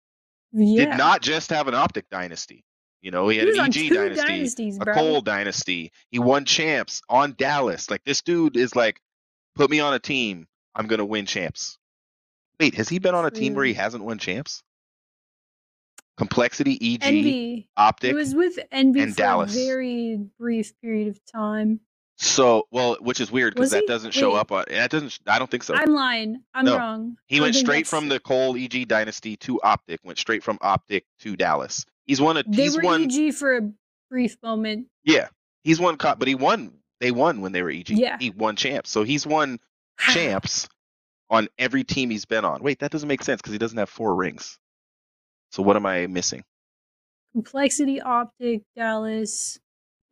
yeah. 0.53 0.85
did 0.87 0.99
not 0.99 1.23
just 1.23 1.51
have 1.51 1.69
an 1.69 1.75
Optic 1.75 2.09
dynasty. 2.11 2.65
You 3.01 3.11
know, 3.11 3.29
he 3.29 3.39
He 3.39 3.47
had 3.47 3.49
was 3.49 3.59
an 3.59 3.67
EG 3.67 4.15
dynasty, 4.15 4.71
a 4.79 4.85
bro. 4.85 4.95
CoL 4.95 5.21
dynasty. 5.23 5.91
He 6.11 6.19
won 6.19 6.45
champs 6.45 7.01
on 7.09 7.35
Dallas. 7.37 7.91
Like 7.91 8.05
this 8.05 8.21
dude 8.21 8.57
is 8.57 8.77
like, 8.77 9.01
put 9.55 9.71
me 9.71 9.81
on 9.81 9.95
a 9.95 9.99
team, 9.99 10.47
I'm 10.75 10.87
gonna 10.87 11.07
win 11.07 11.25
champs. 11.27 11.79
Wait, 12.61 12.75
has 12.75 12.89
he 12.89 12.99
been 12.99 13.15
on 13.15 13.25
a 13.25 13.31
team 13.31 13.55
where 13.55 13.65
he 13.65 13.73
hasn't 13.75 14.05
won 14.05 14.19
champs? 14.19 14.63
Complexity, 16.19 16.79
EG, 16.95 16.99
Envy. 17.03 17.69
Optic. 17.77 18.11
He 18.11 18.15
was 18.15 18.35
with 18.35 18.59
Envy 18.71 19.01
and 19.01 19.13
for 19.13 19.17
Dallas. 19.17 19.57
a 19.57 19.65
very 19.67 20.19
brief 20.39 20.79
period 20.83 21.09
of 21.09 21.19
time. 21.25 21.81
So, 22.19 22.67
well, 22.71 22.99
which 23.01 23.19
is 23.19 23.33
weird 23.33 23.55
because 23.55 23.71
that 23.71 23.81
he? 23.81 23.87
doesn't 23.87 24.11
show 24.13 24.33
Wait. 24.35 24.39
up 24.41 24.53
on. 24.53 24.65
That 24.69 24.91
doesn't. 24.91 25.19
I 25.27 25.39
don't 25.39 25.51
think 25.51 25.63
so. 25.63 25.75
I'm 25.75 25.89
lying. 25.95 26.43
I'm 26.53 26.67
No. 26.67 26.77
wrong. 26.77 27.17
He 27.29 27.39
I 27.39 27.41
went 27.41 27.55
straight 27.55 27.87
that's- 27.87 27.89
from 27.89 28.11
the 28.11 28.21
CoL 28.21 28.57
EG 28.59 28.85
dynasty 28.87 29.39
to 29.39 29.59
Optic. 29.63 30.01
Went 30.05 30.19
straight 30.19 30.43
from 30.43 30.59
Optic 30.61 31.07
to 31.21 31.35
Dallas. 31.35 31.87
He's 32.05 32.21
won 32.21 32.37
a. 32.37 32.43
They 32.43 32.65
he's 32.65 32.77
were 32.77 32.83
won. 32.83 33.11
EG 33.11 33.33
for 33.33 33.57
a 33.57 33.73
brief 34.11 34.37
moment. 34.43 34.89
Yeah, 35.03 35.29
he's 35.65 35.81
won. 35.81 35.97
co- 35.97 36.17
But 36.17 36.29
he 36.29 36.35
won. 36.35 36.75
They 37.01 37.11
won 37.13 37.41
when 37.41 37.53
they 37.53 37.63
were 37.63 37.71
EG. 37.71 37.89
Yeah. 37.89 38.19
He 38.21 38.29
won 38.29 38.57
champs. 38.57 38.91
So 38.91 39.03
he's 39.03 39.27
won 39.27 39.59
champs 39.99 40.69
on 41.31 41.49
every 41.59 41.85
team 41.85 42.11
he's 42.11 42.25
been 42.25 42.45
on. 42.45 42.63
Wait, 42.63 42.81
that 42.81 42.91
doesn't 42.91 43.09
make 43.09 43.23
sense 43.23 43.41
because 43.41 43.53
he 43.53 43.59
doesn't 43.59 43.79
have 43.79 43.89
four 43.89 44.15
rings. 44.15 44.59
So 45.53 45.63
what 45.63 45.77
am 45.77 45.87
I 45.87 46.07
missing? 46.07 46.45
Complexity, 47.33 48.01
Optic, 48.01 48.63
Dallas, 48.77 49.59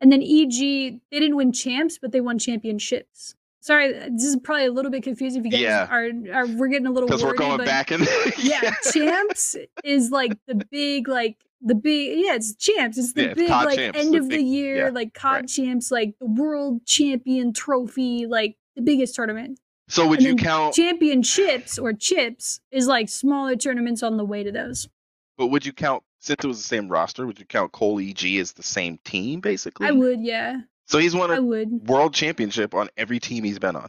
and 0.00 0.12
then 0.12 0.22
EG. 0.22 0.50
They 0.58 1.00
didn't 1.10 1.36
win 1.36 1.52
champs, 1.52 1.98
but 2.00 2.12
they 2.12 2.20
won 2.20 2.38
championships. 2.38 3.34
Sorry, 3.60 3.92
this 3.92 4.22
is 4.24 4.36
probably 4.36 4.66
a 4.66 4.72
little 4.72 4.90
bit 4.90 5.02
confusing. 5.02 5.40
If 5.40 5.46
you 5.46 5.50
guys 5.50 5.60
Yeah. 5.62 5.88
are, 5.90 6.10
are, 6.32 6.46
we're 6.46 6.68
getting 6.68 6.86
a 6.86 6.92
little 6.92 7.08
Because 7.08 7.24
we're 7.24 7.34
going 7.34 7.64
back 7.64 7.90
in. 7.90 8.06
yeah, 8.38 8.72
champs 8.92 9.56
is 9.82 10.10
like 10.10 10.38
the 10.46 10.64
big 10.70 11.08
like 11.08 11.36
the 11.60 11.74
big 11.74 12.20
yeah 12.24 12.36
it's 12.36 12.54
champs 12.54 12.96
it's 12.96 13.14
the 13.14 13.26
Yeah, 13.28 13.34
big 13.34 13.48
COD 13.48 13.64
like 13.66 13.76
champs, 13.76 13.98
end 13.98 14.14
the 14.14 14.18
of 14.18 14.28
the 14.28 14.40
year 14.40 14.84
yeah, 14.84 14.90
like 14.90 15.12
cod 15.12 15.32
right. 15.34 15.48
champs 15.48 15.90
like 15.90 16.14
the 16.20 16.26
world 16.26 16.86
champion 16.86 17.52
trophy 17.52 18.26
like 18.26 18.56
the 18.76 18.82
biggest 18.82 19.16
tournament 19.16 19.58
So 19.88 20.06
would 20.06 20.22
you 20.22 20.36
count? 20.36 20.74
championships 20.74 21.78
or 21.78 21.92
chips 21.92 22.60
is 22.70 22.86
like 22.86 23.08
smaller 23.08 23.56
tournaments 23.56 24.02
on 24.02 24.16
the 24.16 24.24
way 24.24 24.42
to 24.42 24.52
those 24.52 24.88
But 25.36 25.48
would 25.48 25.64
you 25.66 25.72
count? 25.72 26.02
Since 26.20 26.44
it 26.44 26.48
was 26.48 26.58
the 26.58 26.64
same 26.64 26.88
roster, 26.88 27.26
would 27.26 27.38
you 27.38 27.44
count 27.44 27.72
CoL 27.72 28.00
EG 28.00 28.24
as 28.38 28.52
the 28.52 28.62
same 28.62 28.98
team 29.04 29.40
basically? 29.40 29.86
i 29.86 29.90
would 29.92 30.20
yeah 30.20 30.60
So 30.86 30.98
he's 30.98 31.14
won 31.14 31.30
i 31.30 31.36
a 31.36 31.42
would 31.42 31.88
world 31.88 32.14
championship 32.14 32.74
on 32.74 32.88
every 32.96 33.18
team 33.20 33.44
he's 33.44 33.58
been 33.58 33.76
on. 33.76 33.88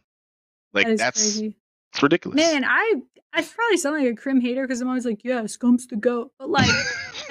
Like 0.73 0.87
that 0.87 0.97
that's 0.97 1.21
crazy 1.21 1.55
it's 1.91 2.03
ridiculous. 2.03 2.37
man 2.37 2.63
i 2.65 2.93
i 3.33 3.41
probably 3.41 3.77
sound 3.77 3.97
like 3.97 4.11
a 4.11 4.15
Crim 4.15 4.39
hater 4.41 4.61
because 4.65 4.79
i'm 4.81 4.87
always 4.87 5.05
like 5.05 5.23
yeah 5.23 5.45
scump's 5.47 5.87
the 5.87 5.95
goat 5.95 6.31
but 6.37 6.49
like 6.49 6.69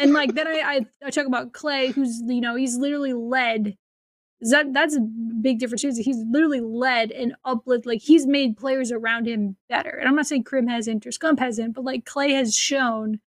and 0.01 0.13
like 0.13 0.35
then 0.35 0.47
I, 0.49 0.61
I 0.65 0.87
I 1.07 1.11
talk 1.11 1.27
about 1.27 1.53
Clay, 1.53 1.89
who's 1.91 2.21
you 2.27 2.41
know 2.41 2.55
he's 2.55 2.77
literally 2.77 3.13
led. 3.13 3.77
That 4.41 4.73
that's 4.73 4.97
a 4.97 5.01
big 5.01 5.59
difference. 5.59 5.83
too, 5.83 5.93
He's 5.97 6.25
literally 6.31 6.61
led 6.61 7.11
and 7.11 7.35
uplift. 7.45 7.87
Like 7.87 8.03
he's 8.03 8.27
made 8.27 8.57
players 8.57 8.93
around 8.93 9.27
him 9.27 9.57
better. 9.69 9.91
And 9.91 10.09
I'm 10.09 10.15
not 10.15 10.27
saying 10.27 10.45
Crim 10.45 10.69
hasn't 10.69 11.07
or 11.07 11.11
Scump 11.11 11.41
hasn't, 11.41 11.75
but 11.75 11.85
like 11.85 12.05
Clay 12.05 12.33
has 12.33 12.55
shown 12.55 13.21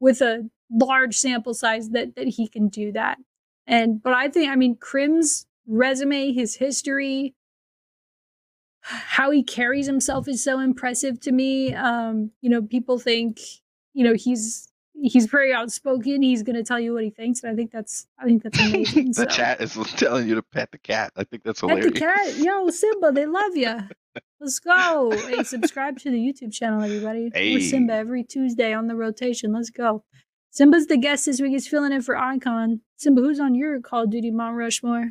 with 0.00 0.20
a 0.20 0.50
large 0.70 1.16
sample 1.16 1.54
size 1.54 1.90
that 1.90 2.16
that 2.16 2.28
he 2.28 2.48
can 2.48 2.68
do 2.68 2.90
that. 2.92 3.18
And 3.66 4.02
but 4.02 4.14
I 4.14 4.28
think 4.28 4.50
I 4.50 4.56
mean 4.56 4.76
Crim's 4.76 5.46
resume, 5.66 6.32
his 6.32 6.56
history, 6.56 7.34
how 8.80 9.30
he 9.30 9.42
carries 9.42 9.86
himself 9.86 10.26
is 10.26 10.42
so 10.42 10.58
impressive 10.58 11.20
to 11.20 11.32
me. 11.32 11.74
Um, 11.74 12.32
you 12.40 12.50
know, 12.50 12.62
people 12.62 12.98
think 12.98 13.38
you 13.94 14.04
know 14.04 14.14
he's 14.14 14.68
he's 15.02 15.26
very 15.26 15.52
outspoken. 15.52 16.22
He's 16.22 16.42
going 16.42 16.56
to 16.56 16.64
tell 16.64 16.80
you 16.80 16.94
what 16.94 17.04
he 17.04 17.10
thinks, 17.10 17.42
and 17.42 17.52
I 17.52 17.54
think 17.54 17.70
that's 17.70 18.06
I 18.18 18.24
think 18.24 18.42
that's 18.42 18.58
amazing. 18.58 19.06
the 19.08 19.14
so. 19.14 19.24
chat 19.26 19.60
is 19.60 19.74
telling 19.96 20.28
you 20.28 20.34
to 20.34 20.42
pet 20.42 20.72
the 20.72 20.78
cat. 20.78 21.12
I 21.16 21.24
think 21.24 21.42
that's 21.42 21.60
hilarious. 21.60 21.86
Pet 21.86 21.94
the 21.94 22.00
cat, 22.00 22.36
yo 22.38 22.70
Simba, 22.70 23.12
they 23.12 23.26
love 23.26 23.56
you. 23.56 23.76
Let's 24.40 24.58
go. 24.58 25.12
Hey, 25.12 25.42
subscribe 25.42 25.98
to 26.00 26.10
the 26.10 26.18
YouTube 26.18 26.52
channel, 26.52 26.82
everybody. 26.82 27.30
Hey. 27.32 27.54
With 27.54 27.68
Simba 27.68 27.94
every 27.94 28.24
Tuesday 28.24 28.72
on 28.72 28.86
the 28.86 28.94
rotation. 28.94 29.52
Let's 29.52 29.70
go. 29.70 30.04
Simba's 30.50 30.86
the 30.86 30.96
guest 30.96 31.26
this 31.26 31.40
week. 31.40 31.52
He's 31.52 31.68
filling 31.68 31.92
in 31.92 32.02
for 32.02 32.16
Icon. 32.16 32.80
Simba, 32.96 33.20
who's 33.20 33.38
on 33.38 33.54
your 33.54 33.80
Call 33.80 34.04
of 34.04 34.10
Duty 34.10 34.30
Mount 34.30 34.56
Rushmore? 34.56 35.08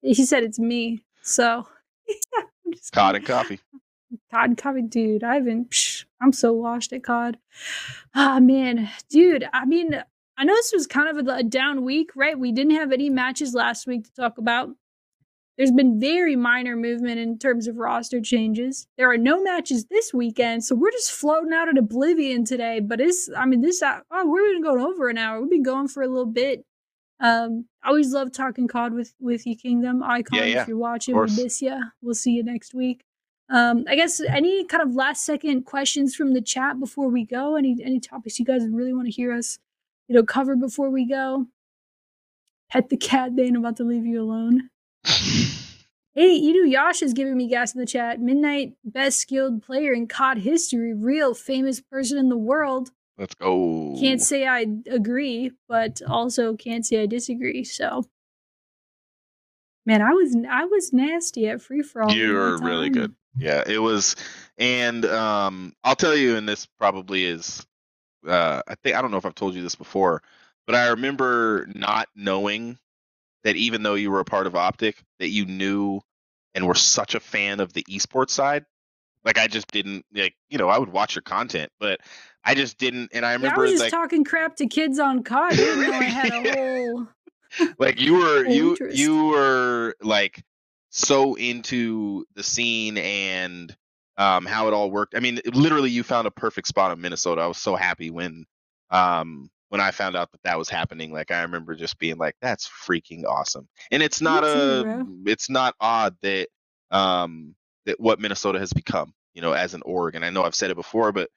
he 0.00 0.14
said 0.14 0.44
it's 0.44 0.58
me. 0.58 1.02
So, 1.22 1.66
just 2.72 2.92
Cod 2.92 3.16
and 3.16 3.26
coffee. 3.26 3.60
COD 4.30 4.56
covered, 4.56 4.90
dude. 4.90 5.24
I 5.24 5.34
haven't. 5.34 5.70
Psh, 5.70 6.04
I'm 6.20 6.32
so 6.32 6.52
washed 6.52 6.92
at 6.92 7.02
COD. 7.02 7.38
Ah, 8.14 8.40
man, 8.40 8.90
dude. 9.08 9.48
I 9.52 9.64
mean, 9.64 10.02
I 10.36 10.44
know 10.44 10.54
this 10.54 10.72
was 10.72 10.86
kind 10.86 11.08
of 11.08 11.26
a, 11.26 11.36
a 11.38 11.42
down 11.42 11.84
week, 11.84 12.10
right? 12.14 12.38
We 12.38 12.52
didn't 12.52 12.76
have 12.76 12.92
any 12.92 13.10
matches 13.10 13.54
last 13.54 13.86
week 13.86 14.04
to 14.04 14.12
talk 14.12 14.38
about. 14.38 14.70
There's 15.56 15.72
been 15.72 15.98
very 15.98 16.36
minor 16.36 16.76
movement 16.76 17.18
in 17.18 17.36
terms 17.36 17.66
of 17.66 17.78
roster 17.78 18.20
changes. 18.20 18.86
There 18.96 19.10
are 19.10 19.18
no 19.18 19.42
matches 19.42 19.86
this 19.86 20.14
weekend, 20.14 20.64
so 20.64 20.76
we're 20.76 20.92
just 20.92 21.10
floating 21.10 21.52
out 21.52 21.68
at 21.68 21.76
oblivion 21.76 22.44
today. 22.44 22.78
But 22.78 23.00
it's, 23.00 23.28
I 23.36 23.44
mean, 23.44 23.60
this, 23.60 23.82
uh, 23.82 24.00
oh, 24.12 24.28
we're 24.28 24.52
been 24.52 24.62
going 24.62 24.80
over 24.80 25.08
an 25.08 25.18
hour. 25.18 25.40
We've 25.40 25.50
been 25.50 25.64
going 25.64 25.88
for 25.88 26.04
a 26.04 26.08
little 26.08 26.26
bit. 26.26 26.64
Um, 27.18 27.64
I 27.82 27.88
always 27.88 28.12
love 28.12 28.30
talking 28.32 28.68
COD 28.68 28.94
with 28.94 29.12
with 29.18 29.44
you, 29.44 29.56
Kingdom 29.56 30.04
Icon. 30.04 30.38
Yeah, 30.38 30.44
yeah, 30.44 30.62
if 30.62 30.68
you're 30.68 30.78
watching, 30.78 31.16
we 31.16 31.22
miss 31.22 31.60
you. 31.60 31.76
We'll 32.00 32.14
see 32.14 32.30
you 32.30 32.44
next 32.44 32.72
week. 32.72 33.02
Um, 33.50 33.84
I 33.88 33.96
guess 33.96 34.20
any 34.20 34.64
kind 34.66 34.82
of 34.82 34.94
last 34.94 35.24
second 35.24 35.62
questions 35.62 36.14
from 36.14 36.34
the 36.34 36.42
chat 36.42 36.78
before 36.78 37.08
we 37.08 37.24
go? 37.24 37.56
Any 37.56 37.76
any 37.82 38.00
topics 38.00 38.38
you 38.38 38.44
guys 38.44 38.62
really 38.70 38.92
want 38.92 39.06
to 39.06 39.12
hear 39.12 39.32
us, 39.32 39.58
you 40.06 40.14
know, 40.14 40.22
cover 40.22 40.54
before 40.54 40.90
we 40.90 41.06
go? 41.06 41.46
Pet 42.70 42.90
the 42.90 42.96
cat. 42.96 43.36
They 43.36 43.44
ain't 43.44 43.56
about 43.56 43.76
to 43.78 43.84
leave 43.84 44.04
you 44.04 44.22
alone. 44.22 44.68
Hey, 46.18 46.32
you 46.32 46.64
Edu 46.64 46.72
Yash 46.72 47.00
is 47.02 47.12
giving 47.12 47.36
me 47.36 47.46
gas 47.46 47.76
in 47.76 47.80
the 47.80 47.86
chat. 47.86 48.18
MiDNiTE 48.18 48.74
best 48.82 49.20
skilled 49.20 49.62
player 49.62 49.92
in 49.92 50.08
COD 50.08 50.38
history, 50.38 50.92
real 50.92 51.32
famous 51.32 51.80
person 51.80 52.18
in 52.18 52.28
the 52.28 52.36
world. 52.36 52.90
Let's 53.16 53.36
go. 53.36 53.96
Can't 54.00 54.20
say 54.20 54.44
I 54.44 54.66
agree, 54.90 55.52
but 55.68 56.02
also 56.08 56.56
can't 56.56 56.84
say 56.84 57.02
I 57.02 57.06
disagree. 57.06 57.62
So, 57.62 58.06
man, 59.86 60.02
I 60.02 60.10
was 60.10 60.36
I 60.50 60.64
was 60.64 60.92
nasty 60.92 61.46
at 61.46 61.62
free 61.62 61.82
for 61.82 62.02
all. 62.02 62.10
You 62.10 62.32
were 62.32 62.58
really 62.58 62.90
good. 62.90 63.14
Yeah, 63.38 63.62
it 63.66 63.78
was, 63.78 64.16
and 64.56 65.04
um, 65.04 65.74
I'll 65.84 65.96
tell 65.96 66.16
you, 66.16 66.36
and 66.36 66.48
this 66.48 66.66
probably 66.66 67.24
is, 67.24 67.66
uh, 68.26 68.62
I 68.66 68.74
think 68.76 68.96
I 68.96 69.02
don't 69.02 69.10
know 69.10 69.16
if 69.16 69.26
I've 69.26 69.34
told 69.34 69.54
you 69.54 69.62
this 69.62 69.76
before, 69.76 70.22
but 70.66 70.74
I 70.74 70.88
remember 70.88 71.66
not 71.74 72.08
knowing 72.16 72.78
that 73.44 73.56
even 73.56 73.82
though 73.82 73.94
you 73.94 74.10
were 74.10 74.20
a 74.20 74.24
part 74.24 74.46
of 74.46 74.56
Optic, 74.56 75.02
that 75.20 75.28
you 75.28 75.46
knew 75.46 76.00
and 76.54 76.66
were 76.66 76.74
such 76.74 77.14
a 77.14 77.20
fan 77.20 77.60
of 77.60 77.72
the 77.72 77.84
esports 77.84 78.30
side. 78.30 78.64
Like 79.24 79.38
I 79.38 79.46
just 79.46 79.70
didn't 79.70 80.04
like, 80.12 80.34
you 80.48 80.58
know, 80.58 80.68
I 80.68 80.78
would 80.78 80.90
watch 80.90 81.14
your 81.14 81.22
content, 81.22 81.70
but 81.78 82.00
I 82.44 82.54
just 82.54 82.78
didn't. 82.78 83.10
And 83.12 83.24
I 83.24 83.30
Yeah, 83.30 83.36
I 83.36 83.36
remember 83.36 83.62
was 83.62 83.72
just 83.72 83.84
like, 83.84 83.90
talking 83.90 84.24
crap 84.24 84.56
to 84.56 84.66
kids 84.66 84.98
on 84.98 85.22
COD. 85.22 85.52
I 85.52 85.54
didn't 85.54 85.80
know 85.82 85.94
I 85.94 86.04
had 86.08 86.30
a 86.30 86.40
whole. 86.42 87.08
like 87.78 88.00
you 88.00 88.14
were 88.14 88.44
you 88.44 88.70
interest. 88.70 88.98
you 88.98 89.26
were 89.26 89.94
like 90.00 90.42
so 90.98 91.34
into 91.34 92.24
the 92.34 92.42
scene 92.42 92.98
and 92.98 93.74
um 94.16 94.44
how 94.44 94.66
it 94.66 94.74
all 94.74 94.90
worked. 94.90 95.14
I 95.14 95.20
mean 95.20 95.40
literally 95.46 95.90
you 95.90 96.02
found 96.02 96.26
a 96.26 96.30
perfect 96.32 96.66
spot 96.66 96.92
in 96.92 97.00
minnesota. 97.00 97.40
I 97.42 97.46
was 97.46 97.58
so 97.58 97.76
happy 97.76 98.10
when 98.10 98.44
um 98.90 99.50
when 99.68 99.80
i 99.80 99.90
found 99.90 100.16
out 100.16 100.32
that 100.32 100.42
that 100.44 100.58
was 100.58 100.68
happening. 100.68 101.12
Like 101.12 101.30
i 101.30 101.42
remember 101.42 101.74
just 101.76 101.98
being 101.98 102.18
like 102.18 102.34
that's 102.42 102.68
freaking 102.68 103.24
awesome. 103.24 103.68
And 103.90 104.02
it's 104.02 104.20
not 104.20 104.42
Me 104.44 104.50
a 104.50 105.04
it's 105.26 105.48
not 105.48 105.74
odd 105.80 106.16
that 106.22 106.48
um 106.90 107.54
that 107.86 108.00
what 108.00 108.20
minnesota 108.20 108.58
has 108.58 108.72
become 108.72 109.12
you 109.34 109.42
know 109.42 109.52
as 109.52 109.74
an 109.74 109.82
org. 109.84 110.16
And 110.16 110.24
i 110.24 110.30
know 110.30 110.42
i've 110.42 110.54
said 110.54 110.70
it 110.70 110.76
before 110.76 111.12
but 111.12 111.30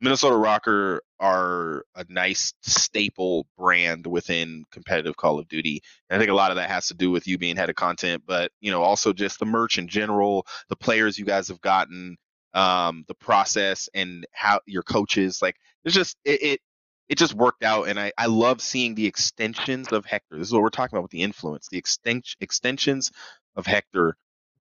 Minnesota 0.00 0.36
ROKKR 0.36 1.00
are 1.18 1.84
a 1.96 2.04
nice 2.08 2.54
staple 2.62 3.46
brand 3.56 4.06
within 4.06 4.64
competitive 4.70 5.16
Call 5.16 5.38
of 5.40 5.48
Duty. 5.48 5.82
And 6.08 6.16
I 6.16 6.18
think 6.20 6.30
a 6.30 6.34
lot 6.34 6.50
of 6.50 6.56
that 6.56 6.70
has 6.70 6.88
to 6.88 6.94
do 6.94 7.10
with 7.10 7.26
you 7.26 7.38
being 7.38 7.56
head 7.56 7.70
of 7.70 7.76
content, 7.76 8.22
but 8.26 8.52
you 8.60 8.70
know, 8.70 8.82
also 8.82 9.12
just 9.12 9.40
the 9.40 9.46
merch 9.46 9.78
in 9.78 9.88
general, 9.88 10.46
the 10.68 10.76
players 10.76 11.18
you 11.18 11.24
guys 11.24 11.48
have 11.48 11.60
gotten, 11.60 12.16
um, 12.54 13.04
the 13.08 13.14
process 13.14 13.88
and 13.94 14.26
how 14.32 14.60
your 14.66 14.82
coaches 14.82 15.42
like 15.42 15.56
it's 15.84 15.94
just 15.94 16.16
it, 16.24 16.42
it 16.42 16.60
it 17.08 17.18
just 17.18 17.34
worked 17.34 17.62
out 17.64 17.88
and 17.88 17.98
I, 18.00 18.12
I 18.18 18.26
love 18.26 18.60
seeing 18.60 18.94
the 18.94 19.06
extensions 19.06 19.92
of 19.92 20.06
Hector. 20.06 20.38
This 20.38 20.48
is 20.48 20.52
what 20.52 20.62
we're 20.62 20.70
talking 20.70 20.96
about 20.96 21.02
with 21.02 21.10
the 21.10 21.22
influence, 21.22 21.68
the 21.68 21.78
extension 21.78 22.36
extensions 22.40 23.10
of 23.56 23.66
Hector 23.66 24.16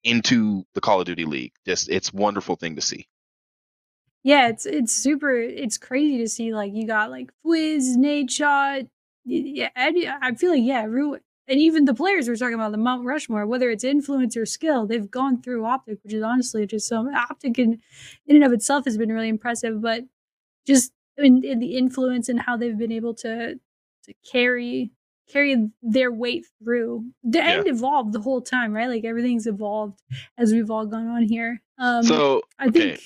into 0.04 0.64
the 0.74 0.82
Call 0.82 1.02
of 1.02 1.08
Duty 1.08 1.26
League. 1.26 1.54
Just 1.66 1.90
it's 1.90 2.14
wonderful 2.14 2.56
thing 2.56 2.78
to 2.78 2.82
see. 2.82 3.08
Yeah, 4.24 4.50
it's 4.50 4.66
it's 4.66 4.94
super. 4.94 5.32
It's 5.32 5.78
crazy 5.78 6.18
to 6.18 6.28
see 6.28 6.54
like 6.54 6.74
you 6.74 6.86
got 6.86 7.10
like 7.10 7.32
Fwiz, 7.46 7.96
Nadeshot. 7.98 8.88
Yeah, 9.26 9.70
I, 9.76 10.18
I 10.22 10.34
feel 10.36 10.52
like 10.52 10.64
yeah, 10.64 10.82
everyone, 10.84 11.22
and 11.48 11.60
even 11.60 11.86
the 11.86 11.94
players 11.94 12.28
we're 12.28 12.36
talking 12.36 12.56
about 12.56 12.72
the 12.72 12.78
Mount 12.78 13.06
Rushmore, 13.06 13.46
whether 13.46 13.70
it's 13.70 13.84
influence 13.84 14.36
or 14.36 14.46
skill, 14.46 14.86
they've 14.86 15.10
gone 15.10 15.42
through 15.42 15.66
Optic, 15.66 16.00
which 16.04 16.14
is 16.14 16.24
honestly 16.24 16.66
just 16.66 16.88
so 16.88 17.10
Optic 17.16 17.58
in 17.60 17.82
in 18.28 18.36
and 18.36 18.46
of 18.46 18.52
itself 18.52 18.86
has 18.86 18.98
been 18.98 19.12
really 19.12 19.30
impressive, 19.30 19.82
but 19.82 20.04
just 20.68 20.92
in, 21.18 21.44
in 21.44 21.60
the 21.60 21.78
influence 21.78 22.30
and 22.30 22.40
how 22.40 22.58
they've 22.58 22.78
been 22.78 22.92
able 22.92 23.14
to 23.16 23.56
to 24.04 24.14
carry 24.30 24.92
carry 25.32 25.70
their 25.82 26.12
weight 26.12 26.46
through. 26.62 27.06
The 27.24 27.44
end 27.44 27.68
evolved 27.68 28.14
the 28.14 28.20
whole 28.20 28.42
time, 28.42 28.74
right? 28.74 28.90
Like 28.90 29.06
everything's 29.06 29.48
evolved 29.48 30.02
as 30.38 30.52
we've 30.52 30.72
all 30.72 30.86
gone 30.86 31.08
on 31.08 31.24
here. 31.24 31.62
Um, 31.78 32.04
so 32.04 32.42
I 32.58 32.70
think 32.70 32.96
okay. 32.96 33.04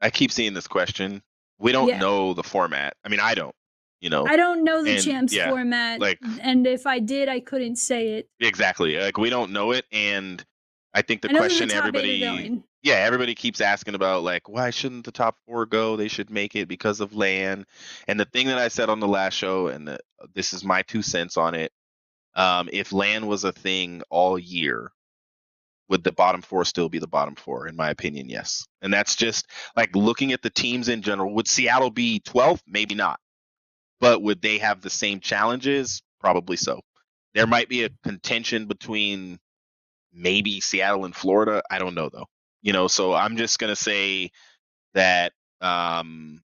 I 0.00 0.10
keep 0.10 0.30
seeing 0.32 0.54
this 0.54 0.66
question. 0.68 1.22
We 1.58 1.72
don't 1.72 1.88
Yeah. 1.88 1.98
know 1.98 2.34
the 2.34 2.42
format. 2.42 2.94
I 3.04 3.08
mean, 3.08 3.20
I 3.20 3.34
don't. 3.34 3.54
You 4.00 4.10
know, 4.10 4.24
I 4.28 4.36
don't 4.36 4.62
know 4.62 4.84
the 4.84 4.92
And, 4.94 5.02
champs 5.04 5.34
yeah, 5.34 5.48
format, 5.48 5.98
like- 5.98 6.20
and 6.40 6.64
if 6.68 6.86
I 6.86 7.00
did, 7.00 7.28
I 7.28 7.40
couldn't 7.40 7.76
say 7.76 8.10
it. 8.10 8.28
exactly. 8.38 8.96
Like 8.96 9.18
we 9.18 9.28
don't 9.28 9.50
know 9.50 9.72
it, 9.72 9.86
and 9.90 10.44
I 10.94 11.02
think 11.02 11.20
the 11.22 11.30
I 11.30 11.32
question 11.36 11.66
the 11.66 11.74
top 11.74 11.82
eight 11.96 12.22
are 12.22 12.28
everybody, 12.28 12.62
yeah, 12.84 12.94
everybody 12.94 13.34
keeps 13.34 13.60
asking 13.60 13.96
about 13.96 14.22
like 14.22 14.48
why 14.48 14.70
shouldn't 14.70 15.04
the 15.04 15.10
top 15.10 15.36
four 15.46 15.66
go? 15.66 15.96
They 15.96 16.06
should 16.06 16.30
make 16.30 16.54
it 16.54 16.68
because 16.68 17.00
of 17.00 17.16
LAN. 17.16 17.66
And 18.06 18.20
the 18.20 18.24
thing 18.26 18.46
that 18.46 18.58
I 18.58 18.68
said 18.68 18.88
on 18.88 19.00
the 19.00 19.08
last 19.08 19.34
show, 19.34 19.66
and 19.66 19.88
the, 19.88 19.98
this 20.32 20.52
is 20.52 20.62
my 20.64 20.82
two 20.82 21.02
cents 21.02 21.36
on 21.36 21.56
it. 21.56 21.72
Um, 22.36 22.68
if 22.72 22.92
LAN 22.92 23.26
was 23.26 23.42
a 23.42 23.50
thing 23.52 24.02
all 24.10 24.38
year, 24.38 24.92
would 25.88 26.04
the 26.04 26.12
bottom 26.12 26.42
four 26.42 26.64
still 26.64 26.88
be 26.88 26.98
the 26.98 27.06
bottom 27.06 27.34
four? 27.34 27.66
In 27.66 27.76
my 27.76 27.90
opinion, 27.90 28.28
yes. 28.28 28.66
And 28.82 28.92
that's 28.92 29.16
just 29.16 29.46
like 29.76 29.94
looking 29.96 30.32
at 30.32 30.42
the 30.42 30.50
teams 30.50 30.88
in 30.88 31.02
general. 31.02 31.34
Would 31.34 31.48
Seattle 31.48 31.90
be 31.90 32.20
12th? 32.20 32.62
Maybe 32.66 32.94
not. 32.94 33.20
But 34.00 34.22
would 34.22 34.42
they 34.42 34.58
have 34.58 34.80
the 34.80 34.90
same 34.90 35.20
challenges? 35.20 36.02
Probably 36.20 36.56
so. 36.56 36.80
There 37.34 37.46
might 37.46 37.68
be 37.68 37.84
a 37.84 37.90
contention 38.04 38.66
between 38.66 39.38
maybe 40.12 40.60
Seattle 40.60 41.04
and 41.04 41.14
Florida. 41.14 41.62
I 41.70 41.78
don't 41.78 41.94
know 41.94 42.08
though. 42.10 42.26
You 42.62 42.72
know, 42.72 42.88
so 42.88 43.14
I'm 43.14 43.36
just 43.36 43.58
gonna 43.58 43.76
say 43.76 44.30
that 44.94 45.32
um, 45.60 46.42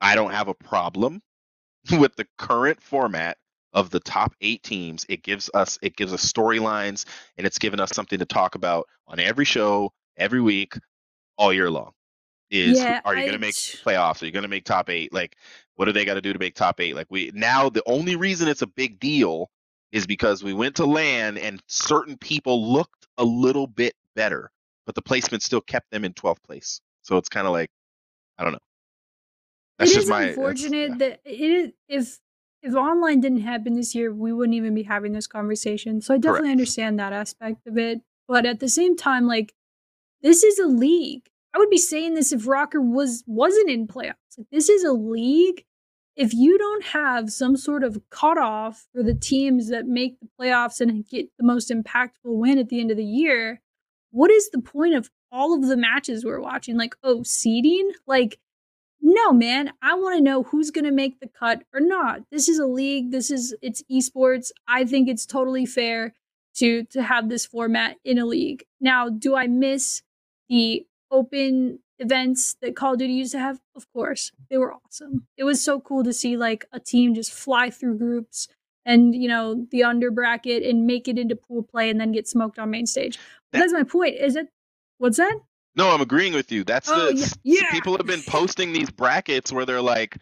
I 0.00 0.14
don't 0.14 0.32
have 0.32 0.48
a 0.48 0.54
problem 0.54 1.22
with 1.98 2.16
the 2.16 2.26
current 2.38 2.82
format 2.82 3.36
of 3.72 3.90
the 3.90 4.00
top 4.00 4.34
eight 4.40 4.62
teams. 4.62 5.06
It 5.08 5.22
gives 5.22 5.50
us 5.54 5.78
it 5.82 5.96
gives 5.96 6.12
us 6.12 6.30
storylines 6.30 7.04
and 7.36 7.46
it's 7.46 7.58
given 7.58 7.80
us 7.80 7.90
something 7.92 8.18
to 8.18 8.24
talk 8.26 8.54
about 8.54 8.86
on 9.06 9.20
every 9.20 9.44
show, 9.44 9.92
every 10.16 10.40
week, 10.40 10.74
all 11.36 11.52
year 11.52 11.70
long. 11.70 11.92
Is 12.50 12.80
Yeah, 12.80 13.00
are 13.04 13.14
you 13.14 13.22
I- 13.22 13.26
gonna 13.26 13.38
make 13.38 13.54
playoffs? 13.54 14.22
Are 14.22 14.26
you 14.26 14.32
gonna 14.32 14.48
make 14.48 14.64
top 14.64 14.90
eight? 14.90 15.12
Like, 15.12 15.36
what 15.76 15.84
do 15.84 15.92
they 15.92 16.04
got 16.04 16.14
to 16.14 16.20
do 16.20 16.32
to 16.32 16.38
make 16.38 16.54
top 16.54 16.80
eight? 16.80 16.94
Like, 16.96 17.06
we 17.10 17.30
now 17.34 17.70
the 17.70 17.82
only 17.86 18.16
reason 18.16 18.48
it's 18.48 18.62
a 18.62 18.66
big 18.66 18.98
deal 18.98 19.50
is 19.92 20.06
because 20.06 20.42
we 20.42 20.52
went 20.52 20.76
to 20.76 20.84
LAN 20.84 21.38
and 21.38 21.62
certain 21.66 22.16
people 22.16 22.72
looked 22.72 23.06
a 23.18 23.24
little 23.24 23.66
bit 23.66 23.94
better, 24.14 24.50
but 24.86 24.94
the 24.94 25.02
placement 25.02 25.42
still 25.42 25.60
kept 25.60 25.90
them 25.90 26.04
in 26.04 26.12
12th 26.12 26.42
place. 26.44 26.80
So 27.02 27.16
it's 27.16 27.28
kind 27.28 27.46
of 27.46 27.52
like, 27.52 27.70
I 28.38 28.44
don't 28.44 28.52
know. 28.52 28.58
That's 29.78 29.90
it 29.90 29.94
just 29.94 30.04
is 30.04 30.10
my. 30.10 30.22
unfortunate 30.24 30.90
yeah. 30.90 30.96
that 30.98 31.20
it 31.24 31.40
is 31.40 31.72
if 31.88 32.20
if 32.62 32.74
online 32.74 33.20
didn't 33.20 33.40
happen 33.40 33.74
this 33.74 33.94
year, 33.94 34.12
we 34.12 34.32
wouldn't 34.32 34.54
even 34.54 34.74
be 34.74 34.82
having 34.82 35.12
this 35.12 35.26
conversation. 35.26 36.00
So 36.00 36.14
I 36.14 36.18
definitely 36.18 36.48
Correct. 36.48 36.52
understand 36.52 36.98
that 36.98 37.12
aspect 37.12 37.66
of 37.66 37.78
it. 37.78 38.00
But 38.28 38.46
at 38.46 38.60
the 38.60 38.68
same 38.68 38.96
time, 38.96 39.26
like 39.26 39.54
this 40.22 40.44
is 40.44 40.58
a 40.58 40.66
league. 40.66 41.28
I 41.54 41.58
would 41.58 41.70
be 41.70 41.78
saying 41.78 42.14
this 42.14 42.32
if 42.32 42.44
ROKKR 42.44 42.80
was 42.80 43.24
wasn't 43.26 43.70
in 43.70 43.88
playoffs. 43.88 44.14
Like, 44.38 44.46
this 44.52 44.68
is 44.68 44.84
a 44.84 44.92
league. 44.92 45.64
If 46.16 46.34
you 46.34 46.58
don't 46.58 46.84
have 46.84 47.30
some 47.30 47.56
sort 47.56 47.82
of 47.82 48.00
cutoff 48.10 48.86
for 48.92 49.02
the 49.02 49.14
teams 49.14 49.68
that 49.68 49.86
make 49.86 50.20
the 50.20 50.28
playoffs 50.38 50.80
and 50.80 51.06
get 51.08 51.28
the 51.38 51.46
most 51.46 51.70
impactful 51.70 52.10
win 52.24 52.58
at 52.58 52.68
the 52.68 52.80
end 52.80 52.90
of 52.90 52.96
the 52.96 53.04
year, 53.04 53.62
what 54.10 54.30
is 54.30 54.50
the 54.50 54.60
point 54.60 54.94
of 54.94 55.10
all 55.32 55.54
of 55.54 55.66
the 55.66 55.76
matches 55.76 56.24
we're 56.24 56.40
watching? 56.40 56.76
Like, 56.76 56.94
oh, 57.02 57.22
seeding? 57.22 57.92
Like, 58.06 58.38
no, 59.02 59.32
man. 59.32 59.72
I 59.82 59.94
want 59.94 60.16
to 60.18 60.22
know 60.22 60.42
who's 60.44 60.70
going 60.70 60.84
to 60.84 60.90
make 60.90 61.20
the 61.20 61.28
cut 61.28 61.62
or 61.72 61.80
not. 61.80 62.22
This 62.30 62.48
is 62.48 62.58
a 62.58 62.66
league. 62.66 63.10
This 63.10 63.30
is 63.30 63.54
it's 63.62 63.82
esports. 63.90 64.50
I 64.68 64.84
think 64.84 65.08
it's 65.08 65.26
totally 65.26 65.66
fair 65.66 66.14
to 66.56 66.84
to 66.84 67.02
have 67.02 67.28
this 67.28 67.46
format 67.46 67.96
in 68.04 68.18
a 68.18 68.26
league. 68.26 68.64
Now, 68.80 69.08
do 69.08 69.36
I 69.36 69.46
miss 69.46 70.02
the 70.48 70.86
open 71.10 71.78
events 71.98 72.56
that 72.62 72.76
Call 72.76 72.92
of 72.94 72.98
Duty 72.98 73.12
used 73.14 73.32
to 73.32 73.38
have? 73.38 73.60
Of 73.74 73.90
course. 73.92 74.32
They 74.50 74.58
were 74.58 74.74
awesome. 74.74 75.26
It 75.36 75.44
was 75.44 75.62
so 75.62 75.80
cool 75.80 76.02
to 76.04 76.12
see 76.12 76.36
like 76.36 76.66
a 76.72 76.80
team 76.80 77.14
just 77.14 77.32
fly 77.32 77.70
through 77.70 77.98
groups 77.98 78.48
and, 78.86 79.14
you 79.14 79.28
know, 79.28 79.66
the 79.70 79.84
under 79.84 80.10
bracket 80.10 80.62
and 80.62 80.86
make 80.86 81.08
it 81.08 81.18
into 81.18 81.36
pool 81.36 81.62
play 81.62 81.90
and 81.90 82.00
then 82.00 82.12
get 82.12 82.26
smoked 82.28 82.58
on 82.58 82.70
main 82.70 82.86
stage. 82.86 83.18
That- 83.52 83.60
that's 83.60 83.72
my 83.72 83.82
point. 83.82 84.16
Is 84.16 84.36
it 84.36 84.48
what's 84.98 85.16
that? 85.18 85.38
No, 85.76 85.90
I'm 85.90 86.00
agreeing 86.00 86.32
with 86.32 86.50
you. 86.50 86.64
That's 86.64 86.88
Oh, 86.90 87.12
the 87.12 87.38
yeah, 87.44 87.60
yeah. 87.62 87.70
people 87.70 87.96
have 87.96 88.06
been 88.06 88.22
posting 88.26 88.72
these 88.72 88.90
brackets 88.90 89.52
where 89.52 89.64
they're 89.64 89.80
like, 89.80 90.16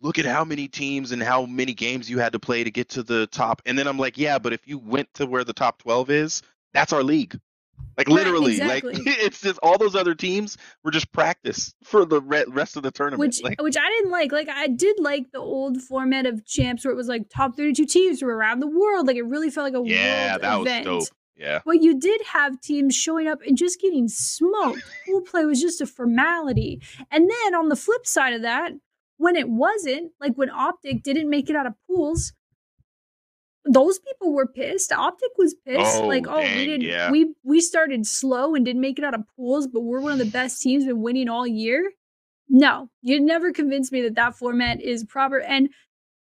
look 0.00 0.18
at 0.18 0.24
how 0.24 0.44
many 0.44 0.68
teams 0.68 1.12
and 1.12 1.22
how 1.22 1.44
many 1.46 1.74
games 1.74 2.08
you 2.08 2.18
had 2.18 2.32
to 2.32 2.38
play 2.38 2.64
to 2.64 2.70
get 2.70 2.88
to 2.90 3.02
the 3.02 3.26
top. 3.28 3.62
And 3.66 3.78
then 3.78 3.86
I'm 3.86 3.98
like, 3.98 4.16
yeah, 4.18 4.38
but 4.38 4.52
if 4.52 4.66
you 4.66 4.78
went 4.78 5.12
to 5.14 5.26
where 5.26 5.44
the 5.44 5.52
top 5.52 5.78
12 5.82 6.10
is, 6.10 6.42
that's 6.72 6.92
our 6.92 7.02
league. 7.02 7.38
Like 7.98 8.08
Right, 8.08 8.16
literally, 8.16 8.52
exactly. 8.52 8.94
like 8.94 9.02
it's 9.06 9.40
just 9.42 9.58
all 9.62 9.76
those 9.78 9.94
other 9.94 10.14
teams 10.14 10.56
were 10.82 10.90
just 10.90 11.12
practice 11.12 11.74
for 11.84 12.04
the 12.06 12.20
re- 12.22 12.44
rest 12.48 12.76
of 12.76 12.82
the 12.82 12.90
tournament. 12.90 13.20
which 13.20 13.42
like, 13.42 13.60
which 13.60 13.76
I 13.76 13.86
didn't 13.88 14.10
like. 14.10 14.32
Like 14.32 14.48
I 14.48 14.66
did 14.66 14.98
like 14.98 15.30
the 15.32 15.38
old 15.40 15.80
format 15.82 16.24
of 16.26 16.44
champs 16.46 16.84
where 16.84 16.92
it 16.92 16.96
was 16.96 17.08
like 17.08 17.28
top 17.28 17.54
32 17.56 17.84
teams 17.86 18.20
from 18.20 18.30
around 18.30 18.60
the 18.60 18.66
world. 18.66 19.06
Like 19.06 19.16
it 19.16 19.22
really 19.26 19.50
felt 19.50 19.64
like 19.64 19.74
a 19.74 19.80
world. 19.80 19.90
yeah, 19.90 20.32
world 20.32 20.42
that 20.42 20.56
was 20.58 20.66
event. 20.66 20.84
dope. 20.86 21.04
Yeah. 21.36 21.60
But 21.64 21.82
you 21.82 21.98
did 21.98 22.22
have 22.32 22.60
teams 22.60 22.94
showing 22.94 23.28
up 23.28 23.40
and 23.46 23.56
just 23.56 23.80
getting 23.80 24.08
smoked. 24.08 24.82
Pool 25.06 25.20
play 25.20 25.44
was 25.44 25.60
just 25.60 25.80
a 25.80 25.86
formality. 25.86 26.80
And 27.10 27.30
then 27.30 27.54
on 27.54 27.68
the 27.68 27.76
flip 27.76 28.06
side 28.06 28.32
of 28.32 28.42
that, 28.42 28.72
when 29.18 29.36
it 29.36 29.48
wasn't, 29.48 30.12
like 30.20 30.34
when 30.36 30.50
Optic 30.50 31.02
didn't 31.02 31.28
make 31.28 31.50
it 31.50 31.56
out 31.56 31.66
of 31.66 31.74
pools, 31.86 32.32
those 33.64 33.98
people 33.98 34.32
were 34.32 34.46
pissed. 34.46 34.92
Optic 34.92 35.30
was 35.36 35.54
pissed. 35.66 35.98
Oh, 35.98 36.06
like, 36.06 36.26
oh, 36.28 36.40
dang, 36.40 36.56
we 36.56 36.64
didn't 36.64 36.86
yeah. 36.86 37.10
we 37.10 37.34
we 37.42 37.60
started 37.60 38.06
slow 38.06 38.54
and 38.54 38.64
didn't 38.64 38.80
make 38.80 38.98
it 38.98 39.04
out 39.04 39.14
of 39.14 39.24
pools, 39.36 39.66
but 39.66 39.80
we're 39.80 40.00
one 40.00 40.12
of 40.12 40.18
the 40.18 40.24
best 40.24 40.62
teams 40.62 40.84
been 40.84 41.02
winning 41.02 41.28
all 41.28 41.46
year. 41.46 41.92
No, 42.48 42.90
you 43.02 43.20
never 43.20 43.52
convinced 43.52 43.92
me 43.92 44.02
that 44.02 44.14
that 44.14 44.36
format 44.36 44.80
is 44.80 45.04
proper. 45.04 45.40
And 45.40 45.68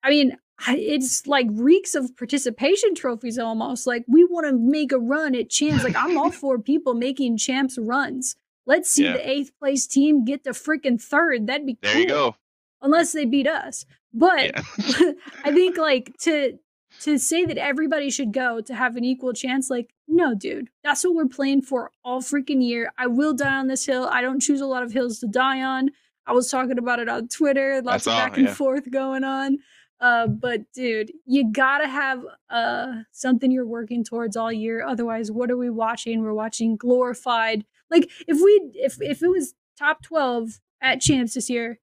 I 0.03 0.11
mean, 0.11 0.39
it's 0.69 1.27
like 1.27 1.47
reeks 1.53 1.95
of 1.95 2.17
participation 2.17 2.95
trophies 2.95 3.39
almost. 3.39 3.87
Like 3.87 4.05
we 4.09 4.25
want 4.25 4.47
to 4.47 4.53
make 4.57 4.93
a 4.93 4.99
run 4.99 5.35
at 5.35 5.51
champs. 5.51 5.85
Like 5.85 5.97
I'm 5.97 6.17
all 6.17 6.31
for 6.43 6.59
people 6.59 6.95
making 6.95 7.37
champs 7.39 7.79
runs. 7.79 8.37
Let's 8.67 8.91
see 8.91 9.05
Yeah. 9.05 9.13
the 9.13 9.31
eighth 9.31 9.53
place 9.59 9.87
team 9.87 10.25
get 10.25 10.45
to 10.45 10.51
freaking 10.51 11.01
third. 11.01 11.47
That'd 11.47 11.67
be 11.67 11.79
There 11.83 11.93
cool. 11.93 12.01
you 12.01 12.09
go. 12.09 12.37
Unless 12.83 13.13
they 13.13 13.25
beat 13.25 13.47
us. 13.47 13.85
But 14.13 14.53
Yeah. 14.55 15.13
I 15.45 15.53
think 15.53 15.77
like 15.77 16.17
to 16.21 16.59
to 17.01 17.19
say 17.19 17.45
that 17.45 17.59
everybody 17.59 18.09
should 18.09 18.33
go 18.33 18.63
to 18.63 18.75
have 18.75 18.97
an 18.97 19.05
equal 19.05 19.35
chance, 19.35 19.69
like, 19.69 19.91
no, 20.09 20.35
dude. 20.35 20.71
That's 20.83 21.05
what 21.05 21.15
we're 21.15 21.27
playing 21.29 21.61
for 21.63 21.91
all 22.03 22.23
freaking 22.23 22.67
year. 22.67 22.91
I 22.97 23.07
will 23.07 23.35
die 23.35 23.55
on 23.57 23.67
this 23.67 23.85
hill. 23.85 24.09
I 24.11 24.23
don't 24.23 24.41
choose 24.41 24.63
a 24.63 24.67
lot 24.67 24.83
of 24.83 24.93
hills 24.93 25.19
to 25.19 25.27
die 25.27 25.61
on. 25.63 25.91
I 26.27 26.33
was 26.33 26.51
talking 26.51 26.79
about 26.79 26.99
it 26.99 27.09
on 27.09 27.29
Twitter, 27.29 27.83
lots 27.85 28.05
saw, 28.05 28.13
of 28.13 28.17
back 28.17 28.39
and 28.39 28.47
yeah. 28.47 28.55
forth 28.55 28.91
going 28.91 29.25
on. 29.25 29.59
Uh, 30.01 30.27
but 30.27 30.71
dude, 30.73 31.13
you 31.25 31.51
gotta 31.51 31.89
have 31.89 32.23
uh 32.51 33.03
something 33.13 33.51
you're 33.51 33.67
working 33.67 34.05
towards 34.05 34.37
all 34.37 34.53
year. 34.53 34.85
Otherwise, 34.85 35.31
what 35.31 35.51
are 35.51 35.57
we 35.57 35.71
watching? 35.71 36.23
We're 36.23 36.35
watching 36.35 36.77
glorified. 36.77 37.65
Like 37.91 38.11
if 38.27 38.37
we 38.43 38.71
if 38.75 39.01
if 39.01 39.23
it 39.23 39.29
was 39.29 39.55
top 39.79 40.03
twelve 40.03 40.61
at 40.83 41.01
champs 41.01 41.35
this 41.35 41.49
year, 41.49 41.81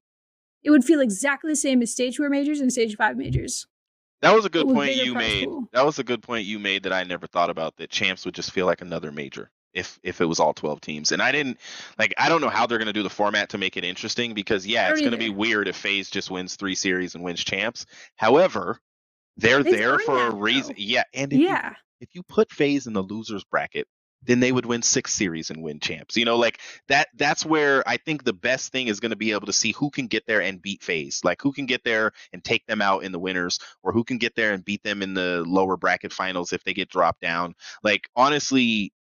it 0.62 0.70
would 0.70 0.84
feel 0.84 1.00
exactly 1.00 1.50
the 1.50 1.56
same 1.56 1.82
as 1.82 1.90
stage 1.90 2.16
four 2.16 2.28
majors 2.28 2.60
and 2.60 2.72
stage 2.72 2.96
five 2.96 3.16
majors. 3.16 3.66
That 4.22 4.34
was 4.34 4.44
a 4.44 4.50
good 4.50 4.68
point 4.68 4.96
you 4.96 5.14
made. 5.14 5.48
pool. 5.48 5.68
That 5.72 5.84
was 5.84 5.98
a 5.98 6.04
good 6.04 6.22
point 6.22 6.46
you 6.46 6.58
made 6.58 6.84
that 6.84 6.92
I 6.92 7.02
never 7.02 7.26
thought 7.26 7.50
about. 7.50 7.76
That 7.76 7.90
champs 7.90 8.24
would 8.24 8.34
just 8.34 8.52
feel 8.52 8.64
like 8.64 8.80
another 8.80 9.12
major 9.12 9.50
if 9.74 9.98
if 10.02 10.20
it 10.20 10.24
was 10.26 10.40
all 10.40 10.54
12 10.54 10.80
teams. 10.80 11.12
And 11.12 11.20
I 11.20 11.32
didn't 11.32 11.58
like 11.98 12.14
I 12.16 12.28
don't 12.28 12.40
know 12.40 12.48
how 12.48 12.66
they're 12.66 12.78
going 12.78 12.86
to 12.86 12.92
do 12.92 13.02
the 13.02 13.10
format 13.10 13.50
to 13.50 13.58
make 13.58 13.76
it 13.76 13.84
interesting 13.84 14.34
because 14.34 14.66
yeah, 14.66 14.90
it's 14.90 15.00
going 15.00 15.12
to 15.12 15.18
be 15.18 15.30
weird 15.30 15.68
if 15.68 15.76
FaZe 15.76 16.10
just 16.10 16.30
wins 16.30 16.56
3 16.56 16.74
series 16.74 17.14
and 17.14 17.24
wins 17.24 17.42
champs. 17.44 17.86
However, 18.16 18.80
they're 19.36 19.62
They've 19.62 19.72
there 19.72 19.98
for 19.98 20.18
a 20.28 20.34
reason. 20.34 20.74
though. 20.76 20.82
Yeah, 20.82 21.04
and 21.12 21.32
if 21.32 21.40
you 21.40 21.46
Yeah. 21.48 21.74
if 22.00 22.08
you 22.14 22.22
put 22.22 22.50
FaZe 22.52 22.86
in 22.86 22.92
the 22.92 23.02
losers 23.02 23.44
bracket, 23.44 23.88
then 24.26 24.40
they 24.40 24.52
would 24.52 24.64
win 24.64 24.80
six 24.80 25.12
series 25.12 25.50
and 25.50 25.62
win 25.62 25.80
champs. 25.80 26.16
You 26.16 26.24
know, 26.24 26.36
like 26.36 26.58
that 26.88 27.08
that's 27.16 27.44
where 27.44 27.86
I 27.86 27.98
think 27.98 28.24
the 28.24 28.32
best 28.32 28.72
thing 28.72 28.88
is 28.88 29.00
going 29.00 29.10
to 29.10 29.16
be 29.16 29.32
able 29.32 29.46
to 29.46 29.52
see 29.52 29.72
who 29.72 29.90
can 29.90 30.06
get 30.06 30.24
there 30.26 30.40
and 30.40 30.62
beat 30.62 30.82
FaZe. 30.82 31.20
Like 31.24 31.42
who 31.42 31.52
can 31.52 31.66
get 31.66 31.84
there 31.84 32.12
and 32.32 32.42
take 32.42 32.64
them 32.66 32.80
out 32.80 33.04
in 33.04 33.12
the 33.12 33.18
winners 33.18 33.58
or 33.82 33.92
who 33.92 34.02
can 34.04 34.16
get 34.18 34.34
there 34.34 34.52
and 34.54 34.64
beat 34.64 34.82
them 34.82 35.02
in 35.02 35.12
the 35.14 35.42
lower 35.46 35.76
bracket 35.76 36.12
finals 36.12 36.52
if 36.54 36.64
they 36.64 36.72
get 36.72 36.88
dropped 36.88 37.20
down. 37.20 37.54
Like 37.82 38.08
honestly, 38.16 38.92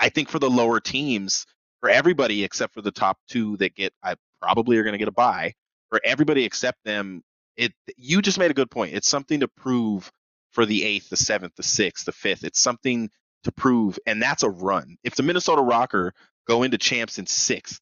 I 0.00 0.08
think 0.08 0.28
for 0.28 0.38
the 0.38 0.50
lower 0.50 0.80
teams, 0.80 1.46
for 1.80 1.88
everybody 1.88 2.42
except 2.42 2.74
for 2.74 2.82
the 2.82 2.90
top 2.90 3.18
two 3.28 3.56
that 3.58 3.74
get 3.74 3.92
I 4.02 4.16
probably 4.40 4.78
are 4.78 4.82
going 4.82 4.94
to 4.94 4.98
get 4.98 5.08
a 5.08 5.12
bye, 5.12 5.54
for 5.90 6.00
everybody 6.04 6.44
except 6.44 6.78
them, 6.84 7.22
it 7.56 7.72
you 7.96 8.22
just 8.22 8.38
made 8.38 8.50
a 8.50 8.54
good 8.54 8.70
point. 8.70 8.94
It's 8.94 9.08
something 9.08 9.40
to 9.40 9.48
prove 9.48 10.10
for 10.52 10.66
the 10.66 10.84
eighth, 10.84 11.10
the 11.10 11.16
seventh, 11.16 11.54
the 11.56 11.62
sixth, 11.62 12.06
the 12.06 12.12
fifth. 12.12 12.44
It's 12.44 12.60
something 12.60 13.10
to 13.44 13.52
prove, 13.52 13.98
and 14.06 14.20
that's 14.20 14.42
a 14.42 14.50
run. 14.50 14.96
If 15.04 15.14
the 15.14 15.22
Minnesota 15.22 15.62
ROKKR 15.62 16.10
go 16.48 16.62
into 16.62 16.78
champs 16.78 17.18
in 17.18 17.26
sixth 17.26 17.80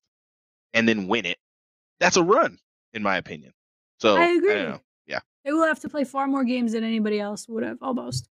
and 0.74 0.88
then 0.88 1.08
win 1.08 1.24
it, 1.24 1.38
that's 2.00 2.16
a 2.16 2.22
run, 2.22 2.58
in 2.92 3.02
my 3.02 3.16
opinion. 3.16 3.52
So 4.00 4.16
I 4.16 4.26
agree. 4.26 4.54
don't 4.54 4.68
know. 4.68 4.74
I 4.74 4.78
They 5.44 5.52
will 5.52 5.66
have 5.66 5.80
to 5.80 5.88
play 5.88 6.04
far 6.04 6.26
more 6.26 6.44
games 6.44 6.72
than 6.72 6.84
anybody 6.84 7.18
else 7.20 7.48
would 7.48 7.62
have, 7.62 7.78
almost. 7.80 8.28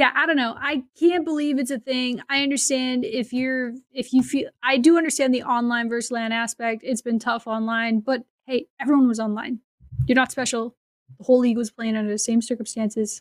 Yeah, 0.00 0.12
I 0.14 0.24
don't 0.24 0.36
know. 0.36 0.56
I 0.58 0.84
can't 0.98 1.26
believe 1.26 1.58
it's 1.58 1.70
a 1.70 1.78
thing. 1.78 2.22
I 2.30 2.42
understand 2.42 3.04
if 3.04 3.34
you're 3.34 3.74
if 3.92 4.14
you 4.14 4.22
feel 4.22 4.48
I 4.62 4.78
do 4.78 4.96
understand 4.96 5.34
the 5.34 5.42
online 5.42 5.90
versus 5.90 6.10
LAN 6.10 6.32
aspect. 6.32 6.80
It's 6.82 7.02
been 7.02 7.18
tough 7.18 7.46
online, 7.46 8.00
but 8.00 8.22
hey, 8.46 8.68
everyone 8.80 9.08
was 9.08 9.20
online. 9.20 9.60
You're 10.06 10.16
not 10.16 10.32
special. 10.32 10.74
The 11.18 11.24
whole 11.24 11.40
league 11.40 11.58
was 11.58 11.70
playing 11.70 11.98
under 11.98 12.10
the 12.10 12.18
same 12.18 12.40
circumstances. 12.40 13.20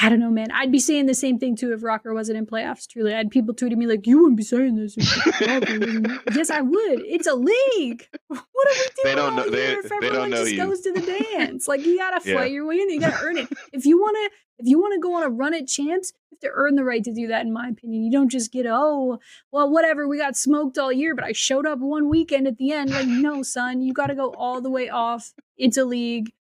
I 0.00 0.08
don't 0.08 0.18
know, 0.18 0.30
man. 0.30 0.50
I'd 0.52 0.72
be 0.72 0.80
saying 0.80 1.06
the 1.06 1.14
same 1.14 1.38
thing 1.38 1.56
too 1.56 1.72
if 1.72 1.80
ROKKR 1.80 2.12
wasn't 2.14 2.36
in 2.38 2.46
playoffs. 2.46 2.86
Truly, 2.88 3.14
I 3.14 3.18
had 3.18 3.30
people 3.30 3.54
tweeting 3.54 3.76
me 3.76 3.86
like, 3.86 4.06
"You 4.06 4.18
wouldn't 4.18 4.36
be 4.36 4.42
saying 4.42 4.74
this." 4.76 4.96
yes, 5.40 6.50
I 6.50 6.60
would. 6.60 7.02
It's 7.06 7.26
a 7.26 7.34
league. 7.34 8.06
What 8.28 8.40
are 8.40 8.72
we 8.72 8.74
doing 8.76 8.90
They 9.04 9.14
don't 9.14 9.30
all 9.32 9.36
know- 9.44 9.50
they- 9.50 9.68
year 9.70 9.80
if 9.80 9.88
they 9.88 9.96
everyone 9.96 10.18
don't 10.18 10.30
know 10.30 10.36
just 10.38 10.52
you. 10.52 10.64
goes 10.64 10.80
to 10.82 10.92
the 10.92 11.00
dance? 11.36 11.68
Like 11.68 11.84
you 11.86 11.96
gotta 11.96 12.28
Yeah. 12.28 12.38
fight 12.38 12.52
your 12.52 12.66
way 12.66 12.76
in. 12.80 12.90
You 12.90 13.00
gotta 13.00 13.22
earn 13.24 13.36
it. 13.38 13.48
If 13.72 13.86
you 13.86 14.00
wanna, 14.00 14.28
if 14.58 14.66
you 14.66 14.80
wanna 14.80 14.98
go 14.98 15.14
on 15.16 15.22
a 15.22 15.28
run 15.28 15.54
at 15.54 15.68
champs, 15.68 16.12
you 16.30 16.36
have 16.36 16.40
to 16.40 16.50
earn 16.52 16.74
the 16.74 16.84
right 16.84 17.02
to 17.04 17.12
do 17.12 17.28
that. 17.28 17.46
In 17.46 17.52
my 17.52 17.68
opinion, 17.68 18.02
you 18.02 18.10
don't 18.10 18.28
just 18.30 18.52
get 18.52 18.66
oh 18.68 19.20
well 19.52 19.70
whatever. 19.70 20.08
We 20.08 20.18
got 20.18 20.36
smoked 20.36 20.76
all 20.76 20.92
year, 20.92 21.14
but 21.14 21.24
I 21.24 21.32
showed 21.32 21.66
up 21.66 21.78
one 21.78 22.08
weekend 22.08 22.46
at 22.48 22.56
the 22.58 22.72
end. 22.72 22.90
Like 22.90 23.06
no, 23.06 23.42
son, 23.42 23.80
you 23.80 23.92
got 23.92 24.08
to 24.08 24.14
go 24.16 24.30
all 24.36 24.60
the 24.60 24.70
way 24.70 24.88
off. 24.88 25.32
It's 25.56 25.76
a 25.76 25.84
league. 25.84 26.32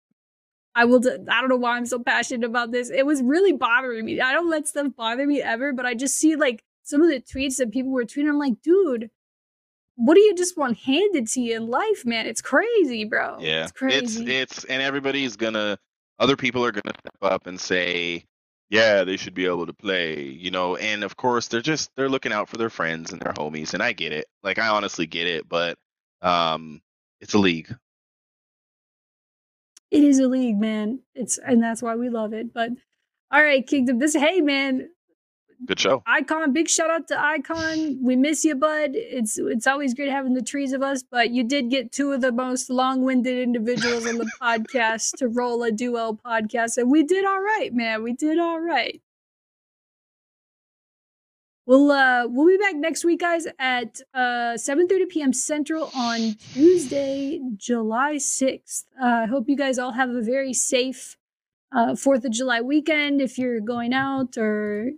I 0.75 0.85
will. 0.85 1.01
D- 1.01 1.17
I 1.29 1.41
don't 1.41 1.49
know 1.49 1.57
why 1.57 1.77
I'm 1.77 1.87
so 1.87 1.99
passionate 1.99 2.47
about 2.47 2.71
this. 2.73 2.91
It 2.91 3.05
was 3.05 3.23
really 3.23 3.53
bothering 3.53 4.05
me. 4.05 4.21
I 4.21 4.33
don't 4.33 4.49
let 4.49 4.69
stuff 4.69 4.89
bother 4.97 5.27
me 5.27 5.43
ever, 5.43 5.73
but 5.73 5.87
I 5.87 5.95
just 5.95 6.17
see 6.17 6.37
like 6.37 6.65
some 6.83 7.03
of 7.03 7.09
the 7.09 7.21
tweets 7.21 7.57
that 7.59 7.71
people 7.71 7.93
were 7.93 8.05
tweeting. 8.05 8.29
I'm 8.29 8.39
like, 8.39 8.63
dude, 8.63 9.11
what 9.97 10.15
do 10.15 10.21
you 10.21 10.35
just 10.35 10.57
want 10.57 10.79
handed 10.79 11.29
to 11.29 11.41
you 11.41 11.57
in 11.57 11.69
life, 11.69 12.05
man? 12.07 12.27
It's 12.27 12.41
crazy, 12.41 13.05
bro. 13.05 13.39
Yeah, 13.41 13.65
it's 13.65 13.73
crazy. 13.73 14.35
it's 14.35 14.65
and 14.65 14.83
everybody's 14.83 15.37
gonna. 15.37 15.79
Other 16.19 16.37
people 16.37 16.65
are 16.65 16.73
gonna 16.73 16.95
step 17.01 17.17
up 17.23 17.47
and 17.47 17.61
say, 17.61 18.25
"Yeah, 18.71 19.05
they 19.05 19.17
should 19.17 19.35
be 19.35 19.47
able 19.47 19.67
to 19.67 19.75
play," 19.75 20.23
you 20.23 20.51
know. 20.51 20.77
And 20.77 21.05
of 21.05 21.17
course, 21.17 21.49
they're 21.49 21.61
just 21.61 21.91
they're 21.97 22.09
looking 22.09 22.33
out 22.33 22.49
for 22.49 22.57
their 22.57 22.71
friends 22.71 23.13
and 23.13 23.21
their 23.21 23.33
homies, 23.35 23.75
and 23.75 23.83
I 23.83 23.93
get 23.93 24.13
it. 24.13 24.27
Like 24.43 24.59
I 24.59 24.69
honestly 24.69 25.07
get 25.07 25.27
it, 25.27 25.49
but 25.49 25.79
um, 26.23 26.81
it's 27.21 27.35
a 27.35 27.39
league. 27.39 27.75
It 29.93 30.03
is 30.03 30.19
a 30.19 30.27
league, 30.27 30.59
man. 30.59 31.01
It's 31.15 31.39
and 31.39 31.63
that's 31.63 31.83
why 31.83 31.95
we 31.97 32.09
love 32.09 32.33
it. 32.33 32.53
But 32.53 32.71
all 33.31 33.43
right, 33.43 33.67
Kingdom. 33.67 33.99
This 33.99 34.15
hey, 34.15 34.41
man. 34.41 34.89
Good 35.65 35.79
show. 35.79 36.03
Icon, 36.07 36.53
big 36.53 36.69
shout 36.69 36.91
out 36.91 37.07
to 37.09 37.21
Icon. 37.21 38.03
We 38.03 38.17
miss 38.17 38.45
you, 38.45 38.57
bud. 38.57 38.93
It's 38.95 39.39
it's 39.39 39.67
always 39.67 39.95
great 39.95 40.11
having 40.11 40.33
the 40.35 40.43
trees 40.43 40.73
of 40.73 40.83
us, 40.83 41.05
but 41.09 41.31
you 41.31 41.45
did 41.45 41.71
get 41.71 41.93
two 41.93 42.11
of 42.11 42.21
the 42.21 42.33
most 42.33 42.69
long-winded 42.69 43.39
individuals 43.39 44.07
on 44.07 44.17
the 44.17 44.31
podcast 44.43 45.13
to 45.19 45.29
roll 45.29 45.63
a 45.63 45.71
duo 45.71 46.19
podcast, 46.25 46.79
and 46.79 46.91
we 46.91 47.05
did 47.05 47.25
all 47.25 47.41
right, 47.41 47.71
man. 47.73 48.03
We 48.03 48.15
did 48.15 48.39
all 48.39 48.61
right. 48.61 49.01
We'll 51.73 51.91
uh 51.91 52.27
we'll 52.29 52.49
be 52.49 52.59
back 52.59 52.77
next 52.77 53.03
week, 53.03 53.21
guys, 53.21 53.47
at 53.59 54.03
uh 54.13 54.59
7:30 54.59 55.09
p.m. 55.09 55.33
Central 55.33 55.91
on 55.95 56.35
Tuesday, 56.53 57.41
July 57.57 58.17
6th. 58.17 58.85
Uh, 59.03 59.07
I 59.07 59.25
hope 59.25 59.49
you 59.49 59.57
guys 59.57 59.79
all 59.79 59.93
have 59.93 60.11
a 60.11 60.21
very 60.21 60.53
safe 60.53 61.17
uh, 61.75 61.97
Fourth 61.97 62.27
of 62.27 62.31
July 62.33 62.61
weekend 62.61 63.23
if 63.23 63.39
you're 63.39 63.59
going 63.59 63.95
out 63.95 64.37
or 64.37 64.91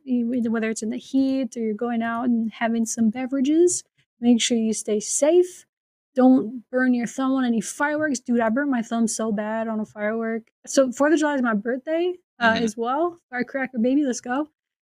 whether 0.50 0.68
it's 0.68 0.82
in 0.82 0.90
the 0.90 0.96
heat 0.96 1.56
or 1.56 1.60
you're 1.60 1.74
going 1.74 2.02
out 2.02 2.24
and 2.24 2.50
having 2.50 2.86
some 2.86 3.08
beverages. 3.08 3.84
Make 4.20 4.40
sure 4.42 4.58
you 4.58 4.72
stay 4.72 4.98
safe. 4.98 5.66
Don't 6.16 6.64
burn 6.72 6.92
your 6.92 7.06
thumb 7.06 7.34
on 7.34 7.44
any 7.44 7.60
fireworks, 7.60 8.18
dude. 8.18 8.40
I 8.40 8.48
burned 8.48 8.72
my 8.72 8.82
thumb 8.82 9.06
so 9.06 9.30
bad 9.30 9.68
on 9.68 9.78
a 9.78 9.84
firework. 9.86 10.50
So 10.66 10.90
Fourth 10.90 11.12
of 11.12 11.20
July 11.20 11.36
is 11.36 11.42
my 11.42 11.54
birthday 11.54 12.14
uh, 12.40 12.54
Mhm. 12.54 12.62
as 12.62 12.76
well. 12.76 13.20
Firecracker 13.30 13.78
baby, 13.78 14.04
let's 14.04 14.20
go. 14.20 14.48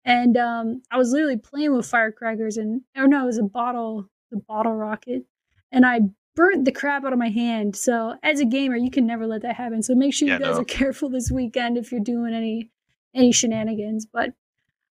And 0.06 0.38
um, 0.38 0.82
I 0.92 0.98
was 0.98 1.12
literally 1.12 1.38
playing 1.38 1.76
with 1.76 1.86
firecrackers 1.86 2.58
and 2.58 2.82
oh 2.98 3.06
no, 3.06 3.24
it 3.24 3.26
was 3.26 3.38
a 3.38 3.44
bottle, 3.44 4.10
the 4.32 4.38
bottle 4.38 4.74
rocket, 4.74 5.24
and 5.72 5.86
I 5.86 6.02
burnt 6.36 6.66
the 6.66 6.72
crap 6.72 7.04
out 7.04 7.14
of 7.14 7.20
my 7.20 7.30
hand. 7.30 7.76
So 7.76 8.16
as 8.24 8.40
a 8.40 8.46
gamer, 8.46 8.78
you 8.78 8.90
can 8.90 9.06
never 9.06 9.28
let 9.28 9.42
that 9.42 9.56
happen. 9.56 9.84
So 9.84 9.94
make 9.96 10.14
sure 10.14 10.28
Yeah, 10.28 10.36
you 10.36 10.40
guys 10.46 10.56
no. 10.56 10.62
are 10.62 10.66
careful 10.66 11.10
this 11.10 11.32
weekend 11.32 11.78
if 11.78 11.92
you're 11.92 12.02
doing 12.02 12.34
any 12.34 12.72
any 13.14 13.32
shenanigans. 13.32 14.06
But 14.06 14.34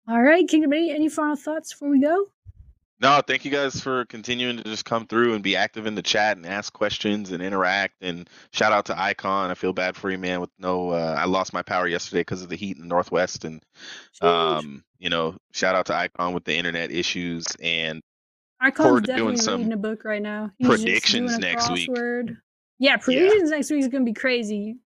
all 0.07 0.21
right, 0.21 0.47
Kingdom, 0.47 0.73
any, 0.73 0.91
any 0.91 1.09
final 1.09 1.35
thoughts 1.35 1.73
before 1.73 1.89
we 1.89 2.01
go? 2.01 2.25
No, 3.01 3.19
thank 3.25 3.45
you 3.45 3.51
guys 3.51 3.81
for 3.81 4.05
continuing 4.05 4.57
to 4.57 4.63
just 4.63 4.85
come 4.85 5.07
through 5.07 5.33
and 5.33 5.41
be 5.41 5.55
active 5.55 5.87
in 5.87 5.95
the 5.95 6.03
chat 6.03 6.37
and 6.37 6.45
ask 6.45 6.71
questions 6.71 7.31
and 7.31 7.41
interact. 7.41 7.95
And 8.01 8.29
shout 8.53 8.71
out 8.71 8.85
to 8.85 8.99
Icon. 8.99 9.49
I 9.49 9.55
feel 9.55 9.73
bad 9.73 9.95
for 9.95 10.11
you, 10.11 10.19
man. 10.19 10.39
With 10.39 10.51
no, 10.59 10.91
uh, 10.91 11.15
I 11.17 11.25
lost 11.25 11.51
my 11.51 11.63
power 11.63 11.87
yesterday 11.87 12.21
because 12.21 12.43
of 12.43 12.49
the 12.49 12.55
heat 12.55 12.77
in 12.77 12.83
the 12.83 12.87
Northwest, 12.87 13.43
and 13.43 13.63
um, 14.21 14.83
you 14.99 15.09
know, 15.09 15.35
shout 15.51 15.73
out 15.73 15.87
to 15.87 15.95
Icon 15.95 16.35
with 16.35 16.43
the 16.43 16.55
internet 16.55 16.91
issues. 16.91 17.47
And 17.59 18.01
Icon's 18.61 19.01
to 19.01 19.07
doing 19.07 19.07
definitely 19.07 19.35
some 19.37 19.57
reading 19.57 19.73
a 19.73 19.77
book 19.77 20.05
right 20.05 20.21
now. 20.21 20.51
He's 20.59 20.67
just 20.67 20.83
predictions 20.83 21.31
doing 21.31 21.43
a 21.43 21.47
next 21.47 21.71
week. 21.71 21.89
Yeah, 22.77 22.97
predictions 22.97 23.49
next 23.49 23.71
week 23.71 23.81
is 23.81 23.87
gonna 23.87 24.05
be 24.05 24.13
crazy. 24.13 24.77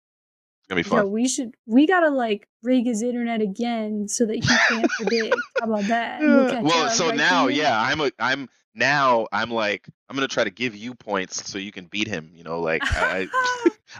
Gonna 0.67 0.79
be 0.79 0.83
fun. 0.83 1.11
we 1.11 1.27
should 1.27 1.55
we 1.65 1.87
gotta 1.87 2.09
like 2.09 2.47
rig 2.63 2.85
his 2.85 3.01
internet 3.01 3.41
again 3.41 4.07
so 4.07 4.25
that 4.25 4.35
he 4.35 4.41
can't 4.41 4.89
predict. 4.91 5.35
How 5.59 5.67
about 5.67 5.83
that? 5.87 6.21
We'll 6.21 6.63
well, 6.63 6.89
so 6.89 7.07
right, 7.07 7.17
now, 7.17 7.47
Kingdom? 7.47 7.57
yeah, 7.63 7.81
I'm 7.81 8.01
a, 8.01 8.11
I'm 8.19 8.49
now, 8.75 9.27
I'm 9.31 9.49
like, 9.49 9.87
I'm 10.09 10.15
gonna 10.15 10.27
try 10.27 10.43
to 10.43 10.49
give 10.49 10.75
you 10.75 10.93
points 10.93 11.49
so 11.49 11.57
you 11.57 11.71
can 11.71 11.85
beat 11.85 12.07
him. 12.07 12.31
You 12.33 12.43
know, 12.43 12.59
like 12.59 12.81
I, 12.83 13.27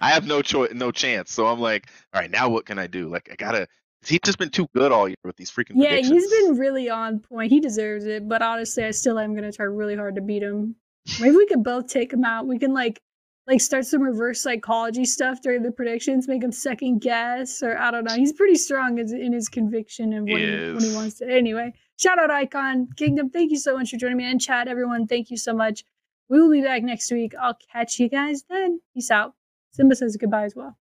I, 0.02 0.12
have 0.14 0.28
no 0.28 0.42
choice, 0.42 0.72
no 0.74 0.92
chance. 0.92 1.32
So 1.32 1.48
I'm 1.48 1.60
like, 1.60 1.90
all 2.14 2.22
right, 2.22 2.30
now 2.30 2.50
what 2.50 2.66
can 2.66 2.78
I 2.78 2.88
do? 2.88 3.08
Like, 3.10 3.30
I 3.32 3.36
gotta. 3.36 3.68
He's 4.06 4.20
just 4.24 4.38
been 4.38 4.52
too 4.52 4.68
good 4.76 4.92
all 4.92 5.08
year 5.08 5.16
with 5.24 5.36
these 5.36 5.50
freaking 5.50 5.72
Yeah, 5.76 5.96
he's 5.96 6.30
been 6.30 6.60
really 6.60 6.92
on 6.92 7.22
point. 7.22 7.52
He 7.52 7.60
deserves 7.60 8.06
it, 8.06 8.30
but 8.30 8.44
honestly, 8.44 8.84
I 8.84 8.92
still 8.92 9.18
am 9.18 9.34
gonna 9.34 9.52
try 9.52 9.66
really 9.66 9.96
hard 9.96 10.16
to 10.16 10.22
beat 10.22 10.44
him. 10.44 10.76
Maybe 11.20 11.36
we 11.36 11.48
could 11.48 11.64
both 11.64 11.88
take 11.88 12.14
him 12.14 12.24
out. 12.24 12.46
We 12.46 12.60
can 12.60 12.74
like 12.74 13.02
like 13.47 13.61
start 13.61 13.85
some 13.85 14.01
reverse 14.01 14.41
psychology 14.41 15.05
stuff 15.05 15.41
during 15.41 15.61
the 15.61 15.72
predictions, 15.72 16.27
make 16.27 16.43
him 16.43 16.51
second 16.51 16.99
guess, 16.99 17.61
or 17.61 17.77
I 17.77 17.91
don't 17.91 18.03
know. 18.03 18.15
He's 18.15 18.34
pretty 18.34 18.55
strong 18.55 18.97
in 18.97 19.34
his 19.34 19.49
conviction 19.49 20.13
and 20.13 20.27
what 20.27 20.41
he, 20.41 20.47
when 20.73 20.80
he 20.84 20.95
wants 20.95 21.19
to. 21.19 21.30
Anyway, 21.30 21.73
shout 21.97 22.17
out 22.17 22.31
Icon 22.31 22.88
Kingdom. 22.97 23.30
Thank 23.30 23.51
you 23.51 23.57
so 23.57 23.77
much 23.77 23.91
for 23.91 23.97
joining 23.97 24.17
me 24.17 24.26
and 24.26 24.41
chat, 24.41 24.67
everyone. 24.67 25.05
Thank 25.05 25.30
you 25.30 25.38
so 25.38 25.53
much. 25.53 25.84
We 26.27 26.41
will 26.41 26.51
be 26.51 26.61
back 26.61 26.81
next 26.81 27.11
week. 27.11 27.34
I'll 27.39 27.57
catch 27.72 27.99
you 27.99 28.09
guys 28.09 28.43
then. 28.49 28.80
Peace 28.93 29.11
out. 29.11 29.34
Simba 29.72 29.95
says 29.95 30.17
goodbye 30.17 30.45
as 30.45 30.55
well. 30.55 30.76